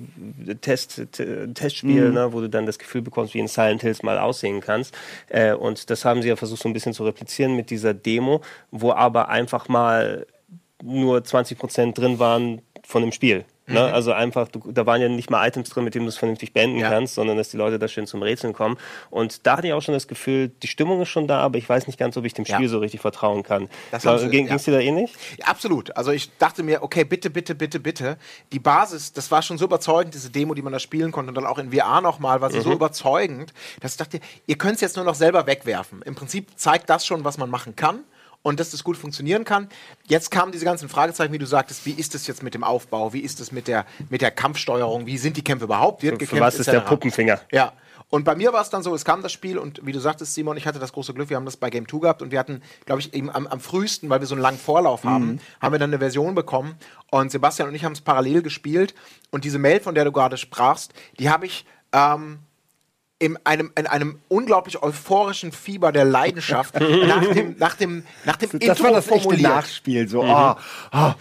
Test, 0.61 1.01
Testspiel, 1.53 2.09
mhm. 2.09 2.13
ne, 2.13 2.33
wo 2.33 2.41
du 2.41 2.49
dann 2.49 2.65
das 2.65 2.79
Gefühl 2.79 3.01
bekommst, 3.01 3.33
wie 3.33 3.39
in 3.39 3.47
Silent 3.47 3.81
Hills 3.81 4.03
mal 4.03 4.17
aussehen 4.17 4.61
kannst. 4.61 4.95
Äh, 5.29 5.53
und 5.53 5.89
das 5.89 6.05
haben 6.05 6.21
sie 6.21 6.29
ja 6.29 6.35
versucht, 6.35 6.61
so 6.61 6.69
ein 6.69 6.73
bisschen 6.73 6.93
zu 6.93 7.03
replizieren 7.05 7.55
mit 7.55 7.69
dieser 7.69 7.93
Demo, 7.93 8.41
wo 8.71 8.91
aber 8.91 9.29
einfach 9.29 9.69
mal 9.69 10.25
nur 10.83 11.23
20 11.23 11.57
Prozent 11.57 11.97
drin 11.97 12.19
waren 12.19 12.61
von 12.83 13.01
dem 13.01 13.11
Spiel. 13.11 13.45
Ne? 13.65 13.79
Mhm. 13.87 13.93
Also 13.93 14.11
einfach, 14.11 14.49
du, 14.49 14.59
da 14.71 14.85
waren 14.85 15.01
ja 15.01 15.07
nicht 15.07 15.29
mal 15.29 15.47
Items 15.47 15.69
drin, 15.69 15.85
mit 15.85 15.95
denen 15.95 16.05
du 16.05 16.09
es 16.09 16.17
vernünftig 16.17 16.51
beenden 16.51 16.79
ja. 16.79 16.89
kannst, 16.89 17.15
sondern 17.15 17.37
dass 17.37 17.49
die 17.49 17.57
Leute 17.57 17.79
da 17.79 17.87
schön 17.87 18.05
zum 18.07 18.21
Rätseln 18.21 18.51
kommen. 18.51 18.77
Und 19.09 19.47
da 19.47 19.57
hatte 19.57 19.67
ich 19.67 19.73
auch 19.73 19.81
schon 19.81 19.93
das 19.93 20.07
Gefühl, 20.07 20.49
die 20.49 20.67
Stimmung 20.67 21.01
ist 21.01 21.09
schon 21.09 21.27
da, 21.27 21.39
aber 21.39 21.57
ich 21.57 21.69
weiß 21.69 21.87
nicht 21.87 21.97
ganz, 21.97 22.17
ob 22.17 22.25
ich 22.25 22.33
dem 22.33 22.45
Spiel 22.45 22.63
ja. 22.63 22.67
so 22.67 22.79
richtig 22.79 22.99
vertrauen 22.99 23.43
kann. 23.43 23.69
Das 23.91 24.03
da, 24.03 24.17
ging 24.27 24.49
es 24.49 24.63
dir 24.63 24.71
da 24.71 24.79
ähnlich? 24.79 25.13
Ja, 25.37 25.45
absolut. 25.45 25.95
Also 25.95 26.11
ich 26.11 26.29
dachte 26.37 26.61
mir, 26.61 26.83
okay, 26.83 27.05
bitte, 27.05 27.29
bitte, 27.29 27.55
bitte, 27.55 27.79
bitte. 27.79 28.17
Die 28.51 28.59
Basis, 28.59 29.13
das 29.13 29.31
war 29.31 29.41
schon 29.41 29.57
so 29.57 29.65
überzeugend, 29.65 30.13
diese 30.13 30.29
Demo, 30.29 30.53
die 30.53 30.61
man 30.61 30.73
da 30.73 30.79
spielen 30.79 31.13
konnte 31.13 31.29
und 31.29 31.35
dann 31.35 31.45
auch 31.45 31.57
in 31.57 31.71
VR 31.71 32.01
nochmal, 32.01 32.41
war 32.41 32.51
sie 32.51 32.57
mhm. 32.57 32.63
so 32.63 32.73
überzeugend, 32.73 33.53
dass 33.79 33.91
ich 33.91 33.97
dachte, 33.97 34.19
ihr 34.45 34.57
könnt 34.57 34.75
es 34.75 34.81
jetzt 34.81 34.97
nur 34.97 35.05
noch 35.05 35.15
selber 35.15 35.47
wegwerfen. 35.47 36.01
Im 36.01 36.15
Prinzip 36.15 36.49
zeigt 36.57 36.89
das 36.89 37.05
schon, 37.05 37.23
was 37.23 37.37
man 37.37 37.49
machen 37.49 37.75
kann 37.77 38.03
und 38.43 38.59
dass 38.59 38.69
das 38.69 38.83
gut 38.83 38.97
funktionieren 38.97 39.45
kann. 39.45 39.67
Jetzt 40.05 40.29
kamen 40.29 40.51
diese 40.51 40.65
ganzen 40.65 40.89
Fragezeichen, 40.89 41.33
wie 41.33 41.39
du 41.39 41.47
sagtest, 41.47 41.85
wie 41.85 41.91
ist 41.91 42.13
es 42.13 42.27
jetzt 42.27 42.43
mit 42.43 42.53
dem 42.53 42.63
Aufbau, 42.63 43.13
wie 43.13 43.21
ist 43.21 43.39
es 43.39 43.51
mit 43.51 43.67
der, 43.67 43.85
mit 44.09 44.21
der 44.21 44.29
Kampfsteuerung, 44.29 45.07
wie 45.07 45.17
sind 45.17 45.37
die 45.37 45.43
Kämpfe 45.43 45.65
überhaupt, 45.65 46.03
wird 46.03 46.19
gekämpft, 46.19 46.43
Was 46.43 46.59
ist 46.59 46.67
der 46.67 46.81
Puppenfinger? 46.81 47.39
Ja, 47.51 47.73
Und 48.09 48.25
bei 48.25 48.35
mir 48.35 48.53
war 48.53 48.61
es 48.61 48.69
dann 48.69 48.83
so, 48.83 48.93
es 48.93 49.05
kam 49.05 49.23
das 49.23 49.31
Spiel 49.31 49.57
und 49.57 49.83
wie 49.85 49.91
du 49.91 49.99
sagtest, 49.99 50.35
Simon, 50.35 50.57
ich 50.57 50.67
hatte 50.67 50.77
das 50.77 50.91
große 50.93 51.13
Glück, 51.13 51.29
wir 51.29 51.37
haben 51.37 51.45
das 51.45 51.57
bei 51.57 51.69
Game 51.69 51.87
2 51.87 51.99
gehabt 51.99 52.21
und 52.21 52.31
wir 52.31 52.37
hatten, 52.37 52.61
glaube 52.85 53.01
ich, 53.01 53.13
eben 53.13 53.31
am, 53.31 53.47
am, 53.47 53.59
frühesten, 53.59 54.09
weil 54.09 54.19
wir 54.19 54.27
so 54.27 54.35
einen 54.35 54.41
langen 54.41 54.59
Vorlauf 54.59 55.03
haben, 55.03 55.25
mhm. 55.25 55.39
haben 55.61 55.71
wir 55.71 55.79
dann 55.79 55.89
eine 55.89 55.99
Version 55.99 56.35
bekommen 56.35 56.75
und 57.09 57.31
Sebastian 57.31 57.69
und 57.69 57.75
ich 57.75 57.85
haben 57.85 57.93
es 57.93 58.01
parallel 58.01 58.41
gespielt 58.41 58.93
und 59.31 59.45
diese 59.45 59.57
Mail, 59.57 59.79
von 59.79 59.95
der 59.95 60.05
du 60.05 60.11
gerade 60.11 60.37
sprachst, 60.37 60.93
die 61.17 61.29
habe 61.29 61.45
ich 61.45 61.65
ähm, 61.93 62.39
in 63.19 63.37
einem, 63.45 63.71
in 63.77 63.87
einem 63.87 64.19
unglaublich 64.27 64.81
euphorischen 64.81 65.51
Fieber 65.51 65.91
der 65.91 66.05
Leidenschaft 66.05 66.73
nach 66.79 67.25
dem, 67.33 67.55
nach 67.57 67.75
dem, 67.75 68.05
nach 68.25 68.35
dem 68.35 68.49
das 68.51 68.61
Intro 68.61 68.83
war 68.85 68.91
das 68.91 69.05
formuliert. 69.07 69.41
Nachspiel, 69.41 70.07
so, 70.07 70.23
mhm. 70.23 70.29
oh, 70.29 70.55
oh. 70.93 71.13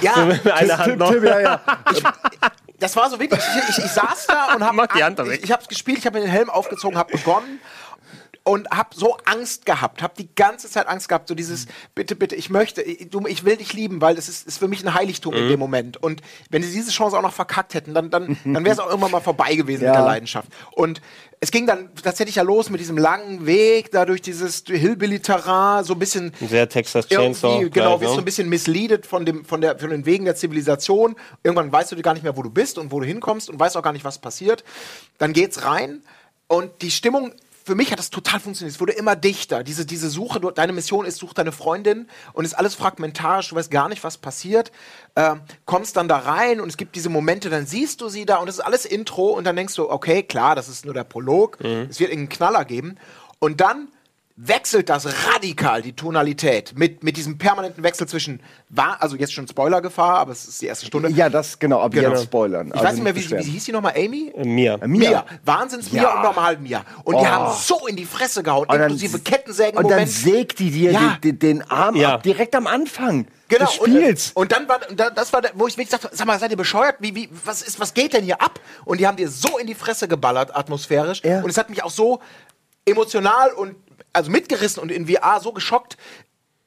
Ja, 0.00 0.14
so 0.14 0.52
eine 0.52 0.78
Hand 0.78 0.98
noch. 0.98 1.12
ja, 1.12 1.40
ja. 1.40 1.60
Ich, 1.92 2.02
das 2.78 2.94
war 2.94 3.10
so 3.10 3.18
wirklich, 3.18 3.40
ich, 3.40 3.70
ich, 3.70 3.84
ich 3.84 3.90
saß 3.90 4.26
da 4.26 4.54
und 4.54 4.64
habe 4.64 4.86
ich, 5.34 5.44
ich 5.44 5.52
habe 5.52 5.62
es 5.62 5.68
gespielt, 5.68 5.98
ich 5.98 6.06
habe 6.06 6.18
mir 6.18 6.26
den 6.26 6.30
Helm 6.30 6.50
aufgezogen, 6.50 6.96
habe 6.96 7.12
begonnen 7.12 7.60
und 8.48 8.70
habe 8.70 8.90
so 8.94 9.18
Angst 9.26 9.66
gehabt, 9.66 10.02
habe 10.02 10.14
die 10.16 10.34
ganze 10.34 10.70
Zeit 10.70 10.88
Angst 10.88 11.08
gehabt, 11.08 11.28
so 11.28 11.34
dieses 11.34 11.66
bitte 11.94 12.16
bitte, 12.16 12.34
ich 12.34 12.48
möchte, 12.48 12.80
ich, 12.80 13.08
ich 13.26 13.44
will 13.44 13.56
dich 13.56 13.74
lieben, 13.74 14.00
weil 14.00 14.14
das 14.14 14.28
ist, 14.28 14.46
ist 14.46 14.58
für 14.58 14.68
mich 14.68 14.82
ein 14.82 14.94
Heiligtum 14.94 15.34
mhm. 15.34 15.40
in 15.40 15.48
dem 15.50 15.60
Moment 15.60 15.96
und 15.98 16.22
wenn 16.50 16.62
sie 16.62 16.72
diese 16.72 16.90
Chance 16.90 17.16
auch 17.18 17.22
noch 17.22 17.34
verkackt 17.34 17.74
hätten, 17.74 17.92
dann 17.92 18.10
dann 18.10 18.38
dann 18.44 18.64
wäre 18.64 18.72
es 18.72 18.78
auch 18.78 18.88
irgendwann 18.88 19.10
mal 19.10 19.20
vorbei 19.20 19.54
gewesen 19.54 19.84
ja. 19.84 19.90
mit 19.90 19.98
der 19.98 20.06
Leidenschaft 20.06 20.48
und 20.72 21.02
es 21.40 21.50
ging 21.50 21.66
dann 21.66 21.90
tatsächlich 22.02 22.36
ja 22.36 22.42
los 22.42 22.68
mit 22.70 22.80
diesem 22.80 22.98
langen 22.98 23.46
Weg 23.46 23.92
da 23.92 24.04
durch 24.04 24.22
dieses 24.22 24.64
Hillbilly-Terrain, 24.66 25.84
so 25.84 25.92
ein 25.92 25.98
bisschen 25.98 26.32
sehr 26.40 26.68
Texas 26.68 27.06
Chainsaw, 27.06 27.68
genau, 27.68 28.00
wirst 28.00 28.14
so 28.14 28.18
ein 28.18 28.24
bisschen 28.24 28.48
misleadet 28.48 29.06
von 29.06 29.24
dem 29.24 29.44
von 29.44 29.60
der 29.60 29.78
von 29.78 29.90
den 29.90 30.04
Wegen 30.04 30.24
der 30.24 30.34
Zivilisation. 30.34 31.14
Irgendwann 31.44 31.70
weißt 31.70 31.92
du 31.92 32.02
gar 32.02 32.14
nicht 32.14 32.22
mehr, 32.22 32.36
wo 32.36 32.42
du 32.42 32.50
bist 32.50 32.78
und 32.78 32.90
wo 32.90 32.98
du 32.98 33.06
hinkommst 33.06 33.50
und 33.50 33.60
weißt 33.60 33.76
auch 33.76 33.82
gar 33.82 33.92
nicht, 33.92 34.04
was 34.04 34.18
passiert. 34.18 34.64
Dann 35.18 35.32
geht's 35.32 35.64
rein 35.64 36.02
und 36.48 36.82
die 36.82 36.90
Stimmung 36.90 37.32
für 37.68 37.74
mich 37.74 37.92
hat 37.92 37.98
das 37.98 38.08
total 38.08 38.40
funktioniert. 38.40 38.74
Es 38.74 38.80
wurde 38.80 38.92
immer 38.92 39.14
dichter. 39.14 39.62
Diese, 39.62 39.84
diese 39.84 40.08
Suche, 40.08 40.40
deine 40.40 40.72
Mission 40.72 41.04
ist, 41.04 41.18
such 41.18 41.34
deine 41.34 41.52
Freundin 41.52 42.08
und 42.32 42.46
ist 42.46 42.54
alles 42.54 42.74
fragmentarisch, 42.74 43.50
du 43.50 43.56
weißt 43.56 43.70
gar 43.70 43.90
nicht, 43.90 44.02
was 44.02 44.16
passiert. 44.16 44.72
Ähm, 45.16 45.42
kommst 45.66 45.96
dann 45.98 46.08
da 46.08 46.16
rein 46.16 46.60
und 46.60 46.68
es 46.68 46.78
gibt 46.78 46.96
diese 46.96 47.10
Momente, 47.10 47.50
dann 47.50 47.66
siehst 47.66 48.00
du 48.00 48.08
sie 48.08 48.24
da 48.24 48.36
und 48.36 48.48
es 48.48 48.56
ist 48.56 48.64
alles 48.64 48.86
Intro 48.86 49.28
und 49.28 49.44
dann 49.44 49.54
denkst 49.54 49.74
du, 49.74 49.90
okay, 49.90 50.22
klar, 50.22 50.56
das 50.56 50.68
ist 50.68 50.86
nur 50.86 50.94
der 50.94 51.04
Prolog, 51.04 51.62
mhm. 51.62 51.88
es 51.90 52.00
wird 52.00 52.10
irgendeinen 52.10 52.30
Knaller 52.30 52.64
geben. 52.64 52.96
Und 53.38 53.60
dann 53.60 53.88
wechselt 54.40 54.88
das 54.88 55.06
radikal 55.26 55.82
die 55.82 55.94
Tonalität 55.94 56.78
mit, 56.78 57.02
mit 57.02 57.16
diesem 57.16 57.38
permanenten 57.38 57.82
Wechsel 57.82 58.06
zwischen, 58.06 58.40
war, 58.68 59.02
also 59.02 59.16
jetzt 59.16 59.32
schon 59.32 59.48
Spoilergefahr, 59.48 60.20
aber 60.20 60.30
es 60.30 60.46
ist 60.46 60.62
die 60.62 60.66
erste 60.66 60.86
Stunde. 60.86 61.10
Ja, 61.10 61.28
das 61.28 61.58
genau, 61.58 61.80
aber 61.80 61.90
genau. 61.90 62.10
jetzt 62.10 62.22
spoilern. 62.22 62.68
Ich 62.68 62.74
also 62.74 62.84
weiß 62.86 62.94
nicht 62.94 63.04
mehr, 63.04 63.16
wie, 63.16 63.30
wie, 63.46 63.50
hieß 63.50 63.64
die 63.64 63.72
nochmal? 63.72 63.94
Amy? 63.96 64.32
Äh, 64.36 64.44
Mia. 64.44 64.74
Äh, 64.76 64.86
Mia. 64.86 65.10
Mia. 65.10 65.26
Wahnsinns-Mia 65.44 66.02
ja. 66.02 66.14
und 66.14 66.22
normal 66.22 66.56
Mia. 66.58 66.84
Und 67.02 67.16
oh. 67.16 67.20
die 67.20 67.26
haben 67.26 67.52
so 67.58 67.88
in 67.88 67.96
die 67.96 68.04
Fresse 68.04 68.44
gehauen, 68.44 68.68
und 68.68 68.80
inklusive 68.80 69.18
Kettensägen. 69.18 69.76
Und 69.76 69.90
dann 69.90 70.06
sägt 70.06 70.60
die 70.60 70.70
dir 70.70 70.92
ja. 70.92 71.18
den, 71.22 71.40
den, 71.40 71.62
Arm 71.68 71.96
ja. 71.96 72.14
ab, 72.14 72.22
direkt 72.22 72.54
am 72.54 72.68
Anfang. 72.68 73.26
Genau, 73.48 73.64
des 73.64 73.74
Spiels. 73.74 74.30
Und, 74.34 74.42
und 74.42 74.52
dann 74.52 74.68
war 74.68 74.78
das 75.10 75.32
war 75.32 75.42
wo 75.54 75.66
ich 75.66 75.76
wirklich 75.76 75.88
dachte, 75.88 76.10
sag 76.12 76.26
mal, 76.26 76.38
seid 76.38 76.52
ihr 76.52 76.56
bescheuert? 76.56 76.96
Wie, 77.00 77.14
wie, 77.16 77.28
was 77.44 77.62
ist, 77.62 77.80
was 77.80 77.92
geht 77.92 78.12
denn 78.12 78.22
hier 78.22 78.40
ab? 78.40 78.60
Und 78.84 79.00
die 79.00 79.06
haben 79.06 79.16
dir 79.16 79.28
so 79.28 79.58
in 79.58 79.66
die 79.66 79.74
Fresse 79.74 80.06
geballert, 80.06 80.54
atmosphärisch. 80.54 81.22
Ja. 81.24 81.40
Und 81.40 81.50
es 81.50 81.56
hat 81.58 81.70
mich 81.70 81.82
auch 81.82 81.90
so 81.90 82.20
emotional 82.84 83.50
und 83.52 83.74
also 84.12 84.30
mitgerissen 84.30 84.82
und 84.82 84.90
in 84.90 85.06
VR 85.06 85.40
so 85.40 85.52
geschockt, 85.52 85.96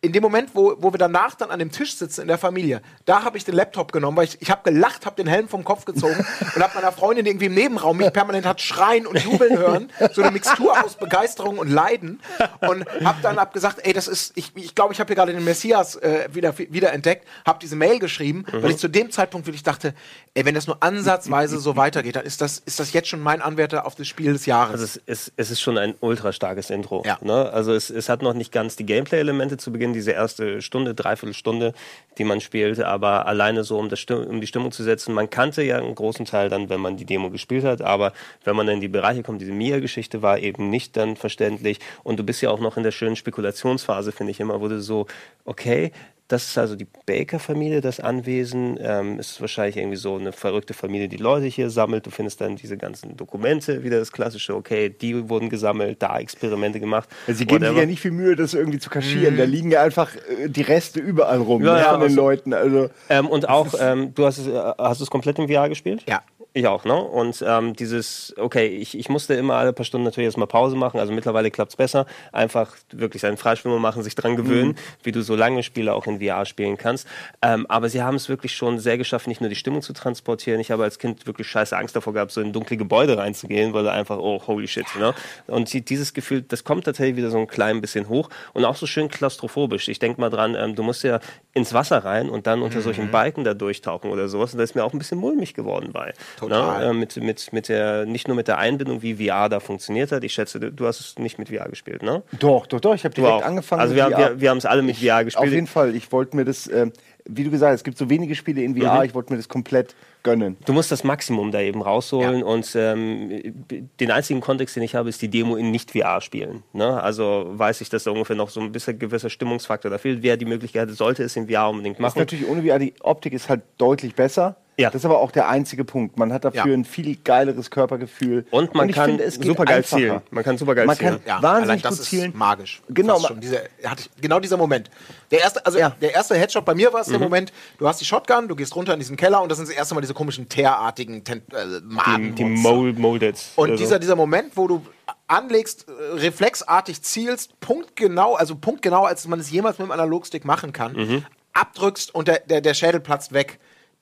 in 0.03 0.13
dem 0.13 0.23
Moment, 0.23 0.49
wo, 0.55 0.75
wo 0.79 0.91
wir 0.91 0.97
danach 0.97 1.35
dann 1.35 1.51
an 1.51 1.59
dem 1.59 1.71
Tisch 1.71 1.95
sitzen 1.95 2.21
in 2.21 2.27
der 2.27 2.39
Familie, 2.39 2.81
da 3.05 3.23
habe 3.23 3.37
ich 3.37 3.45
den 3.45 3.53
Laptop 3.53 3.91
genommen, 3.91 4.17
weil 4.17 4.25
ich, 4.25 4.41
ich 4.41 4.49
habe 4.49 4.61
gelacht, 4.63 5.05
habe 5.05 5.15
den 5.15 5.27
Helm 5.27 5.47
vom 5.47 5.63
Kopf 5.63 5.85
gezogen 5.85 6.25
und 6.55 6.61
habe 6.61 6.73
meiner 6.73 6.91
Freundin 6.91 7.27
irgendwie 7.27 7.45
im 7.45 7.53
Nebenraum 7.53 7.97
mich 7.97 8.11
permanent 8.11 8.47
hat 8.47 8.61
schreien 8.61 9.05
und 9.05 9.23
jubeln 9.23 9.59
hören, 9.59 9.91
so 10.13 10.23
eine 10.23 10.31
Mixtur 10.31 10.83
aus 10.83 10.95
Begeisterung 10.95 11.59
und 11.59 11.69
Leiden 11.69 12.19
und 12.61 12.85
habe 13.05 13.19
dann 13.21 13.37
hab 13.37 13.53
gesagt, 13.53 13.79
ey, 13.83 13.93
das 13.93 14.07
ist, 14.07 14.33
ich 14.35 14.53
glaube, 14.53 14.65
ich, 14.65 14.75
glaub, 14.75 14.91
ich 14.91 14.99
habe 14.99 15.07
hier 15.07 15.15
gerade 15.15 15.33
den 15.33 15.43
Messias 15.43 15.95
äh, 15.97 16.27
wieder, 16.31 16.57
wieder 16.57 16.93
entdeckt, 16.93 17.27
habe 17.45 17.59
diese 17.61 17.75
Mail 17.75 17.99
geschrieben, 17.99 18.45
mhm. 18.51 18.63
weil 18.63 18.71
ich 18.71 18.77
zu 18.77 18.87
dem 18.87 19.11
Zeitpunkt 19.11 19.45
wirklich 19.45 19.63
dachte, 19.63 19.93
ey, 20.33 20.45
wenn 20.45 20.55
das 20.55 20.65
nur 20.65 20.81
ansatzweise 20.81 21.59
so 21.59 21.75
weitergeht, 21.75 22.15
dann 22.15 22.25
ist 22.25 22.41
das, 22.41 22.57
ist 22.57 22.79
das 22.79 22.93
jetzt 22.93 23.07
schon 23.07 23.19
mein 23.19 23.41
Anwärter 23.41 23.85
auf 23.85 23.93
das 23.93 24.07
Spiel 24.07 24.33
des 24.33 24.47
Jahres. 24.47 24.81
Also 24.81 24.85
es 24.85 24.95
ist, 24.95 25.33
es 25.37 25.51
ist 25.51 25.61
schon 25.61 25.77
ein 25.77 25.93
ultra 25.99 26.31
starkes 26.31 26.71
Intro. 26.71 27.03
Ja. 27.05 27.19
Ne? 27.21 27.51
Also 27.51 27.73
es, 27.73 27.91
es 27.91 28.09
hat 28.09 28.23
noch 28.23 28.33
nicht 28.33 28.51
ganz 28.51 28.75
die 28.75 28.85
Gameplay-Elemente 28.85 29.57
zu 29.57 29.71
Beginn, 29.71 29.90
diese 29.93 30.11
erste 30.11 30.61
Stunde, 30.61 30.93
dreiviertel 30.93 31.33
Stunde, 31.33 31.73
die 32.17 32.23
man 32.23 32.41
spielt, 32.41 32.79
aber 32.79 33.25
alleine 33.25 33.63
so, 33.63 33.77
um, 33.77 33.89
das, 33.89 34.03
um 34.05 34.41
die 34.41 34.47
Stimmung 34.47 34.71
zu 34.71 34.83
setzen, 34.83 35.13
man 35.13 35.29
kannte 35.29 35.63
ja 35.63 35.77
einen 35.77 35.95
großen 35.95 36.25
Teil 36.25 36.49
dann, 36.49 36.69
wenn 36.69 36.81
man 36.81 36.97
die 36.97 37.05
Demo 37.05 37.29
gespielt 37.29 37.63
hat, 37.63 37.81
aber 37.81 38.13
wenn 38.43 38.55
man 38.55 38.67
in 38.67 38.81
die 38.81 38.87
Bereiche 38.87 39.23
kommt, 39.23 39.41
diese 39.41 39.51
Mia-Geschichte 39.51 40.21
war 40.21 40.39
eben 40.39 40.69
nicht 40.69 40.97
dann 40.97 41.15
verständlich. 41.15 41.79
Und 42.03 42.19
du 42.19 42.23
bist 42.23 42.41
ja 42.41 42.49
auch 42.49 42.59
noch 42.59 42.77
in 42.77 42.83
der 42.83 42.91
schönen 42.91 43.15
Spekulationsphase, 43.15 44.11
finde 44.11 44.31
ich 44.31 44.39
immer, 44.39 44.61
wo 44.61 44.67
du 44.67 44.81
so, 44.81 45.07
okay, 45.45 45.91
das 46.31 46.45
ist 46.45 46.57
also 46.57 46.75
die 46.75 46.87
Baker-Familie, 47.05 47.81
das 47.81 47.99
Anwesen. 47.99 48.79
Ähm, 48.81 49.19
ist 49.19 49.41
wahrscheinlich 49.41 49.77
irgendwie 49.77 49.97
so 49.97 50.15
eine 50.15 50.31
verrückte 50.31 50.73
Familie, 50.73 51.09
die 51.09 51.17
Leute 51.17 51.47
hier 51.47 51.69
sammelt. 51.69 52.05
Du 52.05 52.09
findest 52.09 52.39
dann 52.39 52.55
diese 52.55 52.77
ganzen 52.77 53.17
Dokumente, 53.17 53.83
wieder 53.83 53.99
das 53.99 54.11
klassische, 54.11 54.55
okay, 54.55 54.89
die 54.89 55.27
wurden 55.29 55.49
gesammelt, 55.49 56.01
da 56.01 56.17
Experimente 56.19 56.79
gemacht. 56.79 57.09
Ja, 57.27 57.33
sie 57.33 57.45
geben 57.45 57.65
sich 57.65 57.75
ja 57.75 57.85
nicht 57.85 57.99
viel 57.99 58.11
Mühe, 58.11 58.35
das 58.35 58.53
irgendwie 58.53 58.79
zu 58.79 58.89
kaschieren. 58.89 59.33
Mhm. 59.33 59.39
Da 59.39 59.43
liegen 59.43 59.71
ja 59.71 59.83
einfach 59.83 60.15
äh, 60.15 60.47
die 60.47 60.61
Reste 60.61 61.01
überall 61.01 61.39
rum 61.39 61.63
ja, 61.63 61.73
ne, 61.73 61.79
ja, 61.79 61.91
von 61.91 61.99
den 61.99 62.09
also, 62.09 62.21
Leuten. 62.21 62.53
Also, 62.53 62.89
ähm, 63.09 63.27
und 63.27 63.49
auch, 63.49 63.73
ähm, 63.79 64.13
du 64.13 64.25
hast 64.25 64.37
es, 64.37 64.47
äh, 64.47 64.73
hast 64.77 65.01
es 65.01 65.09
komplett 65.09 65.37
im 65.37 65.49
VR 65.49 65.67
gespielt? 65.67 66.05
Ja. 66.07 66.21
Ich 66.53 66.67
auch, 66.67 66.83
ne? 66.83 66.95
Und 66.95 67.41
ähm, 67.47 67.77
dieses, 67.77 68.33
okay, 68.37 68.67
ich, 68.67 68.97
ich 68.99 69.07
musste 69.07 69.35
immer 69.35 69.55
alle 69.55 69.71
paar 69.71 69.85
Stunden 69.85 70.03
natürlich 70.03 70.25
erstmal 70.25 70.47
Pause 70.47 70.75
machen, 70.75 70.99
also 70.99 71.13
mittlerweile 71.13 71.49
klappt 71.49 71.71
es 71.71 71.77
besser. 71.77 72.05
Einfach 72.33 72.75
wirklich 72.91 73.21
seinen 73.21 73.37
Freischwimmer 73.37 73.79
machen, 73.79 74.03
sich 74.03 74.15
dran 74.15 74.35
gewöhnen, 74.35 74.71
mhm. 74.71 74.75
wie 75.03 75.13
du 75.13 75.21
so 75.21 75.37
lange 75.37 75.63
Spiele 75.63 75.93
auch 75.93 76.07
in 76.07 76.19
VR 76.19 76.45
spielen 76.45 76.75
kannst. 76.75 77.07
Ähm, 77.41 77.65
aber 77.69 77.87
sie 77.87 78.03
haben 78.03 78.15
es 78.15 78.27
wirklich 78.27 78.53
schon 78.53 78.79
sehr 78.79 78.97
geschafft, 78.97 79.27
nicht 79.27 79.39
nur 79.39 79.49
die 79.49 79.55
Stimmung 79.55 79.81
zu 79.81 79.93
transportieren. 79.93 80.59
Ich 80.59 80.71
habe 80.71 80.83
als 80.83 80.99
Kind 80.99 81.25
wirklich 81.25 81.47
scheiße 81.47 81.77
Angst 81.77 81.95
davor 81.95 82.11
gehabt, 82.11 82.31
so 82.31 82.41
in 82.41 82.51
dunkle 82.51 82.75
Gebäude 82.75 83.17
reinzugehen, 83.17 83.71
weil 83.73 83.85
da 83.85 83.93
einfach, 83.93 84.17
oh, 84.17 84.41
holy 84.45 84.67
shit, 84.67 84.87
ne? 84.99 85.13
Und 85.47 85.71
dieses 85.89 86.13
Gefühl, 86.13 86.41
das 86.41 86.65
kommt 86.65 86.83
tatsächlich 86.83 87.15
wieder 87.15 87.29
so 87.29 87.37
ein 87.37 87.47
klein 87.47 87.79
bisschen 87.79 88.09
hoch 88.09 88.29
und 88.51 88.65
auch 88.65 88.75
so 88.75 88.87
schön 88.87 89.07
klaustrophobisch. 89.07 89.87
Ich 89.87 89.99
denke 89.99 90.19
mal 90.19 90.29
dran, 90.29 90.55
ähm, 90.59 90.75
du 90.75 90.83
musst 90.83 91.03
ja 91.03 91.21
ins 91.53 91.73
Wasser 91.73 92.03
rein 92.03 92.29
und 92.29 92.45
dann 92.45 92.61
unter 92.61 92.79
mhm. 92.79 92.83
solchen 92.83 93.11
Balken 93.11 93.45
da 93.45 93.53
durchtauchen 93.53 94.11
oder 94.11 94.27
sowas. 94.27 94.51
Und 94.51 94.57
da 94.57 94.65
ist 94.65 94.75
mir 94.75 94.83
auch 94.83 94.91
ein 94.91 94.99
bisschen 94.99 95.17
mulmig 95.17 95.53
geworden 95.53 95.91
bei. 95.93 96.13
Total. 96.49 96.89
Äh, 96.89 96.93
mit, 96.93 97.15
mit, 97.17 97.53
mit 97.53 97.69
der, 97.69 98.05
nicht 98.05 98.27
nur 98.27 98.35
mit 98.35 98.47
der 98.47 98.57
Einbindung, 98.57 99.01
wie 99.01 99.15
VR 99.15 99.49
da 99.49 99.59
funktioniert 99.59 100.11
hat. 100.11 100.23
Ich 100.23 100.33
schätze, 100.33 100.59
du 100.59 100.85
hast 100.85 100.99
es 100.99 101.19
nicht 101.19 101.39
mit 101.39 101.49
VR 101.49 101.69
gespielt, 101.69 102.03
ne? 102.03 102.23
Doch, 102.39 102.67
doch, 102.67 102.79
doch. 102.79 102.93
Ich 102.93 103.03
habe 103.03 103.13
direkt 103.13 103.43
angefangen. 103.43 103.81
Also 103.81 103.95
wir, 103.95 104.05
VR. 104.09 104.17
wir, 104.17 104.41
wir 104.41 104.49
haben 104.49 104.57
es 104.57 104.65
alle 104.65 104.81
mit 104.81 104.97
VR 104.97 105.23
gespielt. 105.23 105.47
Auf 105.47 105.53
jeden 105.53 105.67
Fall. 105.67 105.95
Ich 105.95 106.11
wollte 106.11 106.35
mir 106.35 106.45
das, 106.45 106.67
äh, 106.67 106.91
wie 107.25 107.43
du 107.43 107.51
gesagt 107.51 107.71
hast, 107.71 107.81
es 107.81 107.83
gibt 107.83 107.97
so 107.97 108.09
wenige 108.09 108.35
Spiele 108.35 108.61
in 108.61 108.75
VR. 108.75 108.99
Mhm. 108.99 109.05
Ich 109.05 109.13
wollte 109.13 109.31
mir 109.33 109.37
das 109.37 109.49
komplett 109.49 109.95
gönnen. 110.23 110.57
Du 110.65 110.73
musst 110.73 110.91
das 110.91 111.03
Maximum 111.03 111.51
da 111.51 111.59
eben 111.61 111.81
rausholen 111.81 112.39
ja. 112.39 112.45
und 112.45 112.75
ähm, 112.75 113.65
den 113.99 114.11
einzigen 114.11 114.41
Kontext, 114.41 114.75
den 114.75 114.83
ich 114.83 114.95
habe, 114.95 115.09
ist 115.09 115.21
die 115.21 115.29
Demo 115.29 115.55
in 115.55 115.71
Nicht-VR-Spielen. 115.71 116.63
Ne? 116.73 117.01
Also 117.01 117.45
weiß 117.47 117.81
ich, 117.81 117.89
dass 117.89 118.03
da 118.03 118.11
ungefähr 118.11 118.35
noch 118.35 118.49
so 118.49 118.59
ein 118.59 118.71
bisschen 118.71 118.99
gewisser 118.99 119.29
Stimmungsfaktor 119.29 119.89
da 119.89 119.97
fehlt. 119.97 120.21
Wer 120.21 120.37
die 120.37 120.45
Möglichkeit 120.45 120.89
sollte 120.91 121.23
es 121.23 121.35
in 121.35 121.49
VR 121.49 121.69
unbedingt 121.69 121.99
machen. 121.99 122.13
Das 122.19 122.31
ist 122.31 122.39
natürlich 122.39 122.47
ohne 122.47 122.63
VR, 122.63 122.79
die 122.79 122.93
Optik 123.01 123.33
ist 123.33 123.49
halt 123.49 123.61
deutlich 123.77 124.15
besser. 124.15 124.57
Ja. 124.77 124.89
Das 124.89 125.01
ist 125.01 125.05
aber 125.05 125.19
auch 125.19 125.31
der 125.31 125.49
einzige 125.49 125.83
Punkt. 125.83 126.17
Man 126.17 126.31
hat 126.31 126.45
dafür 126.45 126.67
ja. 126.67 126.73
ein 126.73 126.85
viel 126.85 127.15
geileres 127.17 127.69
Körpergefühl. 127.69 128.45
Und 128.51 128.73
man 128.73 128.87
und 128.87 128.93
kann 128.93 129.17
finde, 129.17 129.29
super 129.29 129.65
geil 129.65 129.83
zielen. 129.83 130.21
Man 130.31 130.43
kann 130.43 130.57
super 130.57 130.75
geil 130.75 130.85
man 130.85 130.95
zielen. 130.95 131.23
Kann 131.23 131.27
ja, 131.27 131.41
wahnsinnig 131.41 131.83
gut 131.83 132.03
zielen. 132.03 132.33
magisch. 132.35 132.81
Genau. 132.89 133.19
Diese, 133.41 133.63
hatte 133.83 134.03
ich, 134.03 134.21
genau 134.21 134.39
dieser 134.39 134.57
Moment. 134.57 134.89
Der 135.29 135.41
erste, 135.41 135.65
also 135.65 135.77
ja. 135.77 135.89
der 136.01 136.13
erste 136.13 136.35
Headshot 136.35 136.65
bei 136.65 136.73
mir 136.73 136.91
war 136.93 137.01
es 137.01 137.07
mhm. 137.07 137.11
der 137.13 137.19
Moment, 137.21 137.53
du 137.77 137.87
hast 137.87 138.01
die 138.01 138.05
Shotgun, 138.05 138.47
du 138.47 138.55
gehst 138.55 138.75
runter 138.75 138.93
in 138.93 138.99
diesen 138.99 139.17
Keller 139.17 139.41
und 139.41 139.49
das 139.49 139.57
sind 139.57 139.67
das 139.67 139.75
erste 139.75 139.93
Mal 139.93 140.01
diese 140.01 140.13
komischen 140.13 140.47
teerartigen 140.49 141.23
Ten 141.23 141.41
äh, 141.51 141.81
Maden. 141.83 142.35
Die, 142.35 142.43
die 142.43 142.49
Mold 142.49 142.97
Molded. 142.97 143.37
Und 143.55 143.71
also. 143.71 143.83
dieser, 143.83 143.99
dieser 143.99 144.15
Moment, 144.15 144.55
wo 144.55 144.67
du 144.67 144.81
anlegst, 145.27 145.87
äh, 145.87 146.19
reflexartig 146.19 147.01
zielst, 147.01 147.59
punktgenau, 147.59 148.35
also 148.35 148.55
punktgenau, 148.55 149.03
als 149.03 149.27
man 149.27 149.39
es 149.39 149.51
jemals 149.51 149.77
mit 149.77 149.85
einem 149.85 149.91
Analogstick 149.91 150.45
machen 150.45 150.73
kann, 150.73 150.93
mhm. 150.93 151.25
abdrückst 151.53 152.15
und 152.15 152.27
der, 152.27 152.39
der, 152.39 152.61
der 152.61 152.73
Schädel 152.73 152.99
platzt 152.99 153.33
weg 153.33 153.59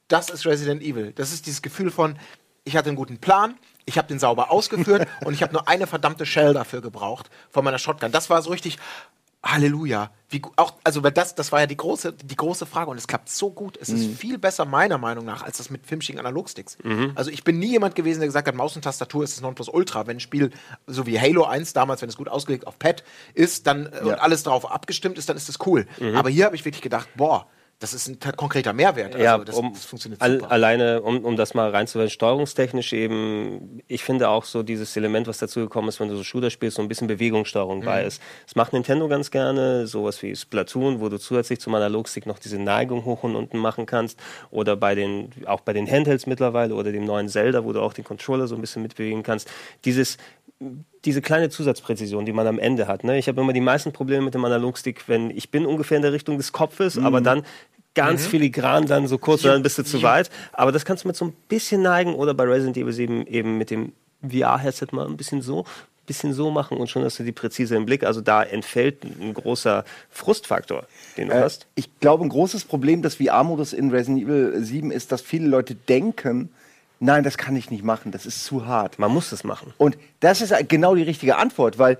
das 0.09 0.29
ist 0.29 0.45
Resident 0.45 0.83
Evil. 0.83 1.13
Das 1.13 1.31
ist 1.31 1.45
dieses 1.45 1.61
Gefühl 1.61 1.89
von, 1.91 2.17
ich 2.65 2.75
hatte 2.75 2.89
einen 2.89 2.97
guten 2.97 3.19
Plan, 3.19 3.57
ich 3.85 3.97
habe 3.97 4.07
den 4.07 4.19
sauber 4.19 4.51
ausgeführt 4.51 5.07
und 5.25 5.33
ich 5.33 5.41
habe 5.41 5.53
nur 5.53 5.67
eine 5.67 5.87
verdammte 5.87 6.25
Shell 6.25 6.53
dafür 6.53 6.81
gebraucht 6.81 7.29
von 7.49 7.63
meiner 7.63 7.79
Shotgun. 7.79 8.11
Das 8.11 8.29
war 8.29 8.41
so 8.41 8.49
richtig 8.49 8.77
Halleluja. 9.41 10.11
Wie, 10.29 10.41
auch, 10.57 10.73
also 10.83 10.99
das, 11.01 11.33
das 11.33 11.51
war 11.51 11.61
ja 11.61 11.65
die 11.65 11.77
große, 11.77 12.13
die 12.13 12.35
große 12.35 12.65
Frage 12.65 12.91
und 12.91 12.97
es 12.97 13.07
klappt 13.07 13.29
so 13.29 13.51
gut. 13.51 13.77
Es 13.81 13.87
mhm. 13.87 13.95
ist 13.95 14.19
viel 14.19 14.37
besser 14.37 14.65
meiner 14.65 14.97
Meinung 14.97 15.23
nach 15.23 15.43
als 15.43 15.57
das 15.57 15.69
mit 15.69 15.87
filmschicken 15.87 16.19
Analogsticks. 16.19 16.77
Mhm. 16.83 17.13
Also 17.15 17.31
ich 17.31 17.43
bin 17.43 17.57
nie 17.57 17.71
jemand 17.71 17.95
gewesen, 17.95 18.19
der 18.19 18.27
gesagt 18.27 18.47
hat, 18.47 18.55
Maus 18.55 18.75
und 18.75 18.81
Tastatur 18.81 19.23
ist 19.23 19.37
das 19.37 19.41
Nonplusultra. 19.41 20.07
Wenn 20.07 20.17
ein 20.17 20.19
Spiel 20.19 20.51
so 20.87 21.05
wie 21.05 21.19
Halo 21.19 21.45
1 21.45 21.71
damals, 21.73 22.01
wenn 22.01 22.09
es 22.09 22.17
gut 22.17 22.27
ausgelegt 22.27 22.67
auf 22.67 22.77
Pad 22.77 23.03
ist, 23.33 23.65
dann 23.65 23.89
ja. 23.93 24.01
und 24.01 24.19
alles 24.19 24.43
darauf 24.43 24.69
abgestimmt 24.69 25.17
ist, 25.17 25.29
dann 25.29 25.37
ist 25.37 25.47
das 25.47 25.57
cool. 25.65 25.87
Mhm. 25.99 26.15
Aber 26.15 26.29
hier 26.29 26.45
habe 26.45 26.55
ich 26.55 26.65
wirklich 26.65 26.81
gedacht, 26.81 27.07
boah, 27.15 27.47
das 27.79 27.93
ist 27.93 28.09
ein 28.09 28.35
konkreter 28.35 28.73
Mehrwert. 28.73 29.13
Also 29.15 29.23
ja, 29.23 29.37
das, 29.37 29.55
um, 29.55 29.71
das 29.73 29.85
funktioniert 29.85 30.21
super. 30.21 30.51
Alleine, 30.51 31.01
um, 31.01 31.23
um 31.23 31.37
das 31.37 31.53
mal 31.53 31.69
reinzuwerfen, 31.69 32.09
steuerungstechnisch 32.09 32.91
eben, 32.91 33.81
ich 33.87 34.03
finde 34.03 34.27
auch 34.27 34.43
so 34.43 34.63
dieses 34.63 34.97
Element, 34.97 35.27
was 35.27 35.37
dazu 35.37 35.61
gekommen 35.61 35.87
ist, 35.87 36.01
wenn 36.01 36.09
du 36.09 36.17
so 36.17 36.25
Shooter 36.25 36.49
spielst, 36.49 36.75
so 36.75 36.81
ein 36.81 36.89
bisschen 36.89 37.07
Bewegungssteuerung 37.07 37.79
mhm. 37.79 37.85
bei 37.85 38.03
ist. 38.03 38.21
Das 38.45 38.57
macht 38.57 38.73
Nintendo 38.73 39.07
ganz 39.07 39.31
gerne, 39.31 39.87
sowas 39.87 40.21
wie 40.21 40.35
Splatoon, 40.35 40.99
wo 40.99 41.07
du 41.07 41.17
zusätzlich 41.17 41.61
zum 41.61 41.73
Analogstick 41.73 42.25
noch 42.25 42.37
diese 42.37 42.59
Neigung 42.59 43.05
hoch 43.05 43.23
und 43.23 43.37
unten 43.37 43.57
machen 43.57 43.85
kannst. 43.85 44.19
Oder 44.51 44.75
bei 44.75 44.93
den, 44.93 45.29
auch 45.45 45.61
bei 45.61 45.71
den 45.71 45.89
Handhelds 45.89 46.27
mittlerweile 46.27 46.75
oder 46.75 46.91
dem 46.91 47.05
neuen 47.05 47.29
Zelda, 47.29 47.63
wo 47.63 47.71
du 47.71 47.79
auch 47.79 47.93
den 47.93 48.03
Controller 48.03 48.47
so 48.47 48.55
ein 48.55 48.61
bisschen 48.61 48.81
mitbewegen 48.81 49.23
kannst. 49.23 49.49
Dieses 49.85 50.17
diese 51.05 51.21
kleine 51.21 51.49
Zusatzpräzision, 51.49 52.25
die 52.25 52.33
man 52.33 52.45
am 52.45 52.59
Ende 52.59 52.87
hat. 52.87 53.03
Ne? 53.03 53.17
Ich 53.17 53.27
habe 53.27 53.39
immer 53.39 53.53
die 53.53 53.61
meisten 53.61 53.93
Probleme 53.93 54.23
mit 54.25 54.33
dem 54.33 54.43
Analogstick, 54.43 55.07
wenn 55.07 55.31
ich 55.31 55.51
bin 55.51 55.65
ungefähr 55.65 55.97
in 55.97 56.03
der 56.03 56.13
Richtung 56.13 56.37
des 56.37 56.51
Kopfes, 56.51 56.95
mhm. 56.95 57.05
aber 57.05 57.21
dann 57.21 57.43
ganz 57.95 58.25
mhm. 58.25 58.29
filigran 58.29 58.85
dann 58.85 59.07
so 59.07 59.17
kurz, 59.17 59.43
dann 59.43 59.63
bist 59.63 59.77
du 59.77 59.83
zu 59.83 60.03
weit. 60.03 60.29
Aber 60.51 60.71
das 60.71 60.85
kannst 60.85 61.03
du 61.05 61.07
mit 61.07 61.15
so 61.15 61.25
ein 61.25 61.33
bisschen 61.47 61.81
neigen 61.81 62.13
oder 62.13 62.33
bei 62.33 62.43
Resident 62.43 62.77
Evil 62.77 62.93
7 62.93 63.27
eben 63.27 63.57
mit 63.57 63.71
dem 63.71 63.93
VR-Headset 64.21 64.87
mal 64.91 65.07
ein 65.07 65.17
bisschen 65.17 65.41
so 65.41 65.65
bisschen 66.09 66.33
so 66.33 66.49
machen 66.49 66.77
und 66.77 66.89
schon 66.89 67.03
hast 67.03 67.19
du 67.19 67.23
die 67.23 67.31
präzise 67.31 67.75
im 67.75 67.85
Blick. 67.85 68.03
Also 68.03 68.19
da 68.19 68.41
entfällt 68.41 69.03
ein 69.03 69.31
großer 69.31 69.85
Frustfaktor, 70.09 70.87
den 71.15 71.29
du 71.29 71.35
äh, 71.35 71.41
hast. 71.41 71.67
Ich 71.75 71.99
glaube, 71.99 72.25
ein 72.25 72.29
großes 72.29 72.65
Problem 72.65 73.03
des 73.03 73.15
VR-Modus 73.15 73.73
in 73.73 73.91
Resident 73.91 74.23
Evil 74.23 74.55
7 74.57 74.89
ist, 74.91 75.11
dass 75.11 75.21
viele 75.21 75.47
Leute 75.47 75.75
denken, 75.75 76.49
nein, 76.99 77.23
das 77.23 77.37
kann 77.37 77.55
ich 77.55 77.71
nicht 77.71 77.83
machen, 77.83 78.11
das 78.11 78.25
ist 78.25 78.43
zu 78.43 78.65
hart. 78.65 78.99
Man 78.99 79.11
muss 79.11 79.29
das 79.29 79.43
machen. 79.43 79.73
Und 79.77 79.97
das 80.19 80.41
ist 80.41 80.53
genau 80.67 80.95
die 80.95 81.03
richtige 81.03 81.37
Antwort, 81.37 81.77
weil 81.77 81.97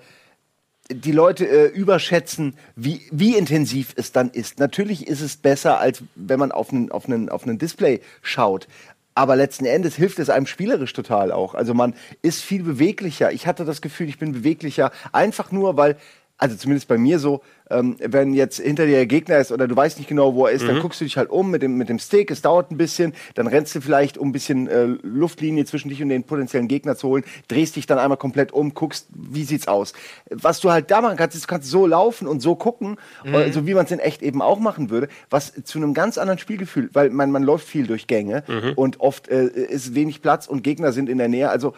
die 0.92 1.12
Leute 1.12 1.48
äh, 1.48 1.68
überschätzen, 1.68 2.56
wie, 2.76 3.02
wie 3.12 3.38
intensiv 3.38 3.94
es 3.96 4.12
dann 4.12 4.30
ist. 4.32 4.60
Natürlich 4.60 5.08
ist 5.08 5.22
es 5.22 5.38
besser, 5.38 5.80
als 5.80 6.04
wenn 6.16 6.40
man 6.40 6.52
auf 6.52 6.72
einen, 6.72 6.92
auf 6.92 7.06
einen, 7.06 7.30
auf 7.30 7.44
einen 7.44 7.60
Display 7.60 8.02
schaut. 8.22 8.68
Aber 9.14 9.36
letzten 9.36 9.66
Endes 9.66 9.96
hilft 9.96 10.18
es 10.20 10.30
einem 10.30 10.48
spielerisch 10.48 10.94
total 10.94 11.32
auch. 11.32 11.54
Also 11.54 11.74
man 11.74 11.94
ist 12.22 12.42
viel 12.42 12.64
beweglicher. 12.64 13.32
Ich 13.32 13.46
hatte 13.46 13.66
das 13.66 13.82
Gefühl, 13.82 14.10
ich 14.10 14.18
bin 14.18 14.32
beweglicher, 14.32 14.92
einfach 15.12 15.52
nur, 15.52 15.78
weil 15.78 15.98
also 16.40 16.56
zumindest 16.56 16.88
bei 16.88 16.98
mir 16.98 17.20
so, 17.20 17.42
ähm, 17.70 17.96
wenn 18.00 18.34
jetzt 18.34 18.60
hinter 18.60 18.86
dir 18.86 18.96
der 18.96 19.06
Gegner 19.06 19.38
ist 19.38 19.52
oder 19.52 19.68
du 19.68 19.76
weißt 19.76 19.98
nicht 19.98 20.08
genau, 20.08 20.36
wo 20.36 20.46
er 20.46 20.52
ist, 20.52 20.64
mhm. 20.64 20.68
dann 20.68 20.80
guckst 20.80 21.02
du 21.02 21.06
dich 21.06 21.18
halt 21.18 21.30
um 21.30 21.52
mit 21.52 21.62
dem, 21.62 21.76
mit 21.76 21.90
dem 21.90 22.00
Stick, 22.00 22.32
es 22.32 22.42
dauert 22.42 22.72
ein 22.72 22.78
bisschen, 22.78 23.14
dann 23.36 23.48
rennst 23.48 23.76
du 23.76 23.82
vielleicht, 23.82 24.18
um 24.18 24.30
ein 24.30 24.32
bisschen 24.32 24.68
äh, 24.68 24.86
Luftlinie 25.04 25.66
zwischen 25.66 25.90
dich 25.90 26.02
und 26.02 26.10
den 26.10 26.24
potenziellen 26.24 26.68
Gegner 26.68 26.96
zu 26.96 27.08
holen, 27.08 27.24
drehst 27.48 27.76
dich 27.76 27.86
dann 27.86 28.00
einmal 28.00 28.18
komplett 28.18 28.52
um, 28.52 28.74
guckst, 28.74 29.08
wie 29.14 29.44
sieht's 29.44 29.68
aus. 29.68 29.94
Was 30.30 30.60
du 30.60 30.72
halt 30.72 30.92
da 30.92 31.02
machen 31.02 31.18
kannst, 31.18 31.36
ist, 31.36 31.44
du 31.44 31.48
kannst 31.48 31.70
so 31.70 31.86
laufen 31.86 32.28
und 32.28 32.42
so 32.42 32.56
gucken, 32.56 32.98
mhm. 33.24 33.34
äh, 33.34 33.52
so 33.52 33.68
wie 33.68 33.74
man 33.74 33.86
es 33.86 33.92
in 33.92 34.00
echt 34.00 34.22
eben 34.22 34.42
auch 34.42 34.60
machen 34.60 34.90
würde, 34.90 35.08
was 35.30 35.54
zu 35.64 35.78
einem 35.78 35.94
ganz 35.94 36.18
anderen 36.18 36.40
Spielgefühl, 36.40 36.90
weil 36.94 37.10
man, 37.10 37.32
man 37.32 37.44
läuft 37.44 37.68
viel 37.68 37.88
durch 37.88 38.08
Gänge 38.08 38.44
mhm. 38.48 38.74
und 38.76 39.00
oft 39.00 39.28
äh, 39.28 39.46
ist 39.46 39.96
wenig 39.96 40.22
Platz 40.22 40.48
und 40.48 40.64
Gegner 40.64 40.92
sind 40.92 41.10
in 41.10 41.18
der 41.18 41.28
Nähe, 41.28 41.50
also 41.50 41.74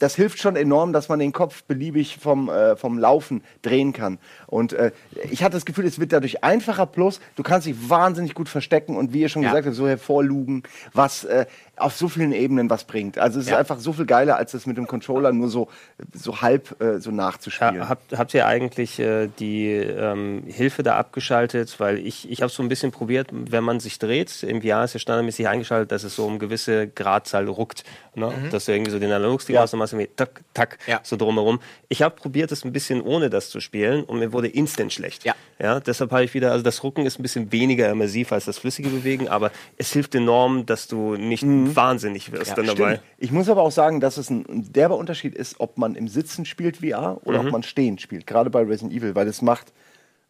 das 0.00 0.16
hilft 0.16 0.38
schon 0.40 0.56
enorm, 0.56 0.92
dass 0.92 1.08
man 1.08 1.18
den 1.20 1.32
Kopf 1.32 1.62
beliebig 1.62 2.18
vom, 2.20 2.48
äh, 2.48 2.74
vom 2.74 2.98
Laufen 2.98 3.44
drehen 3.62 3.92
kann. 3.92 4.18
Und 4.46 4.72
äh, 4.72 4.90
ich 5.30 5.44
hatte 5.44 5.52
das 5.52 5.64
Gefühl, 5.64 5.86
es 5.86 6.00
wird 6.00 6.12
dadurch 6.12 6.42
einfacher. 6.42 6.86
Plus, 6.86 7.20
du 7.36 7.42
kannst 7.42 7.66
dich 7.66 7.88
wahnsinnig 7.88 8.34
gut 8.34 8.48
verstecken 8.48 8.96
und 8.96 9.12
wie 9.12 9.20
ihr 9.20 9.28
schon 9.28 9.42
ja. 9.42 9.50
gesagt 9.50 9.66
habt, 9.66 9.76
so 9.76 9.86
hervorlugen, 9.86 10.64
was 10.94 11.24
äh, 11.24 11.46
auf 11.80 11.96
so 11.96 12.08
vielen 12.08 12.32
Ebenen 12.32 12.70
was 12.70 12.84
bringt. 12.84 13.18
Also 13.18 13.40
es 13.40 13.46
ja. 13.46 13.54
ist 13.54 13.58
einfach 13.58 13.78
so 13.78 13.92
viel 13.92 14.06
geiler, 14.06 14.36
als 14.36 14.52
das 14.52 14.66
mit 14.66 14.76
dem 14.76 14.86
Controller 14.86 15.32
nur 15.32 15.48
so, 15.48 15.68
so 16.12 16.40
halb 16.40 16.80
äh, 16.80 16.98
so 16.98 17.10
nachzuspielen. 17.10 17.76
Ja, 17.76 17.88
habt, 17.88 18.16
habt 18.16 18.34
ihr 18.34 18.46
eigentlich 18.46 18.98
äh, 18.98 19.28
die 19.38 19.68
ähm, 19.68 20.42
Hilfe 20.46 20.82
da 20.82 20.96
abgeschaltet? 20.96 21.78
Weil 21.78 21.98
ich, 21.98 22.30
ich 22.30 22.42
habe 22.42 22.50
so 22.50 22.62
ein 22.62 22.68
bisschen 22.68 22.92
probiert, 22.92 23.28
wenn 23.32 23.64
man 23.64 23.80
sich 23.80 23.98
dreht, 23.98 24.42
im 24.42 24.62
VR 24.62 24.84
ist 24.84 24.94
ja 24.94 25.00
standardmäßig 25.00 25.48
eingeschaltet, 25.48 25.92
dass 25.92 26.04
es 26.04 26.16
so 26.16 26.26
um 26.26 26.38
gewisse 26.38 26.88
Gradzahl 26.88 27.48
ruckt. 27.48 27.84
Ne? 28.14 28.26
Mhm. 28.26 28.50
Dass 28.50 28.64
du 28.64 28.72
irgendwie 28.72 28.90
so 28.90 28.98
den 28.98 29.12
Analogstick 29.12 29.54
ja. 29.54 29.62
hast 29.62 29.72
und 29.72 29.78
machst 29.78 29.92
irgendwie 29.92 30.10
tak, 30.16 30.40
tak, 30.54 30.78
ja. 30.86 31.00
so 31.02 31.16
drumherum. 31.16 31.60
Ich 31.88 32.02
habe 32.02 32.14
probiert, 32.14 32.52
es 32.52 32.64
ein 32.64 32.72
bisschen 32.72 33.00
ohne 33.02 33.30
das 33.30 33.50
zu 33.50 33.60
spielen 33.60 34.04
und 34.04 34.18
mir 34.18 34.32
wurde 34.32 34.48
instant 34.48 34.92
schlecht. 34.92 35.24
Ja. 35.24 35.34
Ja, 35.60 35.78
deshalb 35.78 36.10
habe 36.10 36.24
ich 36.24 36.32
wieder, 36.32 36.52
also 36.52 36.64
das 36.64 36.82
Rucken 36.82 37.04
ist 37.04 37.18
ein 37.18 37.22
bisschen 37.22 37.52
weniger 37.52 37.90
immersiv 37.90 38.32
als 38.32 38.46
das 38.46 38.58
flüssige 38.58 38.88
Bewegen, 38.88 39.28
aber 39.28 39.50
es 39.76 39.92
hilft 39.92 40.14
enorm, 40.14 40.64
dass 40.64 40.88
du 40.88 41.16
nicht 41.16 41.42
mhm. 41.42 41.69
Wahnsinnig 41.76 42.32
wirst 42.32 42.50
ja, 42.50 42.54
dann 42.56 42.66
dabei. 42.66 42.94
Stimmt. 42.96 43.02
Ich 43.18 43.32
muss 43.32 43.48
aber 43.48 43.62
auch 43.62 43.72
sagen, 43.72 44.00
dass 44.00 44.16
es 44.16 44.30
ein, 44.30 44.44
derber 44.72 44.96
Unterschied 44.96 45.34
ist, 45.34 45.60
ob 45.60 45.78
man 45.78 45.94
im 45.94 46.08
Sitzen 46.08 46.44
spielt 46.44 46.78
VR 46.78 47.20
oder 47.24 47.40
mhm. 47.40 47.46
ob 47.46 47.52
man 47.52 47.62
stehend 47.62 48.00
spielt, 48.00 48.26
gerade 48.26 48.50
bei 48.50 48.62
Resident 48.62 48.92
Evil, 48.92 49.14
weil 49.14 49.28
es 49.28 49.42
macht 49.42 49.72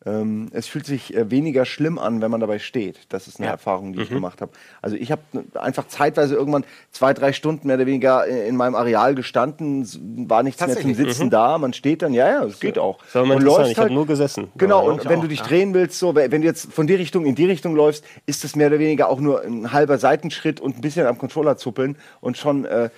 ähm, 0.06 0.48
es 0.52 0.66
fühlt 0.66 0.86
sich 0.86 1.14
äh, 1.14 1.30
weniger 1.30 1.66
schlimm 1.66 1.98
an, 1.98 2.22
wenn 2.22 2.30
man 2.30 2.40
dabei 2.40 2.58
steht. 2.58 3.00
Das 3.10 3.28
ist 3.28 3.38
eine 3.38 3.46
ja. 3.46 3.52
Erfahrung, 3.52 3.92
die 3.92 3.98
mhm. 3.98 4.04
ich 4.04 4.08
gemacht 4.08 4.40
habe. 4.40 4.52
Also 4.80 4.96
ich 4.96 5.12
habe 5.12 5.20
einfach 5.54 5.88
zeitweise 5.88 6.34
irgendwann 6.34 6.64
zwei, 6.90 7.12
drei 7.12 7.34
Stunden 7.34 7.66
mehr 7.66 7.76
oder 7.76 7.84
weniger 7.84 8.26
in 8.26 8.56
meinem 8.56 8.76
Areal 8.76 9.14
gestanden, 9.14 9.86
war 10.26 10.42
nichts 10.42 10.66
mehr 10.66 10.78
zum 10.78 10.94
Sitzen 10.94 11.26
mhm. 11.26 11.30
da. 11.30 11.58
Man 11.58 11.74
steht 11.74 12.00
dann, 12.00 12.14
ja, 12.14 12.28
ja, 12.28 12.44
es 12.44 12.60
geht 12.60 12.78
auch. 12.78 12.98
Das 13.12 13.28
und 13.28 13.42
läufst 13.42 13.72
ich 13.72 13.76
halt, 13.76 13.86
habe 13.86 13.94
nur 13.94 14.06
gesessen. 14.06 14.48
Genau, 14.56 14.88
und 14.90 15.04
wenn 15.06 15.18
auch. 15.18 15.22
du 15.22 15.28
dich 15.28 15.42
drehen 15.42 15.74
willst, 15.74 15.98
so, 15.98 16.14
wenn 16.14 16.30
du 16.30 16.46
jetzt 16.46 16.72
von 16.72 16.86
die 16.86 16.94
Richtung 16.94 17.26
in 17.26 17.34
die 17.34 17.46
Richtung 17.46 17.76
läufst, 17.76 18.02
ist 18.24 18.44
es 18.44 18.56
mehr 18.56 18.68
oder 18.68 18.78
weniger 18.78 19.10
auch 19.10 19.20
nur 19.20 19.42
ein 19.42 19.70
halber 19.70 19.98
Seitenschritt 19.98 20.60
und 20.60 20.78
ein 20.78 20.80
bisschen 20.80 21.06
am 21.06 21.18
Controller 21.18 21.58
zuppeln 21.58 21.98
und 22.22 22.38
schon 22.38 22.64
äh, 22.64 22.88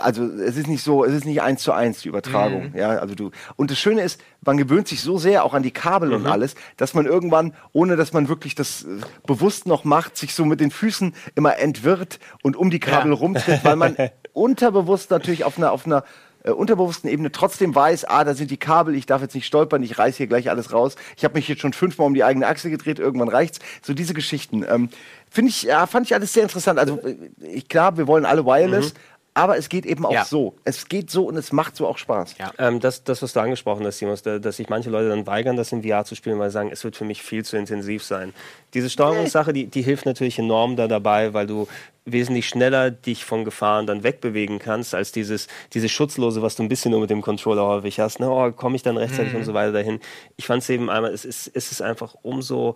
also 0.00 0.24
es 0.24 0.56
ist 0.56 0.68
nicht 0.68 0.82
so, 0.82 1.04
es 1.04 1.14
ist 1.14 1.24
nicht 1.24 1.42
eins 1.42 1.62
zu 1.62 1.72
eins 1.72 2.02
die 2.02 2.08
Übertragung. 2.08 2.70
Mhm. 2.70 2.78
Ja, 2.78 2.90
also 2.90 3.14
du. 3.14 3.30
Und 3.56 3.70
das 3.70 3.78
Schöne 3.78 4.02
ist, 4.02 4.20
man 4.42 4.56
gewöhnt 4.56 4.88
sich 4.88 5.00
so 5.00 5.18
sehr 5.18 5.44
auch 5.44 5.54
an 5.54 5.62
die 5.62 5.70
Kabel 5.70 6.10
mhm. 6.10 6.16
und 6.16 6.26
alles, 6.26 6.54
dass 6.76 6.94
man 6.94 7.06
irgendwann, 7.06 7.54
ohne 7.72 7.96
dass 7.96 8.12
man 8.12 8.28
wirklich 8.28 8.54
das 8.54 8.82
äh, 8.82 9.00
bewusst 9.26 9.66
noch 9.66 9.84
macht, 9.84 10.16
sich 10.16 10.34
so 10.34 10.44
mit 10.44 10.60
den 10.60 10.70
Füßen 10.70 11.14
immer 11.34 11.58
entwirrt 11.58 12.18
und 12.42 12.56
um 12.56 12.70
die 12.70 12.80
Kabel 12.80 13.12
ja. 13.12 13.18
rumtritt, 13.18 13.64
weil 13.64 13.76
man 13.76 13.96
unterbewusst 14.32 15.10
natürlich 15.10 15.44
auf 15.44 15.56
einer, 15.56 15.72
auf 15.72 15.86
einer 15.86 16.04
äh, 16.44 16.50
unterbewussten 16.50 17.10
Ebene 17.10 17.32
trotzdem 17.32 17.74
weiß, 17.74 18.04
ah, 18.04 18.24
da 18.24 18.34
sind 18.34 18.50
die 18.50 18.56
Kabel, 18.56 18.94
ich 18.94 19.06
darf 19.06 19.22
jetzt 19.22 19.34
nicht 19.34 19.46
stolpern, 19.46 19.82
ich 19.82 19.98
reiß 19.98 20.16
hier 20.16 20.26
gleich 20.26 20.50
alles 20.50 20.72
raus. 20.72 20.96
Ich 21.16 21.24
habe 21.24 21.34
mich 21.34 21.48
jetzt 21.48 21.60
schon 21.60 21.72
fünfmal 21.72 22.06
um 22.06 22.14
die 22.14 22.24
eigene 22.24 22.46
Achse 22.46 22.70
gedreht, 22.70 22.98
irgendwann 22.98 23.28
reicht's. 23.28 23.58
So 23.82 23.94
diese 23.94 24.14
Geschichten. 24.14 24.64
Ähm, 24.68 24.90
Finde 25.30 25.50
ich, 25.50 25.62
ja, 25.64 25.86
fand 25.86 26.06
ich 26.06 26.14
alles 26.14 26.32
sehr 26.32 26.42
interessant. 26.42 26.78
Also, 26.78 26.98
äh, 27.00 27.16
ich, 27.40 27.68
klar, 27.68 27.96
wir 27.96 28.06
wollen 28.06 28.24
alle 28.24 28.44
Wireless, 28.44 28.94
mhm 28.94 28.98
aber 29.38 29.56
es 29.56 29.68
geht 29.68 29.86
eben 29.86 30.04
auch 30.04 30.12
ja. 30.12 30.24
so. 30.24 30.54
Es 30.64 30.88
geht 30.88 31.10
so 31.10 31.24
und 31.26 31.36
es 31.36 31.52
macht 31.52 31.76
so 31.76 31.86
auch 31.86 31.96
Spaß. 31.96 32.36
Ja. 32.38 32.52
Ähm, 32.58 32.80
das, 32.80 33.04
das, 33.04 33.22
was 33.22 33.32
du 33.32 33.40
angesprochen 33.40 33.86
hast, 33.86 33.98
Simon, 33.98 34.16
dass 34.42 34.56
sich 34.56 34.68
manche 34.68 34.90
Leute 34.90 35.08
dann 35.08 35.26
weigern, 35.28 35.56
das 35.56 35.70
in 35.70 35.82
VR 35.84 36.04
zu 36.04 36.16
spielen, 36.16 36.38
weil 36.38 36.50
sie 36.50 36.54
sagen, 36.54 36.70
es 36.72 36.82
wird 36.82 36.96
für 36.96 37.04
mich 37.04 37.22
viel 37.22 37.44
zu 37.44 37.56
intensiv 37.56 38.02
sein. 38.02 38.34
Diese 38.74 38.90
Steuerungssache, 38.90 39.52
die, 39.52 39.66
die 39.66 39.82
hilft 39.82 40.06
natürlich 40.06 40.38
enorm 40.38 40.74
da 40.74 40.88
dabei, 40.88 41.34
weil 41.34 41.46
du 41.46 41.68
wesentlich 42.04 42.48
schneller 42.48 42.90
dich 42.90 43.24
von 43.24 43.44
Gefahren 43.44 43.86
dann 43.86 44.02
wegbewegen 44.02 44.58
kannst, 44.58 44.94
als 44.94 45.12
dieses, 45.12 45.46
dieses 45.74 45.90
Schutzlose, 45.90 46.42
was 46.42 46.56
du 46.56 46.62
ein 46.62 46.68
bisschen 46.68 46.90
nur 46.90 47.00
mit 47.00 47.10
dem 47.10 47.22
Controller 47.22 47.66
häufig 47.66 48.00
hast. 48.00 48.18
Ne? 48.18 48.28
Oh, 48.28 48.50
komme 48.50 48.76
ich 48.76 48.82
dann 48.82 48.96
rechtzeitig 48.96 49.32
mhm. 49.32 49.40
und 49.40 49.44
so 49.44 49.54
weiter 49.54 49.72
dahin. 49.72 50.00
Ich 50.36 50.46
fand 50.46 50.62
es 50.62 50.68
eben 50.70 50.90
einmal, 50.90 51.12
es 51.12 51.24
ist, 51.24 51.50
es 51.54 51.70
ist 51.70 51.82
einfach 51.82 52.14
umso 52.22 52.74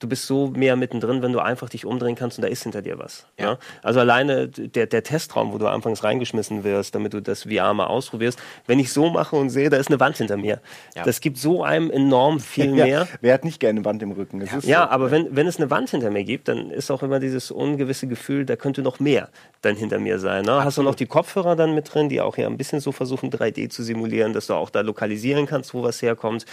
du 0.00 0.08
bist 0.08 0.26
so 0.26 0.48
mehr 0.48 0.76
mittendrin, 0.76 1.22
wenn 1.22 1.32
du 1.32 1.38
einfach 1.40 1.68
dich 1.68 1.84
umdrehen 1.84 2.16
kannst 2.16 2.38
und 2.38 2.42
da 2.42 2.48
ist 2.48 2.62
hinter 2.62 2.82
dir 2.82 2.98
was. 2.98 3.26
Ja. 3.38 3.52
Ne? 3.52 3.58
Also 3.82 4.00
alleine 4.00 4.48
der, 4.48 4.86
der 4.86 5.02
Testraum, 5.02 5.52
wo 5.52 5.58
du 5.58 5.66
anfangs 5.66 6.02
reingeschmissen 6.02 6.64
wirst, 6.64 6.94
damit 6.94 7.12
du 7.12 7.20
das 7.20 7.44
VR 7.44 7.72
mal 7.74 7.86
ausprobierst, 7.86 8.38
wenn 8.66 8.78
ich 8.78 8.92
so 8.92 9.10
mache 9.10 9.36
und 9.36 9.50
sehe, 9.50 9.68
da 9.68 9.76
ist 9.76 9.88
eine 9.88 10.00
Wand 10.00 10.16
hinter 10.16 10.38
mir. 10.38 10.60
Ja. 10.96 11.04
Das 11.04 11.20
gibt 11.20 11.36
so 11.36 11.62
einem 11.62 11.90
enorm 11.90 12.40
viel 12.40 12.72
mehr. 12.72 12.86
Ja, 12.86 13.08
wer 13.20 13.34
hat 13.34 13.44
nicht 13.44 13.60
gerne 13.60 13.78
eine 13.78 13.84
Wand 13.84 14.02
im 14.02 14.12
Rücken? 14.12 14.40
ja, 14.40 14.60
so. 14.60 14.90
aber 14.90 15.10
wenn, 15.10 15.36
wenn 15.36 15.46
es 15.46 15.58
eine 15.58 15.70
Wand 15.70 15.90
hinter 15.90 16.10
mir 16.10 16.24
gibt, 16.24 16.48
dann 16.48 16.70
ist 16.70 16.90
auch 16.90 17.02
immer 17.02 17.20
dieses 17.20 17.50
ungewisse 17.50 18.06
Gefühl, 18.06 18.46
da 18.46 18.56
könnte 18.56 18.82
noch 18.82 19.00
mehr 19.00 19.28
dann 19.60 19.76
hinter 19.76 19.98
mir 19.98 20.18
sein. 20.18 20.46
Ne? 20.46 20.64
Hast 20.64 20.78
du 20.78 20.82
noch 20.82 20.94
die 20.94 21.06
Kopfhörer 21.06 21.54
dann 21.56 21.74
mit 21.74 21.92
drin, 21.92 22.08
die 22.08 22.22
auch 22.22 22.38
ja 22.38 22.46
ein 22.46 22.56
bisschen 22.56 22.80
so 22.80 22.92
versuchen, 22.92 23.30
3D 23.30 23.68
zu 23.68 23.82
simulieren, 23.82 24.32
dass 24.32 24.46
du 24.46 24.54
auch 24.54 24.70
da 24.70 24.80
lokalisieren 24.80 25.44
kannst, 25.44 25.74
wo 25.74 25.82
was 25.82 26.00
herkommt. 26.00 26.46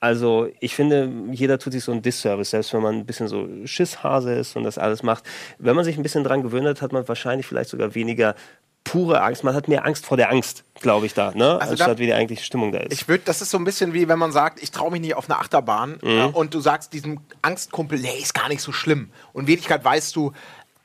Also 0.00 0.48
ich 0.60 0.74
finde, 0.74 1.10
jeder 1.32 1.58
tut 1.58 1.74
sich 1.74 1.84
so 1.84 1.92
einen 1.92 2.00
Disservice, 2.00 2.50
selbst 2.50 2.72
wenn 2.72 2.82
man 2.82 2.93
man 2.94 3.02
ein 3.02 3.06
bisschen 3.06 3.28
so 3.28 3.48
Schisshase 3.64 4.32
ist 4.32 4.56
und 4.56 4.64
das 4.64 4.78
alles 4.78 5.02
macht. 5.02 5.24
Wenn 5.58 5.76
man 5.76 5.84
sich 5.84 5.96
ein 5.96 6.02
bisschen 6.02 6.24
dran 6.24 6.42
gewöhnt 6.42 6.66
hat, 6.66 6.82
hat 6.82 6.92
man 6.92 7.06
wahrscheinlich 7.06 7.46
vielleicht 7.46 7.70
sogar 7.70 7.94
weniger 7.94 8.34
pure 8.84 9.22
Angst. 9.22 9.42
Man 9.44 9.54
hat 9.54 9.66
mehr 9.66 9.84
Angst 9.84 10.06
vor 10.06 10.16
der 10.16 10.30
Angst, 10.30 10.64
glaube 10.80 11.06
ich, 11.06 11.14
da, 11.14 11.32
ne? 11.34 11.58
Also 11.58 11.72
Anstatt 11.72 11.88
da, 11.88 11.98
wie 11.98 12.06
die 12.06 12.14
eigentliche 12.14 12.44
Stimmung 12.44 12.70
da 12.70 12.80
ist. 12.80 12.92
Ich 12.92 13.08
würde, 13.08 13.24
das 13.24 13.42
ist 13.42 13.50
so 13.50 13.58
ein 13.58 13.64
bisschen 13.64 13.94
wie 13.94 14.08
wenn 14.08 14.18
man 14.18 14.30
sagt, 14.30 14.62
ich 14.62 14.70
traue 14.70 14.92
mich 14.92 15.00
nicht 15.00 15.14
auf 15.14 15.28
eine 15.28 15.38
Achterbahn 15.38 15.98
mhm. 16.02 16.08
äh, 16.08 16.24
und 16.26 16.54
du 16.54 16.60
sagst 16.60 16.92
diesem 16.92 17.20
Angstkumpel, 17.42 17.98
nee, 17.98 18.18
ist 18.20 18.34
gar 18.34 18.48
nicht 18.48 18.60
so 18.60 18.72
schlimm. 18.72 19.10
Und 19.32 19.44
in 19.44 19.48
Wirklichkeit 19.48 19.84
weißt 19.84 20.14
du, 20.14 20.32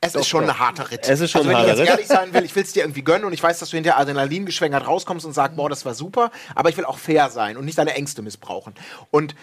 es 0.01 0.13
doch, 0.13 0.21
ist 0.21 0.27
schon 0.27 0.45
doch. 0.45 0.53
ein 0.53 0.59
harter 0.59 0.91
Ritt. 0.91 1.09
Es 1.09 1.19
ist 1.19 1.31
schon 1.31 1.41
also, 1.41 1.51
wenn 1.51 1.61
ich 1.61 1.77
jetzt 1.77 1.89
ehrlich 1.89 2.07
sein 2.07 2.33
will, 2.33 2.45
ich 2.45 2.55
will 2.55 2.63
es 2.63 2.71
dir 2.71 2.83
irgendwie 2.83 3.03
gönnen 3.03 3.25
und 3.25 3.33
ich 3.33 3.43
weiß, 3.43 3.59
dass 3.59 3.69
du 3.69 3.75
hinter 3.75 3.97
Adrenalin 3.97 4.45
geschwängert 4.45 4.87
rauskommst 4.87 5.25
und 5.25 5.33
sagst, 5.33 5.57
boah, 5.57 5.69
das 5.69 5.83
war 5.83 5.93
super, 5.93 6.31
aber 6.55 6.69
ich 6.69 6.77
will 6.77 6.85
auch 6.85 6.97
fair 6.97 7.29
sein 7.29 7.57
und 7.57 7.65
nicht 7.65 7.77
deine 7.77 7.93
Ängste 7.95 8.21
missbrauchen. 8.21 8.73
Und 9.11 9.35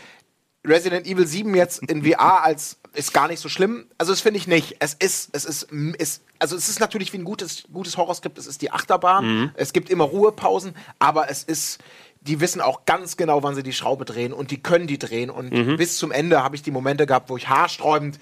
Resident 0.67 1.07
Evil 1.07 1.27
7 1.27 1.55
jetzt 1.55 1.83
in 1.91 2.05
VR 2.05 2.43
als 2.43 2.79
ist 2.97 3.13
gar 3.13 3.29
nicht 3.29 3.41
so 3.41 3.49
schlimm. 3.49 3.87
Also 3.99 4.13
das 4.13 4.21
finde 4.21 4.39
ich 4.39 4.47
nicht. 4.47 4.77
Es 4.79 4.95
ist, 4.95 5.31
es 5.33 5.45
ist, 5.45 5.69
ist, 5.99 6.23
also 6.39 6.57
es 6.57 6.69
ist 6.69 6.81
natürlich 6.81 7.13
wie 7.13 7.19
ein 7.19 7.25
gutes, 7.25 7.65
gutes 7.73 7.97
Horrorskript. 7.97 8.39
Es 8.39 8.47
ist 8.47 8.63
die 8.63 8.73
Achterbahn. 8.73 9.25
Mhm. 9.27 9.51
Es 9.55 9.73
gibt 9.73 9.91
immer 9.91 10.05
Ruhepausen, 10.05 10.75
aber 10.99 11.31
es 11.31 11.45
ist, 11.45 11.79
die 12.23 12.41
wissen 12.41 12.61
auch 12.61 12.87
ganz 12.87 13.17
genau, 13.17 13.43
wann 13.43 13.55
sie 13.55 13.63
die 13.63 13.73
Schraube 13.73 14.05
drehen 14.05 14.33
und 14.33 14.51
die 14.51 14.63
können 14.63 14.87
die 14.87 14.99
drehen. 14.99 15.31
Und 15.31 15.53
mhm. 15.53 15.77
bis 15.77 15.99
zum 15.99 16.11
Ende 16.11 16.43
habe 16.43 16.57
ich 16.57 16.63
die 16.63 16.71
Momente 16.71 17.07
gehabt, 17.07 17.29
wo 17.29 17.37
ich 17.37 17.49
haarsträubend 17.49 18.19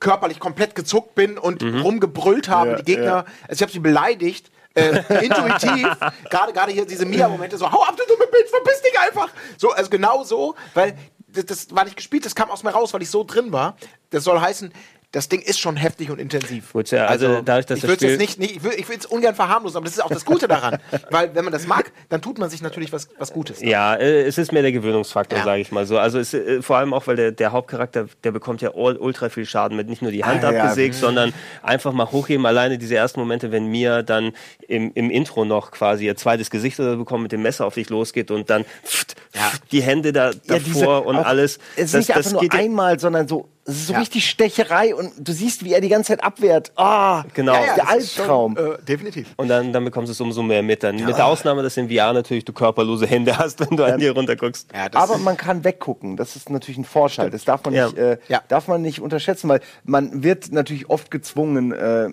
körperlich 0.00 0.38
komplett 0.40 0.74
gezuckt 0.74 1.14
bin 1.14 1.38
und 1.38 1.62
mhm. 1.62 1.80
rumgebrüllt 1.80 2.48
habe, 2.48 2.70
ja, 2.70 2.76
die 2.76 2.84
Gegner, 2.84 3.04
ja. 3.04 3.24
also 3.42 3.52
ich 3.52 3.62
habe 3.62 3.72
sie 3.72 3.78
beleidigt, 3.78 4.50
äh, 4.74 4.98
intuitiv, 5.24 5.86
gerade 6.30 6.52
gerade 6.52 6.72
hier 6.72 6.84
diese 6.84 7.06
Mia-Momente, 7.06 7.56
so, 7.56 7.70
hau 7.70 7.82
ab, 7.82 7.96
du 7.96 8.02
dumme 8.12 8.28
Bild, 8.30 8.48
verpiss 8.48 8.82
dich 8.82 8.98
einfach. 9.00 9.28
So, 9.56 9.70
also 9.70 9.88
genau 9.88 10.24
so, 10.24 10.56
weil 10.74 10.96
das, 11.34 11.44
das 11.46 11.74
war 11.74 11.84
nicht 11.84 11.96
gespielt, 11.96 12.24
das 12.24 12.34
kam 12.34 12.50
aus 12.50 12.62
mir 12.62 12.70
raus, 12.70 12.92
weil 12.94 13.02
ich 13.02 13.10
so 13.10 13.24
drin 13.24 13.52
war. 13.52 13.76
Das 14.10 14.24
soll 14.24 14.40
heißen, 14.40 14.72
das 15.14 15.28
Ding 15.28 15.40
ist 15.40 15.60
schon 15.60 15.76
heftig 15.76 16.10
und 16.10 16.18
intensiv. 16.18 16.72
Gut, 16.72 16.90
ja, 16.90 17.06
also, 17.06 17.28
also 17.28 17.42
dadurch, 17.42 17.66
dass 17.66 17.78
ich 17.78 17.86
würde 17.86 18.06
es 18.06 18.18
nicht, 18.18 18.38
nicht, 18.40 18.56
ich 18.56 18.88
will 18.88 18.98
es 18.98 19.06
ungern 19.06 19.36
verharmlosen, 19.36 19.76
aber 19.76 19.84
das 19.84 19.94
ist 19.94 20.02
auch 20.02 20.10
das 20.10 20.24
Gute 20.24 20.48
daran, 20.48 20.78
weil 21.10 21.32
wenn 21.34 21.44
man 21.44 21.52
das 21.52 21.68
mag, 21.68 21.92
dann 22.08 22.20
tut 22.20 22.38
man 22.38 22.50
sich 22.50 22.62
natürlich 22.62 22.92
was, 22.92 23.08
was 23.16 23.32
Gutes. 23.32 23.60
Dann. 23.60 23.68
Ja, 23.68 23.94
äh, 23.94 24.22
es 24.22 24.38
ist 24.38 24.52
mehr 24.52 24.62
der 24.62 24.72
Gewöhnungsfaktor, 24.72 25.38
ja. 25.38 25.44
sage 25.44 25.60
ich 25.60 25.70
mal 25.70 25.86
so. 25.86 25.98
Also 25.98 26.18
es, 26.18 26.34
äh, 26.34 26.62
vor 26.62 26.78
allem 26.78 26.92
auch, 26.92 27.06
weil 27.06 27.14
der, 27.14 27.30
der 27.30 27.52
Hauptcharakter, 27.52 28.06
der 28.24 28.32
bekommt 28.32 28.60
ja 28.60 28.70
ultra 28.74 29.28
viel 29.28 29.46
Schaden 29.46 29.76
mit 29.76 29.88
nicht 29.88 30.02
nur 30.02 30.10
die 30.10 30.24
Hand 30.24 30.44
ah, 30.44 30.48
abgesägt, 30.48 30.96
ja. 30.96 31.00
sondern 31.00 31.32
einfach 31.62 31.92
mal 31.92 32.10
hochheben. 32.10 32.44
Alleine 32.44 32.76
diese 32.76 32.96
ersten 32.96 33.20
Momente, 33.20 33.52
wenn 33.52 33.66
Mia 33.66 34.02
dann 34.02 34.32
im, 34.66 34.90
im 34.94 35.10
Intro 35.10 35.44
noch 35.44 35.70
quasi 35.70 36.06
ihr 36.06 36.16
zweites 36.16 36.50
Gesicht 36.50 36.80
oder 36.80 36.96
bekommt 36.96 37.22
mit 37.22 37.30
dem 37.30 37.42
Messer 37.42 37.66
auf 37.66 37.74
dich 37.74 37.88
losgeht 37.88 38.32
und 38.32 38.50
dann 38.50 38.64
pft, 38.84 39.14
pft, 39.32 39.72
die 39.72 39.82
Hände 39.82 40.12
da 40.12 40.32
davor 40.32 40.58
diese, 40.58 41.00
und 41.02 41.16
alles. 41.18 41.58
Es 41.76 41.94
ist 41.94 41.94
das, 41.94 42.08
nicht 42.08 42.16
einfach 42.16 42.42
nur 42.42 42.52
einmal, 42.52 42.98
sondern 42.98 43.28
so 43.28 43.48
es 43.66 43.76
ist 43.76 43.86
so 43.86 43.92
ja. 43.94 44.00
richtig 44.00 44.28
Stecherei 44.28 44.94
und 44.94 45.12
du 45.18 45.32
siehst, 45.32 45.64
wie 45.64 45.72
er 45.72 45.80
die 45.80 45.88
ganze 45.88 46.08
Zeit 46.08 46.22
abwehrt. 46.22 46.72
Ah, 46.76 47.20
oh, 47.20 47.24
genau. 47.32 47.54
Ja, 47.54 47.66
ja, 47.66 47.74
der 47.76 47.88
Albtraum. 47.88 48.56
Schon, 48.56 48.74
äh, 48.74 48.82
definitiv. 48.82 49.28
Und 49.36 49.48
dann, 49.48 49.72
dann 49.72 49.84
bekommst 49.84 50.10
du 50.10 50.12
es 50.12 50.20
umso 50.20 50.42
mehr 50.42 50.62
mit. 50.62 50.82
Dann. 50.82 50.96
Mit 50.96 51.16
der 51.16 51.26
Ausnahme, 51.26 51.62
dass 51.62 51.76
in 51.76 51.88
VR 51.88 52.12
natürlich 52.12 52.44
du 52.44 52.52
körperlose 52.52 53.06
Hände 53.06 53.38
hast, 53.38 53.60
wenn 53.60 53.76
du 53.76 53.84
an 53.84 53.98
dir 53.98 54.12
runterguckst. 54.12 54.68
Aber 54.92 55.16
man 55.18 55.36
kann 55.36 55.64
weggucken. 55.64 56.16
Das 56.16 56.36
ist 56.36 56.50
natürlich 56.50 56.78
ein 56.78 56.84
Vorteil. 56.84 57.30
Das 57.30 57.44
darf 57.44 57.64
man, 57.64 57.72
nicht, 57.72 57.96
äh, 57.96 58.18
darf 58.48 58.68
man 58.68 58.82
nicht 58.82 59.00
unterschätzen, 59.00 59.48
weil 59.48 59.60
man 59.84 60.22
wird 60.22 60.52
natürlich 60.52 60.90
oft 60.90 61.10
gezwungen, 61.10 61.72
äh, 61.72 62.10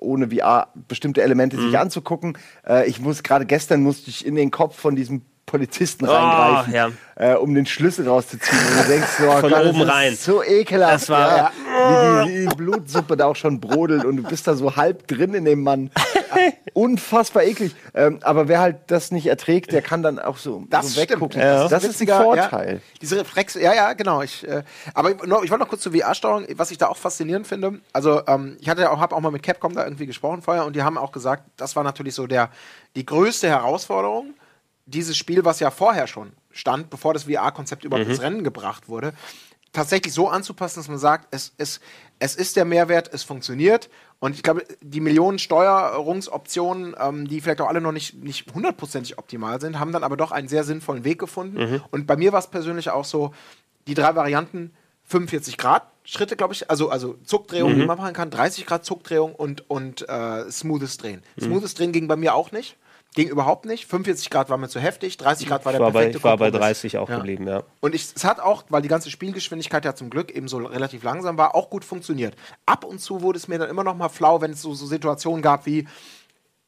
ohne 0.00 0.30
VR 0.30 0.68
bestimmte 0.88 1.22
Elemente 1.22 1.56
mhm. 1.56 1.66
sich 1.66 1.78
anzugucken. 1.78 2.38
Äh, 2.66 2.88
ich 2.88 3.00
muss 3.00 3.22
gerade 3.22 3.44
gestern 3.46 3.82
musste 3.82 4.10
ich 4.10 4.24
in 4.24 4.36
den 4.36 4.50
Kopf 4.50 4.78
von 4.78 4.96
diesem 4.96 5.22
Polizisten 5.46 6.08
oh, 6.08 6.12
reingreifen, 6.12 6.74
ja. 6.74 6.90
äh, 7.16 7.34
um 7.34 7.54
den 7.54 7.66
Schlüssel 7.66 8.08
rauszuziehen. 8.08 8.58
Und 8.58 8.84
du 8.84 8.88
denkst 8.88 9.08
so, 9.18 9.28
oh 9.28 9.36
Von 9.38 9.50
Gott, 9.50 9.66
oben 9.66 9.82
rein. 9.82 10.16
so 10.16 10.42
ekelhaft. 10.42 10.94
Das 10.94 11.08
war, 11.08 11.36
ja, 11.36 11.52
ja. 11.66 12.24
Wie 12.24 12.32
die, 12.32 12.48
die, 12.48 12.54
Blutsuppe 12.56 13.16
da 13.16 13.26
auch 13.26 13.36
schon 13.36 13.60
brodelt 13.60 14.04
und 14.04 14.16
du 14.16 14.22
bist 14.22 14.46
da 14.46 14.54
so 14.54 14.74
halb 14.76 15.06
drin 15.06 15.34
in 15.34 15.44
dem 15.44 15.62
Mann. 15.62 15.90
Unfassbar 16.72 17.44
eklig. 17.44 17.74
Ähm, 17.94 18.18
aber 18.22 18.48
wer 18.48 18.60
halt 18.60 18.76
das 18.88 19.10
nicht 19.10 19.26
erträgt, 19.26 19.72
der 19.72 19.82
kann 19.82 20.02
dann 20.02 20.18
auch 20.18 20.38
so, 20.38 20.64
das 20.70 20.94
so 20.94 21.00
weggucken. 21.00 21.40
Das, 21.40 21.70
das 21.70 21.84
ist 21.84 22.00
ein 22.00 22.08
Vorteil. 22.08 22.80
Diese 23.00 23.18
Reflexe, 23.18 23.60
ja, 23.60 23.74
ja, 23.74 23.92
genau. 23.92 24.22
Ich, 24.22 24.46
äh, 24.48 24.62
aber 24.94 25.10
ich, 25.10 25.16
ich 25.22 25.30
wollte 25.30 25.58
noch 25.58 25.68
kurz 25.68 25.82
zur 25.82 25.92
VR-Steuerung, 25.92 26.46
was 26.56 26.70
ich 26.70 26.78
da 26.78 26.88
auch 26.88 26.96
faszinierend 26.96 27.46
finde. 27.46 27.80
Also 27.92 28.22
ähm, 28.26 28.56
ich 28.60 28.68
hatte 28.68 28.82
ja 28.82 28.90
auch, 28.90 28.98
habe 28.98 29.14
auch 29.14 29.20
mal 29.20 29.30
mit 29.30 29.42
Capcom 29.42 29.74
da 29.74 29.84
irgendwie 29.84 30.06
gesprochen 30.06 30.42
vorher 30.42 30.64
und 30.64 30.74
die 30.74 30.82
haben 30.82 30.98
auch 30.98 31.12
gesagt, 31.12 31.44
das 31.56 31.76
war 31.76 31.84
natürlich 31.84 32.14
so 32.14 32.26
der 32.26 32.50
die 32.96 33.04
größte 33.04 33.48
Herausforderung 33.48 34.34
dieses 34.86 35.16
Spiel, 35.16 35.44
was 35.44 35.60
ja 35.60 35.70
vorher 35.70 36.06
schon 36.06 36.32
stand, 36.50 36.90
bevor 36.90 37.14
das 37.14 37.24
VR-Konzept 37.24 37.84
überhaupt 37.84 38.06
mhm. 38.06 38.12
ins 38.12 38.22
Rennen 38.22 38.44
gebracht 38.44 38.88
wurde, 38.88 39.14
tatsächlich 39.72 40.14
so 40.14 40.28
anzupassen, 40.28 40.80
dass 40.80 40.88
man 40.88 40.98
sagt, 40.98 41.28
es, 41.30 41.52
es, 41.58 41.80
es 42.18 42.36
ist 42.36 42.56
der 42.56 42.64
Mehrwert, 42.64 43.12
es 43.12 43.22
funktioniert. 43.22 43.90
Und 44.20 44.34
ich 44.34 44.42
glaube, 44.42 44.64
die 44.80 45.00
Millionen 45.00 45.38
Steuerungsoptionen, 45.38 46.94
ähm, 46.98 47.28
die 47.28 47.40
vielleicht 47.40 47.60
auch 47.60 47.68
alle 47.68 47.80
noch 47.80 47.92
nicht, 47.92 48.14
nicht 48.22 48.54
hundertprozentig 48.54 49.18
optimal 49.18 49.60
sind, 49.60 49.78
haben 49.78 49.92
dann 49.92 50.04
aber 50.04 50.16
doch 50.16 50.30
einen 50.32 50.48
sehr 50.48 50.64
sinnvollen 50.64 51.04
Weg 51.04 51.18
gefunden. 51.18 51.58
Mhm. 51.58 51.82
Und 51.90 52.06
bei 52.06 52.16
mir 52.16 52.32
war 52.32 52.38
es 52.38 52.46
persönlich 52.46 52.90
auch 52.90 53.04
so, 53.04 53.34
die 53.86 53.94
drei 53.94 54.14
Varianten, 54.14 54.72
45 55.04 55.58
Grad 55.58 55.82
Schritte, 56.04 56.36
glaube 56.36 56.52
ich, 56.52 56.70
also, 56.70 56.90
also 56.90 57.16
Zuckdrehung, 57.24 57.72
mhm. 57.72 57.80
die 57.80 57.86
man 57.86 57.96
machen 57.96 58.12
kann, 58.12 58.30
30 58.30 58.66
Grad 58.66 58.84
Zuckdrehung 58.84 59.34
und, 59.34 59.68
und 59.70 60.06
äh, 60.06 60.50
smoothes 60.50 60.98
Drehen. 60.98 61.22
Mhm. 61.36 61.44
Smoothes 61.44 61.74
Drehen 61.74 61.92
ging 61.92 62.08
bei 62.08 62.16
mir 62.16 62.34
auch 62.34 62.52
nicht. 62.52 62.76
Ging 63.14 63.28
überhaupt 63.28 63.64
nicht. 63.64 63.86
45 63.86 64.28
Grad 64.28 64.50
war 64.50 64.58
mir 64.58 64.68
zu 64.68 64.80
heftig, 64.80 65.16
30 65.16 65.46
Grad 65.46 65.64
war 65.64 65.72
der 65.72 65.80
war 65.80 65.92
perfekte 65.92 66.18
bei, 66.18 66.18
Ich 66.18 66.24
war 66.24 66.36
bei 66.36 66.50
30 66.50 66.98
auch 66.98 67.08
ja. 67.08 67.16
geblieben, 67.16 67.46
ja. 67.46 67.62
Und 67.80 67.94
ich, 67.94 68.08
es 68.14 68.24
hat 68.24 68.40
auch, 68.40 68.64
weil 68.70 68.82
die 68.82 68.88
ganze 68.88 69.08
Spielgeschwindigkeit 69.08 69.84
ja 69.84 69.94
zum 69.94 70.10
Glück 70.10 70.32
eben 70.32 70.48
so 70.48 70.58
relativ 70.58 71.04
langsam 71.04 71.38
war, 71.38 71.54
auch 71.54 71.70
gut 71.70 71.84
funktioniert. 71.84 72.34
Ab 72.66 72.82
und 72.82 73.00
zu 73.00 73.22
wurde 73.22 73.38
es 73.38 73.46
mir 73.46 73.58
dann 73.58 73.70
immer 73.70 73.84
noch 73.84 73.94
mal 73.94 74.08
flau, 74.08 74.40
wenn 74.40 74.50
es 74.50 74.62
so, 74.62 74.74
so 74.74 74.86
Situationen 74.86 75.42
gab 75.42 75.64
wie, 75.64 75.86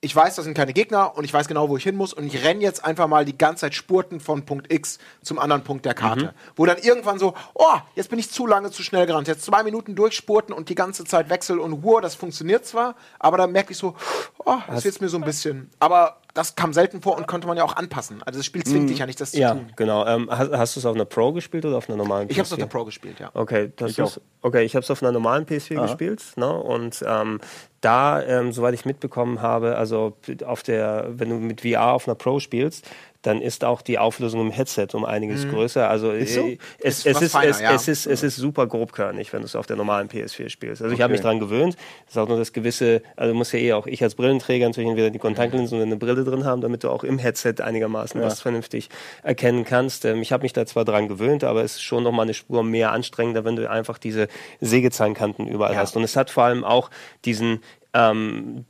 ich 0.07 0.15
weiß, 0.15 0.37
das 0.37 0.45
sind 0.45 0.55
keine 0.55 0.73
Gegner 0.73 1.17
und 1.17 1.25
ich 1.25 1.35
weiß 1.35 1.49
genau, 1.49 1.69
wo 1.69 1.77
ich 1.77 1.83
hin 1.83 1.97
muss 1.97 2.13
und 2.13 2.25
ich 2.27 2.45
renne 2.45 2.61
jetzt 2.61 2.85
einfach 2.85 3.09
mal 3.09 3.25
die 3.25 3.37
ganze 3.37 3.63
Zeit 3.63 3.75
Spurten 3.75 4.21
von 4.21 4.47
Punkt 4.47 4.73
X 4.73 4.99
zum 5.21 5.41
anderen 5.41 5.65
Punkt 5.65 5.85
der 5.85 5.95
Karte. 5.95 6.27
Mhm. 6.27 6.31
Wo 6.55 6.65
dann 6.65 6.79
irgendwann 6.79 7.19
so, 7.19 7.35
oh, 7.55 7.75
jetzt 7.97 8.09
bin 8.09 8.19
ich 8.21 8.31
zu 8.31 8.47
lange 8.47 8.71
zu 8.71 8.85
schnell 8.85 9.07
gerannt. 9.07 9.27
Jetzt 9.27 9.45
zwei 9.45 9.65
Minuten 9.65 9.97
durchspurten 9.97 10.55
und 10.55 10.69
die 10.69 10.77
ganze 10.77 11.05
Zeit 11.05 11.29
wechseln 11.29 11.59
und 11.59 11.83
wow, 11.83 12.01
das 12.01 12.15
funktioniert 12.15 12.65
zwar, 12.65 12.95
aber 13.19 13.37
dann 13.37 13.51
merke 13.51 13.73
ich 13.73 13.79
so, 13.79 13.97
oh, 14.45 14.59
das 14.69 14.85
jetzt 14.85 15.01
mir 15.01 15.09
so 15.09 15.17
ein 15.17 15.25
bisschen. 15.25 15.71
Aber 15.81 16.19
das 16.37 16.55
kam 16.55 16.73
selten 16.73 17.01
vor 17.01 17.17
und 17.17 17.27
konnte 17.27 17.47
man 17.47 17.57
ja 17.57 17.65
auch 17.65 17.77
anpassen. 17.77 18.23
Also 18.23 18.39
das 18.39 18.47
Spiel 18.47 18.63
zwingt 18.63 18.85
mhm. 18.85 18.89
dich 18.89 18.99
ja 18.99 19.07
nicht, 19.07 19.21
das 19.21 19.33
zu 19.33 19.41
ja, 19.41 19.55
tun. 19.55 19.73
genau. 19.75 20.07
Ähm, 20.07 20.29
hast, 20.31 20.53
hast 20.53 20.77
du 20.77 20.81
es 20.81 20.87
auf 20.87 20.95
einer 20.95 21.07
Pro 21.07 21.33
gespielt 21.33 21.65
oder 21.65 21.79
auf 21.79 21.89
einer 21.89 21.97
normalen 21.97 22.29
PS4? 22.29 22.31
Ich 22.31 22.39
habe 22.39 22.47
es 22.47 22.53
auf 22.53 22.59
der 22.59 22.67
Pro 22.67 22.85
gespielt, 22.85 23.19
ja. 23.19 23.31
Okay, 23.33 23.73
ich 23.87 24.01
auch. 24.03 24.17
okay 24.43 24.63
ich 24.63 24.77
habe 24.77 24.85
es 24.85 24.91
auf 24.91 25.03
einer 25.03 25.13
normalen 25.13 25.47
PS4 25.47 25.79
Aha. 25.79 25.87
gespielt. 25.87 26.23
Ne? 26.37 26.53
Und 26.53 27.03
ähm, 27.07 27.41
da, 27.87 28.21
ähm, 28.23 28.53
soweit 28.53 28.75
ich 28.75 28.85
mitbekommen 28.85 29.41
habe, 29.41 29.77
also 29.77 30.17
auf 30.45 30.63
der, 30.65 31.07
wenn 31.09 31.31
du 31.31 31.37
mit 31.37 31.61
VR 31.61 31.93
auf 31.93 32.09
einer 32.09 32.17
Pro 32.17 32.41
spielst, 32.41 32.91
dann 33.27 33.41
ist 33.41 33.65
auch 33.65 33.83
die 33.83 33.99
Auflösung 33.99 34.41
im 34.41 34.51
Headset 34.51 34.89
um 34.95 35.05
einiges 35.05 35.45
mhm. 35.45 35.51
größer. 35.51 35.89
Also 35.89 36.13
ist 36.13 36.35
so? 36.35 36.47
Es, 36.79 37.05
ist 37.05 37.07
es, 37.07 37.23
ist, 37.23 37.33
feiner, 37.33 37.51
es, 37.51 37.61
ja. 37.61 37.75
es, 37.75 37.89
ist, 37.89 38.07
es 38.07 38.23
ist 38.23 38.37
super 38.37 38.67
grobkörnig, 38.67 39.33
wenn 39.33 39.41
du 39.41 39.47
es 39.47 39.57
auf 39.57 39.67
der 39.67 39.77
normalen 39.77 40.09
PS4 40.09 40.49
spielst. 40.49 40.83
Also 40.83 40.87
okay. 40.87 40.95
ich 40.95 41.03
habe 41.03 41.13
mich 41.13 41.23
daran 41.23 41.41
gewöhnt. 41.41 41.77
Es 42.07 42.13
ist 42.13 42.19
auch 42.19 42.29
nur 42.29 42.39
das 42.39 42.53
gewisse, 42.53 43.03
also 43.17 43.35
muss 43.35 43.53
ja 43.53 43.59
eh 43.59 43.73
auch 43.73 43.87
ich 43.87 44.03
als 44.03 44.15
Brillenträger 44.15 44.67
natürlich 44.67 44.89
entweder 44.89 45.11
die 45.11 45.19
Kontaktlinsen 45.19 45.77
oder 45.77 45.87
eine 45.87 45.97
Brille 45.97 46.25
drin 46.25 46.45
haben, 46.45 46.61
damit 46.61 46.85
du 46.85 46.91
auch 46.91 47.05
im 47.05 47.19
Headset 47.19 47.57
einigermaßen 47.61 48.21
ja. 48.21 48.27
was 48.27 48.41
vernünftig 48.41 48.91
erkennen 49.23 49.65
kannst. 49.65 50.05
Ähm, 50.05 50.23
ich 50.23 50.33
habe 50.33 50.43
mich 50.43 50.53
da 50.53 50.67
zwar 50.67 50.85
dran 50.85 51.09
gewöhnt, 51.09 51.45
aber 51.45 51.65
es 51.65 51.77
ist 51.77 51.83
schon 51.83 52.05
noch 52.05 52.13
mal 52.13 52.23
eine 52.23 52.35
Spur 52.35 52.63
mehr 52.63 52.93
anstrengender, 52.93 53.45
wenn 53.45 53.57
du 53.57 53.69
einfach 53.69 53.99
diese 53.99 54.29
Sägezahnkanten 54.61 55.49
überall 55.49 55.75
ja. 55.75 55.81
hast. 55.81 55.97
Und 55.97 56.05
es 56.05 56.17
hat 56.17 56.31
vor 56.31 56.45
allem 56.45 56.65
auch 56.65 56.91
diesen 57.25 57.61
ähm, 57.97 58.67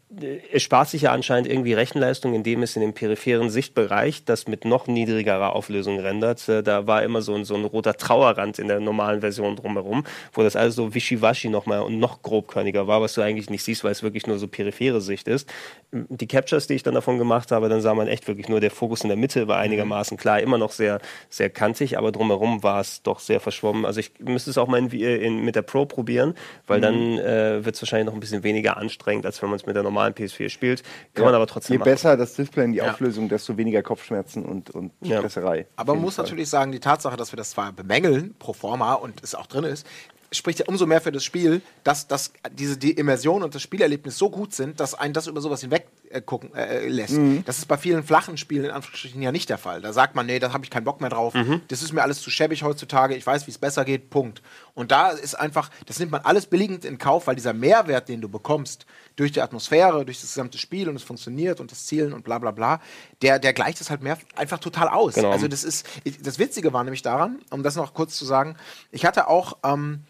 es 0.52 0.62
spart 0.62 0.88
sich 0.88 1.02
ja 1.02 1.12
anscheinend 1.12 1.48
irgendwie 1.48 1.72
Rechenleistung, 1.72 2.32
indem 2.32 2.62
es 2.62 2.76
in 2.76 2.82
dem 2.82 2.92
peripheren 2.92 3.50
Sichtbereich 3.50 4.24
das 4.24 4.46
mit 4.46 4.64
noch 4.64 4.86
niedrigerer 4.86 5.54
Auflösung 5.54 5.98
rendert. 5.98 6.48
Äh, 6.48 6.62
da 6.62 6.86
war 6.86 7.02
immer 7.02 7.22
so 7.22 7.34
ein, 7.34 7.44
so 7.44 7.56
ein 7.56 7.64
roter 7.64 7.94
Trauerrand 7.94 8.60
in 8.60 8.68
der 8.68 8.78
normalen 8.78 9.20
Version 9.20 9.56
drumherum, 9.56 10.04
wo 10.32 10.42
das 10.44 10.54
alles 10.54 10.76
so 10.76 10.94
wischiwaschi 10.94 11.48
nochmal 11.48 11.80
und 11.80 11.98
noch 11.98 12.22
grobkörniger 12.22 12.86
war, 12.86 13.02
was 13.02 13.14
du 13.14 13.20
eigentlich 13.20 13.50
nicht 13.50 13.64
siehst, 13.64 13.82
weil 13.82 13.90
es 13.90 14.04
wirklich 14.04 14.28
nur 14.28 14.38
so 14.38 14.46
periphere 14.46 15.00
Sicht 15.00 15.26
ist. 15.26 15.48
Die 15.90 16.28
Captures, 16.28 16.68
die 16.68 16.74
ich 16.74 16.84
dann 16.84 16.94
davon 16.94 17.18
gemacht 17.18 17.50
habe, 17.50 17.68
dann 17.68 17.80
sah 17.80 17.94
man 17.94 18.06
echt 18.06 18.28
wirklich 18.28 18.48
nur 18.48 18.60
der 18.60 18.70
Fokus 18.70 19.02
in 19.02 19.08
der 19.08 19.16
Mitte 19.16 19.48
war 19.48 19.58
einigermaßen 19.58 20.16
klar, 20.16 20.40
immer 20.40 20.58
noch 20.58 20.70
sehr, 20.70 21.00
sehr 21.30 21.50
kantig, 21.50 21.98
aber 21.98 22.12
drumherum 22.12 22.62
war 22.62 22.80
es 22.80 23.02
doch 23.02 23.18
sehr 23.18 23.40
verschwommen. 23.40 23.84
Also 23.84 23.98
ich 23.98 24.12
müsste 24.20 24.50
es 24.50 24.58
auch 24.58 24.68
mal 24.68 24.78
in, 24.78 24.90
in, 24.90 25.44
mit 25.44 25.56
der 25.56 25.62
Pro 25.62 25.84
probieren, 25.84 26.34
weil 26.68 26.78
mhm. 26.78 26.82
dann 26.82 27.18
äh, 27.18 27.64
wird 27.64 27.74
es 27.74 27.82
wahrscheinlich 27.82 28.06
noch 28.06 28.14
ein 28.14 28.20
bisschen 28.20 28.44
weniger 28.44 28.76
anstrengend, 28.76 29.26
als 29.26 29.42
wenn 29.42 29.50
man 29.50 29.56
es 29.56 29.66
mit 29.66 29.74
der 29.74 29.82
normalen 29.82 29.95
normalen 29.96 30.14
PS4 30.14 30.48
spielt. 30.48 30.82
Kann 31.14 31.24
ja. 31.24 31.24
man 31.24 31.34
aber 31.34 31.46
trotzdem 31.46 31.74
Je 31.74 31.78
machen. 31.78 31.90
besser 31.90 32.16
das 32.16 32.34
Display 32.34 32.64
in 32.64 32.72
die 32.72 32.78
ja. 32.78 32.90
Auflösung, 32.90 33.28
desto 33.28 33.56
weniger 33.56 33.82
Kopfschmerzen 33.82 34.44
und, 34.44 34.70
und 34.70 34.92
Stresserei. 35.02 35.66
Aber 35.76 35.94
man 35.94 36.02
muss 36.02 36.16
Fall. 36.16 36.24
natürlich 36.24 36.48
sagen, 36.48 36.72
die 36.72 36.80
Tatsache, 36.80 37.16
dass 37.16 37.32
wir 37.32 37.36
das 37.36 37.50
zwar 37.50 37.72
bemängeln, 37.72 38.34
pro 38.38 38.52
forma, 38.52 38.94
und 38.94 39.22
es 39.22 39.34
auch 39.34 39.46
drin 39.46 39.64
ist, 39.64 39.86
spricht 40.32 40.58
ja 40.58 40.66
umso 40.66 40.86
mehr 40.86 41.00
für 41.00 41.12
das 41.12 41.24
Spiel, 41.24 41.62
dass, 41.84 42.08
dass 42.08 42.32
diese 42.52 42.76
die 42.76 42.92
Immersion 42.92 43.42
und 43.42 43.54
das 43.54 43.62
Spielerlebnis 43.62 44.18
so 44.18 44.28
gut 44.28 44.54
sind, 44.54 44.80
dass 44.80 44.94
einen 44.94 45.14
das 45.14 45.26
über 45.28 45.40
sowas 45.40 45.60
hinweg 45.60 45.86
äh, 46.16 46.22
gucken 46.22 46.54
äh, 46.54 46.88
lässt. 46.88 47.14
Mhm. 47.14 47.44
Das 47.44 47.58
ist 47.58 47.66
bei 47.66 47.76
vielen 47.76 48.02
flachen 48.02 48.36
Spielen 48.36 48.64
in 48.64 48.70
Anführungsstrichen 48.70 49.20
ja 49.22 49.32
nicht 49.32 49.48
der 49.50 49.58
Fall. 49.58 49.80
Da 49.80 49.92
sagt 49.92 50.14
man, 50.14 50.26
nee, 50.26 50.38
da 50.38 50.52
habe 50.52 50.64
ich 50.64 50.70
keinen 50.70 50.84
Bock 50.84 51.00
mehr 51.00 51.10
drauf. 51.10 51.34
Mhm. 51.34 51.60
Das 51.68 51.82
ist 51.82 51.92
mir 51.92 52.02
alles 52.02 52.20
zu 52.20 52.30
schäbig 52.30 52.62
heutzutage. 52.62 53.14
Ich 53.14 53.26
weiß, 53.26 53.46
wie 53.46 53.50
es 53.50 53.58
besser 53.58 53.84
geht. 53.84 54.10
Punkt. 54.10 54.42
Und 54.74 54.90
da 54.92 55.10
ist 55.10 55.34
einfach, 55.34 55.70
das 55.86 55.98
nimmt 55.98 56.12
man 56.12 56.22
alles 56.22 56.46
billigend 56.46 56.84
in 56.84 56.98
Kauf, 56.98 57.26
weil 57.26 57.34
dieser 57.34 57.52
Mehrwert, 57.52 58.08
den 58.08 58.20
du 58.20 58.28
bekommst 58.28 58.86
durch 59.16 59.32
die 59.32 59.40
Atmosphäre, 59.40 60.04
durch 60.04 60.20
das 60.20 60.30
gesamte 60.30 60.58
Spiel 60.58 60.88
und 60.88 60.96
es 60.96 61.02
funktioniert 61.02 61.60
und 61.60 61.70
das 61.72 61.86
Zielen 61.86 62.12
und 62.12 62.24
bla 62.24 62.38
bla 62.38 62.50
bla, 62.50 62.80
der, 63.22 63.38
der 63.38 63.52
gleicht 63.52 63.80
es 63.80 63.90
halt 63.90 64.02
mehr 64.02 64.18
einfach 64.34 64.58
total 64.58 64.88
aus. 64.88 65.14
Genau. 65.14 65.30
Also 65.30 65.48
das 65.48 65.64
ist, 65.64 65.86
das 66.22 66.38
Witzige 66.38 66.72
war 66.72 66.84
nämlich 66.84 67.02
daran, 67.02 67.40
um 67.50 67.62
das 67.62 67.76
noch 67.76 67.94
kurz 67.94 68.16
zu 68.16 68.24
sagen, 68.24 68.56
ich 68.90 69.04
hatte 69.04 69.28
auch 69.28 69.58
ähm, 69.64 70.04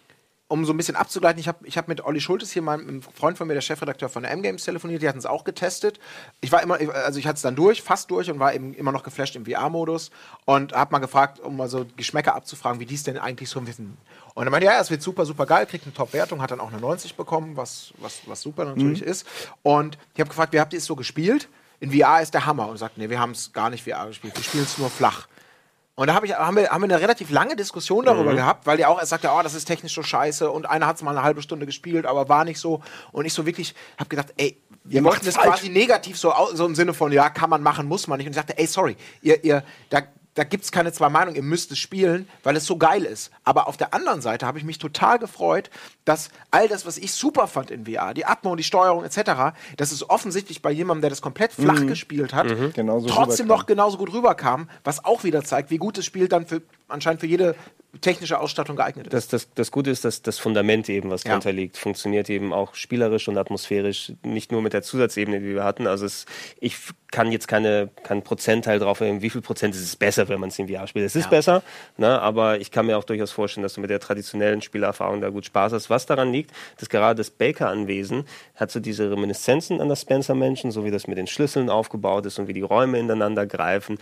um 0.48 0.64
so 0.64 0.72
ein 0.72 0.76
bisschen 0.76 0.94
abzugleichen, 0.94 1.40
ich 1.40 1.48
habe 1.48 1.66
ich 1.66 1.76
hab 1.76 1.88
mit 1.88 2.04
Olli 2.04 2.20
Schultes 2.20 2.52
hier, 2.52 2.62
mal, 2.62 2.78
einem 2.78 3.02
Freund 3.02 3.36
von 3.36 3.48
mir, 3.48 3.54
der 3.54 3.60
Chefredakteur 3.60 4.08
von 4.08 4.22
der 4.22 4.30
M-Games, 4.32 4.64
telefoniert, 4.64 5.02
die 5.02 5.08
hatten 5.08 5.18
es 5.18 5.26
auch 5.26 5.42
getestet. 5.42 5.98
Ich 6.40 6.52
war 6.52 6.62
immer, 6.62 6.78
also 6.78 7.18
ich 7.18 7.26
hatte 7.26 7.36
es 7.36 7.42
dann 7.42 7.56
durch, 7.56 7.82
fast 7.82 8.10
durch 8.10 8.30
und 8.30 8.38
war 8.38 8.54
eben 8.54 8.72
immer 8.74 8.92
noch 8.92 9.02
geflasht 9.02 9.34
im 9.34 9.44
VR-Modus 9.44 10.10
und 10.44 10.72
habe 10.72 10.92
mal 10.92 10.98
gefragt, 11.00 11.40
um 11.40 11.56
mal 11.56 11.68
so 11.68 11.84
Geschmäcker 11.96 12.36
abzufragen, 12.36 12.78
wie 12.78 12.86
die 12.86 12.94
es 12.94 13.02
denn 13.02 13.18
eigentlich 13.18 13.48
so 13.50 13.66
wissen. 13.66 13.96
Und 14.34 14.46
er 14.46 14.50
meinte, 14.50 14.66
ja, 14.66 14.80
es 14.80 14.90
wird 14.90 15.02
super, 15.02 15.26
super 15.26 15.46
geil, 15.46 15.66
kriegt 15.66 15.84
eine 15.84 15.94
Top-Wertung, 15.94 16.40
hat 16.40 16.52
dann 16.52 16.60
auch 16.60 16.70
eine 16.70 16.80
90 16.80 17.16
bekommen, 17.16 17.56
was, 17.56 17.92
was, 17.98 18.20
was 18.26 18.40
super 18.40 18.66
natürlich 18.66 19.00
mhm. 19.00 19.08
ist. 19.08 19.26
Und 19.62 19.98
ich 20.14 20.20
habe 20.20 20.28
gefragt, 20.28 20.52
wie 20.52 20.60
habt 20.60 20.72
ihr 20.72 20.78
es 20.78 20.84
so 20.84 20.94
gespielt? 20.94 21.48
In 21.80 21.90
VR 21.90 22.22
ist 22.22 22.34
der 22.34 22.46
Hammer. 22.46 22.68
Und 22.68 22.76
er 22.76 22.78
sagt, 22.78 22.98
nee, 22.98 23.10
wir 23.10 23.18
haben 23.18 23.32
es 23.32 23.52
gar 23.52 23.70
nicht 23.70 23.82
VR 23.82 24.06
gespielt, 24.06 24.36
wir 24.36 24.44
spielen 24.44 24.64
es 24.64 24.78
nur 24.78 24.90
flach. 24.90 25.26
Und 25.98 26.08
da 26.08 26.14
hab 26.14 26.24
ich, 26.24 26.34
haben, 26.34 26.56
wir, 26.56 26.68
haben 26.68 26.82
wir 26.82 26.94
eine 26.94 27.00
relativ 27.00 27.30
lange 27.30 27.56
Diskussion 27.56 28.04
darüber 28.04 28.32
mhm. 28.32 28.36
gehabt, 28.36 28.66
weil 28.66 28.76
der 28.76 28.90
auch 28.90 28.98
erst 28.98 29.08
sagte, 29.08 29.30
oh, 29.34 29.40
das 29.42 29.54
ist 29.54 29.64
technisch 29.64 29.94
so 29.94 30.02
scheiße 30.02 30.50
und 30.50 30.68
einer 30.68 30.86
hat 30.86 30.96
es 30.96 31.02
mal 31.02 31.12
eine 31.12 31.22
halbe 31.22 31.40
Stunde 31.40 31.64
gespielt, 31.64 32.04
aber 32.04 32.28
war 32.28 32.44
nicht 32.44 32.60
so. 32.60 32.82
Und 33.12 33.24
ich 33.24 33.32
so 33.32 33.46
wirklich 33.46 33.74
habe 33.96 34.10
gedacht, 34.10 34.34
ey, 34.36 34.58
wir 34.84 35.02
wollten 35.02 35.24
das 35.24 35.36
quasi 35.36 35.70
negativ 35.70 36.18
so, 36.18 36.34
so 36.52 36.66
im 36.66 36.74
Sinne 36.74 36.92
von, 36.92 37.12
ja, 37.12 37.30
kann 37.30 37.48
man 37.48 37.62
machen, 37.62 37.88
muss 37.88 38.08
man 38.08 38.18
nicht. 38.18 38.26
Und 38.26 38.32
ich 38.32 38.36
sagte, 38.36 38.58
ey, 38.58 38.66
sorry, 38.66 38.94
ihr, 39.22 39.42
ihr, 39.42 39.64
da, 39.88 40.02
da 40.36 40.44
gibt 40.44 40.64
es 40.64 40.70
keine 40.70 40.92
zwei 40.92 41.08
Meinungen, 41.08 41.34
ihr 41.34 41.42
müsst 41.42 41.72
es 41.72 41.78
spielen, 41.78 42.28
weil 42.42 42.54
es 42.56 42.66
so 42.66 42.76
geil 42.76 43.04
ist. 43.04 43.30
Aber 43.42 43.66
auf 43.66 43.76
der 43.76 43.94
anderen 43.94 44.20
Seite 44.20 44.46
habe 44.46 44.58
ich 44.58 44.64
mich 44.64 44.78
total 44.78 45.18
gefreut, 45.18 45.70
dass 46.04 46.30
all 46.50 46.68
das, 46.68 46.86
was 46.86 46.98
ich 46.98 47.12
super 47.12 47.48
fand 47.48 47.70
in 47.70 47.86
VR, 47.86 48.12
die 48.14 48.26
Atmo, 48.26 48.54
die 48.54 48.62
Steuerung 48.62 49.02
etc., 49.02 49.56
dass 49.78 49.92
es 49.92 50.08
offensichtlich 50.08 50.62
bei 50.62 50.70
jemandem, 50.70 51.02
der 51.02 51.10
das 51.10 51.22
komplett 51.22 51.52
flach 51.52 51.80
mhm. 51.80 51.88
gespielt 51.88 52.34
hat, 52.34 52.46
mhm. 52.46 52.72
trotzdem 53.08 53.46
noch 53.46 53.66
genauso 53.66 53.96
gut 53.96 54.12
rüberkam, 54.12 54.68
was 54.84 55.04
auch 55.04 55.24
wieder 55.24 55.42
zeigt, 55.42 55.70
wie 55.70 55.78
gut 55.78 55.96
das 55.96 56.04
Spiel 56.04 56.28
dann 56.28 56.46
für, 56.46 56.60
anscheinend 56.86 57.20
für 57.20 57.26
jede 57.26 57.56
technische 58.00 58.38
Ausstattung 58.38 58.76
geeignet 58.76 59.06
ist. 59.06 59.12
Das, 59.12 59.28
das, 59.28 59.54
das 59.54 59.70
Gute 59.70 59.90
ist, 59.90 60.04
dass 60.04 60.22
das 60.22 60.38
Fundament 60.38 60.88
eben, 60.88 61.10
was 61.10 61.24
ja. 61.24 61.32
drunter 61.32 61.52
liegt, 61.52 61.76
funktioniert 61.76 62.28
eben 62.28 62.52
auch 62.52 62.74
spielerisch 62.74 63.28
und 63.28 63.38
atmosphärisch, 63.38 64.12
nicht 64.22 64.52
nur 64.52 64.62
mit 64.62 64.72
der 64.72 64.82
Zusatzebene, 64.82 65.40
die 65.40 65.54
wir 65.54 65.64
hatten. 65.64 65.86
Also 65.86 66.06
es, 66.06 66.26
ich 66.60 66.76
kann 67.16 67.32
jetzt 67.32 67.48
keine, 67.48 67.88
keinen 68.02 68.20
Prozentteil 68.20 68.78
drauf 68.78 69.00
nehmen, 69.00 69.22
wie 69.22 69.30
viel 69.30 69.40
Prozent 69.40 69.74
ist 69.74 69.80
es 69.80 69.96
besser, 69.96 70.28
wenn 70.28 70.38
man 70.38 70.50
es 70.50 70.58
in 70.58 70.68
VR 70.68 70.86
spielt. 70.86 71.06
Es 71.06 71.16
ist 71.16 71.24
ja. 71.24 71.30
besser, 71.30 71.62
ne, 71.96 72.20
aber 72.20 72.60
ich 72.60 72.70
kann 72.70 72.84
mir 72.84 72.98
auch 72.98 73.04
durchaus 73.04 73.32
vorstellen, 73.32 73.62
dass 73.62 73.72
du 73.72 73.80
mit 73.80 73.88
der 73.88 74.00
traditionellen 74.00 74.60
Spielerfahrung 74.60 75.22
da 75.22 75.30
gut 75.30 75.46
Spaß 75.46 75.72
hast. 75.72 75.88
Was 75.88 76.04
daran 76.04 76.30
liegt, 76.30 76.50
dass 76.78 76.90
gerade 76.90 77.14
das 77.14 77.30
Baker-Anwesen 77.30 78.26
hat 78.54 78.70
so 78.70 78.80
diese 78.80 79.10
Reminiszenzen 79.10 79.80
an 79.80 79.88
das 79.88 80.02
Spencer-Menschen, 80.02 80.72
so 80.72 80.84
wie 80.84 80.90
das 80.90 81.06
mit 81.06 81.16
den 81.16 81.26
Schlüsseln 81.26 81.70
aufgebaut 81.70 82.26
ist 82.26 82.38
und 82.38 82.48
wie 82.48 82.52
die 82.52 82.60
Räume 82.60 82.98
ineinander 82.98 83.46
greifen 83.46 83.96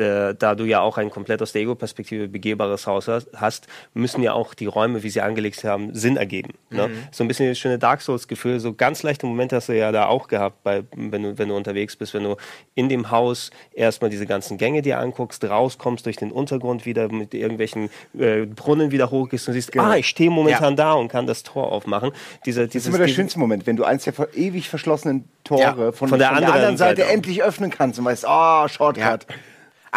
äh, 0.00 0.34
da 0.34 0.54
du 0.54 0.64
ja 0.64 0.80
auch 0.80 0.98
ein 0.98 1.10
komplett 1.10 1.42
aus 1.42 1.52
der 1.52 1.62
Ego-Perspektive 1.62 2.28
begehbares 2.28 2.86
Haus 2.86 3.08
hast, 3.08 3.66
müssen 3.94 4.22
ja 4.22 4.32
auch 4.32 4.54
die 4.54 4.66
Räume, 4.66 5.02
wie 5.02 5.10
sie 5.10 5.20
angelegt 5.20 5.62
haben, 5.64 5.94
Sinn 5.94 6.16
ergeben. 6.16 6.54
Ne? 6.70 6.88
Mhm. 6.88 6.92
So 7.10 7.24
ein 7.24 7.28
bisschen 7.28 7.48
das 7.48 7.58
schöne 7.58 7.78
Dark 7.78 8.02
Souls-Gefühl, 8.02 8.60
so 8.60 8.74
ganz 8.74 9.02
leichte 9.02 9.26
Momente 9.26 9.56
hast 9.56 9.68
du 9.68 9.76
ja 9.76 9.92
da 9.92 10.06
auch 10.06 10.28
gehabt, 10.28 10.62
bei, 10.62 10.84
wenn, 10.94 11.22
du, 11.22 11.38
wenn 11.38 11.48
du 11.48 11.56
unterwegs 11.56 11.96
bist, 11.96 12.14
wenn 12.14 12.24
du 12.24 12.36
in 12.74 12.88
dem 12.88 13.10
Haus 13.10 13.50
erstmal 13.72 14.10
diese 14.10 14.26
ganzen 14.26 14.58
Gänge 14.58 14.82
dir 14.82 14.98
anguckst, 14.98 15.44
rauskommst 15.44 16.06
durch 16.06 16.16
den 16.16 16.30
Untergrund 16.30 16.86
wieder 16.86 17.08
mit 17.08 17.34
irgendwelchen 17.34 17.90
äh, 18.18 18.46
Brunnen 18.46 18.90
wieder 18.90 19.10
hochgehst 19.10 19.48
und 19.48 19.54
siehst, 19.54 19.72
genau. 19.72 19.84
ah, 19.84 19.96
ich 19.96 20.06
stehe 20.06 20.30
momentan 20.30 20.72
ja. 20.72 20.76
da 20.76 20.92
und 20.92 21.08
kann 21.08 21.26
das 21.26 21.42
Tor 21.42 21.72
aufmachen. 21.72 22.12
Diese, 22.46 22.66
dieses, 22.68 22.72
das 22.72 22.82
ist 22.82 22.88
immer 22.88 22.98
der 22.98 23.12
schönste 23.12 23.38
Moment, 23.38 23.66
wenn 23.66 23.76
du 23.76 23.84
eins 23.84 24.04
der 24.04 24.14
ewig 24.34 24.68
verschlossenen 24.68 25.28
Tore 25.44 25.62
ja, 25.62 25.92
von, 25.92 26.08
von, 26.08 26.18
der, 26.18 26.28
von 26.28 26.36
anderen 26.36 26.40
der, 26.40 26.54
anderen 26.54 26.76
Seite, 26.76 27.02
Seite 27.02 27.12
endlich 27.12 27.42
öffnen 27.42 27.70
kannst 27.70 27.98
und 27.98 28.04
weißt, 28.04 28.24
oh, 28.28 28.68
Shortcut. 28.68 29.26
Ja. 29.28 29.36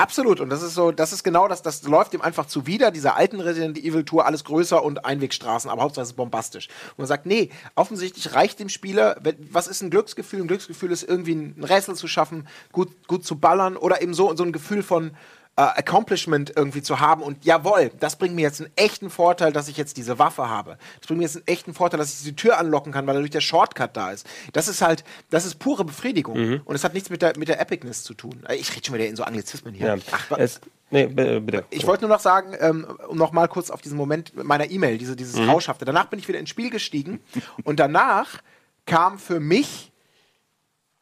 Absolut. 0.02 0.40
Und 0.40 0.50
das 0.50 0.64
ist 0.64 0.74
so, 0.74 0.92
das 0.92 1.14
ist 1.14 1.24
genau 1.24 1.48
das, 1.48 1.62
das 1.62 1.84
läuft 1.84 2.16
ihm 2.16 2.22
einfach 2.22 2.48
zuwider, 2.48 2.90
dieser 2.90 3.18
alten 3.18 3.40
Resident 3.40 3.78
Evil 3.78 4.04
Tour, 4.04 4.26
alles 4.26 4.44
größer 4.44 4.84
und 4.84 5.06
Einwegstraßen, 5.06 5.70
aber 5.70 5.84
ist 6.02 6.14
bombastisch. 6.14 6.70
Und 6.92 7.00
man 7.00 7.08
sagt, 7.08 7.28
nee, 7.28 7.52
offensichtlich 7.76 8.34
reicht 8.34 8.60
dem 8.60 8.70
Spieler, 8.70 9.18
was 9.52 9.68
ist 9.68 9.84
ein 9.84 9.92
Glücksgefühl? 9.92 10.42
Ein 10.42 10.48
Glücksgefühl 10.48 10.92
ist 10.92 11.04
irgendwie 11.04 11.36
ein 11.36 11.64
Rätsel 11.64 11.94
zu 11.94 12.08
schaffen, 12.08 12.48
gut, 12.72 13.08
gut 13.08 13.24
zu 13.24 13.38
ballern 13.38 13.78
oder 13.78 14.02
eben 14.02 14.16
so, 14.16 14.36
so 14.36 14.44
ein 14.44 14.52
Gefühl 14.52 14.82
von, 14.82 15.12
äh, 15.58 15.62
Accomplishment 15.64 16.54
irgendwie 16.56 16.82
zu 16.82 17.00
haben 17.00 17.22
und 17.22 17.44
jawohl, 17.44 17.92
das 18.00 18.16
bringt 18.16 18.36
mir 18.36 18.42
jetzt 18.42 18.62
einen 18.62 18.72
echten 18.78 19.10
Vorteil, 19.10 19.52
dass 19.52 19.68
ich 19.68 19.76
jetzt 19.76 19.98
diese 19.98 20.18
Waffe 20.18 20.50
habe. 20.50 20.78
Das 21.00 21.08
bringt 21.08 21.20
mir 21.20 21.26
jetzt 21.26 21.36
einen 21.36 21.48
echten 21.48 21.74
Vorteil, 21.74 21.98
dass 21.98 22.14
ich 22.14 22.20
diese 22.20 22.36
Tür 22.36 22.58
anlocken 22.58 22.94
kann, 22.94 23.06
weil 23.06 23.16
dadurch 23.16 23.32
der 23.32 23.42
Shortcut 23.42 23.98
da 23.98 24.12
ist. 24.12 24.26
Das 24.54 24.70
ist 24.70 24.82
halt, 24.82 25.04
das 25.30 25.46
ist 25.46 25.56
pure 25.60 25.84
Befriedigung 25.84 26.38
mhm. 26.38 26.62
und 26.64 26.76
es 26.76 26.84
hat 26.84 26.94
nichts 26.94 27.10
mit 27.10 27.22
der, 27.22 27.38
mit 27.38 27.50
der 27.50 27.60
Epicness 27.60 28.04
zu 28.04 28.14
tun. 28.14 28.44
Äh, 28.48 28.56
ich 28.56 28.74
rede 28.74 28.86
schon 28.86 28.96
wieder 28.96 29.08
in 29.08 29.16
so 29.16 29.24
Anglizismen 29.24 29.74
hier. 29.74 29.88
Ja. 29.88 29.98
Ach, 30.12 30.38
es, 30.38 30.62
nee, 30.90 31.08
bitte. 31.08 31.66
Ich 31.70 31.86
wollte 31.86 32.06
nur 32.06 32.16
noch 32.16 32.22
sagen, 32.22 32.56
ähm, 32.60 32.86
um 33.10 33.18
noch 33.18 33.34
mal 33.34 33.48
kurz 33.48 33.70
auf 33.72 33.82
diesen 33.82 33.98
Moment 33.98 34.34
meiner 34.42 34.72
E-Mail, 34.72 34.98
diese, 34.98 35.18
dieses 35.18 35.36
mhm. 35.36 35.50
Rauschhafte. 35.50 35.84
Danach 35.84 36.06
bin 36.06 36.20
ich 36.20 36.28
wieder 36.30 36.40
ins 36.40 36.50
Spiel 36.50 36.70
gestiegen 36.70 37.20
und 37.66 37.80
danach 37.80 38.42
kam 38.86 39.20
für 39.20 39.42
mich 39.42 39.92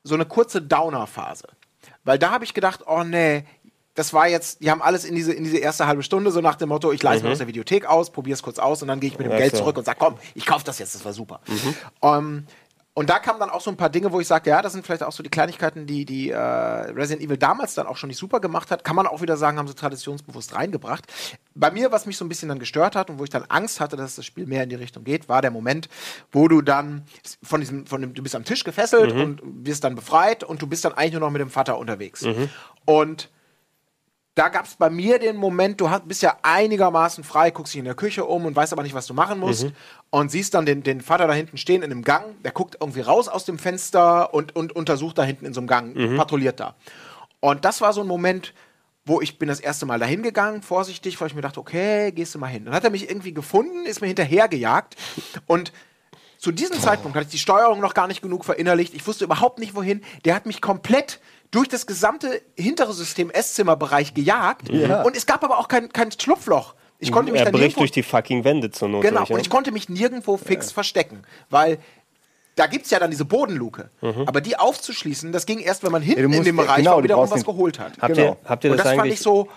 so 0.04 0.16
eine 0.16 0.26
kurze 0.26 0.62
Downer-Phase. 0.62 1.48
Weil 2.04 2.18
da 2.18 2.32
habe 2.32 2.44
ich 2.44 2.54
gedacht, 2.54 2.82
oh 2.88 3.04
nee, 3.04 3.46
das 3.96 4.14
war 4.14 4.28
jetzt, 4.28 4.62
die 4.62 4.72
haben 4.72 4.82
alles 4.82 5.04
in 5.04 5.16
diese, 5.16 5.34
in 5.34 5.44
diese 5.44 5.58
erste 5.58 5.88
halbe 5.88 6.04
Stunde, 6.04 6.32
so 6.32 6.42
nach 6.42 6.56
dem 6.56 6.70
Motto, 6.70 6.92
ich 6.92 7.04
leiste 7.04 7.24
mhm. 7.24 7.30
mir 7.30 7.32
aus 7.34 7.38
der 7.40 7.48
Videothek 7.48 7.86
aus, 7.86 8.12
probiere 8.12 8.36
es 8.36 8.44
kurz 8.44 8.60
aus 8.60 8.82
und 8.82 8.88
dann 8.88 9.00
gehe 9.00 9.10
ich 9.10 9.18
mit 9.18 9.26
dem 9.26 9.32
ja, 9.32 9.38
Geld 9.38 9.52
klar. 9.52 9.62
zurück 9.62 9.78
und 9.78 9.86
sage, 9.86 9.98
komm, 10.00 10.16
ich 10.36 10.46
kaufe 10.46 10.64
das 10.66 10.80
jetzt, 10.80 10.96
das 10.96 11.04
war 11.04 11.14
super. 11.14 11.42
Mhm. 11.48 11.76
Um, 12.00 12.14
ähm, 12.14 12.46
und 13.00 13.10
da 13.10 13.20
kamen 13.20 13.40
dann 13.40 13.50
auch 13.50 13.62
so 13.62 13.72
ein 13.72 13.78
paar 13.78 13.90
Dinge, 13.90 14.12
wo 14.12 14.20
ich 14.20 14.28
sage, 14.28 14.50
ja, 14.50 14.62
das 14.62 14.74
sind 14.74 14.86
vielleicht 14.86 15.04
auch 15.04 15.14
so 15.14 15.24
die 15.24 15.30
Kleinigkeiten, 15.30 15.86
die, 15.86 16.04
die 16.04 16.32
äh, 16.32 16.38
Resident 16.38 17.22
Evil 17.22 17.38
damals 17.38 17.74
dann 17.74 17.88
auch 17.88 17.96
schon 17.96 18.10
nicht 18.10 18.18
super 18.18 18.42
gemacht 18.42 18.72
hat. 18.72 18.84
Kann 18.84 18.94
man 18.94 19.08
auch 19.08 19.22
wieder 19.22 19.38
sagen, 19.38 19.58
haben 19.58 19.70
sie 19.70 19.74
traditionsbewusst 19.76 20.54
reingebracht. 20.54 21.06
Bei 21.56 21.72
mir, 21.72 21.94
was 21.94 22.06
mich 22.06 22.18
so 22.18 22.26
ein 22.26 22.28
bisschen 22.30 22.50
dann 22.50 22.60
gestört 22.60 22.98
hat 22.98 23.10
und 23.10 23.18
wo 23.18 23.24
ich 23.24 23.30
dann 23.30 23.46
Angst 23.48 23.80
hatte, 23.80 23.96
dass 23.96 24.16
das 24.16 24.26
Spiel 24.26 24.48
mehr 24.48 24.64
in 24.64 24.70
die 24.70 24.76
Richtung 24.76 25.06
geht, 25.06 25.30
war 25.30 25.42
der 25.42 25.52
Moment, 25.52 25.88
wo 26.34 26.50
du 26.50 26.62
dann 26.62 27.06
von 27.42 27.62
diesem, 27.62 27.86
von 27.86 28.02
dem, 28.02 28.14
du 28.14 28.22
bist 28.22 28.36
am 28.36 28.44
Tisch 28.44 28.66
gefesselt 28.66 29.16
mhm. 29.16 29.22
und 29.22 29.42
wirst 29.46 29.86
dann 29.86 29.96
befreit 29.96 30.44
und 30.44 30.62
du 30.62 30.68
bist 30.68 30.84
dann 30.84 30.92
eigentlich 30.92 31.14
nur 31.14 31.22
noch 31.22 31.32
mit 31.32 31.42
dem 31.42 31.52
Vater 31.52 31.78
unterwegs. 31.78 32.24
Mhm. 32.24 32.50
Und 32.84 33.30
da 34.36 34.48
gab 34.50 34.66
es 34.66 34.76
bei 34.76 34.90
mir 34.90 35.20
den 35.20 35.36
Moment, 35.36 35.82
du 35.82 35.90
bist 36.06 36.22
ja 36.22 36.38
einigermaßen 36.44 37.24
frei, 37.24 37.52
guckst 37.52 37.74
dich 37.74 37.80
in 37.80 37.86
der 37.86 37.96
Küche 37.96 38.26
um 38.26 38.46
und 38.46 38.56
weißt 38.56 38.72
aber 38.72 38.84
nicht, 38.84 38.94
was 38.94 39.08
du 39.08 39.14
machen 39.14 39.40
musst. 39.40 39.66
Mhm. 39.66 39.72
Und 40.12 40.32
siehst 40.32 40.54
dann 40.54 40.66
den, 40.66 40.82
den 40.82 41.02
Vater 41.02 41.28
da 41.28 41.34
hinten 41.34 41.58
stehen 41.58 41.82
in 41.82 41.92
einem 41.92 42.04
Gang, 42.04 42.42
der 42.44 42.52
guckt 42.52 42.78
irgendwie 42.80 43.02
raus 43.02 43.28
aus 43.28 43.46
dem 43.46 43.60
Fenster 43.60 44.34
und, 44.34 44.56
und 44.56 44.76
untersucht 44.76 45.18
da 45.18 45.24
hinten 45.24 45.46
in 45.46 45.54
so 45.54 45.60
einem 45.60 45.68
Gang, 45.68 45.96
mhm. 45.96 46.18
patrouilliert 46.18 46.60
da. 46.60 46.76
Und 47.42 47.66
das 47.66 47.82
war 47.82 47.94
so 47.94 48.02
ein 48.02 48.08
Moment, 48.08 48.54
wo 49.06 49.22
ich 49.22 49.40
bin 49.40 49.50
das 49.50 49.60
erste 49.60 49.86
Mal 49.86 50.00
dahin 50.00 50.24
gegangen, 50.24 50.62
vorsichtig, 50.62 51.20
weil 51.20 51.28
ich 51.28 51.36
mir 51.36 51.42
dachte, 51.42 51.60
okay, 51.60 52.12
gehst 52.12 52.36
du 52.36 52.40
mal 52.40 52.48
hin. 52.48 52.66
Dann 52.66 52.74
hat 52.74 52.84
er 52.84 52.92
mich 52.92 53.10
irgendwie 53.10 53.34
gefunden, 53.34 53.86
ist 53.86 54.02
mir 54.02 54.08
hinterhergejagt 54.08 54.96
und 55.48 55.74
zu 56.38 56.54
diesem 56.54 56.80
Zeitpunkt 56.80 57.18
hatte 57.18 57.26
ich 57.26 57.32
die 57.32 57.38
Steuerung 57.38 57.82
noch 57.82 57.94
gar 57.94 58.08
nicht 58.08 58.22
genug 58.22 58.46
verinnerlicht. 58.46 58.94
Ich 58.94 59.06
wusste 59.06 59.26
überhaupt 59.26 59.60
nicht 59.60 59.76
wohin. 59.76 60.02
Der 60.24 60.36
hat 60.36 60.46
mich 60.46 60.62
komplett 60.62 61.20
durch 61.52 61.68
das 61.68 61.86
gesamte 61.88 62.42
hintere 62.56 62.94
System 62.94 63.30
Esszimmerbereich 63.30 64.14
gejagt 64.14 64.70
ja. 64.70 65.02
und 65.04 65.16
es 65.16 65.26
gab 65.26 65.44
aber 65.44 65.58
auch 65.58 65.68
kein, 65.68 65.92
kein 65.92 66.12
Schlupfloch. 66.12 66.76
Ich 67.00 67.12
konnte 67.12 67.32
mich 67.32 67.40
er 67.40 67.46
dann 67.46 67.54
bricht 67.54 67.80
durch 67.80 67.92
die 67.92 68.04
fucking 68.04 68.44
Wände 68.44 68.72
zur 68.72 68.90
Not. 68.90 69.02
Genau, 69.02 69.20
durch, 69.20 69.32
und 69.32 69.40
ich 69.40 69.50
konnte 69.50 69.72
mich 69.72 69.88
nirgendwo 69.88 70.36
fix 70.36 70.68
ja. 70.68 70.74
verstecken, 70.74 71.24
weil 71.50 71.80
da 72.56 72.68
gibt 72.68 72.86
es 72.86 72.92
ja 72.92 73.00
dann 73.00 73.10
diese 73.10 73.24
Bodenluke. 73.24 73.90
Mhm. 74.02 74.24
Aber 74.26 74.42
die 74.42 74.60
aufzuschließen, 74.60 75.32
das 75.32 75.46
ging 75.46 75.60
erst, 75.60 75.84
wenn 75.84 75.94
man 75.94 76.02
hinten 76.02 76.30
ja, 76.30 76.38
in 76.38 76.44
dem 76.44 76.58
Bereich 76.58 76.78
genau, 76.78 77.02
wiederum 77.02 77.32
was 77.32 77.46
geholt 77.46 77.80
hat. 77.80 77.94
Habt, 78.02 78.16
genau. 78.16 78.32
ihr, 78.32 78.38
habt 78.50 78.64
ihr 78.66 78.72
das, 78.72 78.80
und 78.80 78.86
das 78.86 78.96
fand 78.96 79.14
ich 79.14 79.22
so, 79.22 79.48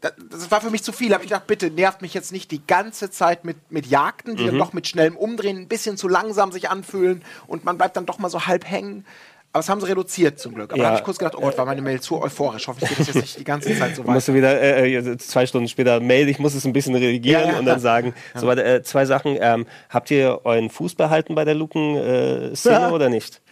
das, 0.00 0.12
das, 0.30 0.50
war 0.52 0.60
für 0.60 0.70
mich 0.70 0.84
zu 0.84 0.92
viel. 0.92 1.08
Da 1.08 1.14
habe 1.14 1.24
ich 1.24 1.30
gedacht, 1.30 1.48
bitte 1.48 1.70
nervt 1.70 2.02
mich 2.02 2.14
jetzt 2.14 2.30
nicht 2.30 2.52
die 2.52 2.64
ganze 2.64 3.10
Zeit 3.10 3.44
mit, 3.44 3.56
mit 3.70 3.86
Jagden, 3.86 4.36
die 4.36 4.44
mhm. 4.44 4.46
dann 4.48 4.58
doch 4.58 4.72
mit 4.72 4.86
schnellem 4.86 5.16
Umdrehen 5.16 5.56
ein 5.56 5.68
bisschen 5.68 5.96
zu 5.96 6.06
langsam 6.06 6.52
sich 6.52 6.70
anfühlen 6.70 7.24
und 7.48 7.64
man 7.64 7.78
bleibt 7.78 7.96
dann 7.96 8.06
doch 8.06 8.18
mal 8.18 8.30
so 8.30 8.46
halb 8.46 8.68
hängen. 8.68 9.04
Aber 9.52 9.60
das 9.60 9.68
haben 9.68 9.80
sie 9.82 9.88
reduziert 9.88 10.38
zum 10.38 10.54
Glück. 10.54 10.72
Aber 10.72 10.78
ja. 10.78 10.84
da 10.84 10.88
habe 10.90 10.98
ich 10.98 11.04
kurz 11.04 11.18
gedacht, 11.18 11.34
oh 11.36 11.42
Gott, 11.42 11.58
war 11.58 11.66
meine 11.66 11.82
Mail 11.82 12.00
zu 12.00 12.22
euphorisch. 12.22 12.68
Hoffentlich 12.68 12.88
geht 12.88 13.00
das 13.00 13.06
jetzt 13.08 13.16
nicht 13.16 13.38
die 13.38 13.44
ganze 13.44 13.68
Zeit 13.78 13.94
so 13.94 14.02
weiter. 14.02 14.12
Musst 14.12 14.28
du 14.28 14.34
wieder 14.34 14.58
äh, 14.58 14.94
äh 14.94 15.18
zwei 15.18 15.44
Stunden 15.44 15.68
später 15.68 16.00
Mail, 16.00 16.28
ich 16.28 16.38
muss 16.38 16.54
es 16.54 16.64
ein 16.64 16.72
bisschen 16.72 16.94
reagieren 16.94 17.42
ja, 17.42 17.52
ja. 17.52 17.58
und 17.58 17.66
dann 17.66 17.80
sagen. 17.80 18.14
So, 18.34 18.50
äh, 18.50 18.82
zwei 18.82 19.04
Sachen. 19.04 19.36
Ähm, 19.38 19.66
habt 19.90 20.10
ihr 20.10 20.40
euren 20.44 20.70
Fuß 20.70 20.94
behalten 20.94 21.34
bei 21.34 21.44
der 21.44 21.54
Luken-Szene 21.54 22.88
äh, 22.88 22.90
oder 22.90 23.08
nicht? 23.10 23.42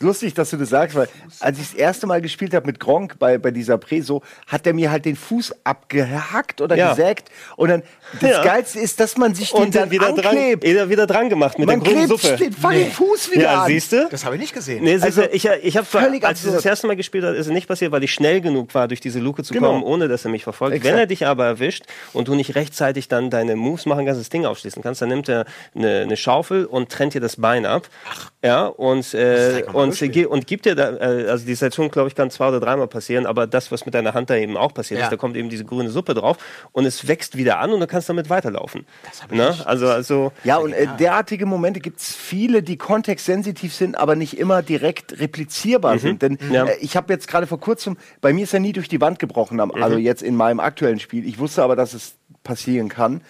Lustig, 0.00 0.34
dass 0.34 0.50
du 0.50 0.56
das 0.56 0.70
sagst, 0.70 0.96
weil 0.96 1.08
als 1.40 1.58
ich 1.58 1.70
das 1.70 1.74
erste 1.74 2.06
Mal 2.06 2.20
gespielt 2.20 2.54
habe 2.54 2.66
mit 2.66 2.80
Gronk 2.80 3.18
bei, 3.18 3.38
bei 3.38 3.50
dieser 3.50 3.78
Preso, 3.78 4.22
hat 4.46 4.66
der 4.66 4.74
mir 4.74 4.90
halt 4.90 5.04
den 5.04 5.16
Fuß 5.16 5.54
abgehackt 5.64 6.60
oder 6.60 6.76
ja. 6.76 6.90
gesägt. 6.90 7.30
Und 7.56 7.68
dann, 7.68 7.82
das 8.20 8.30
ja. 8.30 8.42
Geilste 8.42 8.80
ist, 8.80 8.98
dass 9.00 9.16
man 9.16 9.34
sich 9.34 9.52
den 9.52 9.62
und 9.62 9.74
dann 9.74 9.90
wieder 9.90 10.08
anklebt. 10.08 10.64
Dran, 10.64 10.88
wieder 10.88 11.06
dran 11.06 11.28
gemacht 11.28 11.58
mit 11.58 11.66
man 11.66 11.80
der 11.80 11.92
grünen 11.92 12.08
Suppe. 12.08 12.36
den 12.36 12.52
fucking 12.52 12.78
nee. 12.78 12.90
Fuß 12.90 13.30
wieder 13.32 13.42
ja, 13.42 13.62
an. 13.62 13.68
siehst 13.68 13.92
du? 13.92 14.08
Das 14.10 14.24
habe 14.24 14.36
ich 14.36 14.40
nicht 14.40 14.54
gesehen. 14.54 14.84
Nee, 14.84 14.98
also, 15.00 15.22
ich, 15.22 15.44
ich 15.44 15.76
habe 15.76 15.86
als 16.22 16.44
ich 16.44 16.52
das 16.52 16.64
erste 16.64 16.86
Mal 16.86 16.96
gespielt 16.96 17.24
habe, 17.24 17.36
ist 17.36 17.46
es 17.46 17.52
nicht 17.52 17.68
passiert, 17.68 17.92
weil 17.92 18.02
ich 18.02 18.12
schnell 18.12 18.40
genug 18.40 18.74
war, 18.74 18.88
durch 18.88 19.00
diese 19.00 19.20
Luke 19.20 19.42
zu 19.42 19.52
genau. 19.52 19.68
kommen, 19.68 19.82
ohne 19.82 20.08
dass 20.08 20.24
er 20.24 20.30
mich 20.30 20.44
verfolgt. 20.44 20.76
Exakt. 20.76 20.92
Wenn 20.92 20.98
er 20.98 21.06
dich 21.06 21.26
aber 21.26 21.46
erwischt 21.46 21.84
und 22.12 22.28
du 22.28 22.34
nicht 22.34 22.54
rechtzeitig 22.54 23.08
dann 23.08 23.30
deine 23.30 23.56
Moves 23.56 23.86
machen 23.86 24.06
kannst, 24.06 24.20
das 24.20 24.30
Ding 24.30 24.46
aufschließen 24.46 24.82
kannst, 24.82 25.02
dann 25.02 25.10
nimmt 25.10 25.28
er 25.28 25.44
eine, 25.74 26.00
eine 26.00 26.16
Schaufel 26.16 26.64
und 26.64 26.90
trennt 26.90 27.14
dir 27.14 27.20
das 27.20 27.36
Bein 27.36 27.66
ab. 27.66 27.88
Ach. 28.10 28.30
Ja, 28.42 28.66
und, 28.66 29.12
äh, 29.12 29.64
und, 29.70 30.00
und 30.00 30.46
gibt 30.46 30.64
dir 30.64 30.70
ja 30.70 30.74
da, 30.74 30.96
äh, 30.96 31.28
also 31.28 31.44
die 31.44 31.54
Station, 31.54 31.90
glaube 31.90 32.08
ich, 32.08 32.14
kann 32.14 32.30
zwei 32.30 32.48
oder 32.48 32.58
dreimal 32.58 32.88
passieren, 32.88 33.26
aber 33.26 33.46
das, 33.46 33.70
was 33.70 33.84
mit 33.84 33.94
deiner 33.94 34.14
Hand 34.14 34.30
da 34.30 34.36
eben 34.36 34.56
auch 34.56 34.72
passiert 34.72 34.98
ja. 35.00 35.06
ist, 35.06 35.12
da 35.12 35.16
kommt 35.16 35.36
eben 35.36 35.50
diese 35.50 35.66
grüne 35.66 35.90
Suppe 35.90 36.14
drauf 36.14 36.38
und 36.72 36.86
es 36.86 37.06
wächst 37.06 37.36
wieder 37.36 37.58
an 37.58 37.70
und 37.70 37.80
du 37.80 37.86
kannst 37.86 38.08
damit 38.08 38.30
weiterlaufen. 38.30 38.86
Das 39.04 39.20
ich 39.30 39.36
ne? 39.36 39.54
also, 39.66 39.88
also 39.88 40.32
Ja, 40.42 40.56
und 40.56 40.72
äh, 40.72 40.86
derartige 40.98 41.44
Momente 41.44 41.80
gibt 41.80 42.00
es 42.00 42.14
viele, 42.16 42.62
die 42.62 42.78
kontextsensitiv 42.78 43.74
sind, 43.74 43.98
aber 43.98 44.16
nicht 44.16 44.38
immer 44.38 44.62
direkt 44.62 45.20
replizierbar 45.20 45.96
mhm. 45.96 45.98
sind. 45.98 46.22
Denn 46.22 46.38
ja. 46.50 46.64
äh, 46.64 46.78
ich 46.80 46.96
habe 46.96 47.12
jetzt 47.12 47.28
gerade 47.28 47.46
vor 47.46 47.60
kurzem, 47.60 47.98
bei 48.22 48.32
mir 48.32 48.44
ist 48.44 48.54
er 48.54 48.60
nie 48.60 48.72
durch 48.72 48.88
die 48.88 49.02
Wand 49.02 49.18
gebrochen, 49.18 49.60
also 49.60 49.76
mhm. 49.76 49.82
also 49.82 49.98
jetzt 49.98 50.22
in 50.22 50.34
meinem 50.34 50.60
aktuellen 50.60 50.98
Spiel. 50.98 51.26
Ich 51.26 51.38
wusste 51.38 51.62
aber, 51.62 51.76
dass 51.76 51.92
es 51.92 52.14
passieren 52.42 52.88
kann. 52.88 53.20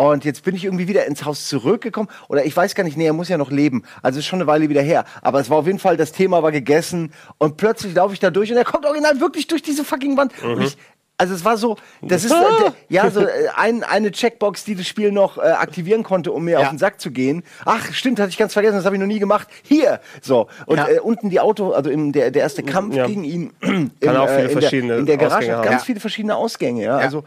Und 0.00 0.24
jetzt 0.24 0.44
bin 0.44 0.54
ich 0.54 0.64
irgendwie 0.64 0.86
wieder 0.86 1.06
ins 1.06 1.24
Haus 1.24 1.48
zurückgekommen. 1.48 2.08
Oder 2.28 2.46
ich 2.46 2.56
weiß 2.56 2.76
gar 2.76 2.84
nicht, 2.84 2.96
nee, 2.96 3.06
er 3.06 3.12
muss 3.12 3.28
ja 3.28 3.36
noch 3.36 3.50
leben. 3.50 3.82
Also 4.00 4.20
ist 4.20 4.26
schon 4.26 4.38
eine 4.38 4.46
Weile 4.46 4.68
wieder 4.68 4.80
her. 4.80 5.04
Aber 5.22 5.40
es 5.40 5.50
war 5.50 5.56
auf 5.56 5.66
jeden 5.66 5.80
Fall, 5.80 5.96
das 5.96 6.12
Thema 6.12 6.40
war 6.40 6.52
gegessen. 6.52 7.12
Und 7.38 7.56
plötzlich 7.56 7.96
laufe 7.96 8.14
ich 8.14 8.20
da 8.20 8.30
durch 8.30 8.52
und 8.52 8.56
er 8.56 8.64
kommt 8.64 8.86
original 8.86 9.18
wirklich 9.18 9.48
durch 9.48 9.60
diese 9.60 9.82
fucking 9.82 10.16
Wand. 10.16 10.32
Mhm. 10.40 10.52
Und 10.52 10.62
ich, 10.62 10.76
Also 11.20 11.34
es 11.34 11.44
war 11.44 11.56
so, 11.56 11.76
das 12.00 12.24
ist 12.24 12.30
äh, 12.30 12.70
ja 12.88 13.10
so 13.10 13.22
äh, 13.22 13.48
ein, 13.56 13.82
eine 13.82 14.12
Checkbox, 14.12 14.64
die 14.64 14.76
das 14.76 14.86
Spiel 14.86 15.10
noch 15.10 15.36
äh, 15.36 15.40
aktivieren 15.40 16.04
konnte, 16.04 16.30
um 16.30 16.44
mir 16.44 16.52
ja. 16.52 16.58
auf 16.60 16.68
den 16.68 16.78
Sack 16.78 17.00
zu 17.00 17.10
gehen. 17.10 17.42
Ach, 17.64 17.92
stimmt, 17.92 18.20
hatte 18.20 18.30
ich 18.30 18.38
ganz 18.38 18.52
vergessen, 18.52 18.76
das 18.76 18.84
habe 18.84 18.94
ich 18.94 19.00
noch 19.00 19.08
nie 19.08 19.18
gemacht. 19.18 19.48
Hier, 19.64 20.00
so 20.22 20.46
und 20.66 20.76
ja. 20.76 20.88
äh, 20.88 21.00
unten 21.00 21.28
die 21.28 21.40
Auto, 21.40 21.72
also 21.72 21.90
im, 21.90 22.12
der, 22.12 22.30
der 22.30 22.42
erste 22.42 22.62
Kampf 22.62 22.94
ja. 22.94 23.06
gegen 23.06 23.24
ihn 23.24 23.52
im, 23.60 23.90
Kann 24.00 24.16
auch 24.16 24.28
viele 24.28 24.42
äh, 24.42 24.44
in 24.44 24.50
verschiedene 24.60 24.92
der, 24.92 24.98
in 25.00 25.06
der 25.06 25.16
Garage 25.16 25.56
hat 25.56 25.64
ganz 25.64 25.82
viele 25.82 25.98
verschiedene 26.00 26.36
Ausgänge. 26.36 26.84
Ja? 26.84 26.98
Also 26.98 27.24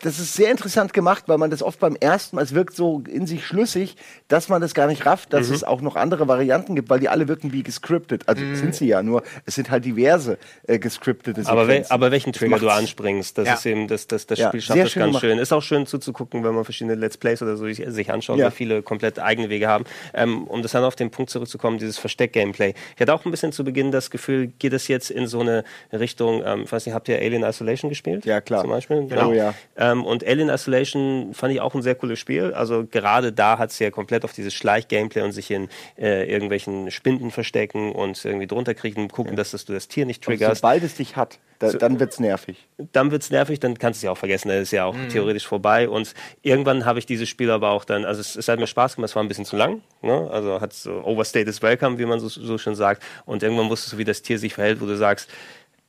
das 0.00 0.20
ist 0.20 0.34
sehr 0.34 0.52
interessant 0.52 0.92
gemacht, 0.92 1.24
weil 1.26 1.38
man 1.38 1.50
das 1.50 1.62
oft 1.62 1.80
beim 1.80 1.96
ersten 1.96 2.36
Mal, 2.36 2.42
es 2.42 2.54
wirkt 2.54 2.76
so 2.76 3.02
in 3.08 3.26
sich 3.26 3.44
schlüssig, 3.44 3.96
dass 4.28 4.48
man 4.48 4.60
das 4.60 4.74
gar 4.74 4.86
nicht 4.86 5.06
rafft, 5.06 5.32
dass 5.32 5.48
mhm. 5.48 5.54
es 5.54 5.64
auch 5.64 5.80
noch 5.80 5.96
andere 5.96 6.28
Varianten 6.28 6.76
gibt, 6.76 6.88
weil 6.88 7.00
die 7.00 7.08
alle 7.08 7.26
wirken 7.26 7.52
wie 7.52 7.64
gescriptet. 7.64 8.28
Also 8.28 8.44
mhm. 8.44 8.54
sind 8.54 8.74
sie 8.76 8.86
ja 8.86 9.02
nur, 9.02 9.24
es 9.44 9.56
sind 9.56 9.70
halt 9.70 9.84
diverse 9.84 10.38
äh, 10.68 10.78
gescriptete 10.78 11.42
aber, 11.46 11.66
we 11.66 11.84
aber 11.88 12.10
welchen 12.10 12.32
Trigger 12.32 12.58
du 12.58 12.68
anspringst, 12.92 13.38
das 13.38 13.48
ist 13.48 13.66
eben, 13.66 13.88
das, 13.88 14.06
das, 14.06 14.26
das 14.26 14.38
Spiel 14.38 14.60
schafft 14.60 14.80
das 14.80 14.94
ganz 14.94 15.18
schön. 15.18 15.38
Ist 15.38 15.52
auch 15.52 15.62
schön 15.62 15.86
zuzugucken, 15.86 16.44
wenn 16.44 16.54
man 16.54 16.64
verschiedene 16.64 16.94
Let's 16.94 17.16
Plays 17.16 17.42
oder 17.42 17.56
so 17.56 17.70
sich 17.70 18.10
anschaut, 18.10 18.38
weil 18.38 18.50
viele 18.50 18.82
komplett 18.82 19.18
eigene 19.18 19.48
Wege 19.48 19.68
haben. 19.68 19.84
Ähm, 20.14 20.44
um 20.44 20.62
das 20.62 20.72
dann 20.72 20.84
auf 20.84 20.96
den 20.96 21.10
Punkt 21.10 21.30
zurückzukommen, 21.30 21.78
dieses 21.78 21.98
Versteck-Gameplay. 21.98 22.74
Ich 22.94 23.00
hatte 23.00 23.14
auch 23.14 23.24
ein 23.24 23.30
bisschen 23.30 23.52
zu 23.52 23.64
Beginn 23.64 23.90
das 23.90 24.10
Gefühl, 24.10 24.48
geht 24.58 24.72
es 24.72 24.88
jetzt 24.88 25.10
in 25.10 25.26
so 25.26 25.40
eine 25.40 25.64
Richtung, 25.92 26.42
ähm, 26.44 26.62
ich 26.64 26.72
weiß 26.72 26.86
nicht, 26.86 26.94
habt 26.94 27.08
ihr 27.08 27.18
Alien 27.18 27.42
Isolation 27.42 27.88
gespielt? 27.88 28.24
Ja, 28.24 28.40
klar. 28.40 28.62
Zum 28.62 28.70
Beispiel? 28.70 29.06
Genau, 29.06 29.30
oh, 29.30 29.32
ja. 29.32 29.54
Ähm, 29.76 30.04
und 30.04 30.26
Alien 30.26 30.48
Isolation 30.48 31.30
fand 31.34 31.52
ich 31.54 31.60
auch 31.60 31.74
ein 31.74 31.82
sehr 31.82 31.94
cooles 31.94 32.18
Spiel. 32.18 32.52
Also 32.54 32.86
gerade 32.90 33.32
da 33.32 33.58
hat 33.58 33.70
es 33.70 33.78
ja 33.78 33.90
komplett 33.90 34.24
auf 34.24 34.32
dieses 34.32 34.54
Schleich-Gameplay 34.54 35.22
und 35.22 35.32
sich 35.32 35.50
in 35.50 35.68
äh, 35.98 36.30
irgendwelchen 36.30 36.90
Spinden 36.90 37.30
verstecken 37.30 37.92
und 37.92 38.24
irgendwie 38.24 38.46
drunter 38.46 38.74
kriechen, 38.74 39.08
gucken, 39.08 39.32
ja. 39.32 39.36
dass, 39.36 39.52
dass 39.52 39.64
du 39.64 39.72
das 39.72 39.88
Tier 39.88 40.06
nicht 40.06 40.22
triggerst. 40.22 40.50
Und 40.50 40.56
sobald 40.56 40.82
es 40.82 40.94
dich 40.94 41.16
hat, 41.16 41.38
da, 41.62 41.70
so, 41.70 41.78
dann 41.78 42.00
es 42.00 42.18
nervig. 42.18 42.56
Dann 42.92 43.12
wird 43.12 43.22
es 43.22 43.30
nervig, 43.30 43.60
dann 43.60 43.78
kannst 43.78 43.98
du 43.98 44.00
es 44.00 44.02
ja 44.02 44.10
auch 44.10 44.18
vergessen, 44.18 44.48
dann 44.48 44.58
ist 44.58 44.72
ja 44.72 44.84
auch 44.84 44.96
mhm. 44.96 45.08
theoretisch 45.08 45.46
vorbei. 45.46 45.88
Und 45.88 46.12
irgendwann 46.42 46.84
habe 46.84 46.98
ich 46.98 47.06
dieses 47.06 47.28
Spiel 47.28 47.50
aber 47.50 47.70
auch 47.70 47.84
dann, 47.84 48.04
also 48.04 48.20
es, 48.20 48.34
es, 48.34 48.48
hat 48.48 48.58
mir 48.58 48.66
Spaß 48.66 48.96
gemacht, 48.96 49.10
es 49.10 49.14
war 49.16 49.22
ein 49.22 49.28
bisschen 49.28 49.44
zu 49.44 49.56
lang, 49.56 49.80
ne? 50.02 50.28
also 50.32 50.60
hat 50.60 50.72
so 50.72 51.04
Overstate 51.04 51.48
is 51.48 51.62
welcome, 51.62 51.98
wie 51.98 52.04
man 52.04 52.18
so, 52.18 52.28
so 52.28 52.58
schon 52.58 52.74
sagt. 52.74 53.02
Und 53.26 53.44
irgendwann 53.44 53.70
wusstest 53.70 53.92
du, 53.92 53.98
wie 53.98 54.04
das 54.04 54.22
Tier 54.22 54.40
sich 54.40 54.54
verhält, 54.54 54.80
wo 54.80 54.86
du 54.86 54.96
sagst, 54.96 55.30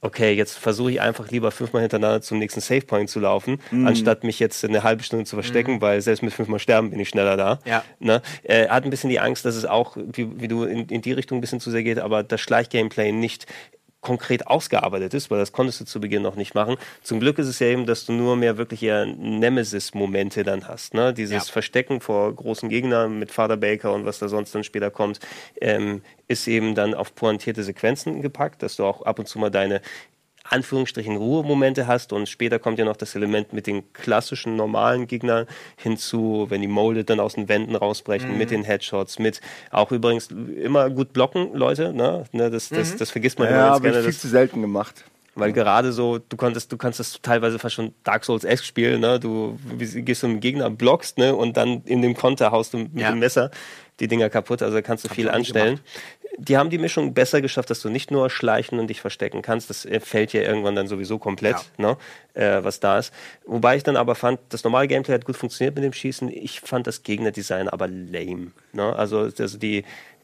okay, 0.01 0.33
jetzt 0.33 0.59
versuche 0.59 0.91
ich 0.91 1.01
einfach 1.01 1.31
lieber 1.31 1.49
fünfmal 1.49 1.81
hintereinander 1.81 2.21
zum 2.21 2.37
nächsten 2.37 2.59
Savepoint 2.59 3.09
zu 3.09 3.19
laufen, 3.19 3.59
mhm. 3.71 3.87
anstatt 3.87 4.23
mich 4.23 4.37
jetzt 4.37 4.63
eine 4.65 4.83
halbe 4.83 5.01
Stunde 5.01 5.25
zu 5.25 5.35
verstecken, 5.37 5.75
mhm. 5.75 5.81
weil 5.81 6.01
selbst 6.01 6.21
mit 6.21 6.33
fünfmal 6.33 6.59
sterben 6.59 6.91
bin 6.91 6.99
ich 6.99 7.09
schneller 7.09 7.37
da. 7.37 7.59
Ja. 7.65 7.83
Ne? 7.99 8.21
Er 8.43 8.69
hat 8.69 8.83
ein 8.83 8.89
bisschen 8.89 9.09
die 9.09 9.21
Angst, 9.21 9.45
dass 9.45 9.55
es 9.55 9.65
auch, 9.65 9.95
wie, 9.95 10.39
wie 10.39 10.49
du 10.49 10.65
in, 10.65 10.87
in 10.89 11.01
die 11.01 11.13
Richtung 11.13 11.37
ein 11.37 11.41
bisschen 11.41 11.61
zu 11.61 11.71
sehr 11.71 11.83
geht, 11.83 11.99
aber 11.99 12.21
das 12.21 12.41
Schleichgameplay 12.41 13.11
nicht 13.11 13.47
konkret 14.03 14.45
ausgearbeitet 14.45 15.15
ist, 15.15 15.31
weil 15.31 15.39
das 15.39 15.51
konntest 15.51 15.81
du 15.81 15.85
zu 15.85 15.99
Beginn 15.99 16.21
noch 16.21 16.35
nicht 16.35 16.53
machen. 16.53 16.75
Zum 17.01 17.19
Glück 17.19 17.39
ist 17.39 17.47
es 17.47 17.57
ja 17.59 17.67
eben, 17.67 17.87
dass 17.87 18.05
du 18.05 18.13
nur 18.13 18.35
mehr 18.35 18.57
wirklich 18.57 18.83
eher 18.83 19.07
Nemesis-Momente 19.07 20.43
dann 20.43 20.67
hast. 20.67 20.93
Ne? 20.93 21.13
Dieses 21.13 21.47
ja. 21.47 21.51
Verstecken 21.51 22.01
vor 22.01 22.31
großen 22.35 22.69
Gegnern 22.69 23.17
mit 23.17 23.31
Father 23.31 23.57
Baker 23.57 23.93
und 23.93 24.05
was 24.05 24.19
da 24.19 24.27
sonst 24.27 24.53
dann 24.53 24.63
später 24.63 24.91
kommt, 24.91 25.19
ähm, 25.59 26.03
ist 26.27 26.47
eben 26.47 26.75
dann 26.75 26.93
auf 26.93 27.15
pointierte 27.15 27.63
Sequenzen 27.63 28.21
gepackt, 28.21 28.61
dass 28.61 28.75
du 28.75 28.85
auch 28.85 29.01
ab 29.03 29.19
und 29.19 29.27
zu 29.27 29.39
mal 29.39 29.49
deine 29.49 29.81
Anführungsstrichen 30.43 31.15
Ruhemomente 31.15 31.87
hast 31.87 32.13
und 32.13 32.27
später 32.27 32.59
kommt 32.59 32.77
ja 32.77 32.85
noch 32.85 32.97
das 32.97 33.15
Element 33.15 33.53
mit 33.53 33.65
den 33.65 33.93
klassischen 33.93 34.55
normalen 34.55 35.07
Gegnern 35.07 35.47
hinzu, 35.77 36.47
wenn 36.49 36.61
die 36.61 36.67
Molded 36.67 37.09
dann 37.09 37.19
aus 37.19 37.35
den 37.35 37.47
Wänden 37.47 37.75
rausbrechen, 37.75 38.31
mhm. 38.31 38.37
mit 38.37 38.51
den 38.51 38.63
Headshots, 38.63 39.19
mit 39.19 39.41
auch 39.71 39.91
übrigens 39.91 40.27
immer 40.27 40.89
gut 40.89 41.13
blocken, 41.13 41.53
Leute, 41.53 41.93
ne? 41.93 42.25
ne 42.31 42.49
das, 42.49 42.69
das, 42.69 42.93
mhm. 42.93 42.97
das 42.97 43.11
vergisst 43.11 43.39
man 43.39 43.49
ja, 43.49 43.53
immer 43.53 43.69
ganz 43.79 43.81
gerne. 43.81 44.03
viel 44.03 44.13
zu 44.13 44.27
selten 44.27 44.61
gemacht. 44.61 45.05
Weil 45.35 45.51
gerade 45.51 45.93
so, 45.93 46.19
du 46.19 46.37
konntest, 46.37 46.71
du 46.71 46.77
kannst 46.77 46.99
das 46.99 47.19
teilweise 47.21 47.57
fast 47.57 47.73
schon 47.73 47.93
Dark 48.03 48.23
Souls 48.23 48.43
esque 48.43 48.65
spielen, 48.65 49.01
ne? 49.01 49.19
Du 49.19 49.57
gehst 49.77 50.21
zum 50.21 50.39
Gegner, 50.39 50.69
blockst, 50.69 51.17
ne? 51.17 51.35
Und 51.35 51.57
dann 51.57 51.81
in 51.85 52.03
dem 52.03 52.13
Konter 52.13 52.51
haust 52.51 52.73
du 52.73 52.77
mit 52.77 52.99
ja. 52.99 53.09
dem 53.09 53.17
Messer 53.17 53.49
die 53.99 54.07
Dinger 54.07 54.29
kaputt, 54.29 54.61
also 54.61 54.79
kannst 54.83 55.05
du 55.05 55.09
Hab 55.09 55.15
viel 55.15 55.29
anstellen. 55.29 55.79
Die 56.37 56.57
haben 56.57 56.69
die 56.69 56.79
Mischung 56.79 57.13
besser 57.13 57.41
geschafft, 57.41 57.69
dass 57.69 57.81
du 57.81 57.89
nicht 57.89 58.09
nur 58.09 58.29
schleichen 58.29 58.79
und 58.79 58.87
dich 58.87 59.01
verstecken 59.01 59.41
kannst. 59.41 59.69
Das 59.69 59.85
äh, 59.85 59.99
fällt 59.99 60.33
ja 60.33 60.41
irgendwann 60.41 60.75
dann 60.75 60.87
sowieso 60.87 61.19
komplett, 61.19 61.57
ja. 61.77 61.95
ne, 61.95 61.97
äh, 62.33 62.63
was 62.63 62.79
da 62.79 62.97
ist. 62.97 63.13
Wobei 63.45 63.75
ich 63.75 63.83
dann 63.83 63.97
aber 63.97 64.15
fand, 64.15 64.39
das 64.49 64.63
normale 64.63 64.87
Gameplay 64.87 65.13
hat 65.13 65.25
gut 65.25 65.37
funktioniert 65.37 65.75
mit 65.75 65.83
dem 65.83 65.93
Schießen. 65.93 66.29
Ich 66.29 66.61
fand 66.61 66.87
das 66.87 67.03
Gegnerdesign 67.03 67.69
aber 67.69 67.87
lame. 67.87 68.51
Ne? 68.71 68.95
Also, 68.95 69.29
also 69.37 69.57
die, 69.57 69.83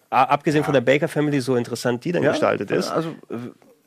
abgesehen 0.10 0.62
ja. 0.62 0.66
von 0.66 0.74
der 0.74 0.82
Baker 0.82 1.07
Family, 1.07 1.41
so 1.41 1.55
interessant 1.55 2.03
die 2.05 2.12
dann 2.12 2.24
gestaltet 2.24 2.72
ist. 2.72 2.89
Also, 2.89 3.16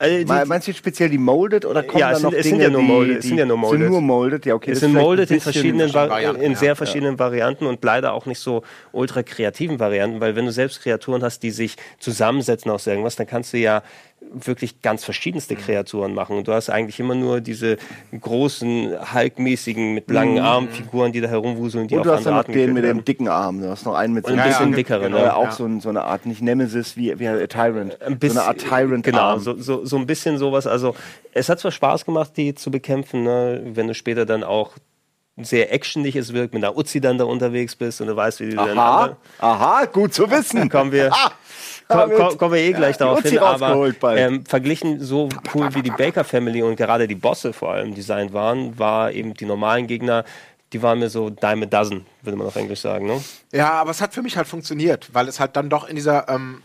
also 0.02 0.46
Meinst 0.46 0.66
du 0.66 0.72
jetzt 0.72 0.78
speziell 0.78 1.08
die 1.10 1.18
Molded 1.18 1.64
oder 1.64 1.82
kommen 1.84 2.00
ja, 2.00 2.12
da 2.12 2.18
noch 2.18 2.32
es 2.32 2.42
sind 2.42 2.54
Dinge, 2.54 2.64
ja 2.64 2.70
nur 2.70 2.82
Molded, 2.82 3.16
die, 3.16 3.20
die 3.20 3.28
sind 3.28 3.38
ja 3.38 3.46
nur 3.46 3.56
Molded. 3.56 3.80
Sind 3.80 3.90
nur 3.90 4.00
Molded, 4.00 4.46
ja 4.46 4.54
okay. 4.54 4.72
Es 4.72 4.80
sind 4.80 4.94
Molded 4.94 5.30
in 5.30 5.40
verschiedenen 5.40 5.94
Varianten, 5.94 6.42
in 6.42 6.56
sehr 6.56 6.68
ja, 6.68 6.74
verschiedenen 6.74 7.14
ja. 7.14 7.18
Varianten 7.20 7.66
und 7.66 7.84
leider 7.84 8.12
auch 8.12 8.26
nicht 8.26 8.40
so 8.40 8.62
ultra 8.90 9.22
kreativen 9.22 9.78
Varianten, 9.78 10.20
weil 10.20 10.34
wenn 10.34 10.44
du 10.44 10.52
selbst 10.52 10.82
Kreaturen 10.82 11.22
hast, 11.22 11.42
die 11.42 11.52
sich 11.52 11.76
zusammensetzen 12.00 12.70
aus 12.70 12.86
irgendwas, 12.86 13.16
dann 13.16 13.28
kannst 13.28 13.52
du 13.52 13.58
ja 13.58 13.82
wirklich 14.32 14.80
ganz 14.82 15.04
verschiedenste 15.04 15.54
mhm. 15.54 15.58
Kreaturen 15.58 16.14
machen. 16.14 16.36
Und 16.36 16.48
du 16.48 16.52
hast 16.52 16.70
eigentlich 16.70 16.98
immer 17.00 17.14
nur 17.14 17.40
diese 17.40 17.76
großen, 18.18 18.96
Hulk-mäßigen, 19.14 19.94
mit 19.94 20.10
langen 20.10 20.34
mhm. 20.34 20.44
Armfiguren, 20.44 21.12
die 21.12 21.20
da 21.20 21.28
herumwuseln, 21.28 21.88
die 21.88 21.96
Und 21.96 22.06
du 22.06 22.12
hast 22.12 22.26
dann 22.26 22.34
noch 22.34 22.44
den 22.44 22.72
mit 22.72 22.84
dem 22.84 23.04
dicken 23.04 23.28
Arm. 23.28 23.60
Du 23.60 23.68
hast 23.68 23.84
noch 23.84 23.94
einen 23.94 24.14
mit 24.14 24.26
so 24.26 24.32
ein 24.32 24.42
bisschen 24.42 24.72
dickeren. 24.72 25.12
Genau. 25.12 25.18
Ne? 25.18 25.34
Auch 25.34 25.52
so, 25.52 25.68
so, 25.80 25.88
eine 25.88 26.04
Art, 26.04 26.26
nicht 26.26 26.42
Nemesis, 26.42 26.96
wie, 26.96 27.18
wie 27.18 27.28
ein 27.28 27.48
Tyrant. 27.48 28.00
Ein 28.00 28.18
bisschen, 28.18 28.36
so 28.36 28.40
eine 28.40 28.48
Art 28.48 28.58
Tyrant. 28.58 29.04
Genau, 29.04 29.38
so, 29.38 29.56
so, 29.56 29.84
so 29.84 29.96
ein 29.96 30.06
bisschen 30.06 30.38
sowas. 30.38 30.66
Also 30.66 30.94
es 31.32 31.48
hat 31.48 31.60
zwar 31.60 31.70
Spaß 31.70 32.04
gemacht, 32.04 32.32
die 32.36 32.54
zu 32.54 32.70
bekämpfen, 32.70 33.24
ne? 33.24 33.62
wenn 33.74 33.88
du 33.88 33.94
später 33.94 34.26
dann 34.26 34.44
auch 34.44 34.72
sehr 35.38 35.72
actionig 35.72 36.14
es 36.14 36.34
wirkt, 36.34 36.52
mit 36.52 36.62
einer 36.62 36.76
Uzi 36.76 37.00
dann 37.00 37.16
da 37.16 37.24
unterwegs 37.24 37.74
bist 37.74 38.02
und 38.02 38.08
du 38.08 38.16
weißt, 38.16 38.40
wie 38.40 38.50
die 38.50 38.58
aha, 38.58 39.08
dann... 39.08 39.16
Aha, 39.38 39.86
gut 39.86 40.12
zu 40.12 40.30
wissen. 40.30 40.68
Kommen 40.70 40.92
wir... 40.92 41.10
Ah 41.12 41.32
Komm, 41.92 42.38
kommen 42.38 42.54
wir 42.54 42.60
eh 42.60 42.72
gleich 42.72 42.96
ja, 42.98 43.06
darauf 43.06 43.22
hin, 43.22 43.38
aber 43.38 43.92
ähm, 44.16 44.44
verglichen 44.44 45.00
so 45.00 45.28
cool 45.54 45.74
wie 45.74 45.82
die 45.82 45.90
Baker 45.90 46.24
Family 46.24 46.62
und 46.62 46.76
gerade 46.76 47.06
die 47.06 47.14
Bosse 47.14 47.52
vor 47.52 47.72
allem 47.72 47.94
designt 47.94 48.32
waren, 48.32 48.78
war 48.78 49.12
eben 49.12 49.34
die 49.34 49.44
normalen 49.44 49.86
Gegner, 49.86 50.24
die 50.72 50.82
waren 50.82 50.98
mir 50.98 51.10
so 51.10 51.30
dime 51.30 51.66
a 51.66 51.68
dozen, 51.68 52.06
würde 52.22 52.36
man 52.36 52.46
auf 52.46 52.56
Englisch 52.56 52.80
sagen, 52.80 53.06
ne? 53.06 53.22
Ja, 53.52 53.72
aber 53.72 53.90
es 53.90 54.00
hat 54.00 54.14
für 54.14 54.22
mich 54.22 54.36
halt 54.36 54.46
funktioniert, 54.46 55.10
weil 55.12 55.28
es 55.28 55.38
halt 55.38 55.56
dann 55.56 55.68
doch 55.68 55.88
in 55.88 55.96
dieser 55.96 56.28
ähm 56.28 56.62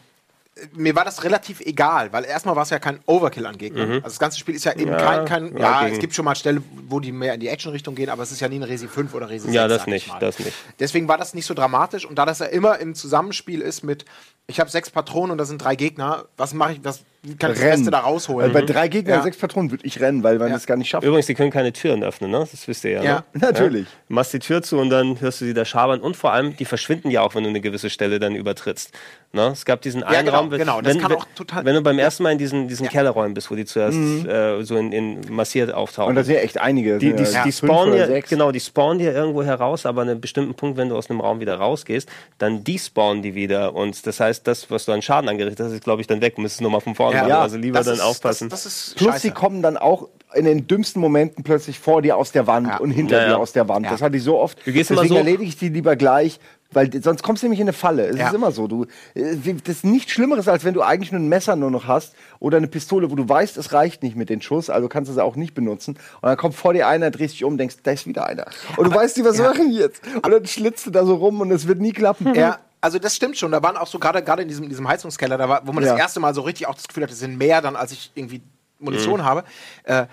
mir 0.74 0.96
war 0.96 1.06
das 1.06 1.24
relativ 1.24 1.62
egal, 1.62 2.12
weil 2.14 2.26
erstmal 2.26 2.56
war 2.56 2.64
es 2.64 2.70
ja 2.70 2.80
kein 2.80 3.00
Overkill 3.06 3.46
an 3.46 3.58
Gegnern. 3.58 3.90
Mhm. 3.90 3.96
Also 3.96 4.08
das 4.08 4.20
ganze 4.20 4.40
Spiel 4.40 4.56
ist 4.56 4.66
ja 4.66 4.74
eben 4.74 4.92
ja, 4.92 4.98
kein, 4.98 5.26
kein 5.26 5.58
ja, 5.58 5.84
ja 5.84 5.88
es 5.88 6.00
gibt 6.00 6.14
schon 6.14 6.26
mal 6.26 6.36
Stellen, 6.36 6.64
wo 6.88 7.00
die 7.00 7.12
mehr 7.12 7.34
in 7.34 7.40
die 7.40 7.48
Action-Richtung 7.48 7.96
gehen, 7.96 8.10
aber 8.10 8.24
es 8.24 8.32
ist 8.32 8.40
ja 8.40 8.48
nie 8.48 8.60
ein 8.60 8.64
Resi 8.64 8.88
5 8.88 9.14
oder 9.14 9.30
Resi 9.30 9.46
6. 9.46 9.56
Ja, 9.56 9.68
das 9.68 9.88
nicht, 9.88 10.10
das 10.20 10.40
nicht. 10.40 10.54
Deswegen 10.80 11.08
war 11.08 11.18
das 11.18 11.34
nicht 11.34 11.46
so 11.46 11.54
dramatisch 11.54 12.06
und 12.06 12.18
da 12.18 12.26
das 12.26 12.40
ja 12.40 12.48
immer 12.48 12.80
im 12.80 12.96
Zusammenspiel 12.96 13.62
ist 13.62 13.84
mit, 13.84 14.06
ich 14.48 14.60
habe 14.60 14.70
sechs 14.70 14.90
Patronen 14.90 15.32
und 15.32 15.38
da 15.38 15.46
sind 15.46 15.62
drei 15.62 15.76
Gegner, 15.76 16.26
was 16.38 16.54
mache 16.54 16.74
ich, 16.74 16.84
was 16.84 17.04
kann 17.40 17.52
ich 17.52 17.60
das 17.60 17.70
Beste 17.70 17.92
da 17.92 18.00
rausholen? 18.00 18.50
Also 18.50 18.54
bei 18.54 18.62
drei 18.62 18.88
Gegnern, 18.88 19.18
ja. 19.18 19.24
sechs 19.24 19.38
Patronen 19.38 19.72
würde 19.72 19.86
ich 19.86 20.00
rennen, 20.00 20.24
weil 20.24 20.38
man 20.38 20.50
ja. 20.50 20.54
das 20.54 20.66
gar 20.66 20.78
nicht 20.78 20.90
schafft. 20.90 21.06
Übrigens, 21.06 21.26
die 21.26 21.34
können 21.34 21.52
keine 21.52 21.74
Türen 21.74 22.04
öffnen, 22.04 22.32
ne? 22.32 22.48
Das 22.50 22.68
wisst 22.68 22.84
ihr 22.86 22.92
ja. 22.92 23.04
Ja, 23.04 23.24
ne? 23.34 23.42
natürlich. 23.42 23.88
Ja? 23.88 23.96
Du 24.08 24.14
machst 24.14 24.34
die 24.34 24.40
Tür 24.40 24.62
zu 24.62 24.78
und 24.78 24.90
dann 24.90 25.20
hörst 25.20 25.42
du 25.42 25.46
sie 25.46 25.54
da 25.54 25.66
schabern 25.66 26.00
und 26.00 26.16
vor 26.16 26.32
allem, 26.32 26.56
die 26.56 26.66
verschwinden 26.66 27.10
ja 27.10 27.22
auch, 27.22 27.36
wenn 27.36 27.44
du 27.44 27.50
eine 27.50 27.60
gewisse 27.60 27.90
Stelle 27.90 28.20
dann 28.20 28.36
übertrittst. 28.36 28.92
Ne? 29.34 29.48
Es 29.48 29.66
gab 29.66 29.82
diesen 29.82 30.04
einen 30.04 30.26
genau, 30.26 30.38
Raum, 30.38 30.50
genau. 30.52 30.80
Wenn, 30.82 31.02
wenn, 31.02 31.66
wenn, 31.66 31.76
du 31.76 31.82
beim 31.82 32.00
ersten 32.00 32.24
Mal 32.24 32.32
in 32.32 32.38
diesen, 32.38 32.68
diesen 32.70 32.88
Kellerräumen 32.88 33.34
bist, 33.34 33.52
wo 33.52 33.56
die 33.56 33.66
zuerst 33.66 33.98
mhm. 33.98 34.28
äh, 34.28 34.64
so 34.64 34.78
in, 34.78 34.94
in, 34.94 35.22
massiert 35.30 35.74
auftauchen. 35.74 36.12
Und 36.12 36.16
da 36.16 36.24
sind 36.24 36.36
ja 36.36 36.42
echt 36.42 36.58
einige. 36.60 36.98
Die, 36.98 37.14
die, 37.14 37.24
die, 37.24 37.38
die 37.46 37.52
spawnen 37.52 37.98
ja, 37.98 38.20
genau, 38.22 38.52
die 38.52 38.62
spawnen 38.62 39.00
dir 39.00 39.12
irgendwo 39.12 39.44
heraus, 39.44 39.86
aber 39.86 40.04
an 40.04 40.10
einem 40.10 40.22
bestimmten 40.22 40.54
Punkt, 40.54 40.78
wenn 40.78 40.90
du 40.90 40.96
aus 40.96 41.10
einem 41.10 41.20
Raum 41.20 41.42
wieder 41.42 41.56
rausgehst, 41.56 42.08
dann 42.38 42.64
despawnen 42.64 43.22
die 43.22 43.36
wieder 43.36 43.76
und 43.76 44.08
das 44.08 44.20
heißt, 44.20 44.48
das, 44.48 44.72
was 44.72 44.86
du 44.86 44.94
an 44.94 45.02
Schaden 45.02 45.30
angerichtet 45.30 45.66
hast, 45.66 45.74
ist, 45.74 45.84
glaube 45.84 46.02
ich, 46.02 46.08
dann 46.08 46.22
weg. 46.22 46.36
Du 46.36 46.42
müsstest 46.42 46.62
nochmal 46.62 46.82
von 46.82 46.96
vorne 46.96 47.07
machen. 47.14 47.32
Also 47.32 47.58
lieber 47.58 47.84
dann 47.84 48.00
aufpassen. 48.00 48.50
Das, 48.50 48.64
das 48.64 48.74
ist 48.74 48.96
Plus 48.96 49.12
scheiße. 49.12 49.22
sie 49.22 49.32
kommen 49.32 49.62
dann 49.62 49.78
auch 49.78 50.10
in 50.34 50.46
den 50.46 50.68
dümmsten 50.68 51.02
Momenten 51.02 51.44
plötzlich 51.44 51.80
vor 51.80 52.02
dir 52.02 52.18
aus 52.18 52.32
der 52.32 52.48
Wand 52.48 52.68
ja. 52.68 52.78
und 52.78 52.92
hinter 52.92 53.22
ja, 53.22 53.30
dir 53.30 53.38
aus 53.38 53.54
der 53.54 53.68
Wand. 53.70 53.86
Ja. 53.86 53.92
Das 53.92 54.02
hatte 54.02 54.18
ich 54.18 54.24
so 54.24 54.38
oft. 54.38 54.58
Du 54.66 54.72
gehst 54.72 54.90
Deswegen 54.90 55.08
so 55.08 55.16
erledige 55.16 55.48
ich 55.48 55.58
die 55.58 55.70
lieber 55.70 55.96
gleich, 55.96 56.40
weil 56.72 56.92
sonst 57.02 57.24
kommst 57.24 57.44
du 57.44 57.48
nämlich 57.48 57.62
in 57.62 57.66
eine 57.66 57.74
Falle. 57.74 58.08
Es 58.08 58.20
ist 58.20 58.34
immer 58.34 58.52
so. 58.52 58.68
Du, 58.68 58.86
äh, 59.14 59.36
das 59.64 59.78
ist 59.78 59.86
nichts 59.86 60.12
Schlimmeres, 60.12 60.48
als 60.48 60.66
wenn 60.66 60.74
du 60.74 60.82
eigentlich 60.82 61.12
nur 61.12 61.22
ein 61.22 61.30
Messer 61.30 61.56
nur 61.56 61.72
noch 61.72 61.88
hast 61.88 62.14
oder 62.40 62.58
eine 62.58 62.68
Pistole, 62.68 63.10
wo 63.10 63.16
du 63.16 63.28
weißt, 63.28 63.58
es 63.58 63.72
reicht 63.72 64.04
nicht 64.04 64.16
mit 64.16 64.30
den 64.30 64.42
Schuss, 64.42 64.70
also 64.70 64.90
kannst 64.90 65.10
du 65.10 65.14
es 65.14 65.20
auch 65.20 65.38
nicht 65.38 65.54
benutzen. 65.54 65.98
Und 66.22 66.28
dann 66.28 66.38
kommt 66.38 66.56
vor 66.56 66.74
dir 66.74 66.88
einer, 66.88 67.10
drehst 67.10 67.36
dich 67.36 67.44
um, 67.46 67.58
denkst, 67.58 67.78
da 67.84 67.92
ist 67.92 68.06
wieder 68.06 68.28
einer. 68.28 68.48
Und 68.76 68.86
Aber, 68.86 68.90
du 68.90 68.96
weißt 68.96 69.18
nicht, 69.18 69.26
was 69.26 69.38
machen 69.38 69.72
jetzt? 69.72 70.02
Und 70.16 70.30
dann 70.30 70.46
schlitzt 70.46 70.86
du 70.86 70.92
da 70.92 71.06
so 71.06 71.16
rum 71.16 71.40
und 71.40 71.52
es 71.52 71.68
wird 71.68 71.80
nie 71.80 71.94
klappen. 71.94 72.36
Ja, 72.36 72.60
also 72.88 73.00
das 73.00 73.18
stimmt 73.18 73.38
schon. 73.38 73.52
Da 73.52 73.62
waren 73.62 73.76
auch 73.76 73.88
so 73.88 74.00
gerade 74.00 74.24
gerade 74.24 74.44
in 74.44 74.48
diesem, 74.48 74.70
diesem 74.70 74.88
Heizungskeller, 74.88 75.38
da 75.38 75.50
war, 75.50 75.68
wo 75.68 75.74
man 75.74 75.84
ja. 75.84 75.92
das 75.92 76.00
erste 76.00 76.22
Mal 76.22 76.34
so 76.34 76.40
richtig 76.40 76.68
auch 76.68 76.76
das 76.76 76.88
Gefühl 76.88 77.04
hatte, 77.04 77.12
es 77.12 77.20
sind 77.20 77.38
mehr 77.38 77.62
dann, 77.62 77.76
als 77.76 77.92
ich 77.92 78.12
irgendwie 78.16 78.42
Munition 78.80 79.20
mhm. 79.20 79.26
habe. 79.26 79.44
Äh, 79.84 80.06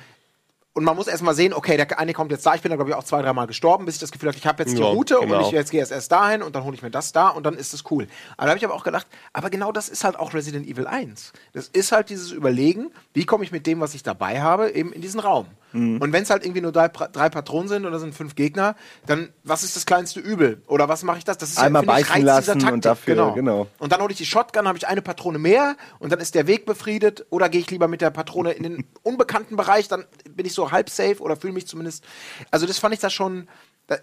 und 0.74 0.82
man 0.82 0.96
muss 0.96 1.06
erstmal 1.06 1.34
sehen, 1.34 1.54
okay, 1.54 1.76
der 1.76 1.98
eine 2.00 2.12
kommt 2.12 2.32
jetzt 2.32 2.44
da, 2.44 2.54
ich 2.54 2.60
bin 2.60 2.70
da, 2.70 2.76
glaube 2.76 2.90
ich, 2.90 2.96
auch 2.96 3.04
zwei, 3.04 3.22
dreimal 3.22 3.46
gestorben, 3.46 3.84
bis 3.86 3.94
ich 3.94 4.00
das 4.00 4.10
Gefühl 4.10 4.30
hatte, 4.30 4.38
ich 4.38 4.46
habe 4.46 4.62
jetzt 4.64 4.76
die 4.76 4.82
Route 4.82 5.18
genau. 5.20 5.38
und 5.38 5.46
ich 5.46 5.52
jetzt 5.52 5.70
gehe 5.70 5.80
jetzt 5.80 5.92
erst 5.92 6.10
dahin 6.10 6.42
und 6.42 6.56
dann 6.56 6.64
hole 6.64 6.74
ich 6.74 6.82
mir 6.82 6.90
das 6.90 7.12
da 7.12 7.28
und 7.28 7.44
dann 7.46 7.54
ist 7.54 7.72
das 7.72 7.84
cool. 7.92 8.08
Aber 8.36 8.46
da 8.46 8.48
habe 8.50 8.58
ich 8.58 8.64
aber 8.64 8.74
auch 8.74 8.82
gedacht, 8.82 9.06
aber 9.32 9.50
genau 9.50 9.70
das 9.70 9.88
ist 9.88 10.02
halt 10.02 10.18
auch 10.18 10.34
Resident 10.34 10.66
Evil 10.66 10.88
1. 10.88 11.32
Das 11.52 11.68
ist 11.68 11.92
halt 11.92 12.10
dieses 12.10 12.32
Überlegen, 12.32 12.90
wie 13.12 13.24
komme 13.24 13.44
ich 13.44 13.52
mit 13.52 13.68
dem, 13.68 13.78
was 13.78 13.94
ich 13.94 14.02
dabei 14.02 14.42
habe, 14.42 14.72
eben 14.72 14.92
in 14.92 15.00
diesen 15.00 15.20
Raum. 15.20 15.46
Mhm. 15.74 15.98
Und 15.98 16.12
wenn 16.12 16.22
es 16.22 16.30
halt 16.30 16.44
irgendwie 16.44 16.60
nur 16.60 16.72
drei, 16.72 16.88
drei 16.88 17.28
Patronen 17.28 17.68
sind 17.68 17.84
oder 17.84 17.98
sind 17.98 18.14
fünf 18.14 18.34
Gegner, 18.36 18.76
dann 19.06 19.28
was 19.42 19.64
ist 19.64 19.76
das 19.76 19.86
kleinste 19.86 20.20
Übel? 20.20 20.62
Oder 20.66 20.88
was 20.88 21.02
mache 21.02 21.18
ich 21.18 21.24
das? 21.24 21.36
Das 21.36 21.50
ist 21.50 21.58
Einmal 21.58 21.82
ja, 21.82 21.92
beißen 21.92 22.16
ich, 22.16 22.22
lassen 22.22 22.68
und 22.68 22.84
dafür, 22.84 23.14
genau. 23.14 23.32
genau. 23.34 23.66
Und 23.78 23.92
dann 23.92 24.00
hole 24.00 24.12
ich 24.12 24.18
die 24.18 24.26
Shotgun, 24.26 24.68
habe 24.68 24.78
ich 24.78 24.86
eine 24.86 25.02
Patrone 25.02 25.38
mehr 25.38 25.76
und 25.98 26.12
dann 26.12 26.20
ist 26.20 26.34
der 26.34 26.46
Weg 26.46 26.64
befriedet. 26.64 27.26
Oder 27.30 27.48
gehe 27.48 27.60
ich 27.60 27.70
lieber 27.70 27.88
mit 27.88 28.00
der 28.00 28.10
Patrone 28.10 28.52
in 28.52 28.62
den 28.62 28.84
unbekannten 29.02 29.56
Bereich, 29.56 29.88
dann 29.88 30.04
bin 30.36 30.46
ich 30.46 30.54
so 30.54 30.70
halb 30.70 30.90
safe 30.90 31.20
oder 31.20 31.36
fühle 31.36 31.52
mich 31.52 31.66
zumindest. 31.66 32.04
Also 32.50 32.66
das 32.66 32.78
fand 32.78 32.94
ich 32.94 33.00
da 33.00 33.10
schon 33.10 33.48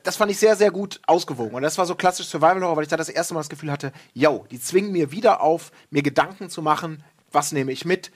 das 0.03 0.15
fand 0.15 0.31
ich 0.31 0.37
sehr, 0.37 0.55
sehr 0.55 0.71
gut 0.71 1.01
ausgewogen. 1.07 1.55
Und 1.55 1.63
das 1.63 1.77
war 1.77 1.85
so 1.85 1.95
klassisch 1.95 2.27
Survival 2.27 2.61
Horror, 2.61 2.77
weil 2.77 2.83
ich 2.83 2.89
da 2.89 2.97
das 2.97 3.09
erste 3.09 3.33
Mal 3.33 3.39
das 3.39 3.49
Gefühl 3.49 3.71
hatte, 3.71 3.91
yo, 4.13 4.45
die 4.51 4.59
zwingen 4.59 4.91
mir 4.91 5.11
wieder 5.11 5.41
auf, 5.41 5.71
mir 5.89 6.03
Gedanken 6.03 6.49
zu 6.49 6.61
machen, 6.61 7.03
was 7.31 7.51
nehme 7.51 7.71
ich 7.71 7.85
mit, 7.85 8.11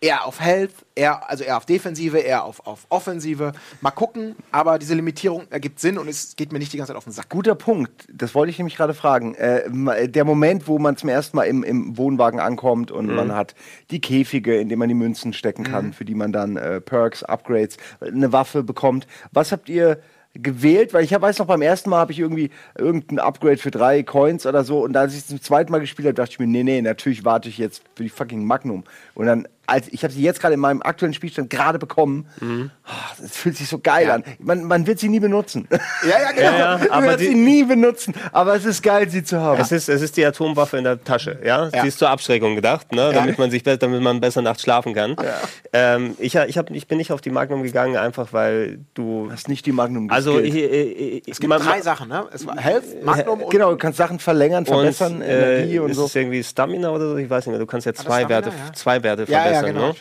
eher 0.00 0.26
auf 0.26 0.40
Health, 0.40 0.72
eher, 0.94 1.28
also 1.28 1.44
eher 1.44 1.56
auf 1.56 1.66
Defensive, 1.66 2.18
eher 2.18 2.44
auf, 2.44 2.66
auf 2.66 2.86
Offensive. 2.88 3.52
Mal 3.80 3.90
gucken, 3.90 4.36
aber 4.52 4.78
diese 4.78 4.94
Limitierung 4.94 5.46
ergibt 5.50 5.80
Sinn 5.80 5.98
und 5.98 6.08
es 6.08 6.36
geht 6.36 6.52
mir 6.52 6.58
nicht 6.58 6.72
die 6.72 6.76
ganze 6.76 6.90
Zeit 6.90 6.96
auf 6.96 7.04
den 7.04 7.12
Sack. 7.12 7.28
Guter 7.28 7.54
Punkt, 7.54 8.06
das 8.12 8.34
wollte 8.34 8.50
ich 8.50 8.58
nämlich 8.58 8.76
gerade 8.76 8.94
fragen. 8.94 9.34
Äh, 9.34 10.08
der 10.08 10.24
Moment, 10.24 10.68
wo 10.68 10.78
man 10.78 10.96
zum 10.96 11.08
ersten 11.08 11.36
Mal 11.36 11.44
im, 11.44 11.62
im 11.62 11.96
Wohnwagen 11.96 12.40
ankommt 12.40 12.90
und 12.90 13.06
mhm. 13.06 13.14
man 13.14 13.34
hat 13.34 13.54
die 13.90 14.00
Käfige, 14.00 14.56
in 14.56 14.68
denen 14.68 14.78
man 14.78 14.88
die 14.88 14.94
Münzen 14.94 15.32
stecken 15.32 15.64
kann, 15.64 15.86
mhm. 15.86 15.92
für 15.92 16.04
die 16.04 16.14
man 16.14 16.32
dann 16.32 16.56
äh, 16.56 16.80
Perks, 16.80 17.22
Upgrades, 17.22 17.76
eine 18.00 18.32
Waffe 18.32 18.62
bekommt. 18.62 19.06
Was 19.32 19.52
habt 19.52 19.68
ihr 19.68 20.00
gewählt, 20.34 20.94
weil 20.94 21.04
ich 21.04 21.14
hab, 21.14 21.22
weiß 21.22 21.38
noch, 21.38 21.46
beim 21.46 21.62
ersten 21.62 21.90
Mal 21.90 21.98
habe 21.98 22.12
ich 22.12 22.18
irgendwie 22.18 22.50
irgendein 22.76 23.18
Upgrade 23.18 23.56
für 23.56 23.70
drei 23.70 24.02
Coins 24.02 24.46
oder 24.46 24.62
so 24.62 24.84
und 24.84 24.96
als 24.96 25.14
ich 25.14 25.20
es 25.20 25.26
zum 25.26 25.42
zweiten 25.42 25.72
Mal 25.72 25.80
gespielt 25.80 26.06
habe, 26.06 26.14
dachte 26.14 26.32
ich 26.32 26.38
mir, 26.38 26.46
nee, 26.46 26.62
nee, 26.62 26.80
natürlich 26.82 27.24
warte 27.24 27.48
ich 27.48 27.58
jetzt 27.58 27.82
für 27.94 28.02
die 28.02 28.08
fucking 28.08 28.44
Magnum. 28.44 28.84
Und 29.14 29.26
dann 29.26 29.48
als 29.68 29.88
ich 29.88 30.02
habe 30.02 30.12
sie 30.12 30.22
jetzt 30.22 30.40
gerade 30.40 30.54
in 30.54 30.60
meinem 30.60 30.82
aktuellen 30.82 31.12
Spielstand 31.12 31.50
gerade 31.50 31.78
bekommen. 31.78 32.26
Mhm. 32.40 32.70
Oh, 32.86 32.90
das 33.20 33.36
fühlt 33.36 33.56
sich 33.56 33.68
so 33.68 33.78
geil 33.78 34.06
ja. 34.06 34.14
an. 34.14 34.24
Man, 34.38 34.64
man 34.64 34.86
wird 34.86 34.98
sie 34.98 35.08
nie 35.08 35.20
benutzen. 35.20 35.68
Ja, 35.70 36.08
ja, 36.08 36.32
genau. 36.34 36.50
Ja, 36.50 36.78
ja, 36.78 36.88
man 36.88 37.04
wird 37.04 37.20
sie 37.20 37.34
nie 37.34 37.64
benutzen. 37.64 38.14
Aber 38.32 38.56
es 38.56 38.64
ist 38.64 38.82
geil, 38.82 39.08
sie 39.10 39.22
zu 39.22 39.40
haben. 39.40 39.60
Es 39.60 39.70
ist, 39.70 39.88
es 39.88 40.00
ist 40.00 40.16
die 40.16 40.24
Atomwaffe 40.24 40.78
in 40.78 40.84
der 40.84 41.02
Tasche. 41.02 41.38
Ja, 41.44 41.70
sie 41.70 41.88
ist 41.88 41.98
zur 41.98 42.08
Abschreckung 42.08 42.54
gedacht, 42.54 42.92
ne? 42.92 43.12
damit 43.12 43.38
man 43.38 43.50
sich, 43.50 43.62
damit 43.62 44.00
man 44.00 44.20
besser 44.20 44.40
nachts 44.40 44.62
schlafen 44.62 44.94
kann. 44.94 45.16
Ähm, 45.72 46.16
ich, 46.18 46.34
ich, 46.34 46.58
hab, 46.58 46.70
ich 46.70 46.86
bin 46.86 46.98
nicht 46.98 47.12
auf 47.12 47.20
die 47.20 47.30
Magnum 47.30 47.62
gegangen, 47.62 47.96
einfach 47.96 48.32
weil 48.32 48.78
du 48.94 49.28
hast 49.30 49.48
nicht 49.48 49.66
die 49.66 49.72
Magnum. 49.72 50.10
Also 50.10 50.38
ich, 50.38 50.54
ich, 50.54 51.28
es 51.28 51.40
gibt 51.40 51.50
man, 51.50 51.60
drei 51.60 51.82
Sachen, 51.82 52.08
ne? 52.08 52.26
Es 52.32 52.46
war 52.46 52.56
Health, 52.56 53.04
Magnum 53.04 53.42
und 53.42 53.50
genau. 53.50 53.70
Du 53.70 53.76
kannst 53.76 53.98
Sachen 53.98 54.18
verlängern, 54.18 54.64
verbessern, 54.64 55.16
und, 55.16 55.22
äh, 55.22 55.58
Energie 55.58 55.78
und 55.78 55.90
ist 55.90 55.96
so. 55.96 56.04
Ist 56.04 56.10
es 56.10 56.16
irgendwie 56.16 56.42
Stamina 56.42 56.90
oder 56.90 57.10
so? 57.10 57.16
Ich 57.16 57.28
weiß 57.28 57.46
nicht 57.46 57.52
mehr. 57.52 57.58
Du 57.58 57.66
kannst 57.66 57.86
ja 57.86 57.92
zwei 57.92 58.20
Stamina, 58.20 58.28
Werte, 58.28 58.52
zwei 58.74 59.02
Werte 59.02 59.26
verbessern 59.26 59.57
ja, 59.66 59.72
genau. 59.72 59.94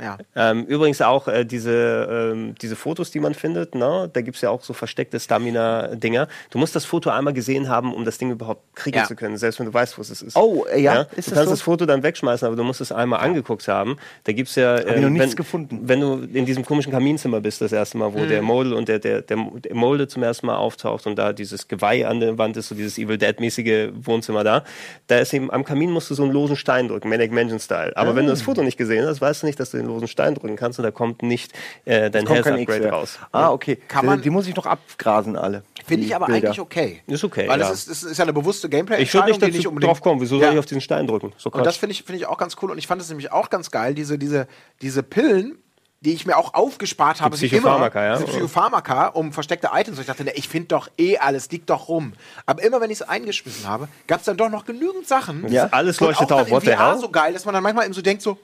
Ja. 0.00 0.18
Ähm, 0.34 0.64
übrigens 0.64 1.00
auch 1.02 1.28
äh, 1.28 1.44
diese, 1.44 2.32
ähm, 2.32 2.54
diese 2.60 2.76
Fotos, 2.76 3.10
die 3.10 3.20
man 3.20 3.34
findet, 3.34 3.74
ne? 3.74 4.10
da 4.12 4.20
gibt 4.20 4.36
es 4.36 4.42
ja 4.42 4.50
auch 4.50 4.62
so 4.62 4.72
versteckte 4.72 5.18
Stamina-Dinger. 5.20 6.28
Du 6.50 6.58
musst 6.58 6.74
das 6.74 6.84
Foto 6.84 7.10
einmal 7.10 7.34
gesehen 7.34 7.68
haben, 7.68 7.94
um 7.94 8.04
das 8.04 8.18
Ding 8.18 8.30
überhaupt 8.30 8.74
kriegen 8.74 8.98
ja. 8.98 9.04
zu 9.04 9.16
können, 9.16 9.36
selbst 9.36 9.58
wenn 9.60 9.66
du 9.66 9.74
weißt, 9.74 9.98
wo 9.98 10.02
es 10.02 10.10
ist. 10.10 10.36
Oh, 10.36 10.64
äh, 10.66 10.80
ja. 10.80 10.94
ja? 10.94 11.00
Ist 11.16 11.30
du 11.30 11.34
kannst 11.34 11.46
so? 11.46 11.50
das 11.50 11.62
Foto 11.62 11.86
dann 11.86 12.02
wegschmeißen, 12.02 12.46
aber 12.46 12.56
du 12.56 12.64
musst 12.64 12.80
es 12.80 12.92
einmal 12.92 13.20
angeguckt 13.20 13.66
haben. 13.68 13.96
Da 14.24 14.32
gibt 14.32 14.48
es 14.48 14.54
ja. 14.56 14.76
Äh, 14.76 14.86
Hab 14.86 14.96
ich 14.96 15.02
noch 15.02 15.10
nichts 15.10 15.30
wenn, 15.30 15.36
gefunden. 15.36 15.80
Wenn 15.82 16.00
du 16.00 16.14
in 16.32 16.46
diesem 16.46 16.64
komischen 16.64 16.92
Kaminzimmer 16.92 17.40
bist, 17.40 17.60
das 17.60 17.72
erste 17.72 17.98
Mal, 17.98 18.12
wo 18.12 18.20
mhm. 18.20 18.28
der 18.28 18.42
Model 18.42 18.72
und 18.74 18.88
der, 18.88 18.98
der, 18.98 19.22
der, 19.22 19.36
der 19.36 19.74
Molde 19.74 20.08
zum 20.08 20.22
ersten 20.22 20.46
Mal 20.46 20.56
auftaucht 20.56 21.06
und 21.06 21.16
da 21.16 21.32
dieses 21.32 21.68
Geweih 21.68 22.06
an 22.06 22.20
der 22.20 22.38
Wand 22.38 22.56
ist, 22.56 22.68
so 22.68 22.74
dieses 22.74 22.98
Evil 22.98 23.18
Dead-mäßige 23.18 23.90
Wohnzimmer 23.94 24.44
da, 24.44 24.64
da 25.06 25.18
ist 25.18 25.32
eben 25.34 25.50
am 25.50 25.64
Kamin 25.64 25.90
musst 25.90 26.10
du 26.10 26.14
so 26.14 26.22
einen 26.22 26.32
losen 26.32 26.56
Stein 26.56 26.88
drücken, 26.88 27.08
Manic 27.08 27.32
Mansion-Style. 27.32 27.96
Aber 27.96 28.12
mhm. 28.12 28.16
wenn 28.16 28.24
du 28.26 28.30
das 28.30 28.42
Foto 28.42 28.62
nicht 28.62 28.76
gesehen 28.76 29.06
hast, 29.06 29.20
weißt 29.20 29.42
du 29.42 29.46
nicht, 29.46 29.58
dass 29.60 29.70
du 29.74 29.82
den 29.82 29.86
losen 29.86 30.08
Stein 30.08 30.34
drücken 30.34 30.56
kannst 30.56 30.78
und 30.78 30.84
da 30.84 30.90
kommt 30.90 31.22
nicht 31.22 31.52
äh, 31.84 32.10
dein 32.10 32.26
Health 32.26 32.46
Upgrade 32.46 32.88
raus. 32.88 33.18
Ah, 33.32 33.50
okay. 33.50 33.76
Kann 33.88 34.06
man, 34.06 34.22
die 34.22 34.30
muss 34.30 34.46
ich 34.46 34.56
noch 34.56 34.66
abgrasen 34.66 35.36
alle. 35.36 35.64
Finde 35.86 36.06
ich 36.06 36.14
aber 36.14 36.26
Bilder. 36.26 36.48
eigentlich 36.48 36.60
okay. 36.60 37.02
Ist 37.06 37.24
okay. 37.24 37.46
Weil 37.48 37.60
ja. 37.60 37.70
es, 37.70 37.86
ist, 37.86 38.02
es 38.02 38.10
ist 38.12 38.18
ja 38.18 38.24
eine 38.24 38.32
bewusste 38.32 38.68
gameplay 38.68 39.02
Ich 39.02 39.12
würde 39.12 39.28
nicht, 39.28 39.42
dazu 39.42 39.52
nicht 39.52 39.66
unbedingt 39.66 39.90
drauf 39.90 40.00
kommen. 40.00 40.20
Wieso 40.20 40.36
ja. 40.36 40.46
soll 40.46 40.52
ich 40.54 40.58
auf 40.58 40.66
diesen 40.66 40.80
Stein 40.80 41.06
drücken? 41.06 41.32
So 41.36 41.50
und 41.50 41.64
das 41.64 41.76
finde 41.76 41.92
ich, 41.92 42.04
find 42.04 42.18
ich 42.18 42.26
auch 42.26 42.38
ganz 42.38 42.56
cool. 42.62 42.70
Und 42.70 42.78
ich 42.78 42.86
fand 42.86 43.02
es 43.02 43.08
nämlich 43.08 43.32
auch 43.32 43.50
ganz 43.50 43.70
geil, 43.70 43.94
diese, 43.94 44.18
diese, 44.18 44.46
diese 44.80 45.02
Pillen, 45.02 45.58
die 46.04 46.12
ich 46.12 46.26
mir 46.26 46.36
auch 46.36 46.54
aufgespart 46.54 47.20
habe, 47.20 47.36
die 47.36 47.46
Psychopharmaka, 47.46 48.06
immer, 48.06 48.20
ja? 48.20 48.26
Psychopharmaka, 48.26 49.08
um 49.08 49.32
versteckte 49.32 49.70
Items. 49.72 49.96
Und 49.96 50.02
ich 50.02 50.06
dachte, 50.06 50.24
ne, 50.24 50.32
ich 50.34 50.48
finde 50.48 50.68
doch 50.68 50.88
eh 50.98 51.18
alles, 51.18 51.50
liegt 51.50 51.70
doch 51.70 51.88
rum. 51.88 52.12
Aber 52.46 52.62
immer, 52.62 52.80
wenn 52.80 52.90
ich 52.90 53.00
es 53.00 53.08
eingeschmissen 53.08 53.66
habe, 53.66 53.88
gab 54.06 54.20
es 54.20 54.26
dann 54.26 54.36
doch 54.36 54.50
noch 54.50 54.64
genügend 54.64 55.06
Sachen. 55.06 55.48
Ja, 55.50 55.68
alles 55.70 56.00
leuchtet 56.00 56.30
auf. 56.30 56.50
What 56.50 56.64
the 56.64 56.76
hell? 56.76 56.98
so 56.98 57.08
geil, 57.08 57.32
dass 57.32 57.44
man 57.44 57.54
dann 57.54 57.62
manchmal 57.62 57.86
eben 57.86 57.94
so 57.94 58.02
denkt, 58.02 58.22
so, 58.22 58.38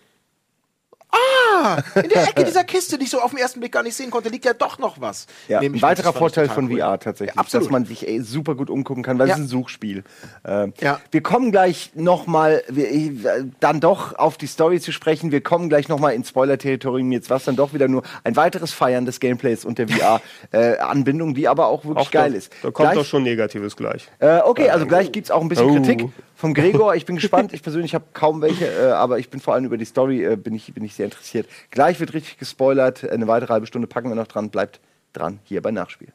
Ah, 1.13 1.79
in 1.97 2.09
der 2.09 2.29
Ecke 2.29 2.45
dieser 2.47 2.65
Kiste, 2.65 2.99
die 2.99 3.05
ich 3.05 3.11
so 3.11 3.21
auf 3.21 3.31
den 3.31 3.39
ersten 3.39 3.61
Blick 3.61 3.73
gar 3.73 3.83
nicht 3.83 3.95
sehen 3.95 4.11
konnte, 4.11 4.29
liegt 4.29 4.45
ja 4.45 4.55
doch 4.55 4.79
noch 4.79 5.01
was. 5.01 5.27
Ja, 5.49 5.61
ein 5.61 5.83
weiterer 5.83 6.13
Vorteil 6.13 6.49
von 6.49 6.71
cool. 6.71 6.79
VR 6.79 6.99
tatsächlich, 6.99 7.37
ja, 7.37 7.43
dass 7.51 7.71
man 7.71 7.85
sich 7.85 8.07
ey, 8.07 8.21
super 8.21 8.55
gut 8.55 8.71
umgucken 8.71 9.03
kann, 9.03 9.19
weil 9.19 9.29
ja. 9.29 9.35
es 9.35 9.41
ist 9.41 9.47
ein 9.47 9.49
Suchspiel. 9.49 10.05
Ähm, 10.45 10.73
ja. 10.81 11.01
Wir 11.11 11.23
kommen 11.23 11.51
gleich 11.51 11.93
nochmal, 11.95 12.63
dann 13.61 13.81
doch 13.81 14.17
auf 14.17 14.37
die 14.37 14.47
Story 14.47 14.81
zu 14.81 14.93
sprechen. 14.93 15.33
Wir 15.33 15.43
kommen 15.43 15.69
gleich 15.69 15.89
nochmal 15.89 16.15
ins 16.15 16.29
Spoiler-Territorium. 16.29 17.13
Jetzt 17.13 17.31
war 17.31 17.39
es 17.39 17.45
dann 17.45 17.57
doch 17.57 17.73
wieder 17.75 17.89
nur 17.89 18.03
ein 18.25 18.37
weiteres 18.37 18.73
Feiern 18.73 19.05
des 19.05 19.21
Gameplays 19.21 19.65
und 19.65 19.79
der 19.79 19.89
VR-Anbindung, 19.89 21.31
äh, 21.33 21.35
die 21.35 21.49
aber 21.49 21.67
auch 21.67 21.85
wirklich 21.85 22.07
auch 22.07 22.11
geil 22.11 22.33
da, 22.33 22.39
ist. 22.39 22.53
Da 22.63 22.71
kommt 22.71 22.91
gleich, 22.91 22.95
doch 22.95 23.05
schon 23.05 23.23
Negatives 23.23 23.77
gleich. 23.77 24.09
Äh, 24.19 24.41
okay, 24.45 24.71
also 24.71 24.87
gleich 24.87 25.13
gibt 25.13 25.27
es 25.27 25.31
auch 25.31 25.41
ein 25.41 25.49
bisschen 25.49 25.71
oh. 25.71 25.75
Kritik 25.75 26.09
vom 26.41 26.55
Gregor. 26.55 26.95
Ich 26.95 27.05
bin 27.05 27.17
gespannt. 27.17 27.53
Ich 27.53 27.63
persönlich 27.63 27.95
habe 27.95 28.07
kaum 28.15 28.41
welche, 28.41 28.65
äh, 28.67 28.93
aber 28.93 29.19
ich 29.19 29.29
bin 29.29 29.41
vor 29.41 29.53
allem 29.53 29.67
über 29.67 29.77
die 29.77 29.85
Story 29.85 30.25
äh, 30.25 30.37
bin, 30.37 30.55
ich, 30.55 30.73
bin 30.73 30.83
ich 30.83 30.95
sehr 30.95 31.05
interessiert. 31.05 31.47
Gleich 31.71 32.01
wird 32.01 32.15
richtig 32.15 32.39
gespoilert. 32.39 33.09
Eine 33.09 33.29
weitere 33.29 33.53
halbe 33.53 33.67
Stunde 33.67 33.87
packen 33.87 34.09
wir 34.09 34.15
noch 34.15 34.27
dran. 34.27 34.49
Bleibt 34.49 34.81
dran 35.13 35.39
hier 35.45 35.61
bei 35.61 35.71
Nachspiel. 35.71 36.09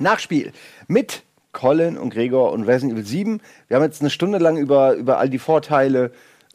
Nachspiel 0.00 0.52
mit 0.88 1.22
Colin 1.52 1.96
und 1.96 2.10
Gregor 2.10 2.50
und 2.50 2.64
Resident 2.64 2.94
Evil 2.94 3.06
7. 3.06 3.40
Wir 3.68 3.76
haben 3.76 3.84
jetzt 3.84 4.00
eine 4.00 4.10
Stunde 4.10 4.38
lang 4.38 4.56
über, 4.56 4.94
über 4.94 5.18
all 5.18 5.30
die 5.30 5.38
Vorteile, 5.38 6.10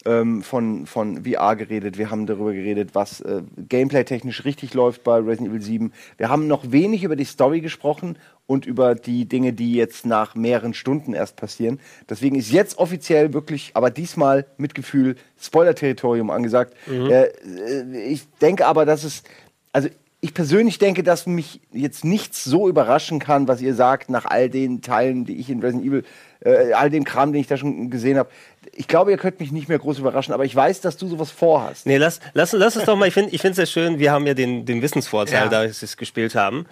ähm, 0.05 0.41
von, 0.43 0.85
von 0.85 1.25
VR 1.25 1.55
geredet, 1.55 1.97
wir 1.97 2.09
haben 2.09 2.25
darüber 2.25 2.53
geredet, 2.53 2.91
was 2.93 3.21
äh, 3.21 3.41
gameplay-technisch 3.67 4.45
richtig 4.45 4.73
läuft 4.73 5.03
bei 5.03 5.17
Resident 5.17 5.49
Evil 5.49 5.61
7. 5.61 5.93
Wir 6.17 6.29
haben 6.29 6.47
noch 6.47 6.71
wenig 6.71 7.03
über 7.03 7.15
die 7.15 7.25
Story 7.25 7.61
gesprochen 7.61 8.17
und 8.47 8.65
über 8.65 8.95
die 8.95 9.25
Dinge, 9.25 9.53
die 9.53 9.73
jetzt 9.73 10.05
nach 10.05 10.35
mehreren 10.35 10.73
Stunden 10.73 11.13
erst 11.13 11.35
passieren. 11.35 11.79
Deswegen 12.09 12.35
ist 12.35 12.51
jetzt 12.51 12.79
offiziell 12.79 13.33
wirklich, 13.33 13.71
aber 13.73 13.91
diesmal 13.91 14.45
mit 14.57 14.73
Gefühl, 14.73 15.15
Spoiler-Territorium 15.39 16.29
angesagt. 16.29 16.75
Mhm. 16.87 17.09
Äh, 17.09 17.23
äh 17.23 18.01
ich 18.11 18.27
denke 18.41 18.65
aber, 18.65 18.85
dass 18.85 19.03
es, 19.03 19.23
also 19.71 19.89
ich 20.22 20.34
persönlich 20.34 20.80
denke, 20.80 21.03
dass 21.03 21.26
mich 21.26 21.61
jetzt 21.72 22.03
nichts 22.03 22.43
so 22.43 22.67
überraschen 22.67 23.20
kann, 23.20 23.47
was 23.47 23.61
ihr 23.61 23.74
sagt, 23.74 24.09
nach 24.09 24.26
all 24.26 24.49
den 24.49 24.82
Teilen, 24.82 25.26
die 25.26 25.38
ich 25.39 25.49
in 25.49 25.61
Resident 25.61 25.86
Evil, 25.86 26.03
äh, 26.41 26.74
all 26.74 26.89
dem 26.89 27.05
Kram, 27.05 27.32
den 27.32 27.41
ich 27.41 27.47
da 27.47 27.57
schon 27.57 27.89
gesehen 27.89 28.17
habe 28.17 28.30
ich 28.74 28.88
glaube, 28.88 29.11
ihr 29.11 29.17
könnt 29.17 29.39
mich 29.39 29.51
nicht 29.51 29.70
mehr 29.70 29.80
groß 29.80 29.99
überraschen, 29.99 30.34
aber 30.34 30.45
ich 30.45 30.55
weiß, 30.55 30.82
dass 30.82 30.97
du 30.97 31.07
sowas 31.07 31.32
vorhast. 31.32 31.86
Nee, 31.86 31.97
lass, 31.97 32.20
lass, 32.34 32.51
lass 32.53 32.76
es 32.76 32.86
doch 32.86 32.95
mal. 32.95 33.07
Ich 33.07 33.13
finde 33.13 33.32
es 33.34 33.55
sehr 33.55 33.65
schön, 33.65 33.99
wir 33.99 34.11
haben 34.11 34.28
ja 34.28 34.34
den, 34.34 34.65
den 34.65 34.82
Wissensvorteil, 34.82 35.43
ja. 35.43 35.47
da 35.49 35.63
wir 35.63 35.70
es 35.70 35.97
gespielt 35.97 36.36
haben. 36.36 36.65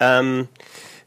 Ähm, 0.00 0.48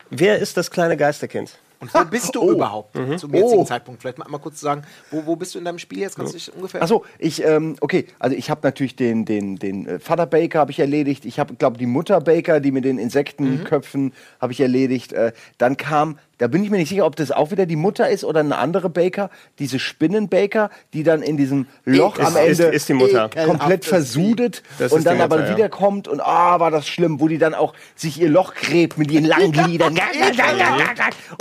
wer 0.10 0.40
ist 0.40 0.58
das 0.58 0.72
kleine 0.72 0.98
Geisterkind? 0.98 1.58
Und 1.80 1.94
wo 1.94 2.04
bist 2.06 2.36
du 2.36 2.42
oh. 2.44 2.52
überhaupt 2.52 2.96
mhm. 2.96 3.18
zum 3.18 3.34
jetzigen 3.34 3.62
oh. 3.62 3.66
Zeitpunkt? 3.66 4.02
Vielleicht 4.02 4.18
mal, 4.18 4.28
mal 4.30 4.40
kurz 4.40 4.60
sagen, 4.60 4.84
wo, 5.12 5.26
wo 5.26 5.36
bist 5.36 5.56
du 5.56 5.60
in 5.60 5.66
deinem 5.66 5.80
Spiel 5.80 6.00
jetzt? 6.00 6.16
Kannst 6.16 6.34
du 6.34 6.38
dich 6.38 6.54
ungefähr. 6.54 6.82
Achso, 6.82 7.06
ich, 7.20 7.44
ähm, 7.44 7.76
okay, 7.82 8.08
also 8.20 8.36
ich 8.36 8.50
habe 8.50 8.62
natürlich 8.64 8.96
den, 8.96 9.26
den, 9.26 9.58
den 9.58 9.88
äh, 9.88 10.00
Vater 10.00 10.26
Baker 10.26 10.60
habe 10.60 10.72
ich 10.72 10.80
erledigt. 10.80 11.26
Ich 11.26 11.40
habe, 11.40 11.56
glaube 11.56 11.78
die 11.78 11.86
Mutter 11.86 12.22
Baker, 12.22 12.60
die 12.60 12.72
mit 12.72 12.86
den 12.86 12.98
Insektenköpfen 12.98 14.06
mhm. 14.06 14.12
habe 14.42 14.54
ich 14.54 14.62
erledigt. 14.62 15.14
Äh, 15.14 15.34
dann 15.58 15.78
kam 15.78 16.18
da 16.38 16.48
bin 16.48 16.64
ich 16.64 16.70
mir 16.70 16.78
nicht 16.78 16.90
sicher, 16.90 17.06
ob 17.06 17.16
das 17.16 17.32
auch 17.32 17.52
wieder 17.52 17.66
die 17.66 17.76
Mutter 17.76 18.10
ist 18.10 18.24
oder 18.24 18.42
eine 18.42 18.58
andere 18.58 18.90
Baker, 18.90 19.30
diese 19.60 19.80
Spinnenbaker, 19.80 20.70
die 20.94 21.04
dann 21.04 21.24
in 21.24 21.38
diesem 21.38 21.68
Loch 21.86 22.18
ist, 22.18 22.28
am 22.28 22.36
Ende 22.36 22.50
ist, 22.50 22.60
ist 22.60 22.90
die 22.90 22.94
Mutter. 22.94 23.30
komplett 23.30 23.86
versudet 23.86 24.64
und 24.90 25.06
dann 25.06 25.20
aber 25.22 25.38
Mutter, 25.40 25.56
wiederkommt 25.56 26.08
und 26.08 26.22
ah, 26.22 26.60
war 26.60 26.72
das 26.72 26.88
schlimm, 26.88 27.20
wo 27.20 27.28
die 27.28 27.38
dann 27.38 27.54
auch 27.54 27.74
sich 27.96 28.22
ihr 28.22 28.30
Loch 28.30 28.54
gräbt 28.54 28.98
mit 28.98 29.12
ihren 29.12 29.26
langen 29.26 29.52
Gliedern. 29.52 29.98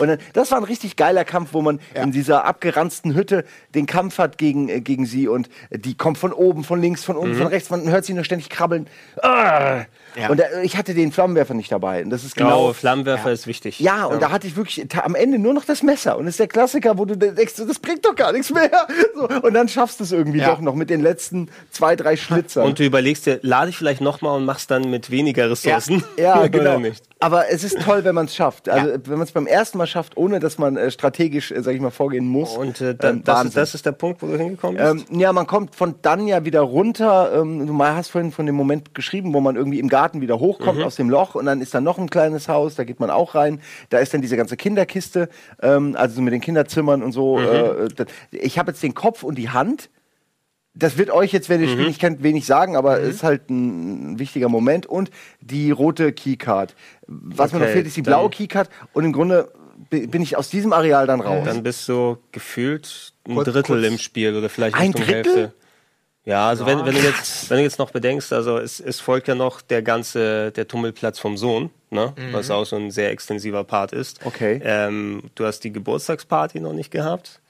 und 0.01 0.09
dann, 0.09 0.19
das 0.33 0.51
war 0.51 0.59
ein 0.59 0.65
richtig 0.65 0.97
geiler 0.97 1.25
Kampf, 1.25 1.51
wo 1.53 1.63
man 1.63 1.81
ja. 1.95 2.03
in 2.03 2.13
dieser 2.13 2.45
abgeranzten 2.45 3.15
Hütte 3.15 3.45
den 3.75 3.87
Kampf 3.87 4.19
hat 4.19 4.39
gegen, 4.39 4.69
äh, 4.69 4.81
gegen 4.81 5.07
sie 5.07 5.29
und 5.29 5.49
die 5.71 5.97
kommt 5.97 6.19
von 6.19 6.33
oben, 6.33 6.65
von 6.65 6.81
links, 6.81 7.05
von 7.05 7.17
unten, 7.17 7.35
mhm. 7.35 7.43
von 7.43 7.47
rechts, 7.49 7.71
man 7.71 7.89
hört 7.91 8.05
sie 8.05 8.15
nur 8.15 8.25
ständig 8.25 8.49
krabbeln. 8.49 8.87
Ah. 9.23 9.85
Ja. 10.17 10.31
Und 10.31 10.41
da, 10.41 10.45
ich 10.63 10.77
hatte 10.77 10.95
den 10.95 11.13
Flammenwerfer 11.13 11.55
nicht 11.55 11.71
dabei. 11.71 12.03
Und 12.03 12.11
das 12.11 12.25
ist 12.25 12.37
genau. 12.37 12.49
genau 12.49 12.73
Flammenwerfer 12.73 13.29
ja. 13.29 13.35
ist 13.35 13.47
wichtig. 13.47 13.81
Ja, 13.81 14.07
und 14.07 14.23
da 14.23 14.31
hatte 14.31 14.47
ich 14.47 14.57
wirklich 14.57 14.86
am 15.03 15.15
Ende 15.15 15.39
nur 15.39 15.55
noch 15.55 15.65
das 15.65 15.83
Messer. 15.83 16.17
Und 16.17 16.27
das 16.27 16.35
ist 16.35 16.41
der 16.41 16.49
Klassiker, 16.49 16.99
wo 16.99 17.05
du 17.05 17.17
denkst, 17.17 17.55
das 17.57 17.79
bringt 17.79 18.05
doch 18.05 18.15
gar 18.15 18.33
nichts 18.33 18.53
mehr. 18.53 18.71
So, 19.17 19.29
und 19.29 19.55
dann 19.55 19.69
schaffst 19.69 20.01
du 20.01 20.05
es 20.05 20.13
irgendwie 20.13 20.41
doch 20.41 20.61
noch 20.61 20.75
mit 20.75 20.91
den 20.91 21.01
letzten 21.01 21.49
zwei, 21.71 21.97
drei 21.97 22.17
Schlitzern. 22.17 22.67
Und 22.67 22.79
du 22.79 22.85
überlegst 22.85 23.25
dir, 23.25 23.39
lade 23.41 23.71
ich 23.71 23.77
vielleicht 23.77 24.03
nochmal 24.03 24.37
und 24.37 24.45
machst 24.45 24.71
dann 24.71 24.91
mit 24.91 25.11
weniger 25.11 25.51
Ressourcen. 25.51 26.05
Ja, 26.19 26.47
genau. 26.49 26.81
Aber 27.19 27.51
es 27.51 27.65
ist 27.65 27.81
toll, 27.81 28.05
wenn 28.05 28.15
man 28.15 28.27
es 28.27 28.35
schafft. 28.35 28.69
Also 28.69 28.99
wenn 29.05 29.19
man 29.19 29.23
es 29.23 29.33
beim 29.33 29.47
ersten 29.47 29.79
Mal 29.79 29.87
schafft, 29.87 30.19
ohne 30.19 30.39
dass 30.39 30.59
man 30.59 30.77
äh, 30.77 30.91
strategisch, 30.91 31.51
äh, 31.51 31.63
sag 31.63 31.75
ich 31.75 31.81
mal, 31.81 31.91
vorgehen 31.91 32.27
muss. 32.27 32.57
Und 32.59 32.83
äh, 32.83 32.95
dann, 32.95 33.17
ähm, 33.17 33.23
das, 33.25 33.53
das, 33.53 33.75
ist 33.75 33.87
der 33.87 33.93
Punkt, 33.93 34.21
wo 34.21 34.27
du 34.27 34.37
hingekommen 34.37 34.77
bist? 34.77 35.11
Ähm, 35.11 35.19
ja, 35.19 35.33
man 35.33 35.47
kommt 35.47 35.75
von 35.75 35.95
dann 36.03 36.27
ja 36.27 36.45
wieder 36.45 36.61
runter. 36.61 37.33
Ähm, 37.41 37.67
du 37.67 37.83
hast 37.83 38.11
vorhin 38.11 38.33
von 38.33 38.45
dem 38.45 38.55
Moment 38.55 38.95
geschrieben, 38.95 39.33
wo 39.33 39.41
man 39.41 39.57
irgendwie 39.57 39.79
im 39.79 39.89
Garten 39.89 40.21
wieder 40.21 40.39
hochkommt 40.39 40.81
mhm. 40.81 40.85
aus 40.85 40.97
dem 40.97 41.09
Loch 41.09 41.35
und 41.35 41.47
dann 41.47 41.63
ist 41.63 41.73
da 41.75 41.81
noch 41.81 41.97
ein 41.97 42.11
kleines 42.11 42.49
Haus, 42.49 42.75
da 42.75 42.85
geht 42.85 43.01
man 43.01 43.09
auch 43.09 43.35
rein. 43.35 43.61
Da 43.89 43.99
ist 43.99 44.13
dann 44.13 44.21
diese 44.21 44.37
ganze 44.37 44.59
Kinderkiste, 44.77 45.29
ähm, 45.63 45.97
also 45.97 46.21
mit 46.21 46.33
den 46.33 46.41
Kinderzimmern 46.41 47.03
und 47.03 47.13
so. 47.13 47.39
Mhm. 47.39 47.89
Äh, 47.99 48.07
ich 48.33 48.59
habe 48.59 48.73
jetzt 48.73 48.83
den 48.83 48.95
Kopf 48.95 49.23
und 49.23 49.37
die 49.37 49.51
Hand 49.51 49.89
das 50.79 50.99
wird 50.99 51.11
euch 51.11 51.33
jetzt, 51.33 51.49
wenn 51.49 51.63
ihr 51.63 51.69
mhm. 51.69 51.87
nicht 51.87 51.99
kennt, 51.99 52.23
wenig 52.23 52.45
sagen, 52.45 52.77
aber 52.77 52.99
mhm. 52.99 53.09
ist 53.09 53.23
halt 53.23 53.49
ein 53.49 54.19
wichtiger 54.19 54.51
Moment. 54.51 54.85
Und 54.85 55.11
die 55.41 55.71
rote 55.71 56.13
Keycard. 56.13 56.75
Was 57.07 57.49
okay, 57.51 57.59
mir 57.59 57.65
noch 57.65 57.73
fehlt, 57.73 57.87
ist 57.87 57.97
die 57.97 58.03
blaue 58.03 58.29
Keycard. 58.29 58.69
Und 58.93 59.07
im 59.07 59.15
Grunde 59.15 59.51
bin 59.89 60.21
ich 60.21 60.37
aus 60.37 60.51
diesem 60.51 60.75
Areal 60.75 61.07
dann 61.07 61.21
raus. 61.21 61.47
Dann 61.47 61.63
bist 61.63 61.89
du 61.89 62.19
gefühlt 62.31 63.15
ein 63.27 63.37
kurz, 63.37 63.47
Drittel 63.47 63.81
kurz. 63.81 63.87
im 63.87 63.99
Spiel 63.99 64.37
oder 64.37 64.51
vielleicht 64.51 64.77
ein 64.77 64.93
Drittel? 64.93 65.15
Hälfte. 65.15 65.53
Ja, 66.27 66.49
also 66.49 66.67
ja, 66.67 66.71
wenn, 66.71 66.85
wenn, 66.85 66.95
du 66.95 67.01
jetzt, 67.01 67.49
wenn 67.49 67.59
du 67.59 67.63
jetzt 67.63 67.79
noch 67.79 67.93
bedenkst, 67.93 68.33
also 68.33 68.59
es, 68.59 68.81
es 68.81 68.99
folgt 68.99 69.29
ja 69.29 69.37
noch 69.37 69.63
der 69.63 69.81
ganze, 69.83 70.51
der 70.51 70.67
Tummelplatz 70.67 71.21
vom 71.21 71.37
Sohn, 71.37 71.71
ne? 71.91 72.13
Mhm. 72.17 72.33
was 72.33 72.51
auch 72.51 72.67
so 72.67 72.75
ein 72.75 72.91
sehr 72.91 73.11
extensiver 73.13 73.63
Part 73.63 73.93
ist. 73.93 74.19
Okay. 74.25 74.61
Ähm, 74.65 75.23
du 75.37 75.47
hast 75.47 75.61
die 75.61 75.73
Geburtstagsparty 75.73 76.59
noch 76.59 76.73
nicht 76.73 76.91
gehabt. 76.91 77.41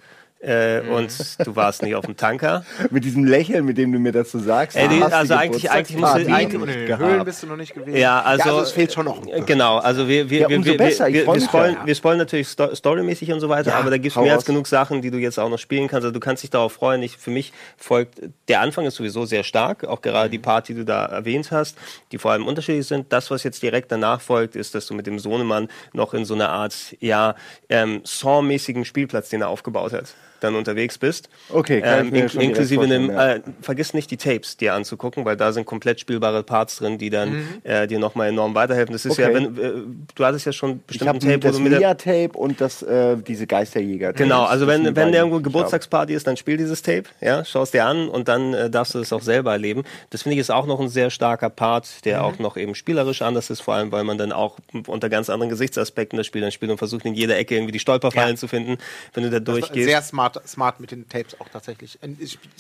Äh, 0.43 0.82
mhm. 0.82 0.93
und 0.93 1.47
du 1.47 1.57
warst 1.57 1.82
nicht 1.82 1.95
auf 1.95 2.05
dem 2.05 2.16
Tanker. 2.16 2.64
mit 2.91 3.05
diesem 3.05 3.24
Lächeln, 3.24 3.64
mit 3.64 3.78
dem 3.78 3.91
du 3.91 3.99
mir 3.99 4.12
das 4.12 4.30
so 4.30 4.39
sagst. 4.39 4.76
Äh, 4.76 4.87
die, 4.89 5.03
also 5.03 5.34
eigentlich, 5.34 5.70
eigentlich 5.70 5.99
musst 5.99 6.14
du 6.14 6.26
eigentlich 6.26 6.55
in 6.55 6.87
den 6.87 6.99
Höhlen 6.99 7.24
bist 7.24 7.43
du 7.43 7.47
noch 7.47 7.57
nicht 7.57 7.74
gewesen. 7.74 7.97
Ja, 7.97 8.20
also, 8.20 8.45
ja, 8.45 8.51
also 8.51 8.62
es 8.64 8.72
fehlt 8.72 8.93
schon 8.93 9.07
noch. 9.07 9.22
Genau, 9.47 9.78
also 9.78 10.07
wir 10.07 10.28
wir 10.28 10.41
ja, 10.41 10.49
wir, 10.51 10.62
wir, 10.62 10.76
besser, 10.76 11.07
wir, 11.07 11.26
wir, 11.26 11.41
spoilen, 11.41 11.78
wir 11.84 11.95
spoilen 11.95 12.18
natürlich 12.18 12.49
sto 12.49 12.74
storymäßig 12.74 13.32
und 13.32 13.41
so 13.41 13.49
weiter, 13.49 13.70
ja, 13.70 13.78
aber 13.78 13.89
da 13.89 13.97
gibt 13.97 14.14
es 14.14 14.22
mehr 14.22 14.34
als 14.34 14.45
genug 14.45 14.66
Sachen, 14.66 15.01
die 15.01 15.11
du 15.11 15.16
jetzt 15.16 15.39
auch 15.39 15.49
noch 15.49 15.59
spielen 15.59 15.89
kannst. 15.89 16.05
Also 16.05 16.12
du 16.12 16.20
kannst 16.20 16.43
dich 16.43 16.51
darauf 16.51 16.74
freuen. 16.74 17.03
Ich, 17.03 17.16
für 17.16 17.30
mich 17.30 17.53
folgt 17.78 18.20
der 18.49 18.61
Anfang 18.61 18.84
ist 18.84 18.97
sowieso 18.97 19.24
sehr 19.24 19.43
stark, 19.43 19.84
auch 19.84 20.03
gerade 20.03 20.28
die 20.28 20.39
Part, 20.39 20.68
die 20.68 20.74
du 20.74 20.84
da 20.84 21.07
erwähnt 21.07 21.51
hast, 21.51 21.78
die 22.12 22.18
vor 22.18 22.32
allem 22.32 22.47
unterschiedlich 22.47 22.87
sind. 22.87 23.11
Das, 23.11 23.30
was 23.30 23.43
jetzt 23.43 23.62
direkt 23.62 23.91
danach 23.91 24.20
folgt, 24.20 24.55
ist, 24.55 24.74
dass 24.74 24.87
du 24.87 24.95
mit 24.95 25.07
dem 25.07 25.18
Sohnemann 25.18 25.68
noch 25.95 26.12
in 26.12 26.26
so 26.26 26.34
einer 26.34 26.51
Art 26.51 26.95
ja 27.01 27.34
ähm, 27.70 28.03
Saw-mäßigen 28.05 28.84
Spielplatz, 28.84 29.30
den 29.30 29.41
er 29.41 29.49
aufgebaut 29.49 29.95
hat 29.95 30.14
dann 30.41 30.55
unterwegs 30.55 30.99
bist. 30.99 31.28
Okay, 31.51 31.82
ähm, 31.84 32.14
in, 32.14 32.28
inklusive 32.28 32.82
einem, 32.82 33.11
ja. 33.11 33.34
äh, 33.34 33.41
vergiss 33.61 33.95
nicht 33.95 34.11
die 34.11 34.16
Tapes 34.16 34.57
dir 34.57 34.74
anzugucken, 34.74 35.24
weil 35.24 35.37
da 35.37 35.53
sind 35.53 35.66
komplett 35.66 36.01
spielbare 36.01 36.43
Parts 36.43 36.76
drin, 36.76 36.99
die 36.99 37.11
dann 37.11 37.30
mhm. 37.30 37.49
äh, 37.64 37.87
dir 37.87 37.99
nochmal 37.99 38.28
enorm 38.28 38.55
weiterhelfen. 38.55 38.93
Das 38.93 39.05
ist 39.05 39.12
okay. 39.12 39.22
ja, 39.22 39.34
wenn 39.34 39.45
äh, 39.57 39.72
du 40.14 40.24
hattest 40.24 40.47
ja 40.47 40.53
schon 40.53 40.80
bestimmt 40.87 41.11
ein 41.11 41.20
Tape, 41.20 41.39
das 41.39 41.55
wo 41.55 41.59
du 41.59 41.64
mit 41.70 41.80
der 41.80 41.97
Tape 41.97 42.32
und 42.34 42.61
das 42.61 42.82
äh, 42.82 43.16
diese 43.16 43.47
Geisterjäger. 43.47 44.11
-Tapes. 44.11 44.16
Genau, 44.16 44.45
also 44.45 44.66
wenn 44.66 44.95
wenn 44.97 45.12
irgendwo 45.12 45.41
Geburtstagsparty 45.41 46.14
ist, 46.14 46.26
dann 46.26 46.37
spiel 46.37 46.57
dieses 46.57 46.82
Tape, 46.82 47.05
ja, 47.20 47.45
schau 47.45 47.62
es 47.62 47.70
dir 47.70 47.84
an 47.84 48.09
und 48.09 48.28
dann 48.28 48.55
äh, 48.55 48.70
darfst 48.70 48.95
du 48.95 48.99
es 48.99 49.12
auch 49.12 49.22
selber 49.22 49.53
erleben. 49.53 49.84
Das 50.11 50.22
finde 50.22 50.34
ich 50.34 50.41
ist 50.41 50.51
auch 50.51 50.66
noch 50.66 50.80
ein 50.80 50.89
sehr 50.89 51.11
starker 51.11 51.51
Part, 51.51 52.05
der 52.05 52.18
mhm. 52.18 52.24
auch 52.24 52.39
noch 52.39 52.57
eben 52.57 52.74
spielerisch 52.74 53.22
anders 53.22 53.51
ist, 53.51 53.61
vor 53.61 53.74
allem 53.74 53.93
weil 53.93 54.05
man 54.05 54.18
dann 54.18 54.32
auch 54.32 54.59
unter 54.87 55.09
ganz 55.09 55.30
anderen 55.30 55.51
Gesichtsaspekten 55.51 56.16
das 56.16 56.26
Spiel 56.26 56.41
dann 56.41 56.53
spielt 56.53 56.70
und 56.70 56.78
versucht 56.78 57.05
in 57.05 57.14
jeder 57.14 57.37
Ecke 57.37 57.55
irgendwie 57.55 57.72
die 57.72 57.78
Stolperfallen 57.78 58.34
ja. 58.34 58.37
zu 58.37 58.49
finden, 58.49 58.78
wenn 59.14 59.24
du 59.24 59.30
da 59.30 59.41
durchgehst. 59.41 59.89
Sehr 59.89 60.03
smart, 60.03 60.26
smart 60.47 60.81
mit 60.81 60.91
den 60.91 61.09
Tapes 61.09 61.41
auch 61.41 61.49
tatsächlich. 61.49 61.99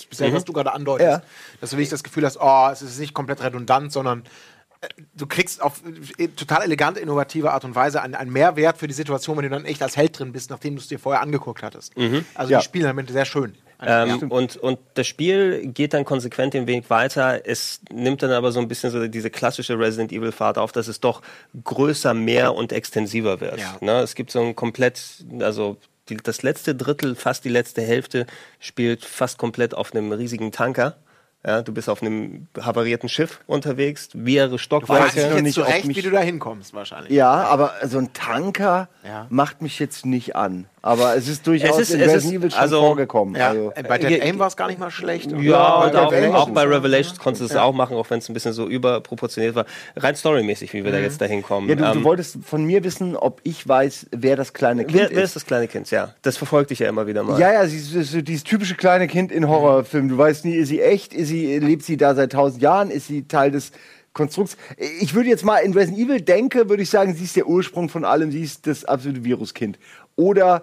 Speziell, 0.00 0.30
mhm. 0.30 0.34
was 0.34 0.44
du 0.44 0.52
gerade 0.52 0.72
andeutest, 0.72 1.08
ja. 1.08 1.22
dass 1.60 1.70
du 1.70 1.76
wirklich 1.76 1.90
das 1.90 2.02
Gefühl 2.02 2.24
hast, 2.24 2.38
oh, 2.40 2.68
es 2.72 2.82
ist 2.82 2.98
nicht 2.98 3.14
komplett 3.14 3.42
redundant, 3.42 3.92
sondern 3.92 4.24
äh, 4.80 4.88
du 5.16 5.26
kriegst 5.26 5.62
auf 5.62 5.82
äh, 6.18 6.28
total 6.28 6.62
elegante, 6.62 7.00
innovative 7.00 7.52
Art 7.52 7.64
und 7.64 7.74
Weise 7.74 8.02
einen, 8.02 8.14
einen, 8.14 8.32
Mehrwert 8.32 8.78
für 8.78 8.88
die 8.88 8.94
Situation, 8.94 9.36
wenn 9.36 9.44
du 9.44 9.50
dann 9.50 9.64
echt 9.64 9.82
als 9.82 9.96
Held 9.96 10.18
drin 10.18 10.32
bist, 10.32 10.50
nachdem 10.50 10.76
du 10.76 10.80
es 10.80 10.88
dir 10.88 10.98
vorher 10.98 11.22
angeguckt 11.22 11.62
hattest. 11.62 11.96
Mhm. 11.96 12.24
Also 12.34 12.52
ja. 12.52 12.58
die 12.58 12.64
Spielelemente 12.64 13.12
sehr 13.12 13.24
schön. 13.24 13.54
Ähm, 13.80 14.30
und, 14.30 14.56
und 14.56 14.78
das 14.94 15.06
Spiel 15.06 15.66
geht 15.66 15.92
dann 15.92 16.04
konsequent 16.04 16.54
den 16.54 16.66
Weg 16.66 16.88
weiter. 16.88 17.46
Es 17.46 17.80
nimmt 17.92 18.22
dann 18.22 18.30
aber 18.30 18.52
so 18.52 18.60
ein 18.60 18.68
bisschen 18.68 18.90
so 18.90 19.06
diese 19.06 19.30
klassische 19.30 19.78
Resident 19.78 20.12
Evil 20.12 20.32
Fahrt 20.32 20.56
auf, 20.56 20.72
dass 20.72 20.88
es 20.88 21.00
doch 21.00 21.20
größer, 21.62 22.14
mehr 22.14 22.54
und 22.54 22.72
extensiver 22.72 23.40
wird. 23.40 23.60
Ja. 23.60 23.76
Ne? 23.80 24.00
Es 24.00 24.14
gibt 24.14 24.30
so 24.30 24.40
ein 24.40 24.56
komplett, 24.56 25.24
also 25.40 25.76
die, 26.08 26.16
das 26.16 26.42
letzte 26.42 26.74
Drittel, 26.74 27.14
fast 27.14 27.44
die 27.44 27.48
letzte 27.48 27.82
Hälfte, 27.82 28.26
spielt 28.60 29.04
fast 29.04 29.38
komplett 29.38 29.74
auf 29.74 29.94
einem 29.94 30.12
riesigen 30.12 30.52
Tanker. 30.52 30.96
Ja, 31.44 31.62
du 31.62 31.72
bist 31.72 31.88
auf 31.88 32.02
einem 32.02 32.48
havarierten 32.60 33.08
Schiff 33.08 33.40
unterwegs, 33.46 34.08
mehrere 34.14 34.58
Stockwerke. 34.58 35.02
Du 35.02 35.06
weißt 35.06 35.16
jetzt 35.16 35.42
nicht 35.42 35.54
zurecht, 35.54 35.86
wie 35.86 36.02
du 36.02 36.10
da 36.10 36.20
hinkommst 36.20 36.74
wahrscheinlich. 36.74 37.12
Ja, 37.12 37.30
aber 37.30 37.74
so 37.84 37.98
ein 37.98 38.12
Tanker 38.12 38.88
ja. 39.04 39.26
macht 39.30 39.62
mich 39.62 39.78
jetzt 39.78 40.06
nicht 40.06 40.34
an. 40.34 40.66
Aber 40.86 41.16
es 41.16 41.26
ist 41.26 41.44
durchaus 41.44 41.80
es 41.80 41.90
ist, 41.90 41.94
in 41.96 42.00
Resident 42.00 42.34
Evil 42.34 42.50
schon 42.52 42.60
also, 42.60 42.80
vorgekommen. 42.80 43.34
Ja, 43.34 43.48
also. 43.48 43.72
Bei 43.88 43.98
Dead 43.98 44.22
Aim 44.22 44.38
war 44.38 44.46
es 44.46 44.56
gar 44.56 44.68
nicht 44.68 44.78
mal 44.78 44.92
schlecht. 44.92 45.32
Ja, 45.32 45.82
und 45.82 45.96
auch, 45.96 46.12
auch, 46.34 46.50
bei 46.50 46.62
Revelations 46.62 47.18
konntest 47.18 47.40
du 47.40 47.46
es 47.46 47.54
ja. 47.54 47.64
auch 47.64 47.74
machen, 47.74 47.96
auch 47.96 48.08
wenn 48.08 48.20
es 48.20 48.28
ein 48.28 48.34
bisschen 48.34 48.52
so 48.52 48.68
überproportioniert 48.68 49.56
war. 49.56 49.66
Rein 49.96 50.14
storymäßig, 50.14 50.72
wie 50.74 50.84
wir 50.84 50.92
mhm. 50.92 50.96
da 50.96 51.00
jetzt 51.02 51.20
dahin 51.20 51.42
kommen. 51.42 51.68
Ja, 51.68 51.74
du, 51.74 51.84
ähm, 51.84 51.92
du, 51.94 52.04
wolltest 52.04 52.38
von 52.44 52.64
mir 52.64 52.84
wissen, 52.84 53.16
ob 53.16 53.40
ich 53.42 53.66
weiß, 53.66 54.06
wer 54.12 54.36
das 54.36 54.52
kleine 54.52 54.84
Kind 54.84 54.96
wer, 54.96 55.10
ist. 55.10 55.16
Wer 55.16 55.24
ist 55.24 55.34
das 55.34 55.44
kleine 55.44 55.66
Kind, 55.66 55.90
ja. 55.90 56.14
Das 56.22 56.36
verfolgt 56.36 56.70
dich 56.70 56.78
ja 56.78 56.88
immer 56.88 57.08
wieder 57.08 57.24
mal. 57.24 57.40
Ja, 57.40 57.52
ja, 57.52 57.66
sie 57.66 57.78
ist 57.78 58.12
so 58.12 58.22
dieses 58.22 58.44
typische 58.44 58.76
kleine 58.76 59.08
Kind 59.08 59.32
in 59.32 59.48
Horrorfilmen. 59.48 60.08
Du 60.08 60.16
weißt 60.16 60.44
nie, 60.44 60.54
ist 60.54 60.68
sie 60.68 60.80
echt, 60.80 61.14
ist 61.14 61.28
sie, 61.28 61.58
lebt 61.58 61.82
sie 61.82 61.96
da 61.96 62.14
seit 62.14 62.30
tausend 62.30 62.62
Jahren, 62.62 62.92
ist 62.92 63.08
sie 63.08 63.26
Teil 63.26 63.50
des 63.50 63.72
Konstrukts. 64.12 64.56
Ich 65.00 65.14
würde 65.14 65.28
jetzt 65.28 65.44
mal 65.44 65.58
in 65.58 65.72
Resident 65.72 65.98
Evil 65.98 66.20
denke, 66.20 66.68
würde 66.68 66.84
ich 66.84 66.90
sagen, 66.90 67.12
sie 67.14 67.24
ist 67.24 67.34
der 67.34 67.48
Ursprung 67.48 67.88
von 67.88 68.04
allem, 68.04 68.30
sie 68.30 68.42
ist 68.42 68.68
das 68.68 68.84
absolute 68.84 69.24
Viruskind. 69.24 69.80
Oder 70.14 70.62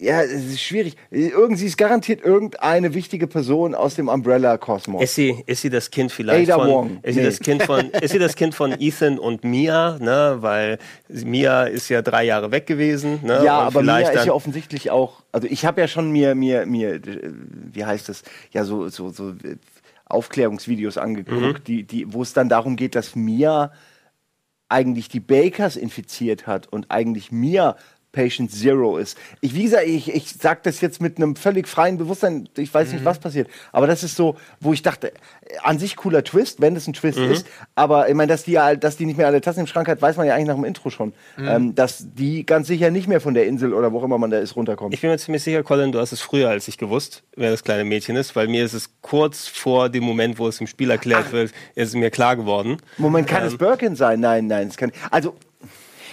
ja, 0.00 0.22
es 0.22 0.44
ist 0.44 0.60
schwierig. 0.60 0.96
Irgendwie 1.10 1.64
ist 1.64 1.76
garantiert 1.76 2.24
irgendeine 2.24 2.94
wichtige 2.94 3.26
Person 3.26 3.74
aus 3.74 3.96
dem 3.96 4.06
Umbrella-Kosmos. 4.08 5.02
Ist 5.02 5.16
sie, 5.16 5.42
ist 5.46 5.62
sie 5.62 5.70
das 5.70 5.90
Kind 5.90 6.12
vielleicht 6.12 6.50
Ada 6.50 6.60
von, 6.60 6.70
Wong. 6.70 6.90
Ist, 7.02 7.16
nee. 7.16 7.22
sie 7.22 7.22
das 7.24 7.40
kind 7.40 7.62
von, 7.64 7.90
ist 7.90 8.12
sie 8.12 8.20
das 8.20 8.36
Kind 8.36 8.54
von 8.54 8.76
Ethan 8.78 9.18
und 9.18 9.42
Mia, 9.42 9.98
ne? 9.98 10.36
Weil 10.38 10.78
Mia 11.08 11.64
ist 11.64 11.88
ja 11.88 12.00
drei 12.00 12.22
Jahre 12.24 12.52
weg 12.52 12.66
gewesen. 12.66 13.18
Ne? 13.24 13.42
Ja, 13.44 13.58
aber 13.58 13.82
Mia 13.82 13.98
ist 13.98 14.24
ja 14.24 14.32
offensichtlich 14.32 14.92
auch. 14.92 15.24
Also 15.32 15.48
ich 15.50 15.64
habe 15.64 15.80
ja 15.80 15.88
schon 15.88 16.12
mir, 16.12 16.36
mir, 16.36 16.64
mir, 16.64 17.00
wie 17.02 17.84
heißt 17.84 18.08
das? 18.08 18.22
Ja, 18.52 18.64
so, 18.64 18.88
so, 18.90 19.10
so 19.10 19.34
Aufklärungsvideos 20.04 20.96
angeguckt, 20.96 21.42
mhm. 21.42 21.64
die, 21.64 21.82
die, 21.82 22.12
wo 22.12 22.22
es 22.22 22.32
dann 22.32 22.48
darum 22.48 22.76
geht, 22.76 22.94
dass 22.94 23.16
Mia 23.16 23.72
eigentlich 24.68 25.08
die 25.08 25.20
Bakers 25.20 25.76
infiziert 25.76 26.46
hat 26.46 26.68
und 26.68 26.90
eigentlich 26.90 27.32
Mia 27.32 27.76
Patient 28.18 28.50
Zero 28.50 28.98
ist. 28.98 29.16
Ich, 29.40 29.54
wie 29.54 29.62
gesagt, 29.62 29.86
ich, 29.86 30.12
ich 30.12 30.32
sage 30.32 30.58
das 30.64 30.80
jetzt 30.80 31.00
mit 31.00 31.18
einem 31.18 31.36
völlig 31.36 31.68
freien 31.68 31.98
Bewusstsein, 31.98 32.48
ich 32.56 32.74
weiß 32.74 32.90
nicht, 32.90 33.02
mhm. 33.02 33.04
was 33.04 33.20
passiert. 33.20 33.48
Aber 33.70 33.86
das 33.86 34.02
ist 34.02 34.16
so, 34.16 34.36
wo 34.58 34.72
ich 34.72 34.82
dachte, 34.82 35.12
an 35.62 35.78
sich 35.78 35.94
cooler 35.94 36.24
Twist, 36.24 36.60
wenn 36.60 36.74
das 36.74 36.88
ein 36.88 36.94
Twist 36.94 37.16
mhm. 37.16 37.30
ist. 37.30 37.46
Aber 37.76 38.08
ich 38.08 38.14
meine, 38.16 38.26
dass 38.26 38.42
die, 38.42 38.58
dass 38.80 38.96
die 38.96 39.06
nicht 39.06 39.18
mehr 39.18 39.28
alle 39.28 39.40
Tassen 39.40 39.60
im 39.60 39.68
Schrank 39.68 39.86
hat, 39.86 40.02
weiß 40.02 40.16
man 40.16 40.26
ja 40.26 40.34
eigentlich 40.34 40.48
nach 40.48 40.56
dem 40.56 40.64
Intro 40.64 40.90
schon. 40.90 41.12
Mhm. 41.36 41.48
Ähm, 41.48 41.74
dass 41.76 42.06
die 42.12 42.44
ganz 42.44 42.66
sicher 42.66 42.90
nicht 42.90 43.06
mehr 43.06 43.20
von 43.20 43.34
der 43.34 43.46
Insel 43.46 43.72
oder 43.72 43.92
wo 43.92 44.00
auch 44.00 44.04
immer 44.04 44.18
man 44.18 44.32
da 44.32 44.40
ist, 44.40 44.56
runterkommt. 44.56 44.92
Ich 44.94 45.00
bin 45.00 45.10
mir 45.10 45.18
ziemlich 45.18 45.44
sicher, 45.44 45.62
Colin, 45.62 45.92
du 45.92 46.00
hast 46.00 46.10
es 46.10 46.20
früher 46.20 46.48
als 46.48 46.66
ich 46.66 46.76
gewusst, 46.76 47.22
wer 47.36 47.52
das 47.52 47.62
kleine 47.62 47.84
Mädchen 47.84 48.16
ist, 48.16 48.34
weil 48.34 48.48
mir 48.48 48.64
ist 48.64 48.72
es 48.72 48.90
kurz 49.00 49.46
vor 49.46 49.90
dem 49.90 50.02
Moment, 50.02 50.40
wo 50.40 50.48
es 50.48 50.60
im 50.60 50.66
Spiel 50.66 50.90
erklärt 50.90 51.26
Ach. 51.28 51.32
wird, 51.32 51.52
ist 51.76 51.88
es 51.88 51.94
mir 51.94 52.10
klar 52.10 52.34
geworden. 52.34 52.78
Moment, 52.96 53.28
kann 53.28 53.42
ähm, 53.42 53.48
es 53.48 53.56
Birkin 53.56 53.94
sein? 53.94 54.18
Nein, 54.18 54.48
nein, 54.48 54.66
es 54.66 54.76
kann. 54.76 54.90
Also 55.12 55.36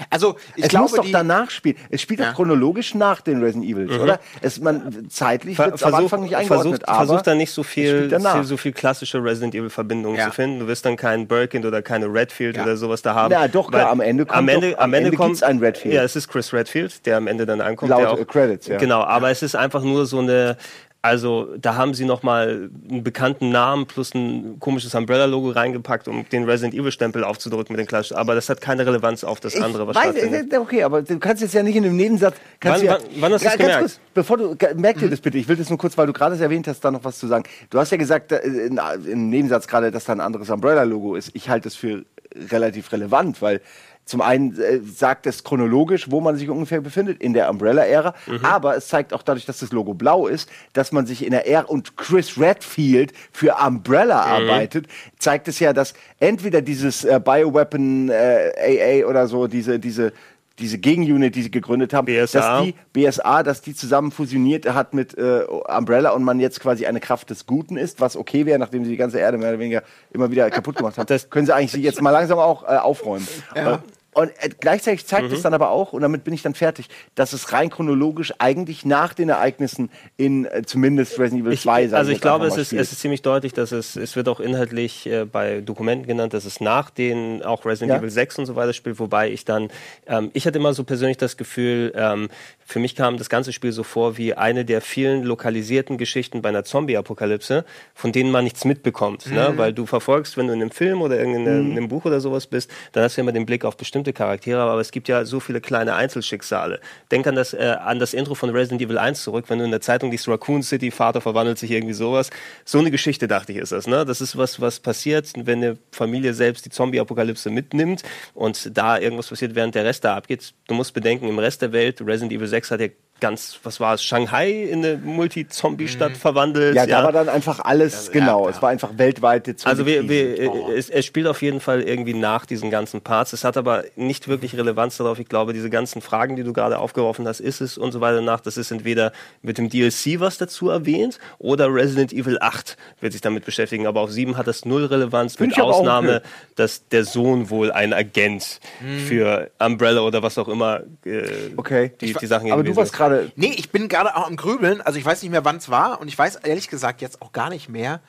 also 0.09 0.35
ich 0.55 0.63
es 0.63 0.69
glaube, 0.69 0.83
muss 0.83 0.93
doch 0.93 1.05
danach 1.11 1.49
spielen. 1.49 1.75
Es 1.89 2.01
spielt 2.01 2.19
ja. 2.19 2.27
doch 2.27 2.35
chronologisch 2.35 2.95
nach 2.95 3.21
den 3.21 3.41
Resident 3.41 3.65
Evils, 3.65 3.91
mhm. 3.93 4.01
oder? 4.01 4.19
Es, 4.41 4.59
man, 4.59 5.07
zeitlich 5.09 5.57
wird 5.57 5.81
am 5.83 5.95
Anfang 5.95 6.23
nicht 6.23 6.35
eingeordnet. 6.35 6.83
Versucht, 6.83 6.89
aber 6.89 7.05
versucht 7.05 7.27
da 7.27 7.35
nicht 7.35 7.51
so 7.51 7.63
viel, 7.63 8.09
so 8.43 8.57
viel 8.57 8.73
klassische 8.73 9.23
Resident 9.23 9.55
Evil 9.55 9.69
Verbindungen 9.69 10.17
ja. 10.17 10.25
zu 10.25 10.31
finden. 10.31 10.59
Du 10.59 10.67
wirst 10.67 10.85
dann 10.85 10.95
keinen 10.95 11.27
Birkin 11.27 11.65
oder 11.65 11.81
keine 11.81 12.07
Redfield 12.07 12.57
ja. 12.57 12.63
oder 12.63 12.77
sowas 12.77 13.01
da 13.01 13.15
haben. 13.15 13.31
Ja, 13.31 13.47
doch, 13.47 13.71
klar, 13.71 13.89
am 13.89 14.01
Ende 14.01 14.25
kommt 14.25 14.37
am 14.37 14.47
Ende, 14.47 14.71
doch, 14.71 14.79
am 14.79 14.93
Ende, 14.93 15.07
Ende 15.07 15.17
kommt 15.17 15.43
ein 15.43 15.59
Redfield. 15.59 15.93
Ja, 15.93 16.03
es 16.03 16.15
ist 16.15 16.27
Chris 16.27 16.53
Redfield, 16.53 17.05
der 17.05 17.17
am 17.17 17.27
Ende 17.27 17.45
dann 17.45 17.61
ankommt. 17.61 17.89
Laut 17.89 18.05
auch, 18.05 18.27
Credits, 18.27 18.67
ja. 18.67 18.77
Genau, 18.77 19.01
aber 19.01 19.31
es 19.31 19.43
ist 19.43 19.55
einfach 19.55 19.83
nur 19.83 20.05
so 20.05 20.19
eine 20.19 20.57
Also 21.05 21.55
da 21.59 21.75
haben 21.75 21.93
sie 21.93 22.03
nochmal 22.03 22.71
einen 22.89 23.03
bekannten 23.03 23.51
Namen 23.51 23.85
plus 23.85 24.15
ein 24.15 24.59
komisches 24.59 24.95
Umbrella-Logo 24.95 25.51
reingepackt, 25.51 26.07
um 26.07 26.27
den 26.29 26.45
Resident 26.45 26.73
Evil-Stempel 26.73 27.23
aufzudrücken 27.23 27.75
mit 27.75 27.79
den 27.79 27.85
Klatsch. 27.85 28.11
Aber 28.11 28.33
das 28.33 28.49
hat 28.49 28.59
keine 28.59 28.87
Relevanz 28.87 29.23
auf 29.23 29.39
das 29.39 29.55
andere, 29.55 29.85
was 29.85 29.95
weiß, 29.95 30.17
stattfindet. 30.17 30.51
Okay, 30.57 30.81
aber 30.81 31.03
du 31.03 31.19
kannst 31.19 31.43
jetzt 31.43 31.53
ja 31.53 31.61
nicht 31.61 31.75
in 31.75 31.83
dem 31.83 31.95
Nebensatz... 31.95 32.37
Wann, 32.59 32.83
ja, 32.83 32.93
wann, 32.93 33.21
wann, 33.21 33.33
hast 33.33 33.43
du 33.43 33.49
das 33.49 33.57
gemerkt? 33.57 33.79
Kurz, 33.81 33.99
bevor 34.15 34.37
du, 34.37 34.57
merk 34.77 34.97
dir 34.97 35.05
mhm. 35.05 35.11
das 35.11 35.21
bitte, 35.21 35.37
ich 35.37 35.47
will 35.47 35.55
das 35.55 35.69
nur 35.69 35.77
kurz, 35.77 35.95
weil 35.95 36.07
du 36.07 36.13
gerade 36.13 36.41
erwähnt 36.41 36.67
hast, 36.67 36.79
da 36.79 36.89
noch 36.89 37.03
was 37.03 37.19
zu 37.19 37.27
sagen. 37.27 37.43
Du 37.69 37.77
hast 37.77 37.91
ja 37.91 37.97
gesagt, 37.97 38.31
in, 38.31 38.79
im 39.05 39.29
Nebensatz 39.29 39.67
gerade, 39.67 39.91
dass 39.91 40.05
da 40.05 40.13
ein 40.13 40.21
anderes 40.21 40.49
Umbrella-Logo 40.49 41.13
ist. 41.13 41.29
Ich 41.35 41.49
halte 41.49 41.65
das 41.65 41.75
für 41.75 42.03
relativ 42.49 42.91
relevant, 42.91 43.43
weil 43.43 43.61
zum 44.05 44.21
einen 44.21 44.59
äh, 44.59 44.79
sagt 44.81 45.25
es 45.25 45.43
chronologisch, 45.43 46.11
wo 46.11 46.21
man 46.21 46.37
sich 46.37 46.49
ungefähr 46.49 46.81
befindet, 46.81 47.21
in 47.21 47.33
der 47.33 47.49
Umbrella-Ära, 47.49 48.13
mhm. 48.27 48.45
aber 48.45 48.77
es 48.77 48.87
zeigt 48.87 49.13
auch 49.13 49.23
dadurch, 49.23 49.45
dass 49.45 49.59
das 49.59 49.71
Logo 49.71 49.93
blau 49.93 50.27
ist, 50.27 50.49
dass 50.73 50.91
man 50.91 51.05
sich 51.05 51.25
in 51.25 51.31
der 51.31 51.47
Ära 51.47 51.65
und 51.65 51.97
Chris 51.97 52.39
Redfield 52.39 53.13
für 53.31 53.55
Umbrella 53.65 54.25
mhm. 54.25 54.49
arbeitet, 54.49 54.87
zeigt 55.17 55.47
es 55.47 55.59
ja, 55.59 55.73
dass 55.73 55.95
entweder 56.19 56.61
dieses 56.61 57.03
äh, 57.03 57.19
Bioweapon 57.23 58.09
äh, 58.09 59.01
AA 59.03 59.09
oder 59.09 59.27
so, 59.27 59.47
diese, 59.47 59.79
diese 59.79 60.13
diese 60.59 60.77
Gegenunit, 60.77 61.35
die 61.35 61.43
sie 61.43 61.51
gegründet 61.51 61.93
haben, 61.93 62.05
BSA. 62.05 62.39
dass 62.39 62.63
die 62.63 62.75
BSA, 62.93 63.43
dass 63.43 63.61
die 63.61 63.75
zusammen 63.75 64.11
fusioniert 64.11 64.65
hat 64.73 64.93
mit 64.93 65.17
äh, 65.17 65.43
Umbrella 65.43 66.11
und 66.11 66.23
man 66.23 66.39
jetzt 66.39 66.59
quasi 66.61 66.85
eine 66.85 66.99
Kraft 66.99 67.29
des 67.29 67.45
Guten 67.45 67.75
ist, 67.75 67.99
was 67.99 68.15
okay 68.15 68.45
wäre, 68.45 68.57
nachdem 68.57 68.85
sie 68.85 68.91
die 68.91 68.97
ganze 68.97 69.19
Erde 69.19 69.37
mehr 69.37 69.49
oder 69.49 69.59
weniger 69.59 69.83
immer 70.11 70.31
wieder 70.31 70.49
kaputt 70.49 70.77
gemacht 70.77 70.97
haben. 70.97 71.07
Das 71.07 71.29
können 71.29 71.45
sie 71.45 71.53
eigentlich 71.53 71.83
jetzt 71.83 72.01
mal 72.01 72.11
langsam 72.11 72.39
auch 72.39 72.63
äh, 72.63 72.77
aufräumen. 72.77 73.27
Ja. 73.53 73.83
Und 74.15 74.31
äh, 74.39 74.49
gleichzeitig 74.57 75.05
zeigt 75.05 75.27
mhm. 75.27 75.35
es 75.35 75.41
dann 75.41 75.53
aber 75.53 75.71
auch, 75.71 75.91
und 75.91 76.01
damit 76.01 76.23
bin 76.23 76.33
ich 76.33 76.41
dann 76.41 76.55
fertig, 76.55 76.87
dass 77.15 77.33
es 77.33 77.51
rein 77.51 77.69
chronologisch 77.69 78.33
eigentlich 78.39 78.85
nach 78.85 79.13
den 79.13 79.27
Ereignissen 79.27 79.91
in 80.15 80.45
äh, 80.45 80.63
zumindest 80.65 81.19
Resident 81.19 81.45
Evil 81.45 81.57
2 81.57 81.89
sein 81.89 81.97
Also 81.97 82.11
ich 82.11 82.21
glaube, 82.21 82.47
es 82.47 82.55
ist, 82.55 82.71
es 82.71 82.93
ist 82.93 83.01
ziemlich 83.01 83.23
deutlich, 83.23 83.51
dass 83.51 83.73
es, 83.73 83.97
es 83.97 84.15
wird 84.15 84.29
auch 84.29 84.39
inhaltlich 84.39 85.05
äh, 85.05 85.25
bei 85.25 85.59
Dokumenten 85.59 86.07
genannt, 86.07 86.33
dass 86.33 86.45
es 86.45 86.61
nach 86.61 86.89
den 86.91 87.43
auch 87.43 87.65
Resident 87.65 87.91
ja. 87.91 87.97
Evil 87.97 88.09
6 88.09 88.39
und 88.39 88.45
so 88.45 88.55
weiter 88.55 88.71
spielt, 88.71 88.99
wobei 88.99 89.29
ich 89.29 89.43
dann, 89.43 89.69
ähm, 90.07 90.31
ich 90.31 90.47
hatte 90.47 90.59
immer 90.59 90.73
so 90.73 90.85
persönlich 90.85 91.17
das 91.17 91.35
Gefühl, 91.35 91.91
ähm, 91.97 92.29
für 92.67 92.79
mich 92.79 92.95
kam 92.95 93.17
das 93.17 93.29
ganze 93.29 93.53
Spiel 93.53 93.71
so 93.71 93.83
vor 93.83 94.17
wie 94.17 94.33
eine 94.33 94.65
der 94.65 94.81
vielen 94.81 95.23
lokalisierten 95.23 95.99
Geschichten 95.99 96.41
bei 96.41 96.49
einer 96.49 96.63
Zombie-Apokalypse, 96.63 97.63
von 97.93 98.11
denen 98.11 98.31
man 98.31 98.43
nichts 98.43 98.65
mitbekommt. 98.65 99.27
Ne? 99.27 99.31
Mhm. 99.31 99.37
Ne? 99.37 99.57
Weil 99.57 99.73
du 99.73 99.85
verfolgst, 99.85 100.35
wenn 100.35 100.47
du 100.47 100.53
in 100.53 100.61
einem 100.61 100.71
Film 100.71 101.03
oder 101.03 101.19
in 101.19 101.35
einem, 101.35 101.75
mhm. 101.75 101.87
Buch 101.87 102.05
oder 102.05 102.19
sowas 102.19 102.47
bist, 102.47 102.71
dann 102.91 103.03
hast 103.03 103.17
du 103.17 103.21
immer 103.21 103.31
den 103.31 103.45
Blick 103.45 103.65
auf 103.65 103.77
bestimmte 103.77 104.13
Charaktere, 104.13 104.59
aber 104.61 104.81
es 104.81 104.89
gibt 104.89 105.07
ja 105.07 105.25
so 105.25 105.39
viele 105.39 105.61
kleine 105.61 105.93
Einzelschicksale. 105.93 106.79
Denk 107.11 107.27
an 107.27 107.35
das, 107.35 107.53
äh, 107.53 107.75
an 107.79 107.99
das 107.99 108.15
Intro 108.15 108.33
von 108.33 108.49
Resident 108.49 108.81
Evil 108.81 108.97
1 108.97 109.21
zurück, 109.23 109.45
wenn 109.47 109.59
du 109.59 109.65
in 109.65 109.71
der 109.71 109.81
Zeitung 109.81 110.09
liest, 110.09 110.27
Raccoon 110.27 110.63
City, 110.63 110.89
Vater 110.89 111.21
verwandelt 111.21 111.59
sich 111.59 111.69
irgendwie 111.69 111.93
sowas. 111.93 112.31
So 112.65 112.79
eine 112.79 112.89
Geschichte, 112.89 113.27
dachte 113.27 113.51
ich, 113.51 113.59
ist 113.59 113.73
das. 113.73 113.85
Ne? 113.85 114.05
Das 114.05 114.21
ist 114.21 114.37
was, 114.37 114.59
was 114.59 114.79
passiert, 114.79 115.31
wenn 115.35 115.63
eine 115.63 115.77
Familie 115.91 116.33
selbst 116.33 116.65
die 116.65 116.71
Zombie-Apokalypse 116.71 117.51
mitnimmt 117.51 118.01
und 118.33 118.75
da 118.75 118.97
irgendwas 118.97 119.27
passiert, 119.27 119.53
während 119.53 119.75
der 119.75 119.85
Rest 119.85 120.03
da 120.03 120.15
abgeht. 120.15 120.53
Du 120.67 120.73
musst 120.73 120.95
bedenken, 120.95 121.27
im 121.27 121.37
Rest 121.37 121.61
der 121.61 121.71
Welt, 121.71 122.01
Resident 122.01 122.33
Evil 122.33 122.47
6 122.55 122.71
hat 122.71 122.81
ja 122.81 122.87
ganz, 123.21 123.59
was 123.63 123.79
war 123.79 123.93
es, 123.93 124.03
Shanghai 124.03 124.51
in 124.51 124.83
eine 124.83 124.97
Multi-Zombie-Stadt 124.97 126.11
mhm. 126.11 126.15
verwandelt. 126.15 126.75
Ja, 126.75 126.85
da 126.85 127.03
war 127.03 127.11
dann 127.11 127.29
einfach 127.29 127.59
alles, 127.59 128.07
ja, 128.07 128.13
genau, 128.13 128.45
ja, 128.45 128.51
es 128.51 128.61
war 128.61 128.69
einfach 128.69 128.97
weltweite 128.97 129.55
Zombie 129.55 129.69
Also 129.69 129.85
wir, 129.85 130.09
wir, 130.09 130.51
oh. 130.51 130.71
es, 130.71 130.89
es, 130.89 131.05
spielt 131.05 131.27
auf 131.27 131.41
jeden 131.41 131.61
Fall 131.61 131.81
irgendwie 131.81 132.13
nach 132.13 132.45
diesen 132.45 132.69
ganzen 132.69 133.01
Parts. 133.01 133.31
Es 133.33 133.43
hat 133.43 133.55
aber 133.55 133.85
nicht 133.95 134.27
wirklich 134.27 134.55
Relevanz 134.57 134.97
darauf. 134.97 135.19
Ich 135.19 135.29
glaube, 135.29 135.53
diese 135.53 135.69
ganzen 135.69 136.01
Fragen, 136.01 136.35
die 136.35 136.43
du 136.43 136.51
gerade 136.51 136.77
aufgeworfen 136.77 137.27
hast, 137.27 137.39
ist 137.39 137.61
es 137.61 137.77
und 137.77 137.93
so 137.93 138.01
weiter 138.01 138.21
nach, 138.21 138.41
das 138.41 138.57
ist 138.57 138.71
entweder 138.71 139.13
mit 139.41 139.57
dem 139.57 139.69
DLC 139.69 140.19
was 140.19 140.37
dazu 140.37 140.69
erwähnt 140.69 141.19
oder 141.37 141.73
Resident 141.73 142.11
Evil 142.11 142.37
8 142.41 142.75
wird 142.99 143.13
sich 143.13 143.21
damit 143.21 143.45
beschäftigen. 143.45 143.87
Aber 143.87 144.01
auf 144.01 144.11
7 144.11 144.35
hat 144.37 144.47
das 144.47 144.65
null 144.65 144.85
Relevanz, 144.85 145.35
Find 145.35 145.55
mit 145.55 145.59
Ausnahme, 145.59 146.21
dass 146.55 146.87
der 146.89 147.05
Sohn 147.05 147.49
wohl 147.49 147.71
ein 147.71 147.93
Agent 147.93 148.59
hm. 148.79 148.99
für 148.99 149.51
Umbrella 149.59 150.01
oder 150.01 150.21
was 150.21 150.37
auch 150.37 150.49
immer 150.49 150.81
äh, 151.05 151.23
okay. 151.55 151.91
die, 152.01 152.13
die 152.13 152.25
Sachen 152.25 152.51
Aber 152.51 152.63
du 152.63 152.75
warst 152.75 152.91
gerade 152.91 153.04
gerade. 153.09 153.31
Nee, 153.35 153.53
ich 153.57 153.71
bin 153.71 153.87
gerade 153.87 154.15
auch 154.15 154.27
am 154.27 154.35
Grübeln. 154.35 154.81
Also 154.81 154.99
ich 154.99 155.05
weiß 155.05 155.21
nicht 155.21 155.31
mehr, 155.31 155.45
wann 155.45 155.57
es 155.57 155.69
war 155.69 156.01
und 156.01 156.07
ich 156.07 156.17
weiß 156.17 156.37
ehrlich 156.37 156.69
gesagt 156.69 157.01
jetzt 157.01 157.21
auch 157.21 157.31
gar 157.31 157.49
nicht 157.49 157.69
mehr. 157.69 158.01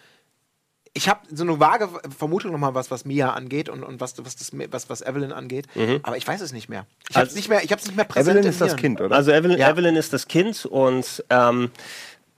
Ich 0.93 1.11
habe 1.11 1.21
so 1.31 1.45
eine 1.45 1.61
vage 1.61 1.91
Vermutung 2.17 2.53
nochmal, 2.53 2.75
was, 2.75 2.91
was 2.91 3.05
Mia 3.05 3.35
angeht 3.35 3.69
und, 3.69 3.85
und 3.85 4.01
was, 4.01 4.15
was, 4.25 4.37
das, 4.37 4.53
was, 4.71 4.89
was 4.89 5.03
Evelyn 5.03 5.31
angeht. 5.31 5.67
Mhm. 5.75 6.01
Aber 6.03 6.17
ich 6.17 6.27
weiß 6.27 6.41
es 6.41 6.53
nicht 6.53 6.71
mehr. 6.71 6.87
Ich 7.11 7.17
habe 7.17 7.27
es 7.27 7.35
nicht 7.35 7.51
mehr, 7.51 7.63
ich 7.63 7.71
nicht 7.71 7.97
mehr 7.97 8.07
präsent. 8.07 8.39
Evelyn 8.39 8.51
ist 8.51 8.61
das 8.63 8.77
Kind, 8.77 9.01
oder? 9.03 9.15
Also 9.15 9.31
Evelyn, 9.31 9.59
ja. 9.59 9.71
Evelyn 9.71 9.97
ist 9.97 10.15
das 10.15 10.27
Kind 10.27 10.65
und 10.65 11.23
ähm, 11.29 11.71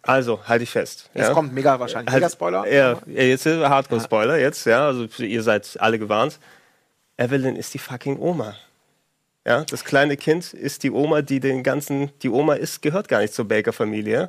also, 0.02 0.40
halte 0.46 0.64
ich 0.64 0.70
fest. 0.70 1.10
Jetzt 1.14 1.28
ja? 1.28 1.34
kommt 1.34 1.52
mega 1.52 1.78
wahrscheinlich. 1.78 2.10
Halt, 2.12 2.22
mega 2.22 2.30
Spoiler. 2.30 2.66
Ja, 2.72 2.98
jetzt 3.06 3.46
Hardcore-Spoiler, 3.46 4.36
ja. 4.36 4.42
jetzt, 4.42 4.64
ja. 4.64 4.86
Also 4.86 5.06
ihr 5.22 5.42
seid 5.42 5.76
alle 5.80 5.98
gewarnt. 5.98 6.38
Evelyn 7.16 7.56
ist 7.56 7.74
die 7.74 7.78
fucking 7.78 8.18
Oma. 8.18 8.56
Ja, 9.48 9.64
das 9.64 9.82
kleine 9.82 10.18
Kind 10.18 10.52
ist 10.52 10.82
die 10.82 10.90
Oma, 10.90 11.22
die 11.22 11.40
den 11.40 11.62
ganzen, 11.62 12.10
die 12.20 12.28
Oma 12.28 12.52
ist, 12.52 12.82
gehört 12.82 13.08
gar 13.08 13.22
nicht 13.22 13.32
zur 13.32 13.48
Baker-Familie, 13.48 14.28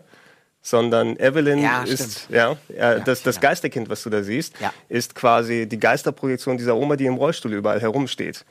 sondern 0.62 1.18
Evelyn 1.18 1.60
ja, 1.60 1.84
ist, 1.84 2.30
ja, 2.30 2.56
ja, 2.74 3.00
das, 3.00 3.22
das 3.22 3.42
Geisterkind, 3.42 3.90
was 3.90 4.02
du 4.04 4.10
da 4.10 4.24
siehst, 4.24 4.54
ja. 4.62 4.72
ist 4.88 5.16
quasi 5.16 5.68
die 5.68 5.78
Geisterprojektion 5.78 6.58
dieser 6.58 6.78
Oma, 6.78 6.96
die 6.96 7.06
im 7.06 7.16
Rollstuhl 7.16 7.52
überall 7.52 7.82
herumsteht. 7.82 8.46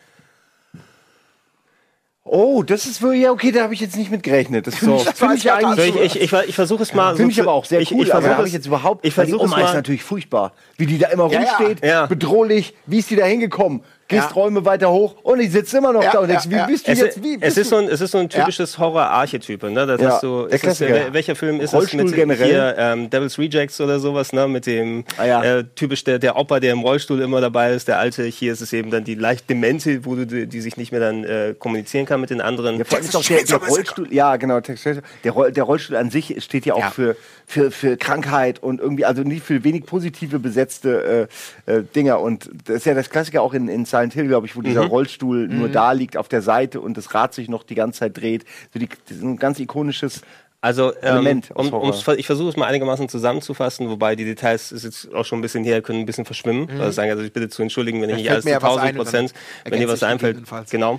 Oh, 2.23 2.63
das 2.63 2.85
ist 2.85 3.01
wohl, 3.01 3.15
ja, 3.15 3.31
okay, 3.31 3.51
da 3.51 3.63
habe 3.63 3.73
ich 3.73 3.81
jetzt 3.81 3.97
nicht 3.97 4.11
mit 4.11 4.23
gerechnet. 4.23 4.67
Das, 4.67 4.75
so. 4.81 5.03
das 5.03 5.19
find 5.19 5.37
ich 5.37 5.51
eigentlich. 5.51 5.97
Ich, 5.97 6.17
ich, 6.17 6.33
ich, 6.35 6.49
ich 6.49 6.55
versuche 6.55 6.83
es 6.83 6.93
mal. 6.93 7.17
Finde 7.17 7.33
so 7.33 7.41
ich 7.41 7.47
aber 7.47 7.53
auch 7.55 7.65
sehr 7.65 7.79
cool. 7.79 8.03
Ich, 8.03 8.11
versuche 8.11 8.43
es 8.43 8.53
jetzt 8.53 8.67
überhaupt. 8.67 9.07
Ich 9.07 9.15
versuche 9.15 9.47
es 9.47 9.51
mal. 9.51 9.65
ist 9.65 9.73
natürlich 9.73 10.05
furchtbar, 10.05 10.53
wie 10.77 10.85
die 10.85 10.99
da 10.99 11.09
immer 11.09 11.25
rumsteht, 11.25 11.83
ja, 11.83 12.05
bedrohlich. 12.05 12.75
Wie 12.85 12.99
ist 12.99 13.09
die 13.09 13.17
da 13.17 13.25
hingekommen? 13.25 13.83
Gehst 14.09 14.31
ja. 14.31 14.35
Räume 14.35 14.65
weiter 14.65 14.91
hoch 14.91 15.17
und 15.23 15.39
ich 15.39 15.53
sitze 15.53 15.79
immer 15.79 15.93
noch 15.93 16.03
ja, 16.03 16.13
da 16.13 16.19
und 16.21 16.29
denkst, 16.29 16.49
wie 16.49 16.67
bist 16.67 16.89
du 16.89 16.93
es 16.93 17.01
jetzt? 17.01 17.23
Wie 17.23 17.39
es, 17.41 17.57
ist 17.59 17.69
so 17.69 17.77
ein, 17.77 17.89
es 17.89 18.01
ist 18.01 18.11
so 18.11 18.19
ein 18.19 18.29
typisches 18.29 18.79
Horror-Archetyp. 18.79 19.63
Ne? 19.65 19.87
Das 19.87 20.01
ja. 20.01 20.47
ist, 20.49 20.81
äh, 20.81 21.13
welcher 21.13 21.37
Film 21.37 21.61
ist 21.61 21.75
es 21.75 21.93
mit 21.93 22.15
generell? 22.15 22.49
hier 22.49 22.75
ähm, 22.79 23.11
Devil's 23.11 23.39
Rejects 23.39 23.81
oder 23.81 24.01
sowas, 24.01 24.33
ne? 24.33 24.49
mit 24.49 24.67
dem 24.67 25.05
ah, 25.19 25.25
ja. 25.25 25.45
äh, 25.45 25.65
typisch 25.75 26.05
der, 26.05 26.19
der 26.19 26.37
Opa, 26.37 26.59
der 26.59 26.73
im 26.73 26.81
Rollstuhl 26.81 27.21
immer 27.21 27.41
dabei 27.41 27.73
ist, 27.73 27.89
der 27.89 27.99
alte. 27.99 28.25
Hier 28.25 28.53
ist 28.53 28.63
es 28.63 28.73
eben 28.73 28.91
dann 28.91 29.05
die 29.05 29.15
leicht 29.15 29.49
Demente, 29.51 30.05
wo 30.07 30.15
du 30.15 30.27
die, 30.27 30.47
die 30.47 30.61
sich 30.61 30.77
nicht 30.79 30.91
mehr 30.91 31.01
dann 31.01 31.25
äh, 31.25 31.55
kommunizieren 31.59 32.07
kann 32.07 32.21
mit 32.21 32.31
den 32.31 32.41
anderen. 32.41 32.79
Ja, 32.79 32.99
ist 32.99 33.15
doch 33.15 33.25
der, 33.25 33.45
der 33.45 33.57
Rollstuhl, 33.59 34.13
ja 34.13 34.37
genau, 34.37 34.61
der, 34.61 35.33
Roll, 35.33 35.53
der 35.53 35.65
Rollstuhl 35.65 35.97
an 35.97 36.11
sich 36.11 36.43
steht 36.43 36.65
ja 36.65 36.75
auch 36.75 36.93
für, 36.93 37.17
für, 37.47 37.71
für 37.71 37.97
Krankheit 37.97 38.63
und 38.63 38.81
irgendwie, 38.81 39.05
also 39.05 39.23
nicht 39.23 39.45
für 39.45 39.65
wenig 39.65 39.85
positive 39.85 40.39
besetzte 40.39 41.29
äh, 41.67 41.73
äh, 41.73 41.83
Dinger. 41.95 42.21
Und 42.21 42.51
das 42.65 42.77
ist 42.77 42.87
ja 42.87 42.95
das 42.95 43.11
Klassiker 43.11 43.43
auch 43.43 43.55
in, 43.55 43.69
in 43.69 43.85
Silent 43.99 44.15
Hill, 44.15 44.29
glaube 44.29 44.47
ich, 44.47 44.57
wo 44.57 44.63
dieser 44.63 44.85
mhm. 44.85 44.89
Rollstuhl 44.89 45.49
mhm. 45.49 45.59
nur 45.59 45.69
da 45.69 45.93
liegt 45.93 46.17
auf 46.17 46.29
der 46.29 46.43
Seite 46.43 46.81
und 46.81 46.97
das 46.97 47.15
Rad 47.15 47.35
sich 47.35 47.49
noch 47.49 47.65
die 47.65 47.75
ganze 47.75 48.01
Zeit 48.01 48.17
dreht. 48.17 48.45
So 48.73 48.79
die, 48.79 48.89
ein 49.11 49.37
ganz 49.37 49.59
ikonisches 49.59 50.23
also 50.61 50.93
ähm, 51.03 51.43
um, 51.55 51.73
um, 51.73 51.95
ich 52.17 52.27
versuche 52.27 52.49
es 52.49 52.57
mal 52.57 52.67
einigermaßen 52.67 53.09
zusammenzufassen, 53.09 53.89
wobei 53.91 54.17
die 54.17 54.25
Details 54.25 54.73
ist 54.73 54.83
jetzt 54.83 55.15
auch 55.15 55.25
schon 55.25 55.39
ein 55.39 55.43
bisschen 55.43 55.63
her, 55.63 55.83
können 55.83 56.01
ein 56.01 56.07
bisschen 56.07 56.25
verschwimmen. 56.25 56.63
Mhm. 56.63 56.81
Also 56.81 56.91
sagen, 56.91 57.13
also 57.13 57.23
ich 57.23 57.33
bitte 57.33 57.49
zu 57.49 57.63
entschuldigen, 57.63 58.03
wenn 58.03 58.11
ich 58.11 58.17
nicht 58.17 58.31
alles 58.31 58.45
zu 58.45 58.53
1000 58.53 58.97
Prozent, 58.97 59.35
wenn 59.65 59.79
dir 59.79 59.89
was 59.89 60.03
einfällt. 60.03 60.39
Genau. 60.69 60.99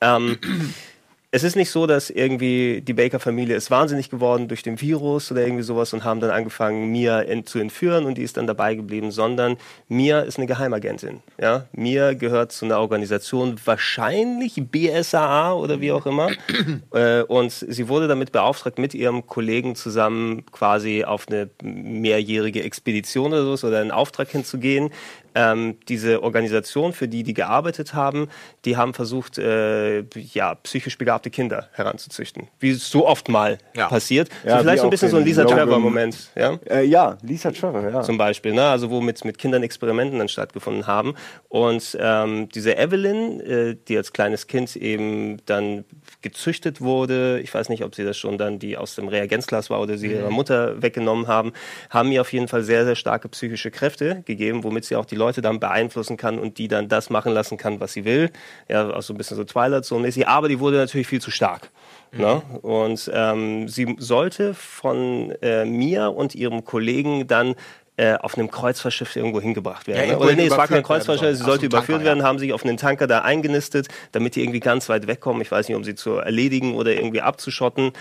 Ähm, 0.00 0.38
es 1.32 1.44
ist 1.44 1.54
nicht 1.54 1.70
so, 1.70 1.86
dass 1.86 2.10
irgendwie 2.10 2.80
die 2.80 2.92
Baker-Familie 2.92 3.54
ist 3.54 3.70
wahnsinnig 3.70 4.10
geworden 4.10 4.48
durch 4.48 4.64
den 4.64 4.80
Virus 4.80 5.30
oder 5.30 5.42
irgendwie 5.42 5.62
sowas 5.62 5.92
und 5.92 6.02
haben 6.02 6.18
dann 6.18 6.30
angefangen, 6.30 6.90
Mia 6.90 7.20
ent 7.22 7.48
zu 7.48 7.60
entführen 7.60 8.04
und 8.04 8.18
die 8.18 8.22
ist 8.22 8.36
dann 8.36 8.48
dabei 8.48 8.74
geblieben, 8.74 9.12
sondern 9.12 9.56
Mia 9.88 10.20
ist 10.20 10.38
eine 10.38 10.48
Geheimagentin. 10.48 11.20
Ja? 11.40 11.66
Mia 11.72 12.14
gehört 12.14 12.50
zu 12.50 12.64
einer 12.64 12.80
Organisation, 12.80 13.56
wahrscheinlich 13.64 14.54
BSAA 14.56 15.54
oder 15.54 15.80
wie 15.80 15.92
auch 15.92 16.04
immer. 16.04 16.30
äh, 16.92 17.22
und 17.22 17.52
sie 17.52 17.88
wurde 17.88 18.08
damit 18.08 18.32
beauftragt, 18.32 18.80
mit 18.80 18.94
ihrem 18.94 19.24
Kollegen 19.26 19.76
zusammen 19.76 20.44
quasi 20.46 21.04
auf 21.04 21.28
eine 21.28 21.48
mehrjährige 21.62 22.64
Expedition 22.64 23.32
oder 23.32 23.56
so 23.56 23.68
oder 23.68 23.80
einen 23.80 23.92
Auftrag 23.92 24.30
hinzugehen, 24.30 24.90
ähm, 25.34 25.76
diese 25.88 26.22
Organisation, 26.22 26.92
für 26.92 27.08
die 27.08 27.22
die 27.22 27.34
gearbeitet 27.34 27.94
haben, 27.94 28.28
die 28.64 28.76
haben 28.76 28.94
versucht, 28.94 29.38
äh, 29.38 30.00
ja, 30.32 30.54
psychisch 30.56 30.98
begabte 30.98 31.30
Kinder 31.30 31.68
heranzuzüchten. 31.72 32.48
Wie 32.58 32.70
es 32.70 32.90
so 32.90 33.06
oft 33.06 33.28
mal 33.28 33.58
ja. 33.74 33.88
passiert. 33.88 34.28
Ja, 34.44 34.56
so 34.56 34.62
vielleicht 34.62 34.78
so 34.80 34.84
ein 34.86 34.90
bisschen 34.90 35.10
so 35.10 35.16
ein 35.18 35.24
Lisa 35.24 35.44
Trevor-Moment. 35.44 36.30
Ja? 36.34 36.58
Äh, 36.68 36.84
ja, 36.84 37.16
Lisa 37.22 37.50
Trevor, 37.50 37.88
ja. 37.88 38.02
Zum 38.02 38.18
Beispiel, 38.18 38.52
ne? 38.52 38.64
also 38.64 38.90
wo 38.90 39.00
mit, 39.00 39.24
mit 39.24 39.38
Kindern 39.38 39.62
Experimenten 39.62 40.18
dann 40.18 40.28
stattgefunden 40.28 40.86
haben. 40.86 41.14
Und 41.48 41.96
ähm, 42.00 42.48
diese 42.48 42.76
Evelyn, 42.76 43.40
äh, 43.40 43.76
die 43.88 43.96
als 43.96 44.12
kleines 44.12 44.46
Kind 44.46 44.76
eben 44.76 45.38
dann 45.46 45.84
gezüchtet 46.22 46.80
wurde, 46.80 47.40
ich 47.40 47.52
weiß 47.52 47.68
nicht, 47.68 47.84
ob 47.84 47.94
sie 47.94 48.04
das 48.04 48.16
schon 48.16 48.38
dann 48.38 48.58
die 48.58 48.76
aus 48.76 48.94
dem 48.94 49.08
Reagenzglas 49.08 49.70
war 49.70 49.80
oder 49.80 49.96
sie 49.96 50.08
mhm. 50.08 50.14
ihrer 50.14 50.30
Mutter 50.30 50.82
weggenommen 50.82 51.28
haben, 51.28 51.52
haben 51.88 52.12
ihr 52.12 52.20
auf 52.20 52.32
jeden 52.32 52.48
Fall 52.48 52.62
sehr, 52.62 52.84
sehr 52.84 52.96
starke 52.96 53.28
psychische 53.28 53.70
Kräfte 53.70 54.22
gegeben, 54.26 54.64
womit 54.64 54.84
sie 54.84 54.96
auch 54.96 55.06
die 55.06 55.16
Leute 55.20 55.42
dann 55.42 55.60
beeinflussen 55.60 56.16
kann 56.16 56.38
und 56.38 56.58
die 56.58 56.66
dann 56.66 56.88
das 56.88 57.10
machen 57.10 57.32
lassen 57.32 57.56
kann, 57.56 57.78
was 57.78 57.92
sie 57.92 58.04
will. 58.04 58.30
Ja, 58.68 58.90
auch 58.90 59.02
so 59.02 59.14
ein 59.14 59.18
bisschen 59.18 59.36
so 59.36 59.44
Twilight 59.44 59.84
Zone-mäßig. 59.84 60.26
Aber 60.26 60.48
die 60.48 60.58
wurde 60.58 60.78
natürlich 60.78 61.06
viel 61.06 61.20
zu 61.20 61.30
stark. 61.30 61.70
Mhm. 62.12 62.20
Ne? 62.20 62.42
Und 62.62 63.10
ähm, 63.14 63.68
sie 63.68 63.94
sollte 63.98 64.54
von 64.54 65.32
äh, 65.42 65.64
mir 65.64 66.12
und 66.12 66.34
ihrem 66.34 66.64
Kollegen 66.64 67.26
dann 67.26 67.54
äh, 68.00 68.16
auf 68.16 68.38
einem 68.38 68.50
Kreuzfahrtschiff 68.50 69.14
irgendwo 69.14 69.42
hingebracht 69.42 69.86
werden. 69.86 70.08
Ja, 70.08 70.16
ne? 70.16 70.18
Oder 70.18 70.34
nee, 70.34 70.46
es 70.46 70.56
war 70.56 70.66
kein 70.66 70.82
Kreuzfahrtschiff, 70.82 71.36
sie 71.36 71.44
sollte 71.44 71.66
überführt 71.66 71.98
Tanker, 71.98 72.04
werden, 72.06 72.20
ja. 72.20 72.24
haben 72.24 72.38
sich 72.38 72.54
auf 72.54 72.64
einen 72.64 72.78
Tanker 72.78 73.06
da 73.06 73.18
eingenistet, 73.18 73.88
damit 74.12 74.36
die 74.36 74.42
irgendwie 74.42 74.60
ganz 74.60 74.88
weit 74.88 75.06
wegkommen. 75.06 75.42
Ich 75.42 75.50
weiß 75.50 75.68
nicht, 75.68 75.76
um 75.76 75.84
sie 75.84 75.94
zu 75.94 76.14
erledigen 76.14 76.76
oder 76.76 76.94
irgendwie 76.94 77.20
abzuschotten. 77.20 77.92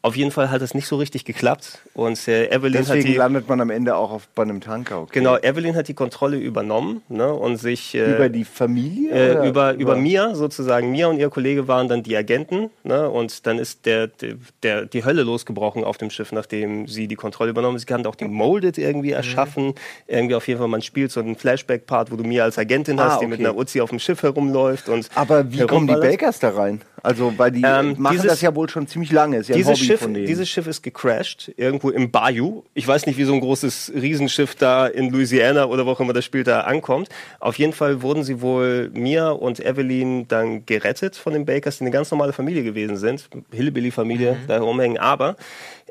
Auf 0.00 0.16
jeden 0.16 0.30
Fall 0.30 0.50
hat 0.50 0.62
es 0.62 0.74
nicht 0.74 0.86
so 0.86 0.96
richtig 0.96 1.24
geklappt. 1.24 1.80
Und 1.92 2.28
äh, 2.28 2.46
Evelyn 2.54 2.72
Deswegen 2.74 3.00
hat 3.00 3.08
die, 3.08 3.14
landet 3.16 3.48
man 3.48 3.60
am 3.60 3.70
Ende 3.70 3.96
auch 3.96 4.12
auf, 4.12 4.28
bei 4.28 4.44
einem 4.44 4.60
Tanker. 4.60 5.00
Okay. 5.00 5.10
Genau, 5.14 5.36
Evelyn 5.36 5.74
hat 5.74 5.88
die 5.88 5.94
Kontrolle 5.94 6.36
übernommen 6.36 7.02
ne, 7.08 7.32
und 7.32 7.56
sich 7.56 7.96
äh, 7.96 8.14
über 8.14 8.28
die 8.28 8.44
Familie 8.44 9.10
äh, 9.10 9.48
über, 9.48 9.74
über 9.74 9.88
über 9.88 9.96
Mia 9.96 10.34
sozusagen. 10.34 10.92
Mia 10.92 11.08
und 11.08 11.18
ihr 11.18 11.30
Kollege 11.30 11.66
waren 11.66 11.88
dann 11.88 12.02
die 12.02 12.16
Agenten 12.16 12.70
ne, 12.84 13.08
und 13.08 13.46
dann 13.46 13.58
ist 13.58 13.86
der, 13.86 14.06
der, 14.06 14.34
der 14.62 14.86
die 14.86 15.04
Hölle 15.04 15.22
losgebrochen 15.22 15.82
auf 15.82 15.98
dem 15.98 16.10
Schiff, 16.10 16.30
nachdem 16.30 16.86
sie 16.86 17.08
die 17.08 17.16
Kontrolle 17.16 17.50
übernommen. 17.50 17.78
Sie 17.78 17.86
haben 17.92 18.06
auch 18.06 18.14
die 18.14 18.26
Molded 18.26 18.78
irgendwie 18.78 19.08
mhm. 19.08 19.14
erschaffen. 19.14 19.66
Mhm. 19.66 19.74
Irgendwie 20.06 20.34
auf 20.34 20.46
jeden 20.46 20.60
Fall, 20.60 20.68
man 20.68 20.82
spielt 20.82 21.10
so 21.10 21.20
einen 21.20 21.34
Flashback-Part, 21.34 22.12
wo 22.12 22.16
du 22.16 22.24
Mia 22.24 22.44
als 22.44 22.58
Agentin 22.58 23.00
hast, 23.00 23.12
ah, 23.12 23.16
okay. 23.16 23.24
die 23.24 23.30
mit 23.30 23.40
einer 23.40 23.56
Uzi 23.56 23.80
auf 23.80 23.90
dem 23.90 23.98
Schiff 23.98 24.22
herumläuft 24.22 24.88
und. 24.88 25.08
Aber 25.16 25.50
wie 25.50 25.66
kommen 25.66 25.88
die 25.88 25.94
Bakers 25.94 26.38
da 26.38 26.50
rein? 26.50 26.82
Also, 27.02 27.32
weil 27.36 27.52
die 27.52 27.62
ähm, 27.64 27.94
machen 27.98 28.14
dieses, 28.16 28.26
das 28.26 28.40
ja 28.40 28.54
wohl 28.54 28.68
schon 28.68 28.86
ziemlich 28.86 29.12
lange. 29.12 29.38
Ist 29.38 29.48
ja 29.48 29.56
dieses, 29.56 29.78
Schiff, 29.88 30.08
dieses 30.26 30.48
Schiff 30.48 30.66
ist 30.66 30.82
gecrashed, 30.82 31.52
irgendwo 31.56 31.90
im 31.90 32.10
Bayou. 32.10 32.64
Ich 32.74 32.86
weiß 32.86 33.06
nicht, 33.06 33.18
wie 33.18 33.24
so 33.24 33.34
ein 33.34 33.40
großes 33.40 33.92
Riesenschiff 33.94 34.54
da 34.54 34.86
in 34.86 35.10
Louisiana 35.10 35.66
oder 35.66 35.86
wo 35.86 35.90
auch 35.90 36.00
immer 36.00 36.12
das 36.12 36.24
Spiel 36.24 36.44
da 36.44 36.60
ankommt. 36.60 37.08
Auf 37.40 37.58
jeden 37.58 37.72
Fall 37.72 38.02
wurden 38.02 38.24
sie 38.24 38.40
wohl, 38.40 38.90
Mia 38.94 39.30
und 39.30 39.60
Evelyn, 39.60 40.28
dann 40.28 40.64
gerettet 40.66 41.16
von 41.16 41.32
den 41.32 41.44
Bakers, 41.44 41.78
die 41.78 41.84
eine 41.84 41.90
ganz 41.90 42.10
normale 42.10 42.32
Familie 42.32 42.62
gewesen 42.62 42.96
sind. 42.96 43.28
Hillbilly-Familie 43.52 44.32
mhm. 44.32 44.46
da 44.46 44.54
herumhängen. 44.54 44.98
Aber 44.98 45.36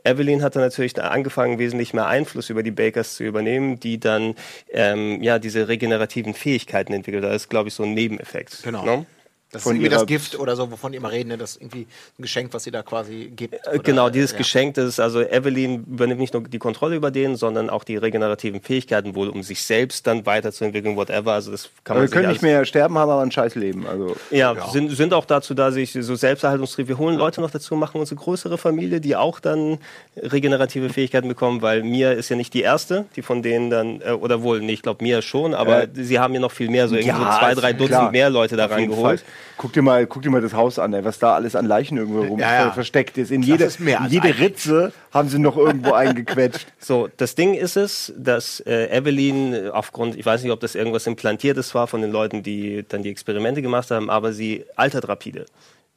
Evelyn 0.03 0.41
hatte 0.41 0.60
natürlich 0.60 0.99
angefangen, 1.02 1.60
wesentlich 1.60 1.94
mehr 1.94 2.07
Einfluss 2.07 2.49
über 2.49 2.64
die 2.64 2.72
Bakers 2.72 3.15
zu 3.15 3.24
übernehmen, 3.24 3.80
die 3.80 3.99
dann 3.99 4.36
ähm, 4.72 5.22
ja 5.22 5.40
diese 5.40 5.68
regenerativen 5.68 6.34
Fähigkeiten 6.34 6.94
entwickelt. 6.94 7.24
Das 7.24 7.36
ist, 7.36 7.49
glaube 7.49 7.69
ich, 7.69 7.76
so 7.76 7.84
ein 7.84 7.94
Nebeneffekt. 7.94 8.64
Genau. 8.64 8.86
No? 8.86 9.06
Das 9.52 9.61
ist 9.61 9.68
irgendwie 9.68 9.88
das 9.88 10.06
Gift 10.06 10.38
oder 10.38 10.57
so, 10.57 10.69
wovon 10.69 10.91
die 10.91 10.98
immer 10.98 11.10
reden, 11.10 11.30
ne? 11.30 11.38
das 11.38 11.52
ist 11.52 11.61
irgendwie 11.61 11.88
ein 12.19 12.22
Geschenk, 12.22 12.53
was 12.53 12.65
sie 12.65 12.72
da 12.72 12.84
quasi 12.84 13.32
gibt. 13.34 13.53
Äh, 13.53 13.69
oder, 13.69 13.80
genau, 13.80 14.10
dieses 14.10 14.32
ja. 14.34 14.40
Geschenk, 14.40 14.74
das 14.74 14.86
ist 14.86 14.99
also 14.99 15.22
Evelyn 15.22 15.86
übernimmt 15.86 16.19
nicht 16.19 16.34
nur 16.34 16.44
die 16.44 16.60
Kontrolle 16.60 16.98
über 16.98 17.11
den, 17.11 17.38
sondern 17.38 17.69
auch 17.69 17.86
die 17.86 17.95
regenerativen 17.95 18.60
Fähigkeiten 18.60 19.15
wohl, 19.15 19.30
um 19.30 19.44
sich 19.44 19.61
selbst 19.61 20.06
dann 20.06 20.26
weiterzuentwickeln, 20.26 20.98
whatever. 20.98 21.32
Also 21.32 21.52
das 21.52 21.69
kann 21.86 21.95
man. 21.95 22.06
Wir 22.06 22.11
können 22.11 22.28
nicht 22.28 22.41
mehr 22.41 22.65
sterben, 22.65 22.98
haben 22.98 23.10
aber 23.10 23.22
ein 23.22 23.32
scheiß 23.32 23.56
Leben. 23.56 23.88
Also 23.88 24.18
ja, 24.32 24.52
ja, 24.52 24.68
Sind, 24.68 24.90
sind 24.90 25.14
auch 25.14 25.24
dazu 25.24 25.53
da, 25.53 25.72
sich 25.72 25.94
so 25.94 26.15
Selbsterhaltungstrieb. 26.15 26.90
Wir 26.90 26.98
holen 26.98 27.15
Leute 27.15 27.40
noch 27.40 27.52
dazu, 27.52 27.74
machen 27.76 28.02
unsere 28.02 28.19
größere 28.19 28.57
Familie, 28.57 28.99
die 28.99 29.15
auch 29.15 29.40
dann 29.40 29.78
regenerative 30.18 30.90
Fähigkeiten 30.90 31.30
bekommen, 31.30 31.61
weil 31.61 31.84
Mia 31.84 32.11
ist 32.11 32.28
ja 32.28 32.36
nicht 32.36 32.53
die 32.53 32.64
erste, 32.64 33.06
die 33.15 33.22
von 33.22 33.41
denen 33.41 33.69
dann 33.69 34.02
äh, 34.02 34.11
oder 34.11 34.44
wohl, 34.44 34.60
nee, 34.60 34.74
ich 34.74 34.82
glaube 34.82 35.06
Mia 35.06 35.22
schon, 35.22 35.53
aber 35.53 35.84
äh, 35.84 35.88
sie 35.94 36.19
haben 36.19 36.34
ja 36.34 36.41
noch 36.41 36.52
viel 36.52 36.69
mehr, 36.69 36.90
so 36.90 36.95
irgendwie 36.95 37.18
ja, 37.18 37.32
so 37.32 37.40
zwei, 37.40 37.56
drei 37.56 37.72
Dutzend 37.72 37.91
klar. 37.91 38.11
mehr 38.11 38.30
Leute 38.30 38.57
da 38.57 38.65
reingeholt. 38.65 39.24
Guck 39.57 39.73
dir 39.73 39.81
mal, 39.81 40.05
guck 40.05 40.22
dir 40.22 40.30
mal 40.30 40.41
das 40.41 40.53
Haus 40.53 40.77
an, 40.77 40.93
ey, 40.93 41.03
was 41.03 41.19
da 41.19 41.34
alles 41.34 41.55
an 41.55 41.65
Leichen 41.65 41.97
irgendwo 41.97 42.23
rum 42.23 42.39
ja, 42.39 42.65
ja. 42.65 42.72
versteckt 42.72 43.18
ist. 43.18 43.31
In 43.31 43.41
jede, 43.41 43.65
ist 43.65 43.80
in 43.80 44.07
jede 44.07 44.38
Ritze 44.38 44.93
haben 45.11 45.30
sie 45.30 45.39
noch 45.39 45.57
irgendwo 45.57 45.93
eingequetscht. 45.93 46.68
So, 46.80 47.09
das 47.18 47.35
Ding 47.35 47.53
ist 47.53 47.76
es, 47.76 48.14
dass 48.18 48.61
äh, 48.61 48.95
Evelyn 48.95 49.72
aufgrund, 49.72 50.15
ich 50.15 50.26
weiß 50.26 50.43
nicht, 50.43 50.53
ob 50.53 50.61
das 50.61 50.73
irgendwas 50.73 51.05
implantiertes 51.05 51.76
war 51.76 51.88
von 51.88 52.01
den 52.01 52.11
Leuten, 52.11 52.43
die 52.43 52.85
dann 52.88 53.03
die 53.03 53.09
Experimente 53.09 53.61
gemacht 53.61 53.91
haben, 53.91 54.09
aber 54.09 54.31
sie 54.31 54.64
altert 54.77 55.09
rapide. 55.09 55.45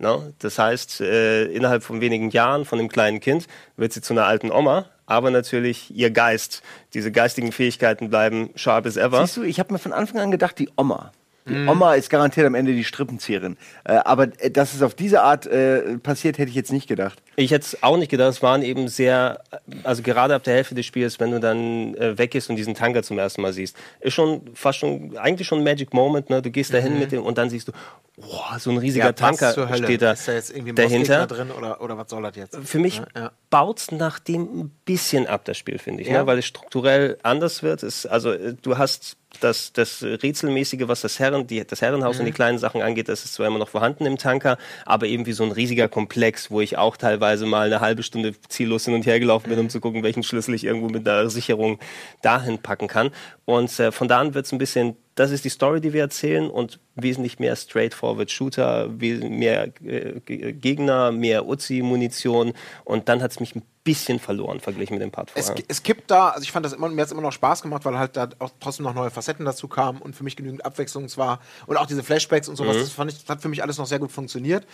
No? 0.01 0.17
Ne? 0.17 0.35
Das 0.39 0.59
heißt, 0.59 1.03
äh, 1.03 1.45
innerhalb 1.45 1.85
von 1.85 2.01
wenigen 2.01 2.31
Jahren 2.31 2.65
von 2.65 2.79
dem 2.79 2.89
kleinen 2.89 3.21
Kind 3.21 3.47
wird 3.77 3.93
sie 3.93 4.01
zu 4.01 4.15
einer 4.15 4.25
alten 4.25 4.51
Oma, 4.51 4.87
aber 5.07 5.31
natürlich 5.31 5.95
ihr 5.95 6.11
Geist, 6.11 6.63
diese 6.95 7.13
geistigen 7.13 7.53
Fähigkeiten 7.53 8.09
bleiben 8.09 8.51
sharp 8.55 8.87
as 8.87 8.97
ever. 8.97 9.21
Siehst 9.21 9.37
du, 9.37 9.43
ich 9.43 9.61
habe 9.61 9.73
mir 9.73 9.79
von 9.79 9.93
Anfang 9.93 10.21
an 10.21 10.31
gedacht, 10.31 10.59
die 10.59 10.71
Oma. 10.77 11.13
Die 11.49 11.55
mhm. 11.55 11.69
Oma 11.69 11.95
ist 11.95 12.11
garantiert 12.11 12.47
am 12.47 12.55
Ende 12.55 12.73
die 12.73 12.85
Strippenzieherin. 12.85 13.57
Äh, 13.85 13.95
aber 13.95 14.29
äh, 14.39 14.51
dass 14.51 14.75
es 14.75 14.83
auf 14.83 14.95
diese 14.95 15.23
Art 15.23 15.47
äh, 15.47 15.99
passiert, 15.99 16.39
hätte 16.39 16.51
ich 16.51 16.55
jetzt 16.55 16.73
nicht 16.73 16.87
gedacht. 16.87 17.23
Ich 17.37 17.51
hätte 17.51 17.65
es 17.65 17.83
auch 17.83 17.97
nicht 17.97 18.11
gedacht. 18.11 18.31
Es 18.31 18.43
waren 18.43 18.63
eben 18.63 18.89
sehr, 18.89 19.43
also 19.83 20.03
gerade 20.03 20.35
ab 20.35 20.45
der 20.45 20.55
Hälfte 20.55 20.75
des 20.75 20.85
Spiels, 20.87 21.19
wenn 21.19 21.31
du 21.31 21.41
dann 21.41 21.95
äh, 21.95 22.19
weggehst 22.19 22.51
und 22.51 22.57
diesen 22.57 22.75
Tanker 22.75 23.03
zum 23.03 23.19
ersten 23.19 23.41
Mal 23.41 23.53
siehst, 23.53 23.77
ist 24.01 24.15
schon 24.15 24.43
fast 24.55 24.79
schon, 24.79 25.17
eigentlich 25.17 25.49
schon 25.49 25.61
ein 25.61 25.65
Magic 25.65 25.95
Moment. 25.95 26.29
Ne? 26.29 26.43
Du 26.43 26.51
gehst 26.51 26.75
dahin 26.75 26.95
mhm. 26.95 26.99
mit 27.01 27.13
dem 27.13 27.23
und 27.23 27.39
dann 27.39 27.49
siehst 27.49 27.69
du, 27.69 27.73
boah, 28.17 28.59
so 28.59 28.71
ein 28.71 28.77
riesiger 28.77 29.07
ja, 29.07 29.13
Tanker 29.13 29.53
steht 29.77 30.03
da, 30.03 30.13
ist 30.13 30.29
da 30.29 30.33
jetzt 30.33 30.51
irgendwie 30.51 30.73
ein 30.73 30.77
dahinter. 30.77 31.27
drin 31.27 31.51
oder, 31.51 31.81
oder 31.81 31.97
was 31.97 32.11
soll 32.11 32.23
das 32.23 32.37
jetzt? 32.37 32.59
Für 32.63 32.79
mich 32.79 33.01
ja. 33.15 33.33
baut 33.49 33.79
es 33.79 33.93
nach 33.93 34.19
dem 34.19 34.43
ein 34.43 34.71
bisschen 34.85 35.27
ab, 35.27 35.45
das 35.45 35.57
Spiel, 35.57 35.79
finde 35.79 36.03
ich. 36.03 36.09
Ne? 36.09 36.15
Ja. 36.15 36.21
Ne? 36.21 36.27
Weil 36.27 36.39
es 36.39 36.47
strukturell 36.47 37.19
anders 37.23 37.63
wird. 37.63 37.83
Es, 37.83 38.05
also 38.05 38.33
äh, 38.33 38.55
du 38.61 38.77
hast 38.77 39.17
das, 39.39 39.73
das 39.73 40.03
Rätselmäßige, 40.03 40.89
was 40.89 41.03
das, 41.03 41.19
Herren, 41.19 41.47
die, 41.47 41.65
das 41.65 41.81
Herrenhaus 41.81 42.17
mhm. 42.17 42.21
und 42.21 42.27
die 42.27 42.33
kleinen 42.33 42.59
Sachen 42.59 42.83
angeht, 42.83 43.09
das 43.09 43.25
ist 43.25 43.35
zwar 43.35 43.47
immer 43.47 43.59
noch 43.59 43.69
vorhanden 43.69 44.07
im 44.07 44.19
Tanker, 44.19 44.59
aber 44.85 45.07
eben 45.07 45.27
wie 45.27 45.33
so 45.33 45.45
ein 45.45 45.53
riesiger 45.53 45.89
Komplex, 45.89 46.51
wo 46.51 46.61
ich 46.61 46.77
auch 46.79 46.97
teilweise 46.97 47.47
mal 47.47 47.67
eine 47.67 47.81
halbe 47.81 48.03
Stunde 48.03 48.35
ziellos 48.49 48.85
hin 48.85 48.95
und 48.95 49.07
her 49.07 49.21
gelaufen 49.21 49.49
bin, 49.49 49.59
um 49.59 49.67
mhm. 49.67 49.71
zu 49.71 49.81
gucken, 49.81 50.03
welchen 50.03 50.23
Schlüssel 50.23 50.55
ich 50.55 50.65
irgendwo 50.65 50.89
mit 50.89 51.09
einer 51.09 51.31
Sicherung 51.31 51.79
dahin 52.23 52.59
packen 52.59 52.89
kann. 52.89 53.11
Und 53.45 53.79
äh, 53.79 53.93
von 53.93 54.09
da 54.09 54.21
an 54.21 54.35
wird 54.35 54.47
es 54.47 54.53
ein 54.53 54.59
bisschen 54.59 54.97
das 55.21 55.33
ist 55.33 55.45
die 55.45 55.51
Story, 55.51 55.83
die 55.83 55.93
wir 55.93 56.01
erzählen 56.01 56.49
und 56.49 56.81
wesentlich 56.95 57.39
mehr 57.39 57.55
straightforward 57.55 58.31
Shooter, 58.31 58.89
mehr 58.89 59.71
äh, 59.85 60.21
Gegner, 60.53 61.13
mehr 61.13 61.47
Uzi-Munition 61.47 62.55
und 62.85 63.09
dann 63.11 63.23
hat 63.23 63.31
es 63.33 63.39
mich 63.39 63.55
ein 63.55 63.63
bisschen 63.85 64.19
verloren 64.19 64.61
verglichen 64.61 64.95
mit 64.95 65.03
dem 65.03 65.11
Part 65.11 65.31
vorher. 65.31 65.55
Es, 65.57 65.65
es 65.69 65.83
gibt 65.83 66.11
da, 66.11 66.31
also 66.31 66.43
ich 66.43 66.53
fand 66.53 66.65
das 66.65 66.73
immer, 66.73 66.89
mir 66.89 67.03
hat 67.03 67.07
es 67.07 67.13
immer 67.13 67.21
noch 67.21 67.33
Spaß 67.33 67.61
gemacht, 67.61 67.85
weil 67.85 67.99
halt 67.99 68.17
da 68.17 68.31
auch 68.39 68.51
trotzdem 68.61 68.85
noch 68.85 68.95
neue 68.95 69.11
Facetten 69.11 69.45
dazu 69.45 69.69
kamen 69.69 70.01
und 70.01 70.17
für 70.17 70.25
mich 70.25 70.37
genügend 70.37 70.65
Abwechslung 70.65 71.07
war 71.19 71.41
und 71.67 71.77
auch 71.77 71.87
diese 71.87 72.03
Flashbacks 72.03 72.49
und 72.49 72.57
sowas, 72.57 72.77
mhm. 72.77 72.81
das 72.81 72.91
fand 72.93 73.13
ich, 73.13 73.21
das 73.21 73.29
hat 73.29 73.43
für 73.43 73.49
mich 73.49 73.63
alles 73.63 73.77
noch 73.77 73.87
sehr 73.87 73.99
gut 73.99 74.13
funktioniert. 74.13 74.67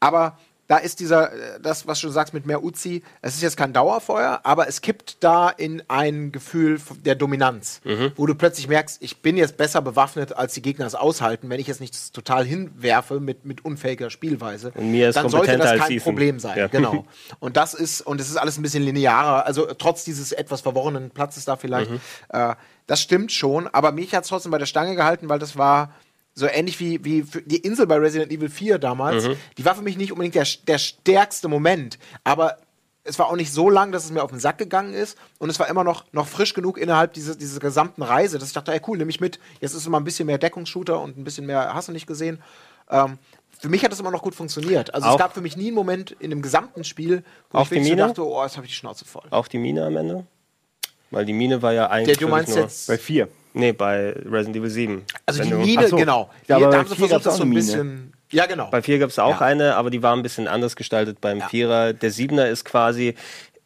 Aber 0.00 0.36
da 0.66 0.78
ist 0.78 1.00
dieser, 1.00 1.32
äh, 1.32 1.60
das, 1.60 1.86
was 1.86 2.00
du 2.00 2.08
sagst 2.08 2.32
mit 2.32 2.46
mehr 2.46 2.62
Uzi, 2.62 3.02
es 3.20 3.34
ist 3.34 3.42
jetzt 3.42 3.56
kein 3.56 3.72
Dauerfeuer, 3.72 4.40
aber 4.44 4.68
es 4.68 4.80
kippt 4.80 5.22
da 5.22 5.50
in 5.50 5.82
ein 5.88 6.32
Gefühl 6.32 6.80
der 7.04 7.14
Dominanz, 7.14 7.80
mhm. 7.84 8.12
wo 8.16 8.26
du 8.26 8.34
plötzlich 8.34 8.68
merkst, 8.68 9.02
ich 9.02 9.18
bin 9.18 9.36
jetzt 9.36 9.56
besser 9.56 9.82
bewaffnet, 9.82 10.34
als 10.36 10.54
die 10.54 10.62
Gegner 10.62 10.86
es 10.86 10.94
aushalten. 10.94 11.50
Wenn 11.50 11.60
ich 11.60 11.66
jetzt 11.66 11.80
nicht 11.80 12.14
total 12.14 12.44
hinwerfe 12.44 13.20
mit, 13.20 13.44
mit 13.44 13.64
unfähiger 13.64 14.10
Spielweise, 14.10 14.72
dann 14.72 15.28
sollte 15.28 15.58
das 15.58 15.78
kein 15.78 16.00
Problem 16.00 16.38
sein. 16.38 16.58
Ja. 16.58 16.68
Genau. 16.68 17.04
Und 17.40 17.56
das 17.56 17.74
ist, 17.74 18.00
und 18.02 18.20
es 18.20 18.28
ist 18.28 18.36
alles 18.36 18.58
ein 18.58 18.62
bisschen 18.62 18.82
linearer, 18.82 19.46
also 19.46 19.66
trotz 19.66 20.04
dieses 20.04 20.32
etwas 20.32 20.60
verworrenen 20.60 21.10
Platzes 21.10 21.44
da 21.44 21.56
vielleicht, 21.56 21.90
mhm. 21.90 22.00
äh, 22.30 22.54
das 22.86 23.00
stimmt 23.00 23.32
schon, 23.32 23.66
aber 23.68 23.92
mich 23.92 24.14
hat 24.14 24.24
es 24.24 24.28
trotzdem 24.28 24.52
bei 24.52 24.58
der 24.58 24.66
Stange 24.66 24.94
gehalten, 24.94 25.28
weil 25.28 25.38
das 25.38 25.56
war 25.56 25.94
so 26.34 26.46
ähnlich 26.46 26.80
wie, 26.80 27.04
wie 27.04 27.24
die 27.46 27.58
Insel 27.58 27.86
bei 27.86 27.96
Resident 27.96 28.32
Evil 28.32 28.48
4 28.48 28.78
damals. 28.78 29.28
Mhm. 29.28 29.36
Die 29.56 29.64
war 29.64 29.74
für 29.74 29.82
mich 29.82 29.96
nicht 29.96 30.12
unbedingt 30.12 30.34
der, 30.34 30.46
der 30.66 30.78
stärkste 30.78 31.48
Moment, 31.48 31.98
aber 32.24 32.58
es 33.04 33.18
war 33.18 33.28
auch 33.28 33.36
nicht 33.36 33.52
so 33.52 33.68
lang, 33.68 33.92
dass 33.92 34.04
es 34.04 34.10
mir 34.10 34.22
auf 34.22 34.30
den 34.30 34.40
Sack 34.40 34.58
gegangen 34.58 34.94
ist. 34.94 35.18
Und 35.38 35.50
es 35.50 35.60
war 35.60 35.68
immer 35.68 35.84
noch, 35.84 36.04
noch 36.12 36.26
frisch 36.26 36.54
genug 36.54 36.78
innerhalb 36.78 37.12
dieser, 37.12 37.36
dieser 37.36 37.60
gesamten 37.60 38.02
Reise, 38.02 38.38
dass 38.38 38.48
ich 38.48 38.54
dachte, 38.54 38.72
ey, 38.72 38.80
cool, 38.86 38.96
nehme 38.96 39.10
ich 39.10 39.20
mit. 39.20 39.38
Jetzt 39.60 39.74
ist 39.74 39.82
es 39.82 39.88
mal 39.88 39.98
ein 39.98 40.04
bisschen 40.04 40.26
mehr 40.26 40.38
Deckungsshooter 40.38 41.00
und 41.00 41.18
ein 41.18 41.24
bisschen 41.24 41.44
mehr, 41.44 41.74
hast 41.74 41.88
du 41.88 41.92
nicht 41.92 42.06
gesehen. 42.06 42.42
Ähm, 42.90 43.18
für 43.58 43.68
mich 43.68 43.84
hat 43.84 43.92
das 43.92 44.00
immer 44.00 44.10
noch 44.10 44.22
gut 44.22 44.34
funktioniert. 44.34 44.92
Also 44.94 45.08
auch 45.08 45.12
es 45.12 45.18
gab 45.18 45.34
für 45.34 45.42
mich 45.42 45.56
nie 45.56 45.66
einen 45.66 45.74
Moment 45.74 46.12
in 46.12 46.30
dem 46.30 46.42
gesamten 46.42 46.82
Spiel, 46.82 47.24
wo 47.50 47.60
ich 47.60 47.70
wirklich 47.70 47.96
dachte, 47.96 48.26
oh, 48.26 48.42
jetzt 48.42 48.56
habe 48.56 48.66
ich 48.66 48.72
die 48.72 48.76
Schnauze 48.76 49.04
voll. 49.04 49.24
Auch 49.30 49.48
die 49.48 49.58
Mine 49.58 49.84
am 49.84 49.96
Ende? 49.96 50.26
Weil 51.10 51.26
die 51.26 51.32
Mine 51.34 51.62
war 51.62 51.72
ja 51.72 51.90
eigentlich. 51.90 52.18
Der, 52.18 52.26
du 52.26 52.30
meinst 52.30 52.56
jetzt 52.56 52.88
bei 52.88 52.98
vier. 52.98 53.28
Nee, 53.54 53.72
bei 53.72 54.12
Resident 54.12 54.56
Evil 54.56 54.68
7. 54.68 55.02
Also 55.26 55.42
die 55.44 55.54
Mine, 55.54 55.86
so. 55.88 55.96
genau. 55.96 56.28
Ja, 56.48 56.56
aber 56.56 56.70
da 56.70 56.78
haben 56.78 56.88
sie 56.88 56.96
versucht, 56.96 57.24
das 57.24 57.36
so 57.36 57.44
ein 57.44 57.54
bisschen. 57.54 58.12
Ja, 58.32 58.46
genau. 58.46 58.68
Bei 58.68 58.82
4 58.82 58.98
gab 58.98 59.10
es 59.10 59.18
auch 59.20 59.40
ja. 59.40 59.46
eine, 59.46 59.76
aber 59.76 59.90
die 59.90 60.02
war 60.02 60.14
ein 60.14 60.22
bisschen 60.22 60.48
anders 60.48 60.74
gestaltet 60.74 61.20
beim 61.20 61.38
ja. 61.38 61.48
Vierer. 61.48 61.92
Der 61.92 62.10
Siebener 62.10 62.48
ist 62.48 62.64
quasi, 62.64 63.14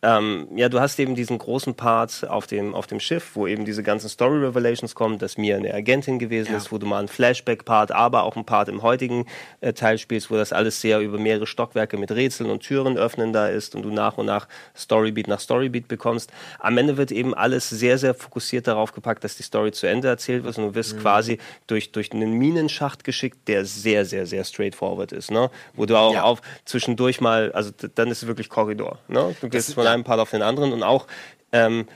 ähm, 0.00 0.46
ja, 0.54 0.68
du 0.68 0.80
hast 0.80 0.98
eben 1.00 1.16
diesen 1.16 1.38
großen 1.38 1.74
Part 1.74 2.28
auf 2.28 2.46
dem, 2.46 2.74
auf 2.74 2.86
dem 2.86 3.00
Schiff, 3.00 3.30
wo 3.34 3.48
eben 3.48 3.64
diese 3.64 3.82
ganzen 3.82 4.08
Story 4.08 4.38
Revelations 4.38 4.94
kommen, 4.94 5.18
dass 5.18 5.36
Mia 5.36 5.56
eine 5.56 5.74
Agentin 5.74 6.20
gewesen 6.20 6.52
ja. 6.52 6.58
ist, 6.58 6.70
wo 6.70 6.78
du 6.78 6.86
mal 6.86 7.00
einen 7.00 7.08
Flashback-Part, 7.08 7.90
aber 7.90 8.22
auch 8.22 8.36
einen 8.36 8.44
Part 8.44 8.68
im 8.68 8.82
heutigen 8.82 9.26
äh, 9.60 9.72
Teil 9.72 9.98
spielst, 9.98 10.30
wo 10.30 10.36
das 10.36 10.52
alles 10.52 10.80
sehr 10.80 11.00
über 11.00 11.18
mehrere 11.18 11.48
Stockwerke 11.48 11.96
mit 11.96 12.12
Rätseln 12.12 12.48
und 12.48 12.60
Türen 12.60 12.96
öffnen 12.96 13.32
da 13.32 13.48
ist 13.48 13.74
und 13.74 13.82
du 13.82 13.90
nach 13.90 14.18
und 14.18 14.26
nach 14.26 14.46
Storybeat 14.76 15.26
nach 15.26 15.40
Storybeat 15.40 15.88
bekommst. 15.88 16.30
Am 16.60 16.78
Ende 16.78 16.96
wird 16.96 17.10
eben 17.10 17.34
alles 17.34 17.68
sehr, 17.68 17.98
sehr 17.98 18.14
fokussiert 18.14 18.68
darauf 18.68 18.92
gepackt, 18.92 19.24
dass 19.24 19.36
die 19.36 19.42
Story 19.42 19.72
zu 19.72 19.88
Ende 19.88 20.06
erzählt 20.06 20.44
wird 20.44 20.56
und 20.58 20.64
du 20.64 20.74
wirst 20.76 20.94
mhm. 20.94 21.00
quasi 21.00 21.38
durch, 21.66 21.90
durch 21.90 22.12
einen 22.12 22.34
Minenschacht 22.34 23.02
geschickt, 23.02 23.48
der 23.48 23.64
sehr, 23.64 24.04
sehr, 24.04 24.26
sehr 24.26 24.44
straightforward 24.44 25.10
ist, 25.10 25.32
ne? 25.32 25.50
Wo 25.74 25.86
du 25.86 25.96
auch 25.96 26.14
ja. 26.14 26.22
auf 26.22 26.40
zwischendurch 26.64 27.20
mal, 27.20 27.50
also 27.50 27.72
dann 27.96 28.12
ist 28.12 28.22
es 28.22 28.28
wirklich 28.28 28.48
Korridor, 28.48 28.98
ne? 29.08 29.34
Du 29.40 29.48
gehst 29.48 29.74
von 29.74 29.87
einem 29.88 30.04
Part 30.04 30.20
auf 30.20 30.30
den 30.30 30.42
anderen 30.42 30.72
und 30.72 30.82
auch 30.82 31.06
ähm, 31.52 31.86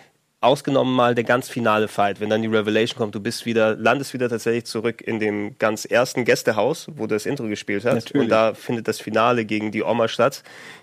ausgenommen 0.43 0.94
mal 0.94 1.14
der 1.14 1.24
ganz 1.24 1.48
finale 1.48 1.86
Fight, 1.86 2.20
wenn 2.20 2.28
dann 2.28 2.43
die 2.43 2.48
Revelation 2.48 2.98
kommt, 2.98 3.14
du 3.14 3.20
bist 3.20 3.47
wieder, 3.47 3.77
landest 3.77 4.12
wieder 4.12 4.28
tatsächlich 4.28 4.64
zurück 4.64 5.01
in 5.01 5.20
dem 5.20 5.56
ganz 5.59 5.85
ersten 5.85 6.24
Gästehaus, 6.24 6.89
wo 6.97 7.06
du 7.06 7.14
das 7.14 7.27
Intro 7.27 7.47
gespielt 7.47 7.85
hast. 7.85 7.94
Natürlich. 7.94 8.23
Und 8.24 8.28
da 8.28 8.52
findet 8.55 8.89
das 8.89 9.01
Finale 9.01 9.44
gegen 9.44 9.70
die 9.70 9.85
Oma 9.85 10.09
statt, 10.09 10.43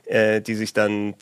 äh, 0.10 0.42
die 0.42 0.56
sich 0.56 0.74
dann 0.74 1.16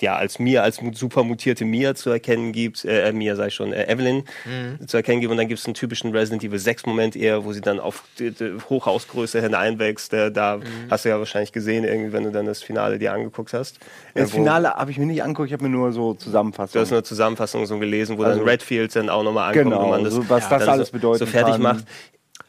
ja 0.00 0.16
als 0.16 0.38
Mia, 0.38 0.62
als 0.62 0.80
super 0.94 1.24
mutierte 1.24 1.64
Mia 1.64 1.94
zu 1.94 2.10
erkennen 2.10 2.52
gibt, 2.52 2.84
äh, 2.84 3.08
äh 3.08 3.12
Mia 3.12 3.36
sei 3.36 3.50
schon, 3.50 3.72
äh, 3.72 3.90
Evelyn 3.90 4.24
mhm. 4.44 4.86
zu 4.86 4.96
erkennen 4.96 5.20
gibt. 5.20 5.30
Und 5.30 5.38
dann 5.38 5.48
gibt 5.48 5.60
es 5.60 5.66
einen 5.66 5.74
typischen 5.74 6.12
Resident 6.12 6.44
Evil 6.44 6.58
6 6.58 6.86
Moment 6.86 7.16
eher, 7.16 7.44
wo 7.44 7.52
sie 7.52 7.60
dann 7.60 7.80
auf 7.80 8.04
die, 8.18 8.30
die 8.30 8.56
Hochhausgröße 8.68 9.40
hineinwächst. 9.40 10.12
Äh, 10.12 10.30
da 10.30 10.58
mhm. 10.58 10.62
hast 10.90 11.04
du 11.04 11.08
ja 11.08 11.18
wahrscheinlich 11.18 11.52
gesehen, 11.52 11.84
irgendwie, 11.84 12.12
wenn 12.12 12.24
du 12.24 12.30
dann 12.30 12.46
das 12.46 12.62
Finale 12.62 12.98
dir 12.98 13.12
angeguckt 13.12 13.52
hast. 13.52 13.78
Das 14.14 14.30
Finale 14.30 14.74
habe 14.74 14.90
ich 14.90 14.98
mir 14.98 15.06
nicht 15.06 15.22
angeguckt, 15.22 15.48
ich 15.48 15.52
habe 15.52 15.64
mir 15.64 15.70
nur 15.70 15.92
so 15.92 16.14
Zusammenfassungen. 16.14 16.72
Du 16.72 16.80
hast 16.80 16.90
nur 16.90 17.04
Zusammenfassungen 17.04 17.32
Zusammenfassung 17.32 17.66
so 17.66 17.78
gelesen, 17.78 18.18
wo 18.18 18.22
also, 18.24 18.38
dann 18.38 18.48
Redfield 18.48 18.94
dann 18.94 19.08
auch 19.08 19.22
nochmal 19.22 19.50
ankommt, 19.50 19.64
genau, 19.64 19.84
wo 19.84 19.90
man 19.90 20.04
das, 20.04 20.14
so, 20.14 20.28
was 20.28 20.48
das 20.48 20.68
alles 20.68 20.90
bedeutet 20.90 21.20
so 21.20 21.26
fertig 21.26 21.54
kann. 21.54 21.62
macht. 21.62 21.84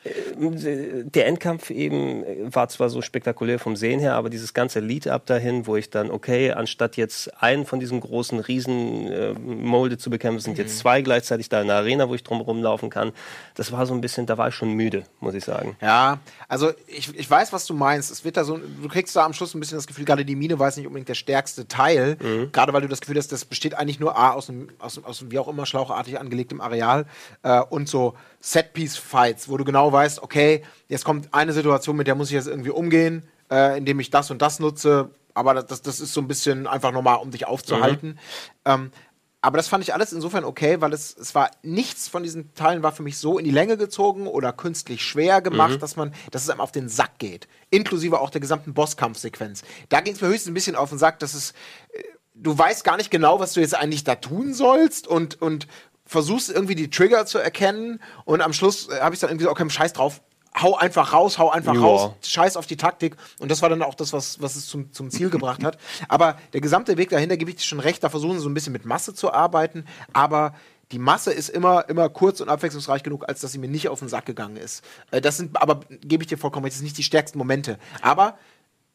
Der 0.05 1.27
Endkampf 1.27 1.69
eben 1.69 2.23
war 2.53 2.67
zwar 2.67 2.89
so 2.89 3.01
spektakulär 3.01 3.57
vom 3.57 3.75
Sehen 3.75 3.99
her, 3.99 4.15
aber 4.15 4.29
dieses 4.29 4.53
ganze 4.53 4.79
Lead-Up 4.81 5.25
dahin, 5.25 5.65
wo 5.65 5.77
ich 5.77 5.89
dann, 5.89 6.11
okay, 6.11 6.51
anstatt 6.51 6.97
jetzt 6.97 7.41
einen 7.41 7.65
von 7.65 7.79
diesen 7.79 8.01
großen 8.01 8.39
Riesen-Molde 8.39 9.97
zu 9.97 10.09
bekämpfen, 10.09 10.41
sind 10.41 10.57
jetzt 10.57 10.75
mhm. 10.75 10.79
zwei 10.79 11.01
gleichzeitig 11.01 11.47
da 11.47 11.61
in 11.61 11.67
der 11.67 11.77
Arena, 11.77 12.09
wo 12.09 12.15
ich 12.15 12.23
drumherum 12.23 12.61
laufen 12.61 12.89
kann. 12.89 13.13
Das 13.55 13.71
war 13.71 13.85
so 13.85 13.93
ein 13.93 14.01
bisschen, 14.01 14.25
da 14.25 14.37
war 14.37 14.49
ich 14.49 14.55
schon 14.55 14.73
müde, 14.73 15.03
muss 15.21 15.35
ich 15.35 15.45
sagen. 15.45 15.77
Ja, 15.81 16.19
also 16.49 16.71
ich, 16.87 17.17
ich 17.17 17.29
weiß, 17.29 17.53
was 17.53 17.65
du 17.65 17.73
meinst. 17.73 18.11
Es 18.11 18.25
wird 18.25 18.35
da 18.35 18.43
so, 18.43 18.57
du 18.57 18.87
kriegst 18.89 19.15
da 19.15 19.25
am 19.25 19.33
Schluss 19.33 19.53
ein 19.53 19.61
bisschen 19.61 19.77
das 19.77 19.87
Gefühl, 19.87 20.05
gerade 20.05 20.25
die 20.25 20.35
Mine 20.35 20.59
war 20.59 20.67
jetzt 20.67 20.77
nicht 20.77 20.87
unbedingt 20.87 21.09
der 21.09 21.15
stärkste 21.15 21.67
Teil, 21.67 22.17
mhm. 22.21 22.51
gerade 22.51 22.73
weil 22.73 22.81
du 22.81 22.89
das 22.89 22.99
Gefühl 22.99 23.17
hast, 23.17 23.31
das 23.31 23.45
besteht 23.45 23.75
eigentlich 23.75 23.99
nur 23.99 24.17
A 24.17 24.31
aus 24.31 24.49
einem, 24.49 24.69
aus, 24.79 25.01
aus 25.03 25.25
wie 25.29 25.39
auch 25.39 25.47
immer 25.47 25.65
schlauchartig 25.65 26.19
angelegtem 26.19 26.59
Areal 26.59 27.05
äh, 27.43 27.61
und 27.61 27.87
so 27.87 28.15
Set-Piece-Fights, 28.43 29.47
wo 29.47 29.55
du 29.55 29.63
genau 29.63 29.91
weißt, 29.91 30.21
okay, 30.21 30.63
jetzt 30.89 31.05
kommt 31.05 31.33
eine 31.33 31.53
Situation, 31.53 31.95
mit 31.95 32.07
der 32.07 32.15
muss 32.15 32.27
ich 32.27 32.33
jetzt 32.33 32.47
irgendwie 32.47 32.71
umgehen, 32.71 33.23
äh, 33.49 33.77
indem 33.77 34.01
ich 34.01 34.09
das 34.09 34.31
und 34.31 34.41
das 34.41 34.59
nutze. 34.59 35.11
Aber 35.33 35.53
das, 35.53 35.81
das 35.81 36.01
ist 36.01 36.13
so 36.13 36.19
ein 36.19 36.27
bisschen 36.27 36.67
einfach 36.67 36.91
nochmal, 36.91 37.19
um 37.19 37.31
dich 37.31 37.47
aufzuhalten. 37.47 38.09
Mhm. 38.09 38.17
Ähm, 38.65 38.91
aber 39.39 39.57
das 39.57 39.69
fand 39.69 39.83
ich 39.83 39.93
alles 39.93 40.11
insofern 40.11 40.43
okay, 40.43 40.81
weil 40.81 40.91
es, 40.91 41.15
es 41.17 41.33
war 41.35 41.51
nichts 41.63 42.09
von 42.09 42.23
diesen 42.23 42.53
Teilen 42.53 42.83
war 42.83 42.91
für 42.91 43.03
mich 43.03 43.17
so 43.17 43.37
in 43.37 43.45
die 43.45 43.51
Länge 43.51 43.77
gezogen 43.77 44.27
oder 44.27 44.51
künstlich 44.51 45.03
schwer 45.03 45.41
gemacht, 45.41 45.75
mhm. 45.75 45.79
dass 45.79 45.95
man, 45.95 46.13
dass 46.31 46.43
es 46.43 46.49
einem 46.49 46.61
auf 46.61 46.73
den 46.73 46.89
Sack 46.89 47.19
geht. 47.19 47.47
Inklusive 47.69 48.19
auch 48.19 48.29
der 48.29 48.41
gesamten 48.41 48.73
Bosskampfsequenz. 48.73 49.63
Da 49.87 50.01
ging 50.01 50.15
es 50.15 50.21
mir 50.21 50.27
höchstens 50.27 50.51
ein 50.51 50.53
bisschen 50.53 50.75
auf 50.75 50.89
den 50.89 50.97
Sack, 50.97 51.19
dass 51.19 51.33
es 51.33 51.51
äh, 51.93 52.03
du 52.35 52.57
weißt 52.57 52.83
gar 52.83 52.97
nicht 52.97 53.11
genau, 53.11 53.39
was 53.39 53.53
du 53.53 53.61
jetzt 53.61 53.75
eigentlich 53.75 54.03
da 54.03 54.15
tun 54.15 54.53
sollst 54.53 55.07
und, 55.07 55.41
und 55.41 55.67
versuchst 56.13 56.49
irgendwie 56.49 56.75
die 56.75 56.89
Trigger 56.89 57.25
zu 57.25 57.39
erkennen 57.39 57.99
und 58.23 58.41
am 58.41 58.53
Schluss 58.53 58.87
äh, 58.87 59.01
habe 59.01 59.13
ich 59.13 59.19
dann 59.19 59.29
irgendwie 59.29 59.45
so, 59.45 59.51
okay, 59.51 59.69
scheiß 59.69 59.91
drauf, 59.93 60.21
hau 60.61 60.77
einfach 60.77 61.11
raus, 61.11 61.39
hau 61.39 61.49
einfach 61.49 61.73
ja. 61.73 61.81
raus, 61.81 62.11
scheiß 62.21 62.55
auf 62.55 62.67
die 62.67 62.77
Taktik. 62.77 63.17
Und 63.39 63.49
das 63.49 63.61
war 63.61 63.69
dann 63.69 63.81
auch 63.81 63.95
das, 63.95 64.13
was, 64.13 64.39
was 64.41 64.55
es 64.55 64.67
zum, 64.67 64.93
zum 64.93 65.09
Ziel 65.09 65.29
gebracht 65.29 65.63
hat. 65.63 65.77
Aber 66.07 66.37
der 66.53 66.61
gesamte 66.61 66.95
Weg 66.97 67.09
dahinter, 67.09 67.35
gebe 67.35 67.49
ich 67.49 67.57
dir 67.57 67.63
schon 67.63 67.79
recht, 67.79 68.03
da 68.03 68.09
versuchen 68.09 68.35
sie 68.35 68.43
so 68.43 68.49
ein 68.49 68.53
bisschen 68.53 68.71
mit 68.71 68.85
Masse 68.85 69.13
zu 69.15 69.33
arbeiten, 69.33 69.85
aber 70.13 70.53
die 70.91 70.99
Masse 70.99 71.33
ist 71.33 71.49
immer, 71.49 71.89
immer 71.89 72.07
kurz 72.09 72.39
und 72.39 72.49
abwechslungsreich 72.49 73.01
genug, 73.01 73.27
als 73.27 73.41
dass 73.41 73.51
sie 73.51 73.57
mir 73.57 73.67
nicht 73.67 73.89
auf 73.89 73.99
den 73.99 74.09
Sack 74.09 74.27
gegangen 74.27 74.57
ist. 74.57 74.83
Äh, 75.09 75.19
das 75.19 75.37
sind, 75.37 75.59
aber 75.59 75.81
gebe 76.01 76.23
ich 76.23 76.27
dir 76.27 76.37
vollkommen 76.37 76.65
recht, 76.65 76.73
das 76.73 76.79
sind 76.79 76.85
nicht 76.85 76.97
die 76.97 77.03
stärksten 77.03 77.39
Momente. 77.39 77.79
Aber 78.01 78.37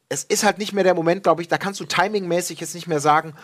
es 0.08 0.22
ist 0.22 0.44
halt 0.44 0.58
nicht 0.58 0.72
mehr 0.72 0.84
der 0.84 0.94
Moment, 0.94 1.24
glaube 1.24 1.42
ich, 1.42 1.48
da 1.48 1.58
kannst 1.58 1.80
du 1.80 1.84
timingmäßig 1.84 2.60
jetzt 2.60 2.76
nicht 2.76 2.86
mehr 2.86 3.00
sagen, 3.00 3.34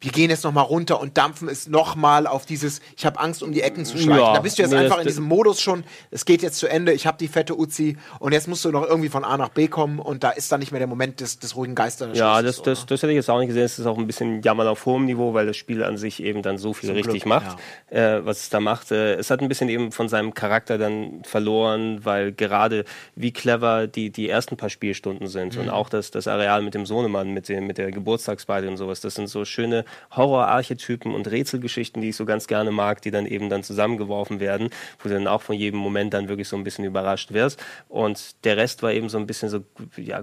wir 0.00 0.12
gehen 0.12 0.30
jetzt 0.30 0.44
noch 0.44 0.52
mal 0.52 0.62
runter 0.62 1.00
und 1.00 1.16
dampfen 1.16 1.48
es 1.48 1.68
noch 1.68 1.96
mal 1.96 2.26
auf 2.26 2.44
dieses, 2.46 2.80
ich 2.96 3.06
habe 3.06 3.18
Angst, 3.20 3.42
um 3.42 3.52
die 3.52 3.62
Ecken 3.62 3.84
zu 3.84 3.96
schleichen. 3.96 4.22
Ja, 4.22 4.34
da 4.34 4.40
bist 4.40 4.58
du 4.58 4.62
jetzt 4.62 4.72
nee, 4.72 4.78
einfach 4.78 4.98
in 4.98 5.06
diesem 5.06 5.24
Modus 5.24 5.60
schon, 5.60 5.84
es 6.10 6.24
geht 6.24 6.42
jetzt 6.42 6.58
zu 6.58 6.66
Ende, 6.66 6.92
ich 6.92 7.06
habe 7.06 7.16
die 7.18 7.28
fette 7.28 7.58
Uzi 7.58 7.96
und 8.18 8.32
jetzt 8.32 8.48
musst 8.48 8.64
du 8.64 8.70
noch 8.70 8.86
irgendwie 8.86 9.08
von 9.08 9.24
A 9.24 9.36
nach 9.36 9.48
B 9.48 9.68
kommen 9.68 9.98
und 9.98 10.22
da 10.22 10.30
ist 10.30 10.52
dann 10.52 10.60
nicht 10.60 10.72
mehr 10.72 10.78
der 10.78 10.88
Moment 10.88 11.20
des, 11.20 11.38
des 11.38 11.56
ruhigen 11.56 11.74
Geistes. 11.74 12.18
Ja, 12.18 12.42
das, 12.42 12.60
das, 12.62 12.86
das 12.86 13.02
hätte 13.02 13.12
ich 13.12 13.16
jetzt 13.16 13.30
auch 13.30 13.38
nicht 13.38 13.48
gesehen. 13.48 13.64
Es 13.64 13.78
ist 13.78 13.86
auch 13.86 13.98
ein 13.98 14.06
bisschen 14.06 14.42
Jammern 14.42 14.68
auf 14.68 14.84
hohem 14.84 15.06
Niveau, 15.06 15.32
weil 15.32 15.46
das 15.46 15.56
Spiel 15.56 15.82
an 15.82 15.96
sich 15.96 16.22
eben 16.22 16.42
dann 16.42 16.58
so 16.58 16.74
viel 16.74 16.88
Zum 16.88 16.96
richtig 16.96 17.22
Glück, 17.22 17.26
macht, 17.26 17.56
ja. 17.90 18.16
äh, 18.18 18.26
was 18.26 18.40
es 18.40 18.50
da 18.50 18.60
macht. 18.60 18.90
Äh, 18.92 19.14
es 19.14 19.30
hat 19.30 19.40
ein 19.40 19.48
bisschen 19.48 19.68
eben 19.68 19.92
von 19.92 20.08
seinem 20.08 20.34
Charakter 20.34 20.76
dann 20.76 21.22
verloren, 21.24 22.04
weil 22.04 22.32
gerade 22.32 22.84
wie 23.14 23.32
clever 23.32 23.86
die, 23.86 24.10
die 24.10 24.28
ersten 24.28 24.56
paar 24.56 24.70
Spielstunden 24.70 25.28
sind 25.28 25.54
mhm. 25.54 25.62
und 25.62 25.70
auch 25.70 25.88
das, 25.88 26.10
das 26.10 26.28
Areal 26.28 26.62
mit 26.62 26.74
dem 26.74 26.84
Sohnemann, 26.84 27.30
mit, 27.30 27.48
dem, 27.48 27.66
mit 27.66 27.78
der 27.78 27.90
Geburtstagsbeide 27.90 28.68
und 28.68 28.76
sowas, 28.76 29.00
das 29.00 29.14
sind 29.14 29.28
so 29.28 29.44
schöne 29.44 29.83
Horror-Archetypen 30.10 31.14
und 31.14 31.30
Rätselgeschichten, 31.30 32.02
die 32.02 32.10
ich 32.10 32.16
so 32.16 32.24
ganz 32.24 32.46
gerne 32.46 32.70
mag, 32.70 33.02
die 33.02 33.10
dann 33.10 33.26
eben 33.26 33.48
dann 33.48 33.62
zusammengeworfen 33.62 34.40
werden, 34.40 34.70
wo 34.98 35.08
du 35.08 35.14
dann 35.14 35.26
auch 35.26 35.42
von 35.42 35.56
jedem 35.56 35.78
Moment 35.80 36.14
dann 36.14 36.28
wirklich 36.28 36.48
so 36.48 36.56
ein 36.56 36.64
bisschen 36.64 36.84
überrascht 36.84 37.32
wirst. 37.32 37.62
Und 37.88 38.44
der 38.44 38.56
Rest 38.56 38.82
war 38.82 38.92
eben 38.92 39.08
so 39.08 39.18
ein 39.18 39.26
bisschen 39.26 39.48
so, 39.48 39.64
ja, 39.96 40.22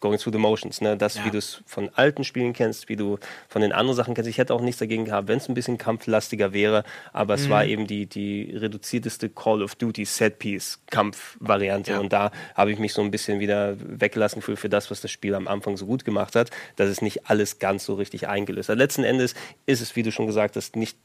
going 0.00 0.18
through 0.18 0.32
the 0.32 0.38
motions. 0.38 0.80
Ne? 0.80 0.96
Das, 0.96 1.16
ja. 1.16 1.24
wie 1.24 1.30
du 1.30 1.38
es 1.38 1.62
von 1.66 1.90
alten 1.94 2.24
Spielen 2.24 2.52
kennst, 2.52 2.88
wie 2.88 2.96
du 2.96 3.18
von 3.48 3.62
den 3.62 3.72
anderen 3.72 3.96
Sachen 3.96 4.14
kennst. 4.14 4.28
Ich 4.28 4.38
hätte 4.38 4.54
auch 4.54 4.60
nichts 4.60 4.78
dagegen 4.78 5.04
gehabt, 5.04 5.28
wenn 5.28 5.38
es 5.38 5.48
ein 5.48 5.54
bisschen 5.54 5.78
kampflastiger 5.78 6.52
wäre, 6.52 6.84
aber 7.12 7.34
es 7.34 7.46
mhm. 7.46 7.50
war 7.50 7.64
eben 7.64 7.86
die, 7.86 8.06
die 8.06 8.52
reduzierteste 8.54 9.28
Call 9.28 9.62
of 9.62 9.74
Duty 9.74 10.04
Setpiece 10.04 10.80
Kampfvariante 10.90 11.92
ja. 11.92 12.00
und 12.00 12.12
da 12.12 12.30
habe 12.54 12.72
ich 12.72 12.78
mich 12.78 12.92
so 12.92 13.02
ein 13.02 13.10
bisschen 13.10 13.40
wieder 13.40 13.76
weggelassen 13.78 14.42
für, 14.42 14.56
für 14.56 14.68
das, 14.68 14.90
was 14.90 15.00
das 15.00 15.10
Spiel 15.10 15.34
am 15.34 15.48
Anfang 15.48 15.76
so 15.76 15.86
gut 15.86 16.04
gemacht 16.04 16.36
hat, 16.36 16.50
dass 16.76 16.88
es 16.88 17.02
nicht 17.02 17.28
alles 17.28 17.58
ganz 17.58 17.84
so 17.84 17.94
richtig 17.94 18.28
eingelöst 18.28 18.68
hat. 18.68 18.78
Letzten 18.78 19.04
Endes 19.04 19.34
ist 19.66 19.80
es, 19.80 19.96
wie 19.96 20.02
du 20.02 20.12
schon 20.12 20.26
gesagt 20.26 20.56
hast, 20.56 20.76
nicht 20.76 20.98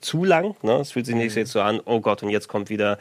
zu 0.00 0.24
lang. 0.24 0.56
Ne? 0.62 0.72
Es 0.76 0.92
fühlt 0.92 1.06
sich 1.06 1.14
nicht 1.14 1.34
mhm. 1.34 1.38
jetzt 1.38 1.52
so 1.52 1.60
an, 1.60 1.80
oh 1.84 2.00
Gott, 2.00 2.22
und 2.22 2.30
jetzt 2.30 2.48
kommt 2.48 2.70
wieder 2.70 2.98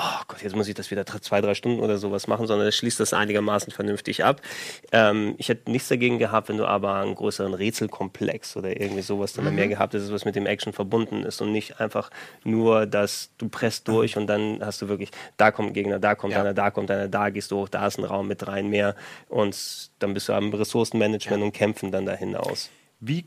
oh 0.00 0.22
Gott, 0.28 0.42
jetzt 0.42 0.56
muss 0.56 0.68
ich 0.68 0.74
das 0.74 0.90
wieder 0.90 1.04
zwei, 1.04 1.40
drei 1.40 1.54
Stunden 1.54 1.80
oder 1.80 1.98
sowas 1.98 2.26
machen, 2.26 2.46
sondern 2.46 2.66
es 2.66 2.76
schließt 2.76 3.00
das 3.00 3.12
einigermaßen 3.12 3.72
vernünftig 3.72 4.24
ab. 4.24 4.40
Ähm, 4.92 5.34
ich 5.36 5.48
hätte 5.48 5.70
nichts 5.70 5.88
dagegen 5.88 6.18
gehabt, 6.18 6.48
wenn 6.48 6.56
du 6.56 6.66
aber 6.66 6.94
einen 6.94 7.14
größeren 7.14 7.52
Rätselkomplex 7.52 8.56
oder 8.56 8.80
irgendwie 8.80 9.02
sowas 9.02 9.34
dann 9.34 9.44
mhm. 9.44 9.54
mehr 9.54 9.68
gehabt 9.68 9.92
hättest, 9.92 10.12
was 10.12 10.24
mit 10.24 10.36
dem 10.36 10.46
Action 10.46 10.72
verbunden 10.72 11.22
ist 11.22 11.40
und 11.42 11.52
nicht 11.52 11.80
einfach 11.80 12.10
nur, 12.44 12.86
dass 12.86 13.30
du 13.38 13.48
presst 13.48 13.88
durch 13.88 14.16
und 14.16 14.26
dann 14.26 14.64
hast 14.64 14.80
du 14.80 14.88
wirklich, 14.88 15.10
da 15.36 15.50
kommt 15.50 15.70
ein 15.70 15.74
Gegner, 15.74 15.98
da 15.98 16.14
kommt 16.14 16.32
ja. 16.32 16.40
einer, 16.40 16.54
da 16.54 16.70
kommt 16.70 16.90
einer, 16.90 17.08
da 17.08 17.28
gehst 17.28 17.50
du 17.50 17.58
hoch, 17.58 17.68
da 17.68 17.86
ist 17.86 17.98
ein 17.98 18.04
Raum 18.04 18.28
mit 18.28 18.42
dreien 18.42 18.68
mehr 18.68 18.96
und 19.28 19.90
dann 19.98 20.14
bist 20.14 20.28
du 20.28 20.32
am 20.32 20.52
Ressourcenmanagement 20.52 21.40
ja. 21.40 21.46
und 21.46 21.52
Kämpfen 21.52 21.92
dann 21.92 22.06
dahin 22.06 22.36
aus. 22.36 22.70
Wie 23.00 23.26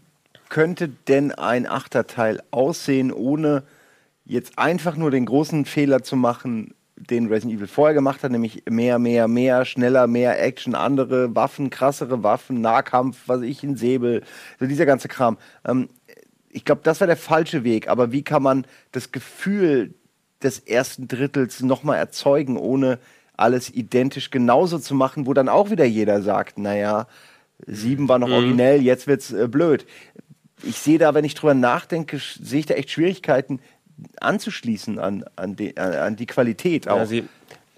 könnte 0.49 0.87
denn 0.87 1.31
ein 1.31 1.67
Achterteil 1.67 2.41
aussehen, 2.51 3.11
ohne 3.11 3.63
jetzt 4.25 4.57
einfach 4.57 4.95
nur 4.95 5.11
den 5.11 5.25
großen 5.25 5.65
Fehler 5.65 6.03
zu 6.03 6.15
machen, 6.15 6.73
den 6.95 7.27
Resident 7.27 7.57
Evil 7.57 7.67
vorher 7.67 7.93
gemacht 7.93 8.23
hat, 8.23 8.31
nämlich 8.31 8.63
mehr, 8.69 8.99
mehr, 8.99 9.27
mehr, 9.27 9.65
schneller, 9.65 10.07
mehr 10.07 10.41
Action, 10.41 10.75
andere 10.75 11.35
Waffen, 11.35 11.69
krassere 11.69 12.23
Waffen, 12.23 12.61
Nahkampf, 12.61 13.23
was 13.27 13.41
ich, 13.41 13.63
ein 13.63 13.75
Säbel, 13.75 14.23
so 14.59 14.65
dieser 14.65 14.85
ganze 14.85 15.07
Kram. 15.07 15.37
Ähm, 15.65 15.89
ich 16.49 16.65
glaube, 16.65 16.81
das 16.83 16.99
war 16.99 17.07
der 17.07 17.17
falsche 17.17 17.63
Weg, 17.63 17.87
aber 17.87 18.11
wie 18.11 18.21
kann 18.21 18.43
man 18.43 18.65
das 18.91 19.11
Gefühl 19.11 19.95
des 20.43 20.59
ersten 20.59 21.07
Drittels 21.07 21.61
nochmal 21.61 21.97
erzeugen, 21.97 22.57
ohne 22.57 22.99
alles 23.35 23.73
identisch 23.73 24.29
genauso 24.29 24.77
zu 24.77 24.93
machen, 24.93 25.25
wo 25.25 25.33
dann 25.33 25.49
auch 25.49 25.71
wieder 25.71 25.85
jeder 25.85 26.21
sagt, 26.21 26.59
naja, 26.59 27.07
sieben 27.65 28.07
war 28.07 28.19
noch 28.19 28.27
mhm. 28.27 28.33
originell, 28.33 28.81
jetzt 28.81 29.07
wird's 29.07 29.31
äh, 29.31 29.47
blöd. 29.47 29.85
Ich 30.61 30.77
sehe 30.77 30.99
da, 30.99 31.13
wenn 31.13 31.25
ich 31.25 31.33
drüber 31.33 31.55
nachdenke, 31.55 32.19
sehe 32.19 32.59
ich 32.59 32.65
da 32.65 32.75
echt 32.75 32.91
Schwierigkeiten, 32.91 33.59
anzuschließen 34.19 34.99
an, 34.99 35.25
an, 35.35 35.55
die, 35.55 35.77
an 35.77 36.15
die 36.15 36.25
Qualität 36.25 36.87
auch. 36.87 36.97
Ja, 36.97 37.05
sie, 37.05 37.25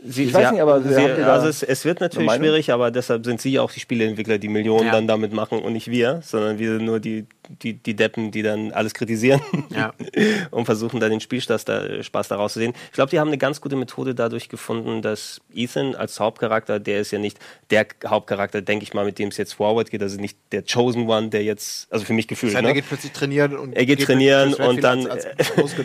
Sie, 0.07 0.25
ich 0.25 0.33
weiß 0.35 0.51
nicht, 0.51 0.61
aber 0.61 0.83
Sie, 0.83 0.93
also 0.93 1.47
es, 1.47 1.63
es, 1.63 1.83
wird 1.83 1.99
natürlich 1.99 2.31
schwierig, 2.31 2.71
aber 2.71 2.91
deshalb 2.91 3.25
sind 3.25 3.41
Sie 3.41 3.57
auch 3.57 3.71
die 3.71 3.79
Spieleentwickler, 3.79 4.37
die 4.37 4.49
Millionen 4.49 4.85
ja. 4.85 4.91
dann 4.91 5.07
damit 5.07 5.33
machen 5.33 5.59
und 5.59 5.73
nicht 5.73 5.89
wir, 5.89 6.19
sondern 6.21 6.59
wir 6.59 6.73
sind 6.73 6.85
nur 6.85 6.99
die, 6.99 7.25
die, 7.49 7.73
die 7.73 7.95
Deppen, 7.95 8.31
die 8.31 8.41
dann 8.41 8.72
alles 8.72 8.93
kritisieren 8.93 9.41
ja. 9.69 9.93
und 10.51 10.65
versuchen 10.65 10.99
dann 10.99 11.11
den 11.11 11.19
Spielspaß 11.19 11.65
da, 11.65 12.03
Spaß 12.03 12.27
daraus 12.27 12.53
zu 12.53 12.59
sehen. 12.59 12.73
Ich 12.88 12.93
glaube, 12.93 13.09
die 13.09 13.19
haben 13.19 13.27
eine 13.27 13.38
ganz 13.38 13.61
gute 13.61 13.76
Methode 13.76 14.15
dadurch 14.15 14.49
gefunden, 14.49 15.01
dass 15.01 15.41
Ethan 15.53 15.95
als 15.95 16.19
Hauptcharakter, 16.19 16.80
der 16.80 17.01
ist 17.01 17.11
ja 17.11 17.19
nicht 17.19 17.39
der 17.69 17.88
Hauptcharakter, 18.05 18.61
denke 18.61 18.84
ich 18.84 18.93
mal, 18.93 19.05
mit 19.05 19.19
dem 19.19 19.30
es 19.30 19.38
jetzt 19.38 19.53
forward 19.53 19.91
geht, 19.91 20.01
also 20.01 20.19
nicht 20.19 20.38
der 20.51 20.63
Chosen 20.63 21.07
One, 21.07 21.30
der 21.30 21.43
jetzt, 21.43 21.91
also 21.91 22.05
für 22.05 22.13
mich 22.13 22.27
gefühlt. 22.27 22.53
Das 22.53 22.57
heißt, 22.57 22.63
ne? 22.63 22.69
Er 22.69 22.76
geht 22.76 22.88
plötzlich 22.88 23.11
trainieren 23.11 23.55
und 23.57 23.73
er 23.73 23.85
geht, 23.85 23.99
geht 23.99 24.07
trainieren 24.07 24.53
und 24.53 24.84
dann, 24.84 25.07
als, 25.07 25.26
als 25.57 25.76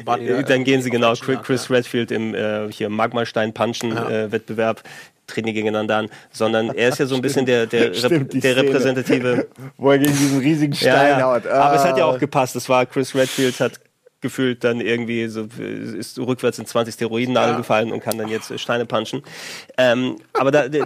dann 0.47 0.65
gehen 0.65 0.83
sie 0.83 0.91
genau 0.91 1.15
Chris 1.15 1.71
Redfield 1.71 2.11
im 2.11 2.35
äh, 2.35 2.71
hier 2.71 2.89
Magmastein 2.89 3.53
punchen. 3.53 3.93
Ja 3.93 4.11
äh, 4.11 4.33
treten 5.31 5.47
die 5.47 5.53
gegeneinander 5.53 5.97
an, 5.97 6.09
sondern 6.33 6.71
er 6.71 6.89
ist 6.89 6.99
ja 6.99 7.07
so 7.07 7.15
ein 7.15 7.23
bisschen 7.23 7.47
der, 7.47 7.67
der, 7.67 7.95
Stimmt, 8.01 8.43
der 8.43 8.57
repräsentative. 8.57 9.49
Wo 9.77 9.91
er 9.91 9.99
gegen 9.99 10.17
diesen 10.17 10.39
riesigen 10.41 10.75
Stein 10.75 10.93
ja, 10.93 11.19
ja. 11.19 11.27
haut. 11.27 11.47
Ah. 11.47 11.63
Aber 11.63 11.77
es 11.77 11.85
hat 11.85 11.97
ja 11.97 12.05
auch 12.05 12.19
gepasst. 12.19 12.57
Es 12.57 12.69
war 12.69 12.87
Chris 12.87 13.15
Redfield 13.15 13.61
hat 13.61 13.81
gefühlt 14.21 14.65
dann 14.65 14.81
irgendwie 14.81 15.29
so 15.29 15.49
ist 15.59 16.19
rückwärts 16.19 16.59
in 16.59 16.67
20 16.67 16.95
Steroidennadel 16.95 17.53
ja. 17.53 17.57
gefallen 17.57 17.91
und 17.91 18.01
kann 18.01 18.19
dann 18.19 18.29
jetzt 18.29 18.59
Steine 18.61 18.85
punchen. 18.85 19.23
Ähm, 19.79 20.17
aber 20.35 20.51
da, 20.51 20.69
die, 20.69 20.85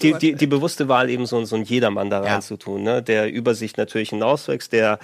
die, 0.00 0.14
die, 0.14 0.34
die, 0.34 0.46
bewusste 0.46 0.88
Wahl 0.88 1.10
eben 1.10 1.26
so, 1.26 1.44
so 1.44 1.56
ein 1.56 1.64
Jedermann 1.64 2.10
da 2.10 2.20
reinzutun, 2.20 2.82
ne? 2.82 3.02
der 3.02 3.32
über 3.32 3.54
sich 3.54 3.76
natürlich 3.76 4.10
hinauswächst, 4.10 4.72
der 4.72 4.98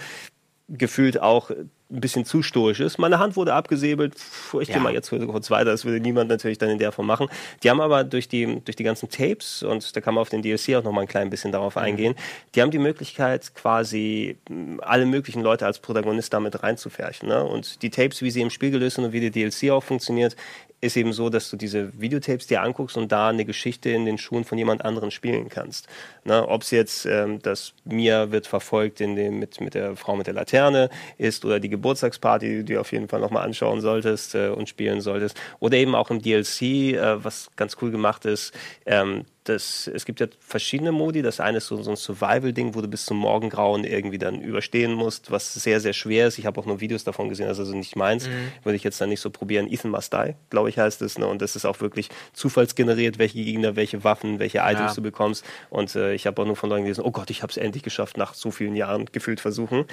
gefühlt 0.69 1.21
auch 1.21 1.51
ein 1.91 2.01
bisschen 2.01 2.25
zu 2.27 2.43
stoisch 2.43 2.81
ist. 2.81 2.99
Meine 2.99 3.19
Hand 3.19 3.37
wurde 3.37 3.55
abgesäbelt, 3.55 4.15
ich 4.61 4.69
ja. 4.69 4.75
gehe 4.75 4.83
mal 4.83 4.93
jetzt 4.93 5.11
kurz 5.11 5.51
weiter, 5.51 5.71
das 5.71 5.87
würde 5.87 6.01
niemand 6.01 6.29
natürlich 6.29 6.59
dann 6.59 6.69
in 6.69 6.79
der 6.79 6.93
Form 6.93 7.07
machen. 7.07 7.29
Die 7.63 7.71
haben 7.71 7.81
aber 7.81 8.05
durch 8.05 8.29
die, 8.29 8.61
durch 8.63 8.77
die 8.77 8.83
ganzen 8.85 9.09
Tapes, 9.09 9.63
und 9.63 9.97
da 9.97 10.01
kann 10.03 10.15
man 10.15 10.23
auf 10.23 10.29
den 10.29 10.43
DLC 10.43 10.77
auch 10.77 10.85
noch 10.85 10.93
mal 10.93 11.03
ein 11.03 11.09
klein 11.09 11.31
bisschen 11.31 11.51
darauf 11.51 11.77
mhm. 11.77 11.83
eingehen, 11.83 12.15
die 12.55 12.61
haben 12.61 12.71
die 12.71 12.79
Möglichkeit, 12.79 13.55
quasi 13.55 14.37
hm, 14.49 14.81
alle 14.85 15.07
möglichen 15.07 15.43
Leute 15.43 15.65
als 15.65 15.79
Protagonist 15.79 16.33
damit 16.33 16.63
reinzufärchen. 16.63 17.29
Ne? 17.29 17.43
Und 17.43 17.81
die 17.83 17.91
Tapes, 17.91 18.21
wie 18.21 18.31
sie 18.31 18.43
im 18.43 18.51
Spiel 18.51 18.71
gelöst 18.71 18.97
sind 18.97 19.07
und 19.07 19.13
wie 19.13 19.21
die 19.21 19.31
DLC 19.31 19.71
auch 19.71 19.83
funktioniert, 19.83 20.37
ist 20.81 20.97
eben 20.97 21.13
so, 21.13 21.29
dass 21.29 21.51
du 21.51 21.57
diese 21.57 21.93
Videotapes 22.01 22.47
dir 22.47 22.63
anguckst 22.63 22.97
und 22.97 23.11
da 23.11 23.29
eine 23.29 23.45
Geschichte 23.45 23.91
in 23.91 24.05
den 24.05 24.19
Schuhen 24.19 24.45
von 24.45 24.59
jemand 24.59 24.85
anderen 24.85 25.11
spielen 25.11 25.49
kannst. 25.49 25.89
Ne, 26.25 26.47
Ob 26.49 26.63
es 26.63 26.71
jetzt 26.71 27.05
ähm, 27.07 27.41
das 27.43 27.73
Mia 27.85 28.31
wird 28.31 28.47
verfolgt 28.47 29.01
in 29.01 29.17
dem, 29.17 29.39
mit, 29.39 29.61
mit 29.61 29.75
der 29.75 29.97
Frau 29.97 30.17
mit 30.17 30.27
der 30.27 30.35
Laterne 30.35 30.89
ist 31.17 31.45
oder 31.45 31.59
die 31.59 31.69
Geburtstagsparty, 31.69 32.49
die 32.49 32.57
du 32.59 32.65
dir 32.65 32.81
auf 32.81 32.93
jeden 32.93 33.09
Fall 33.09 33.21
nochmal 33.21 33.45
anschauen 33.45 33.81
solltest 33.81 34.35
äh, 34.35 34.49
und 34.49 34.69
spielen 34.69 35.01
solltest. 35.01 35.41
Oder 35.59 35.79
eben 35.79 35.95
auch 35.95 36.11
im 36.11 36.23
DLC, 36.23 36.63
äh, 36.63 37.25
was 37.25 37.51
ganz 37.57 37.77
cool 37.83 37.91
gemacht 37.91 38.25
ist, 38.25 38.55
ähm, 38.87 39.25
das, 39.49 39.91
es 39.93 40.05
gibt 40.05 40.21
ja 40.21 40.27
verschiedene 40.41 40.93
Modi. 40.93 41.23
Das 41.23 41.41
eine 41.41 41.59
ist 41.59 41.67
so, 41.67 41.83
so 41.83 41.91
ein 41.91 41.97
Survival-Ding, 41.97 42.75
wo 42.75 42.81
du 42.81 42.89
bis 42.89 43.07
zum 43.07 43.17
Morgengrauen 43.17 43.85
irgendwie 43.85 44.19
dann 44.19 44.41
überstehen 44.41 44.93
musst, 44.93 45.31
was 45.31 45.55
sehr, 45.55 45.81
sehr 45.81 45.93
schwer 45.93 46.29
ist. 46.29 46.39
Ich 46.39 46.47
habe 46.47 46.61
auch 46.61 46.67
nur 46.67 46.81
Videos 46.81 47.05
davon 47.05 47.29
gesehen, 47.29 47.47
das 47.47 47.59
ist 47.59 47.67
also 47.67 47.77
nicht 47.77 47.97
meins. 47.97 48.29
Mhm. 48.29 48.53
Würde 48.65 48.77
ich 48.77 48.85
jetzt 48.85 49.01
dann 49.01 49.09
nicht 49.09 49.21
so 49.21 49.31
probieren. 49.31 49.71
Ethan 49.71 49.91
Must 49.91 50.13
Die, 50.13 50.35
glaube 50.51 50.69
ich, 50.69 50.79
heißt 50.79 51.03
es. 51.03 51.19
Ne? 51.19 51.27
Und 51.27 51.43
das 51.43 51.57
ist 51.57 51.65
auch 51.65 51.81
wirklich 51.81 52.09
zufallsgeneriert, 52.33 53.19
welche 53.19 53.43
Gegner, 53.43 53.77
welche 53.77 54.05
Waffen, 54.05 54.39
welche 54.39 54.59
Items 54.59 54.91
ja. 54.91 54.95
du 54.95 55.03
bekommst. 55.03 55.45
Und 55.71 55.95
äh, 55.95 56.15
ich 56.15 56.27
habe 56.27 56.43
auch 56.43 56.47
nur 56.47 56.57
von 56.57 56.69
Leuten 56.69 56.85
gelesen, 56.85 57.03
oh 57.05 57.11
Gott, 57.11 57.31
ich 57.31 57.43
habe 57.43 57.51
es 57.51 57.57
endlich 57.57 57.83
geschafft, 57.83 58.17
nach 58.17 58.35
so 58.35 58.51
vielen 58.51 58.77
Jahren 58.77 59.07
gefühlt 59.07 59.41
versuchen. 59.41 59.85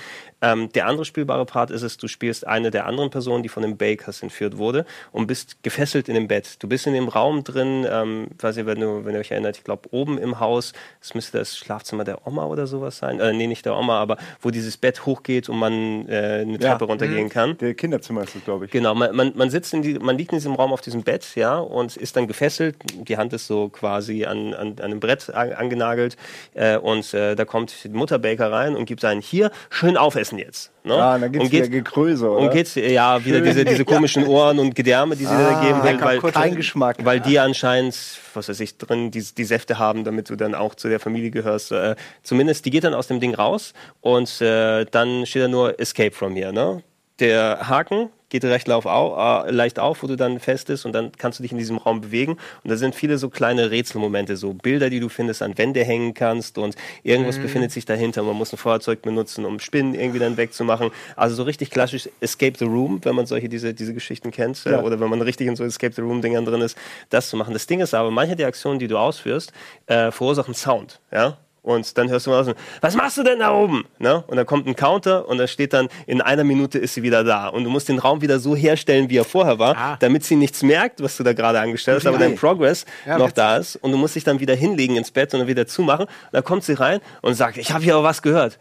Ähm, 0.41 0.71
der 0.73 0.87
andere 0.87 1.05
spielbare 1.05 1.45
Part 1.45 1.71
ist 1.71 1.81
es, 1.81 1.97
du 1.97 2.07
spielst 2.07 2.45
eine 2.47 2.71
der 2.71 2.85
anderen 2.85 3.09
Personen, 3.09 3.43
die 3.43 3.49
von 3.49 3.63
den 3.63 3.77
Bakers 3.77 4.21
entführt 4.23 4.57
wurde 4.57 4.85
und 5.11 5.27
bist 5.27 5.63
gefesselt 5.63 6.09
in 6.09 6.15
dem 6.15 6.27
Bett. 6.27 6.61
Du 6.61 6.67
bist 6.67 6.87
in 6.87 6.93
dem 6.93 7.07
Raum 7.07 7.43
drin, 7.43 7.85
ähm, 7.89 8.27
weiß 8.39 8.57
ich, 8.57 8.65
wenn, 8.65 8.79
du, 8.79 9.05
wenn 9.05 9.13
ihr 9.13 9.19
euch 9.19 9.31
erinnert, 9.31 9.44
erinnert, 9.45 9.57
ich 9.57 9.63
glaube 9.63 9.89
oben 9.91 10.17
im 10.17 10.39
Haus, 10.39 10.73
das 10.99 11.13
müsste 11.13 11.37
das 11.37 11.57
Schlafzimmer 11.57 12.03
der 12.03 12.27
Oma 12.27 12.45
oder 12.45 12.67
sowas 12.67 12.97
sein, 12.97 13.19
äh, 13.19 13.33
nee, 13.33 13.47
nicht 13.47 13.65
der 13.65 13.77
Oma, 13.77 13.99
aber 13.99 14.17
wo 14.41 14.49
dieses 14.51 14.77
Bett 14.77 15.05
hochgeht 15.05 15.49
und 15.49 15.57
man 15.57 16.07
äh, 16.07 16.41
eine 16.41 16.59
Treppe 16.59 16.85
ja, 16.85 16.89
runtergehen 16.89 17.25
mhm. 17.25 17.29
kann. 17.29 17.57
Der 17.57 17.73
Kinderzimmer 17.73 18.23
ist 18.23 18.35
es, 18.35 18.43
glaube 18.43 18.65
ich. 18.65 18.71
Genau, 18.71 18.95
man, 18.95 19.15
man, 19.15 19.33
man 19.35 19.49
sitzt 19.49 19.73
in 19.73 19.81
die, 19.81 19.93
man 19.99 20.17
liegt 20.17 20.31
in 20.31 20.37
diesem 20.37 20.55
Raum 20.55 20.73
auf 20.73 20.81
diesem 20.81 21.03
Bett, 21.03 21.35
ja, 21.35 21.57
und 21.57 21.95
ist 21.97 22.15
dann 22.15 22.27
gefesselt, 22.27 22.75
die 22.93 23.17
Hand 23.17 23.33
ist 23.33 23.47
so 23.47 23.69
quasi 23.69 24.25
an, 24.25 24.53
an, 24.53 24.75
an 24.79 24.79
einem 24.79 24.99
Brett 24.99 25.29
angenagelt 25.33 26.17
äh, 26.53 26.77
und 26.77 27.13
äh, 27.13 27.35
da 27.35 27.45
kommt 27.45 27.83
die 27.83 27.89
Mutter 27.89 28.19
Baker 28.19 28.51
rein 28.51 28.75
und 28.75 28.85
gibt 28.85 29.05
einen 29.05 29.21
hier, 29.21 29.51
schön 29.69 29.97
aufessen 29.97 30.37
jetzt. 30.37 30.71
Ne? 30.83 30.93
Ah, 30.93 31.17
dann 31.17 31.35
und 31.35 31.51
wieder 31.51 31.67
Gekröse, 31.67 32.29
oder? 32.29 32.41
Und 32.41 32.51
geht's, 32.51 32.75
ja, 32.75 33.23
wieder 33.25 33.41
diese, 33.41 33.65
diese 33.65 33.85
komischen 33.85 34.25
Ohren 34.27 34.59
und 34.59 34.75
Gedärme, 34.75 35.15
die 35.15 35.25
sie 35.25 35.31
ah, 35.31 35.53
da 35.53 35.61
geben, 35.61 35.79
weil, 35.83 36.21
weil, 36.21 36.31
kein 36.31 36.55
Geschmack. 36.55 36.97
weil 37.03 37.19
die 37.19 37.39
anscheinend, 37.39 37.95
was 38.35 38.49
weiß 38.49 38.59
ich, 38.59 38.77
drin 38.77 39.11
die, 39.11 39.23
die 39.23 39.43
Säfte 39.43 39.79
haben, 39.79 40.03
damit 40.03 40.29
du 40.29 40.35
dann 40.35 40.55
auch 40.55 40.75
zu 40.75 40.89
der 40.89 40.99
Familie 40.99 41.31
gehörst. 41.31 41.71
Äh, 41.71 41.95
zumindest, 42.23 42.65
die 42.65 42.71
geht 42.71 42.83
dann 42.83 42.93
aus 42.93 43.07
dem 43.07 43.19
Ding 43.19 43.35
raus 43.35 43.73
und 44.01 44.41
äh, 44.41 44.85
dann 44.85 45.25
steht 45.25 45.43
da 45.43 45.47
nur 45.47 45.79
Escape 45.79 46.11
from 46.11 46.35
here, 46.35 46.53
ne? 46.53 46.83
Der 47.19 47.69
Haken, 47.69 48.09
geht 48.29 48.43
recht 48.43 48.69
auf, 48.69 48.85
äh, 48.85 49.51
leicht 49.51 49.79
auf, 49.79 50.03
wo 50.03 50.07
du 50.07 50.15
dann 50.15 50.39
fest 50.39 50.69
ist 50.69 50.85
und 50.85 50.93
dann 50.93 51.11
kannst 51.17 51.39
du 51.39 51.43
dich 51.43 51.51
in 51.51 51.57
diesem 51.57 51.77
Raum 51.77 52.01
bewegen. 52.01 52.33
Und 52.63 52.71
da 52.71 52.77
sind 52.77 52.95
viele 52.95 53.17
so 53.17 53.29
kleine 53.29 53.71
Rätselmomente, 53.71 54.37
so 54.37 54.53
Bilder, 54.53 54.89
die 54.89 54.99
du 54.99 55.09
findest, 55.09 55.41
an 55.41 55.57
Wände 55.57 55.83
hängen 55.83 56.13
kannst 56.13 56.57
und 56.57 56.75
irgendwas 57.03 57.37
mhm. 57.37 57.43
befindet 57.43 57.71
sich 57.71 57.85
dahinter. 57.85 58.23
Man 58.23 58.35
muss 58.35 58.53
ein 58.53 58.57
Fahrzeug 58.57 59.01
benutzen, 59.01 59.45
um 59.45 59.59
Spinnen 59.59 59.93
irgendwie 59.93 60.19
dann 60.19 60.37
wegzumachen. 60.37 60.91
Also 61.15 61.35
so 61.35 61.43
richtig 61.43 61.69
klassisch 61.69 62.09
Escape 62.19 62.53
the 62.57 62.65
Room, 62.65 62.99
wenn 63.03 63.15
man 63.15 63.25
solche 63.25 63.49
diese, 63.49 63.73
diese 63.73 63.93
Geschichten 63.93 64.31
kennt 64.31 64.65
äh, 64.65 64.71
ja. 64.71 64.81
oder 64.81 64.99
wenn 64.99 65.09
man 65.09 65.21
richtig 65.21 65.47
in 65.47 65.55
so 65.55 65.63
Escape 65.63 65.93
the 65.93 66.01
Room 66.01 66.21
Dingern 66.21 66.45
drin 66.45 66.61
ist, 66.61 66.77
das 67.09 67.29
zu 67.29 67.37
machen. 67.37 67.53
Das 67.53 67.67
Ding 67.67 67.79
ist 67.79 67.93
aber, 67.93 68.11
manche 68.11 68.35
der 68.35 68.47
Aktionen, 68.47 68.79
die 68.79 68.87
du 68.87 68.97
ausführst, 68.97 69.53
äh, 69.87 70.11
verursachen 70.11 70.53
Sound. 70.53 70.99
Ja? 71.11 71.37
Und 71.65 71.97
dann 71.97 72.09
hörst 72.09 72.27
du 72.27 72.29
mal 72.29 72.41
aus, 72.41 72.55
was 72.79 72.95
machst 72.95 73.17
du 73.17 73.23
denn 73.23 73.39
da 73.39 73.51
oben? 73.51 73.85
Ne? 73.97 74.23
Und 74.27 74.37
dann 74.37 74.45
kommt 74.45 74.67
ein 74.67 74.75
Counter 74.75 75.27
und 75.27 75.39
da 75.39 75.47
steht 75.47 75.73
dann, 75.73 75.87
in 76.05 76.21
einer 76.21 76.43
Minute 76.43 76.77
ist 76.77 76.93
sie 76.93 77.01
wieder 77.01 77.23
da. 77.23 77.47
Und 77.47 77.63
du 77.63 77.71
musst 77.71 77.89
den 77.89 77.97
Raum 77.97 78.21
wieder 78.21 78.37
so 78.37 78.55
herstellen, 78.55 79.09
wie 79.09 79.17
er 79.17 79.23
vorher 79.23 79.57
war, 79.57 79.75
ah. 79.75 79.97
damit 79.99 80.23
sie 80.23 80.35
nichts 80.35 80.61
merkt, 80.61 81.01
was 81.01 81.17
du 81.17 81.23
da 81.23 81.33
gerade 81.33 81.59
angestellt 81.59 81.97
hast, 81.97 82.05
aber 82.05 82.19
dein 82.19 82.35
Progress 82.35 82.85
ja, 83.07 83.17
noch 83.17 83.31
da 83.31 83.57
ist. 83.57 83.77
Und 83.77 83.91
du 83.91 83.97
musst 83.97 84.15
dich 84.15 84.23
dann 84.23 84.39
wieder 84.39 84.53
hinlegen 84.53 84.95
ins 84.95 85.09
Bett 85.09 85.33
und 85.33 85.39
dann 85.39 85.47
wieder 85.47 85.65
zumachen. 85.65 86.05
Und 86.05 86.33
dann 86.33 86.43
kommt 86.43 86.63
sie 86.63 86.73
rein 86.73 86.99
und 87.23 87.33
sagt, 87.33 87.57
ich 87.57 87.71
habe 87.71 87.83
hier 87.83 87.95
aber 87.95 88.03
was 88.03 88.21
gehört. 88.21 88.59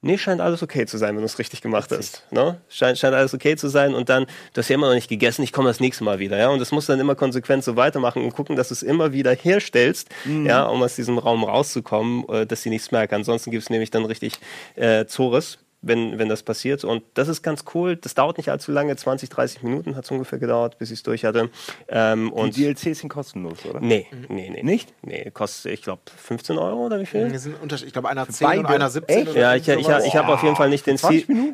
Nee, 0.00 0.16
scheint 0.16 0.40
alles 0.40 0.62
okay 0.62 0.86
zu 0.86 0.96
sein, 0.96 1.16
wenn 1.16 1.22
du 1.22 1.26
es 1.26 1.40
richtig 1.40 1.60
gemacht 1.60 1.90
hast. 1.90 2.22
Ne? 2.30 2.60
Scheint, 2.68 2.98
scheint 2.98 3.16
alles 3.16 3.34
okay 3.34 3.56
zu 3.56 3.66
sein 3.68 3.94
und 3.94 4.08
dann, 4.08 4.26
du 4.52 4.58
hast 4.58 4.68
ja 4.68 4.74
immer 4.74 4.86
noch 4.86 4.94
nicht 4.94 5.08
gegessen, 5.08 5.42
ich 5.42 5.52
komme 5.52 5.68
das 5.68 5.80
nächste 5.80 6.04
Mal 6.04 6.20
wieder. 6.20 6.38
Ja? 6.38 6.50
Und 6.50 6.60
das 6.60 6.70
musst 6.70 6.88
du 6.88 6.92
dann 6.92 7.00
immer 7.00 7.16
konsequent 7.16 7.64
so 7.64 7.74
weitermachen 7.74 8.22
und 8.22 8.32
gucken, 8.32 8.54
dass 8.54 8.68
du 8.68 8.74
es 8.74 8.84
immer 8.84 9.12
wieder 9.12 9.34
herstellst, 9.34 10.08
mhm. 10.24 10.46
ja, 10.46 10.64
um 10.64 10.80
aus 10.84 10.94
diesem 10.94 11.18
Raum 11.18 11.42
rauszukommen, 11.42 12.28
äh, 12.28 12.46
dass 12.46 12.62
sie 12.62 12.70
nichts 12.70 12.92
merken. 12.92 13.16
Ansonsten 13.16 13.50
gibt 13.50 13.64
es 13.64 13.70
nämlich 13.70 13.90
dann 13.90 14.04
richtig 14.04 14.34
äh, 14.76 15.06
Zores 15.06 15.58
wenn, 15.80 16.18
wenn 16.18 16.28
das 16.28 16.42
passiert. 16.42 16.84
Und 16.84 17.02
das 17.14 17.28
ist 17.28 17.42
ganz 17.42 17.64
cool. 17.74 17.96
Das 17.96 18.14
dauert 18.14 18.36
nicht 18.36 18.50
allzu 18.50 18.72
lange, 18.72 18.94
20, 18.96 19.28
30 19.28 19.62
Minuten 19.62 19.96
hat 19.96 20.04
es 20.04 20.10
ungefähr 20.10 20.38
gedauert, 20.38 20.78
bis 20.78 20.90
ich 20.90 20.98
es 20.98 21.02
durch 21.02 21.24
hatte. 21.24 21.50
Ähm, 21.88 22.32
und 22.32 22.56
die 22.56 22.64
DLCs 22.64 23.00
sind 23.00 23.08
kostenlos, 23.08 23.64
oder? 23.64 23.80
Nee, 23.80 24.06
nee, 24.28 24.50
nee. 24.50 24.62
Nicht? 24.62 24.92
Nee, 25.02 25.30
kostet, 25.32 25.72
ich 25.72 25.82
glaube, 25.82 26.02
15 26.16 26.58
Euro 26.58 26.86
oder 26.86 27.00
wie 27.00 27.06
viel? 27.06 27.30
Wir 27.30 27.38
sind 27.38 27.56
ich 27.72 27.92
glaube, 27.92 28.08
einer 28.08 28.28
10 28.28 28.46
Beide? 28.46 28.60
und 28.60 28.66
einer 28.66 28.90
17. 28.90 29.34
Ja, 29.34 29.54
ich, 29.54 29.68
ich, 29.68 29.78
ich, 29.78 29.88
ich 30.06 30.16
habe 30.16 30.32
auf 30.32 30.42
jeden 30.42 30.56
Fall 30.56 30.68
nicht 30.68 30.86
den 30.86 30.98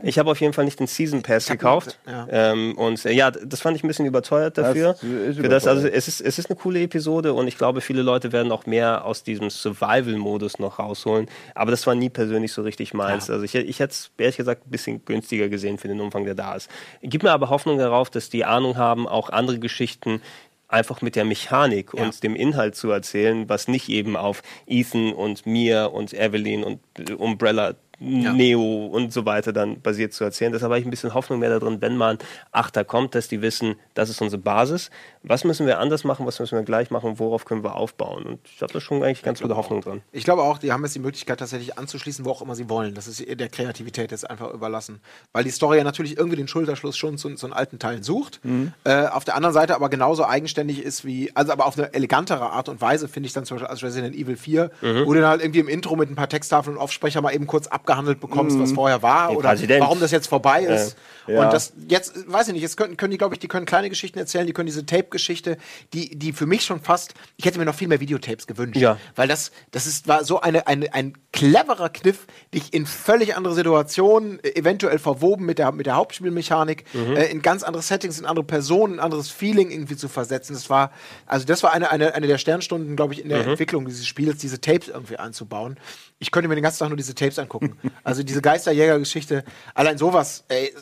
ich 0.02 0.18
habe 0.18 0.30
auf 0.30 0.40
jeden 0.40 0.52
Fall 0.52 0.64
nicht 0.64 0.80
den 0.80 0.86
Season 0.86 1.22
Pass 1.22 1.46
gekauft. 1.46 1.98
Ja. 2.06 2.26
Ähm, 2.30 2.76
und 2.78 3.04
äh, 3.04 3.12
ja, 3.12 3.30
das 3.30 3.60
fand 3.60 3.76
ich 3.76 3.84
ein 3.84 3.88
bisschen 3.88 4.06
überteuert 4.06 4.58
dafür. 4.58 4.94
Das 4.94 5.02
ist 5.02 5.36
Für 5.36 5.48
das, 5.48 5.66
also 5.66 5.86
es 5.86 6.08
ist, 6.08 6.20
es 6.20 6.38
ist 6.38 6.50
eine 6.50 6.56
coole 6.56 6.82
Episode 6.82 7.34
und 7.34 7.46
ich 7.46 7.58
glaube, 7.58 7.80
viele 7.80 8.02
Leute 8.02 8.32
werden 8.32 8.52
auch 8.52 8.66
mehr 8.66 9.04
aus 9.04 9.22
diesem 9.22 9.50
Survival-Modus 9.50 10.58
noch 10.58 10.78
rausholen. 10.78 11.28
Aber 11.54 11.70
das 11.70 11.86
war 11.86 11.94
nie 11.94 12.10
persönlich 12.10 12.52
so 12.52 12.62
richtig 12.62 12.94
meins. 12.94 13.28
Ja. 13.28 13.34
Also 13.34 13.44
ich, 13.44 13.54
ich 13.54 13.80
hätte 13.80 13.92
es 13.92 14.10
ehrlich 14.18 14.36
gesagt 14.36 14.66
ein 14.66 14.70
bisschen 14.70 15.04
günstiger 15.04 15.48
gesehen 15.48 15.78
für 15.78 15.88
den 15.88 16.00
Umfang, 16.00 16.24
der 16.24 16.34
da 16.34 16.54
ist. 16.54 16.70
Gibt 17.02 17.24
mir 17.24 17.32
aber 17.32 17.50
Hoffnung 17.50 17.78
darauf, 17.78 18.10
dass 18.10 18.30
die 18.30 18.44
Ahnung 18.44 18.76
haben, 18.76 19.08
auch 19.08 19.30
andere 19.30 19.58
Geschichten 19.58 20.20
einfach 20.68 21.02
mit 21.02 21.16
der 21.16 21.24
Mechanik 21.24 21.92
ja. 21.94 22.02
und 22.02 22.22
dem 22.22 22.34
Inhalt 22.34 22.74
zu 22.74 22.90
erzählen, 22.90 23.48
was 23.48 23.68
nicht 23.68 23.88
eben 23.88 24.16
auf 24.16 24.42
Ethan 24.66 25.12
und 25.12 25.46
mir 25.46 25.92
und 25.92 26.12
Evelyn 26.12 26.64
und 26.64 26.80
Umbrella 27.16 27.74
ja. 28.00 28.32
Neo 28.32 28.86
und 28.86 29.12
so 29.12 29.24
weiter 29.24 29.52
dann 29.52 29.80
basiert 29.80 30.12
zu 30.12 30.24
erzählen. 30.24 30.52
Deshalb 30.52 30.70
habe 30.70 30.80
ich 30.80 30.86
ein 30.86 30.90
bisschen 30.90 31.14
Hoffnung 31.14 31.38
mehr 31.38 31.50
darin, 31.50 31.80
wenn 31.80 31.96
mal 31.96 32.14
ein 32.14 32.18
Achter 32.52 32.84
kommt, 32.84 33.14
dass 33.14 33.28
die 33.28 33.42
wissen, 33.42 33.76
das 33.94 34.10
ist 34.10 34.20
unsere 34.20 34.40
Basis. 34.40 34.90
Was 35.22 35.44
müssen 35.44 35.66
wir 35.66 35.78
anders 35.78 36.04
machen, 36.04 36.26
was 36.26 36.38
müssen 36.38 36.56
wir 36.56 36.64
gleich 36.64 36.90
machen, 36.90 37.18
worauf 37.18 37.44
können 37.44 37.64
wir 37.64 37.76
aufbauen? 37.76 38.24
Und 38.24 38.40
ich 38.44 38.60
habe 38.62 38.72
da 38.72 38.80
schon 38.80 39.02
eigentlich 39.02 39.22
ganz 39.22 39.40
gute 39.40 39.56
Hoffnung 39.56 39.80
dran. 39.80 40.02
Ich 40.12 40.24
glaube 40.24 40.42
auch, 40.42 40.58
die 40.58 40.72
haben 40.72 40.82
jetzt 40.84 40.94
die 40.94 41.00
Möglichkeit 41.00 41.38
tatsächlich 41.38 41.78
anzuschließen, 41.78 42.24
wo 42.24 42.30
auch 42.30 42.42
immer 42.42 42.54
sie 42.54 42.68
wollen. 42.68 42.94
Das 42.94 43.06
ist 43.06 43.24
der 43.26 43.48
Kreativität 43.48 44.10
jetzt 44.10 44.28
einfach 44.28 44.52
überlassen. 44.52 45.00
Weil 45.32 45.44
die 45.44 45.50
Story 45.50 45.78
ja 45.78 45.84
natürlich 45.84 46.16
irgendwie 46.16 46.36
den 46.36 46.48
Schulterschluss 46.48 46.96
schon 46.96 47.16
zu, 47.18 47.34
zu 47.34 47.52
alten 47.52 47.78
Teilen 47.78 48.02
sucht. 48.02 48.40
Mhm. 48.42 48.72
Äh, 48.84 49.06
auf 49.06 49.24
der 49.24 49.36
anderen 49.36 49.54
Seite 49.54 49.74
aber 49.74 49.88
genauso 49.88 50.26
eigenständig 50.26 50.82
ist 50.82 51.04
wie, 51.04 51.30
also 51.34 51.52
aber 51.52 51.66
auf 51.66 51.78
eine 51.78 51.94
elegantere 51.94 52.50
Art 52.50 52.68
und 52.68 52.80
Weise, 52.80 53.08
finde 53.08 53.28
ich 53.28 53.32
dann 53.32 53.44
zum 53.44 53.56
Beispiel 53.56 53.70
als 53.70 53.82
Resident 53.82 54.14
Evil 54.14 54.36
4, 54.36 54.70
mhm. 54.82 55.06
wo 55.06 55.14
du 55.14 55.20
dann 55.20 55.30
halt 55.30 55.42
irgendwie 55.42 55.60
im 55.60 55.68
Intro 55.68 55.96
mit 55.96 56.10
ein 56.10 56.16
paar 56.16 56.28
Texttafeln 56.28 56.76
und 56.76 56.82
Aufsprecher 56.82 57.22
mal 57.22 57.34
eben 57.34 57.46
kurz 57.46 57.66
abgehandelt 57.66 57.83
abgehandelt 57.84 58.20
bekommst, 58.20 58.58
was 58.58 58.70
mhm. 58.70 58.74
vorher 58.74 59.02
war 59.02 59.28
Den 59.28 59.36
oder 59.36 59.50
Präsident. 59.50 59.82
warum 59.82 60.00
das 60.00 60.10
jetzt 60.10 60.26
vorbei 60.26 60.62
ist. 60.62 60.96
Ja. 61.26 61.42
Und 61.42 61.52
das 61.52 61.72
jetzt, 61.88 62.30
weiß 62.30 62.48
ich 62.48 62.54
nicht, 62.54 62.62
jetzt 62.62 62.76
können, 62.76 62.96
können 62.96 63.10
die, 63.10 63.18
glaube 63.18 63.34
ich, 63.34 63.38
die 63.38 63.48
können 63.48 63.66
kleine 63.66 63.88
Geschichten 63.88 64.18
erzählen, 64.18 64.46
die 64.46 64.52
können 64.52 64.66
diese 64.66 64.84
Tape-Geschichte, 64.84 65.56
die, 65.92 66.18
die 66.18 66.32
für 66.32 66.46
mich 66.46 66.64
schon 66.64 66.80
fast, 66.80 67.14
ich 67.36 67.44
hätte 67.44 67.58
mir 67.58 67.64
noch 67.64 67.74
viel 67.74 67.88
mehr 67.88 68.00
Videotapes 68.00 68.46
gewünscht. 68.46 68.76
Ja. 68.76 68.98
Weil 69.16 69.28
das, 69.28 69.52
das 69.70 69.86
ist, 69.86 70.06
war 70.06 70.24
so 70.24 70.40
eine, 70.40 70.66
eine, 70.66 70.92
ein 70.92 71.14
cleverer 71.32 71.88
Kniff, 71.88 72.26
dich 72.52 72.74
in 72.74 72.86
völlig 72.86 73.36
andere 73.36 73.54
Situationen, 73.54 74.38
äh, 74.42 74.50
eventuell 74.58 74.98
verwoben 74.98 75.46
mit 75.46 75.58
der, 75.58 75.72
mit 75.72 75.86
der 75.86 75.96
Hauptspielmechanik, 75.96 76.84
mhm. 76.92 77.16
äh, 77.16 77.24
in 77.26 77.42
ganz 77.42 77.62
andere 77.62 77.82
Settings, 77.82 78.18
in 78.18 78.26
andere 78.26 78.44
Personen, 78.44 78.94
ein 78.94 79.00
anderes 79.00 79.30
Feeling 79.30 79.70
irgendwie 79.70 79.96
zu 79.96 80.08
versetzen. 80.08 80.52
Das 80.52 80.68
war, 80.68 80.90
also 81.26 81.46
das 81.46 81.62
war 81.62 81.72
eine, 81.72 81.90
eine, 81.90 82.14
eine 82.14 82.26
der 82.26 82.38
Sternstunden, 82.38 82.96
glaube 82.96 83.14
ich, 83.14 83.22
in 83.22 83.30
der 83.30 83.42
mhm. 83.42 83.50
Entwicklung 83.50 83.86
dieses 83.86 84.06
Spiels, 84.06 84.38
diese 84.38 84.60
Tapes 84.60 84.88
irgendwie 84.88 85.16
einzubauen. 85.16 85.78
Ich 86.18 86.30
könnte 86.30 86.48
mir 86.48 86.54
den 86.54 86.62
ganzen 86.62 86.80
Tag 86.80 86.88
nur 86.88 86.96
diese 86.96 87.14
Tapes 87.14 87.38
angucken. 87.38 87.73
Also 88.02 88.22
diese 88.22 88.42
Geisterjäger-Geschichte, 88.42 89.44
allein 89.74 89.98
sowas, 89.98 90.44
ey, 90.48 90.72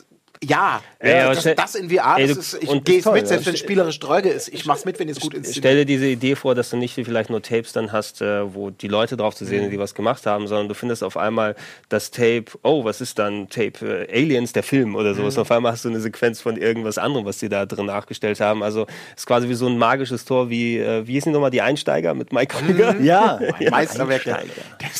Ja, 0.47 0.81
ja 1.03 1.33
das, 1.33 1.43
das, 1.55 1.75
in 1.75 1.89
VR, 1.89 2.17
ey, 2.17 2.25
ist, 2.25 2.57
ich 2.61 2.83
gehe 2.83 2.99
es 2.99 3.05
mit, 3.05 3.27
selbst 3.27 3.45
wenn 3.45 3.53
es 3.53 3.59
spielerisch 3.59 3.99
dröge 3.99 4.29
ist. 4.29 4.49
Ich 4.49 4.65
mach's 4.65 4.85
mit, 4.85 4.99
wenn 4.99 5.09
es 5.09 5.19
gut 5.19 5.33
inszeniert 5.33 5.57
Stell 5.57 5.75
dir 5.77 5.85
diese 5.85 6.07
Idee 6.07 6.35
vor, 6.35 6.55
dass 6.55 6.69
du 6.69 6.77
nicht 6.77 6.93
vielleicht 6.93 7.29
nur 7.29 7.41
Tapes 7.41 7.73
dann 7.73 7.91
hast, 7.91 8.21
äh, 8.21 8.53
wo 8.53 8.69
die 8.69 8.87
Leute 8.87 9.17
drauf 9.17 9.35
zu 9.35 9.45
sehen 9.45 9.59
sind, 9.59 9.67
mhm. 9.67 9.71
die 9.71 9.79
was 9.79 9.95
gemacht 9.95 10.25
haben, 10.25 10.47
sondern 10.47 10.67
du 10.67 10.75
findest 10.75 11.03
auf 11.03 11.17
einmal 11.17 11.55
das 11.89 12.11
Tape, 12.11 12.45
oh, 12.63 12.83
was 12.83 13.01
ist 13.01 13.19
dann 13.19 13.49
Tape? 13.49 14.07
Äh, 14.09 14.21
Aliens, 14.21 14.53
der 14.53 14.63
Film 14.63 14.95
oder 14.95 15.13
sowas. 15.13 15.35
Mhm. 15.35 15.41
Auf 15.41 15.51
einmal 15.51 15.71
hast 15.71 15.85
du 15.85 15.89
eine 15.89 15.99
Sequenz 15.99 16.41
von 16.41 16.57
irgendwas 16.57 16.97
anderem, 16.97 17.25
was 17.25 17.39
sie 17.39 17.49
da 17.49 17.65
drin 17.65 17.85
nachgestellt 17.85 18.39
haben. 18.39 18.63
Also 18.63 18.85
es 19.15 19.21
ist 19.21 19.25
quasi 19.25 19.49
wie 19.49 19.53
so 19.53 19.67
ein 19.67 19.77
magisches 19.77 20.25
Tor, 20.25 20.49
wie, 20.49 20.77
äh, 20.77 21.07
wie 21.07 21.13
hießen 21.13 21.31
die 21.31 21.33
nochmal, 21.33 21.51
die 21.51 21.61
Einsteiger 21.61 22.13
mit 22.13 22.33
Mike 22.33 22.57
Krüger? 22.57 22.93
Mhm. 22.93 23.05
Ja, 23.05 23.39
ja. 23.59 23.71
Meisterwerk. 23.71 24.23
Der 24.23 24.43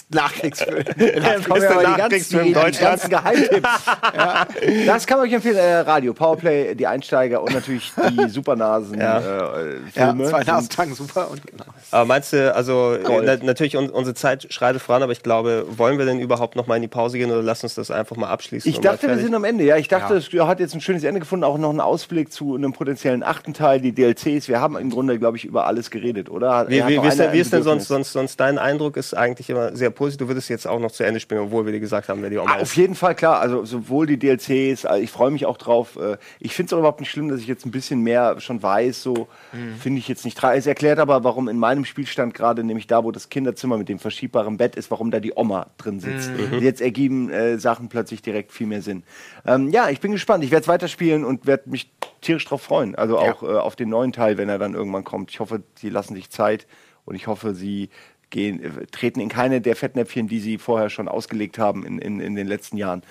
Nachkriegsfilm. 0.10 0.84
Der 0.98 1.40
Nachkriegsfilm 1.40 2.53
Deutschland. 2.53 2.76
Die 2.76 2.80
ganzen 2.80 3.10
Geheimtipps. 3.10 3.70
ja. 4.15 4.48
Das 4.86 5.07
kann 5.07 5.20
man 5.20 5.30
euch 5.34 5.45
empfehlen. 5.45 5.57
Äh, 5.57 5.80
Radio, 5.80 6.14
Powerplay, 6.14 6.76
die 6.76 6.88
Einsteiger 6.88 7.41
und 7.41 7.53
natürlich 7.53 7.91
die 8.11 8.30
Supernasen. 8.30 8.99
Ja. 8.99 9.19
Äh, 9.19 9.77
Filme. 9.91 10.23
Ja, 10.23 10.30
zwei 10.30 10.43
Nasentangen, 10.43 10.95
super. 10.95 11.30
Und 11.31 11.45
genau. 11.45 11.65
Aber 11.91 12.05
meinst 12.05 12.34
du, 12.34 12.53
also 12.53 12.97
na, 13.03 13.38
natürlich 13.38 13.77
un 13.77 13.89
unsere 13.89 14.15
Zeit 14.15 14.51
schreitet 14.51 14.81
voran, 14.81 15.03
aber 15.03 15.11
ich 15.11 15.23
glaube, 15.23 15.65
wollen 15.77 15.97
wir 15.97 16.05
denn 16.05 16.19
überhaupt 16.19 16.55
noch 16.55 16.68
mal 16.68 16.76
in 16.76 16.81
die 16.81 16.88
Pause 16.88 17.18
gehen 17.18 17.31
oder 17.31 17.41
lass 17.41 17.64
uns 17.64 17.76
das 17.76 17.91
einfach 17.91 18.15
mal 18.15 18.30
abschließen? 18.30 18.69
Ich 18.69 18.80
dachte, 18.80 19.07
wir 19.07 19.18
sind 19.18 19.35
am 19.35 19.43
Ende. 19.43 19.64
Ja, 19.64 19.77
ich 19.77 19.88
dachte, 19.88 20.15
es 20.15 20.31
hat 20.34 20.60
jetzt 20.60 20.73
ein 20.73 20.81
schönes 20.81 21.03
Ende 21.03 21.19
gefunden, 21.19 21.43
auch 21.43 21.57
noch 21.57 21.69
einen 21.69 21.80
Ausblick 21.80 22.31
zu 22.31 22.55
einem 22.55 22.73
potenziellen 22.73 23.23
achten 23.23 23.53
Teil, 23.53 23.80
die 23.80 23.93
DLCs. 23.93 24.47
Wir 24.47 24.60
haben 24.60 24.77
im 24.77 24.89
Grunde, 24.89 25.19
glaube 25.19 25.38
ich, 25.38 25.45
über 25.45 25.65
alles 25.68 25.91
geredet, 25.91 26.30
oder? 26.30 26.68
Wie, 26.69 26.85
wie, 26.88 27.01
wie 27.01 27.07
ist, 27.07 27.19
denn, 27.19 27.34
wie 27.34 27.39
ist 27.39 27.53
denn 27.53 27.64
sonst, 27.64 27.88
sonst, 27.88 28.11
sonst 28.11 28.39
dein 28.39 28.57
Eindruck? 28.57 28.97
Ist 28.97 29.15
eigentlich 29.15 29.49
immer 29.49 29.76
sehr 29.76 29.89
positiv. 29.89 30.26
Du 30.26 30.27
würdest 30.27 30.49
jetzt 30.49 30.68
auch 30.68 30.80
noch 30.80 30.91
zu 30.91 31.03
Ende 31.03 31.19
spielen, 31.19 31.41
obwohl 31.41 31.65
wir 31.65 31.73
dir 31.73 31.80
gesagt 31.80 32.10
haben, 32.10 32.22
wer 32.22 32.30
die 32.30 32.39
auch 32.39 32.47
ah, 32.47 32.60
Auf 32.60 32.76
jeden 32.76 32.95
Fall, 32.95 33.15
klar. 33.15 33.39
Also 33.39 33.65
sowohl 33.65 34.07
die 34.07 34.18
DLCs, 34.18 34.85
also 34.85 35.03
ich 35.03 35.11
freue 35.11 35.23
mich 35.32 35.45
auch 35.45 35.58
drauf. 35.58 35.98
Äh, 35.98 36.18
ich 36.40 36.56
finde 36.56 36.68
es 36.68 36.74
auch 36.74 36.80
überhaupt 36.80 37.00
nicht 37.00 37.12
schlimm, 37.12 37.30
dass 37.30 37.40
ich 37.40 37.48
jetzt 37.48 37.66
ein 37.66 37.72
bisschen 37.72 38.02
mehr 38.02 38.40
schon 38.40 38.62
weiß. 38.62 39.04
So 39.04 39.28
mhm. 39.52 39.76
finde 39.80 40.00
ich 40.00 40.08
jetzt 40.08 40.26
nicht. 40.26 40.41
Es 40.44 40.68
erklärt 40.68 41.00
aber, 41.00 41.24
warum 41.24 41.48
in 41.48 41.58
meinem 41.58 41.86
Spielstand 41.86 42.34
gerade, 42.34 42.64
nämlich 42.64 42.88
da, 42.88 43.04
wo 43.04 43.12
das 43.12 43.30
Kinderzimmer 43.30 43.78
mit 43.78 43.90
dem 43.90 44.00
verschiebbaren 44.00 44.58
Bett 44.58 44.76
ist, 44.76 44.91
warum 44.91 45.12
da 45.12 45.20
die 45.20 45.34
Oma 45.36 45.68
drin 45.78 46.00
sitzt. 46.00 46.32
Mhm. 46.32 46.60
Jetzt 46.60 46.82
ergeben 46.82 47.30
äh, 47.30 47.58
Sachen 47.58 47.90
plötzlich 47.90 48.22
direkt 48.22 48.52
viel 48.52 48.68
mehr 48.68 48.82
Sinn. 48.82 49.04
Ähm, 49.45 49.70
ja, 49.70 49.90
ich 49.90 50.00
bin 50.00 50.12
gespannt. 50.12 50.44
Ich 50.44 50.52
werde 50.52 50.64
es 50.64 50.68
weiterspielen 50.68 51.24
und 51.24 51.45
werde 51.45 51.70
mich 51.70 51.91
tierisch 52.22 52.45
drauf 52.45 52.62
freuen. 52.62 52.95
Also 52.95 53.18
auch 53.18 53.44
ja. 53.44 53.50
äh, 53.50 53.58
auf 53.58 53.76
den 53.76 53.90
neuen 53.90 54.12
Teil, 54.12 54.38
wenn 54.38 54.50
er 54.50 54.58
dann 54.58 54.74
irgendwann 54.74 55.04
kommt. 55.04 55.32
Ich 55.32 55.40
hoffe, 55.40 55.64
sie 55.76 55.90
lassen 55.90 56.16
sich 56.16 56.30
Zeit 56.30 56.68
und 57.06 57.16
ich 57.16 57.28
hoffe, 57.28 57.54
sie 57.54 57.90
gehen, 58.30 58.62
äh, 58.62 58.86
treten 58.88 59.22
in 59.22 59.30
keine 59.30 59.62
der 59.62 59.76
Fettnäpfchen, 59.76 60.28
die 60.28 60.40
sie 60.40 60.58
vorher 60.58 60.90
schon 60.90 61.08
ausgelegt 61.08 61.58
haben 61.58 61.86
in, 61.86 62.00
in, 62.00 62.20
in 62.20 62.36
den 62.36 62.48
letzten 62.48 62.78
Jahren. 62.78 63.04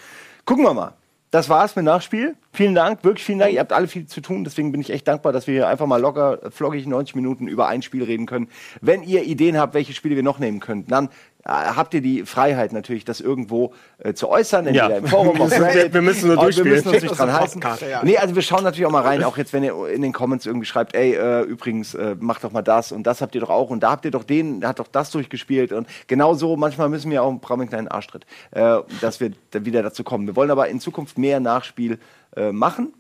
Gucken 0.45 0.65
wir 0.65 0.75
mal. 0.75 0.95
Das 1.33 1.49
war's 1.49 1.75
mit 1.77 1.87
Nachspiel. 1.87 2.37
Vielen 2.53 2.75
Dank, 2.75 3.05
wirklich 3.05 3.25
vielen 3.25 3.39
Dank. 3.39 3.55
Ihr 3.55 3.61
habt 3.61 3.73
alle 3.73 3.89
viel 3.89 4.05
zu 4.05 4.21
tun, 4.21 4.45
deswegen 4.45 4.71
bin 4.71 4.83
ich 4.83 4.91
echt 4.91 5.09
dankbar, 5.09 5.33
dass 5.33 5.47
wir 5.47 5.55
hier 5.55 5.67
einfach 5.67 5.87
mal 5.87 5.99
locker, 5.99 6.39
floggig 6.51 6.87
90 6.87 7.15
Minuten 7.15 7.49
über 7.49 7.69
ein 7.69 7.81
Spiel 7.81 8.05
reden 8.05 8.27
können. 8.27 8.51
Wenn 8.83 9.03
ihr 9.03 9.25
Ideen 9.25 9.57
habt, 9.57 9.73
welche 9.73 9.95
Spiele 9.95 10.15
wir 10.15 10.23
noch 10.23 10.39
nehmen 10.39 10.61
könnten, 10.61 10.91
dann 10.91 11.09
habt 11.45 11.95
ihr 11.95 12.01
die 12.01 12.25
Freiheit 12.25 12.73
natürlich, 12.73 13.05
das 13.05 13.21
irgendwo 13.21 13.73
äh, 13.99 14.15
zu 14.15 14.29
äußern, 14.29 14.67
entweder 14.67 14.91
ja. 14.91 14.97
im 14.99 15.07
Forum, 15.07 15.41
auf 15.41 15.51
Reddit. 15.61 15.93
wir 15.93 16.03
müssen 16.03 16.29
nur 16.29 16.37
durchspielen. 16.37 16.71
Wir 16.71 16.77
müssen 16.77 16.89
uns 16.89 17.03
nicht 17.03 17.19
dran 17.19 17.33
halten. 17.33 17.61
Ja. 17.91 18.03
Nee, 18.05 18.17
also 18.17 18.35
wir 18.35 18.43
schauen 18.43 18.63
natürlich 18.63 18.87
auch 18.87 18.93
mal 18.93 19.03
rein, 19.03 19.25
auch 19.25 19.37
jetzt, 19.37 19.53
wenn 19.53 19.65
ihr 19.65 19.89
in 19.89 20.03
den 20.03 20.13
Comments 20.13 20.45
irgendwie 20.47 20.67
schreibt, 20.67 20.95
ey, 20.95 21.15
äh, 21.15 21.43
übrigens, 21.43 21.95
äh, 21.95 22.17
macht 22.19 22.45
doch 22.45 22.53
mal 22.53 22.63
das 22.63 22.93
und 22.93 23.05
das 23.07 23.21
habt 23.21 23.35
ihr 23.35 23.41
doch 23.41 23.51
auch 23.51 23.71
und 23.71 23.83
da 23.83 23.91
habt 23.91 24.05
ihr 24.05 24.11
doch 24.11 24.25
den, 24.25 24.61
der 24.61 24.69
hat 24.71 24.79
doch 24.79 24.89
das 24.89 25.11
durchgespielt 25.11 25.73
und 25.73 25.89
genau 26.07 26.35
so, 26.35 26.57
manchmal 26.57 26.89
müssen 26.89 27.11
wir 27.11 27.23
auch 27.23 27.33
brauchen 27.41 27.63
einen 27.63 27.71
kleinen 27.71 27.89
Arschtritt, 27.89 28.25
äh, 28.53 28.79
dass 29.01 29.21
wir 29.21 29.33
wieder 29.53 29.83
dazu 29.83 30.05
kommen. 30.05 30.27
Wir 30.27 30.37
wollen 30.37 30.51
aber 30.51 30.69
in 30.69 30.81
Zukunft 30.81 31.19
mehr 31.19 31.41
Nachspiel 31.41 31.99
äh, 32.37 32.53
machen 32.53 32.93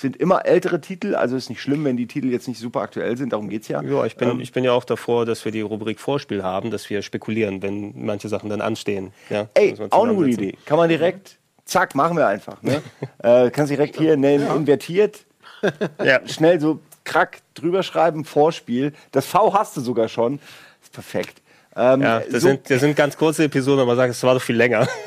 sind 0.00 0.16
immer 0.16 0.46
ältere 0.46 0.80
Titel, 0.80 1.14
also 1.14 1.36
ist 1.36 1.50
nicht 1.50 1.60
schlimm, 1.60 1.84
wenn 1.84 1.96
die 1.96 2.06
Titel 2.06 2.30
jetzt 2.30 2.48
nicht 2.48 2.58
super 2.58 2.80
aktuell 2.80 3.16
sind, 3.16 3.32
darum 3.32 3.48
geht 3.48 3.62
es 3.62 3.68
ja. 3.68 3.82
Ja, 3.82 4.04
ich 4.04 4.16
bin, 4.16 4.30
ähm, 4.30 4.40
ich 4.40 4.52
bin 4.52 4.64
ja 4.64 4.72
auch 4.72 4.84
davor, 4.84 5.26
dass 5.26 5.44
wir 5.44 5.52
die 5.52 5.60
Rubrik 5.60 6.00
Vorspiel 6.00 6.42
haben, 6.42 6.70
dass 6.70 6.88
wir 6.88 7.02
spekulieren, 7.02 7.62
wenn 7.62 8.04
manche 8.04 8.28
Sachen 8.28 8.48
dann 8.48 8.60
anstehen. 8.60 9.12
Ja, 9.28 9.48
Ey, 9.54 9.74
auch 9.90 10.04
eine 10.04 10.14
gute 10.14 10.30
Idee. 10.30 10.54
Kann 10.64 10.78
man 10.78 10.88
direkt, 10.88 11.38
zack, 11.64 11.94
machen 11.94 12.16
wir 12.16 12.26
einfach. 12.26 12.62
Ne? 12.62 12.82
äh, 13.22 13.50
kannst 13.50 13.70
direkt 13.70 13.96
hier 13.96 14.16
nennen, 14.16 14.46
ja. 14.46 14.54
invertiert, 14.54 15.26
ja. 16.02 16.26
schnell 16.26 16.60
so 16.60 16.80
krack 17.04 17.38
drüber 17.54 17.82
schreiben, 17.82 18.24
Vorspiel. 18.24 18.92
Das 19.12 19.26
V 19.26 19.52
hast 19.52 19.76
du 19.76 19.80
sogar 19.80 20.08
schon. 20.08 20.40
Ist 20.82 20.92
perfekt. 20.92 21.42
Ähm, 21.76 22.02
ja, 22.02 22.20
das, 22.20 22.42
so 22.42 22.48
sind, 22.48 22.70
das 22.70 22.80
sind 22.80 22.96
ganz 22.96 23.16
kurze 23.16 23.44
Episoden, 23.44 23.80
aber 23.80 23.88
man 23.88 23.96
sagt, 23.96 24.10
es 24.12 24.22
war 24.22 24.34
doch 24.34 24.42
viel 24.42 24.56
länger. 24.56 24.88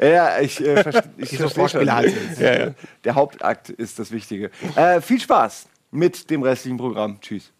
Ja, 0.00 0.40
ich, 0.40 0.60
äh, 0.60 0.82
verste 0.82 1.10
ich 1.16 1.36
verstehe 1.36 1.68
schon. 1.68 1.92
Halt 1.92 2.14
ja, 2.38 2.58
ja. 2.58 2.74
Der 3.04 3.14
Hauptakt 3.14 3.70
ist 3.70 3.98
das 3.98 4.10
Wichtige. 4.10 4.50
Äh, 4.74 5.00
viel 5.00 5.20
Spaß 5.20 5.68
mit 5.90 6.30
dem 6.30 6.42
restlichen 6.42 6.78
Programm. 6.78 7.20
Tschüss. 7.20 7.52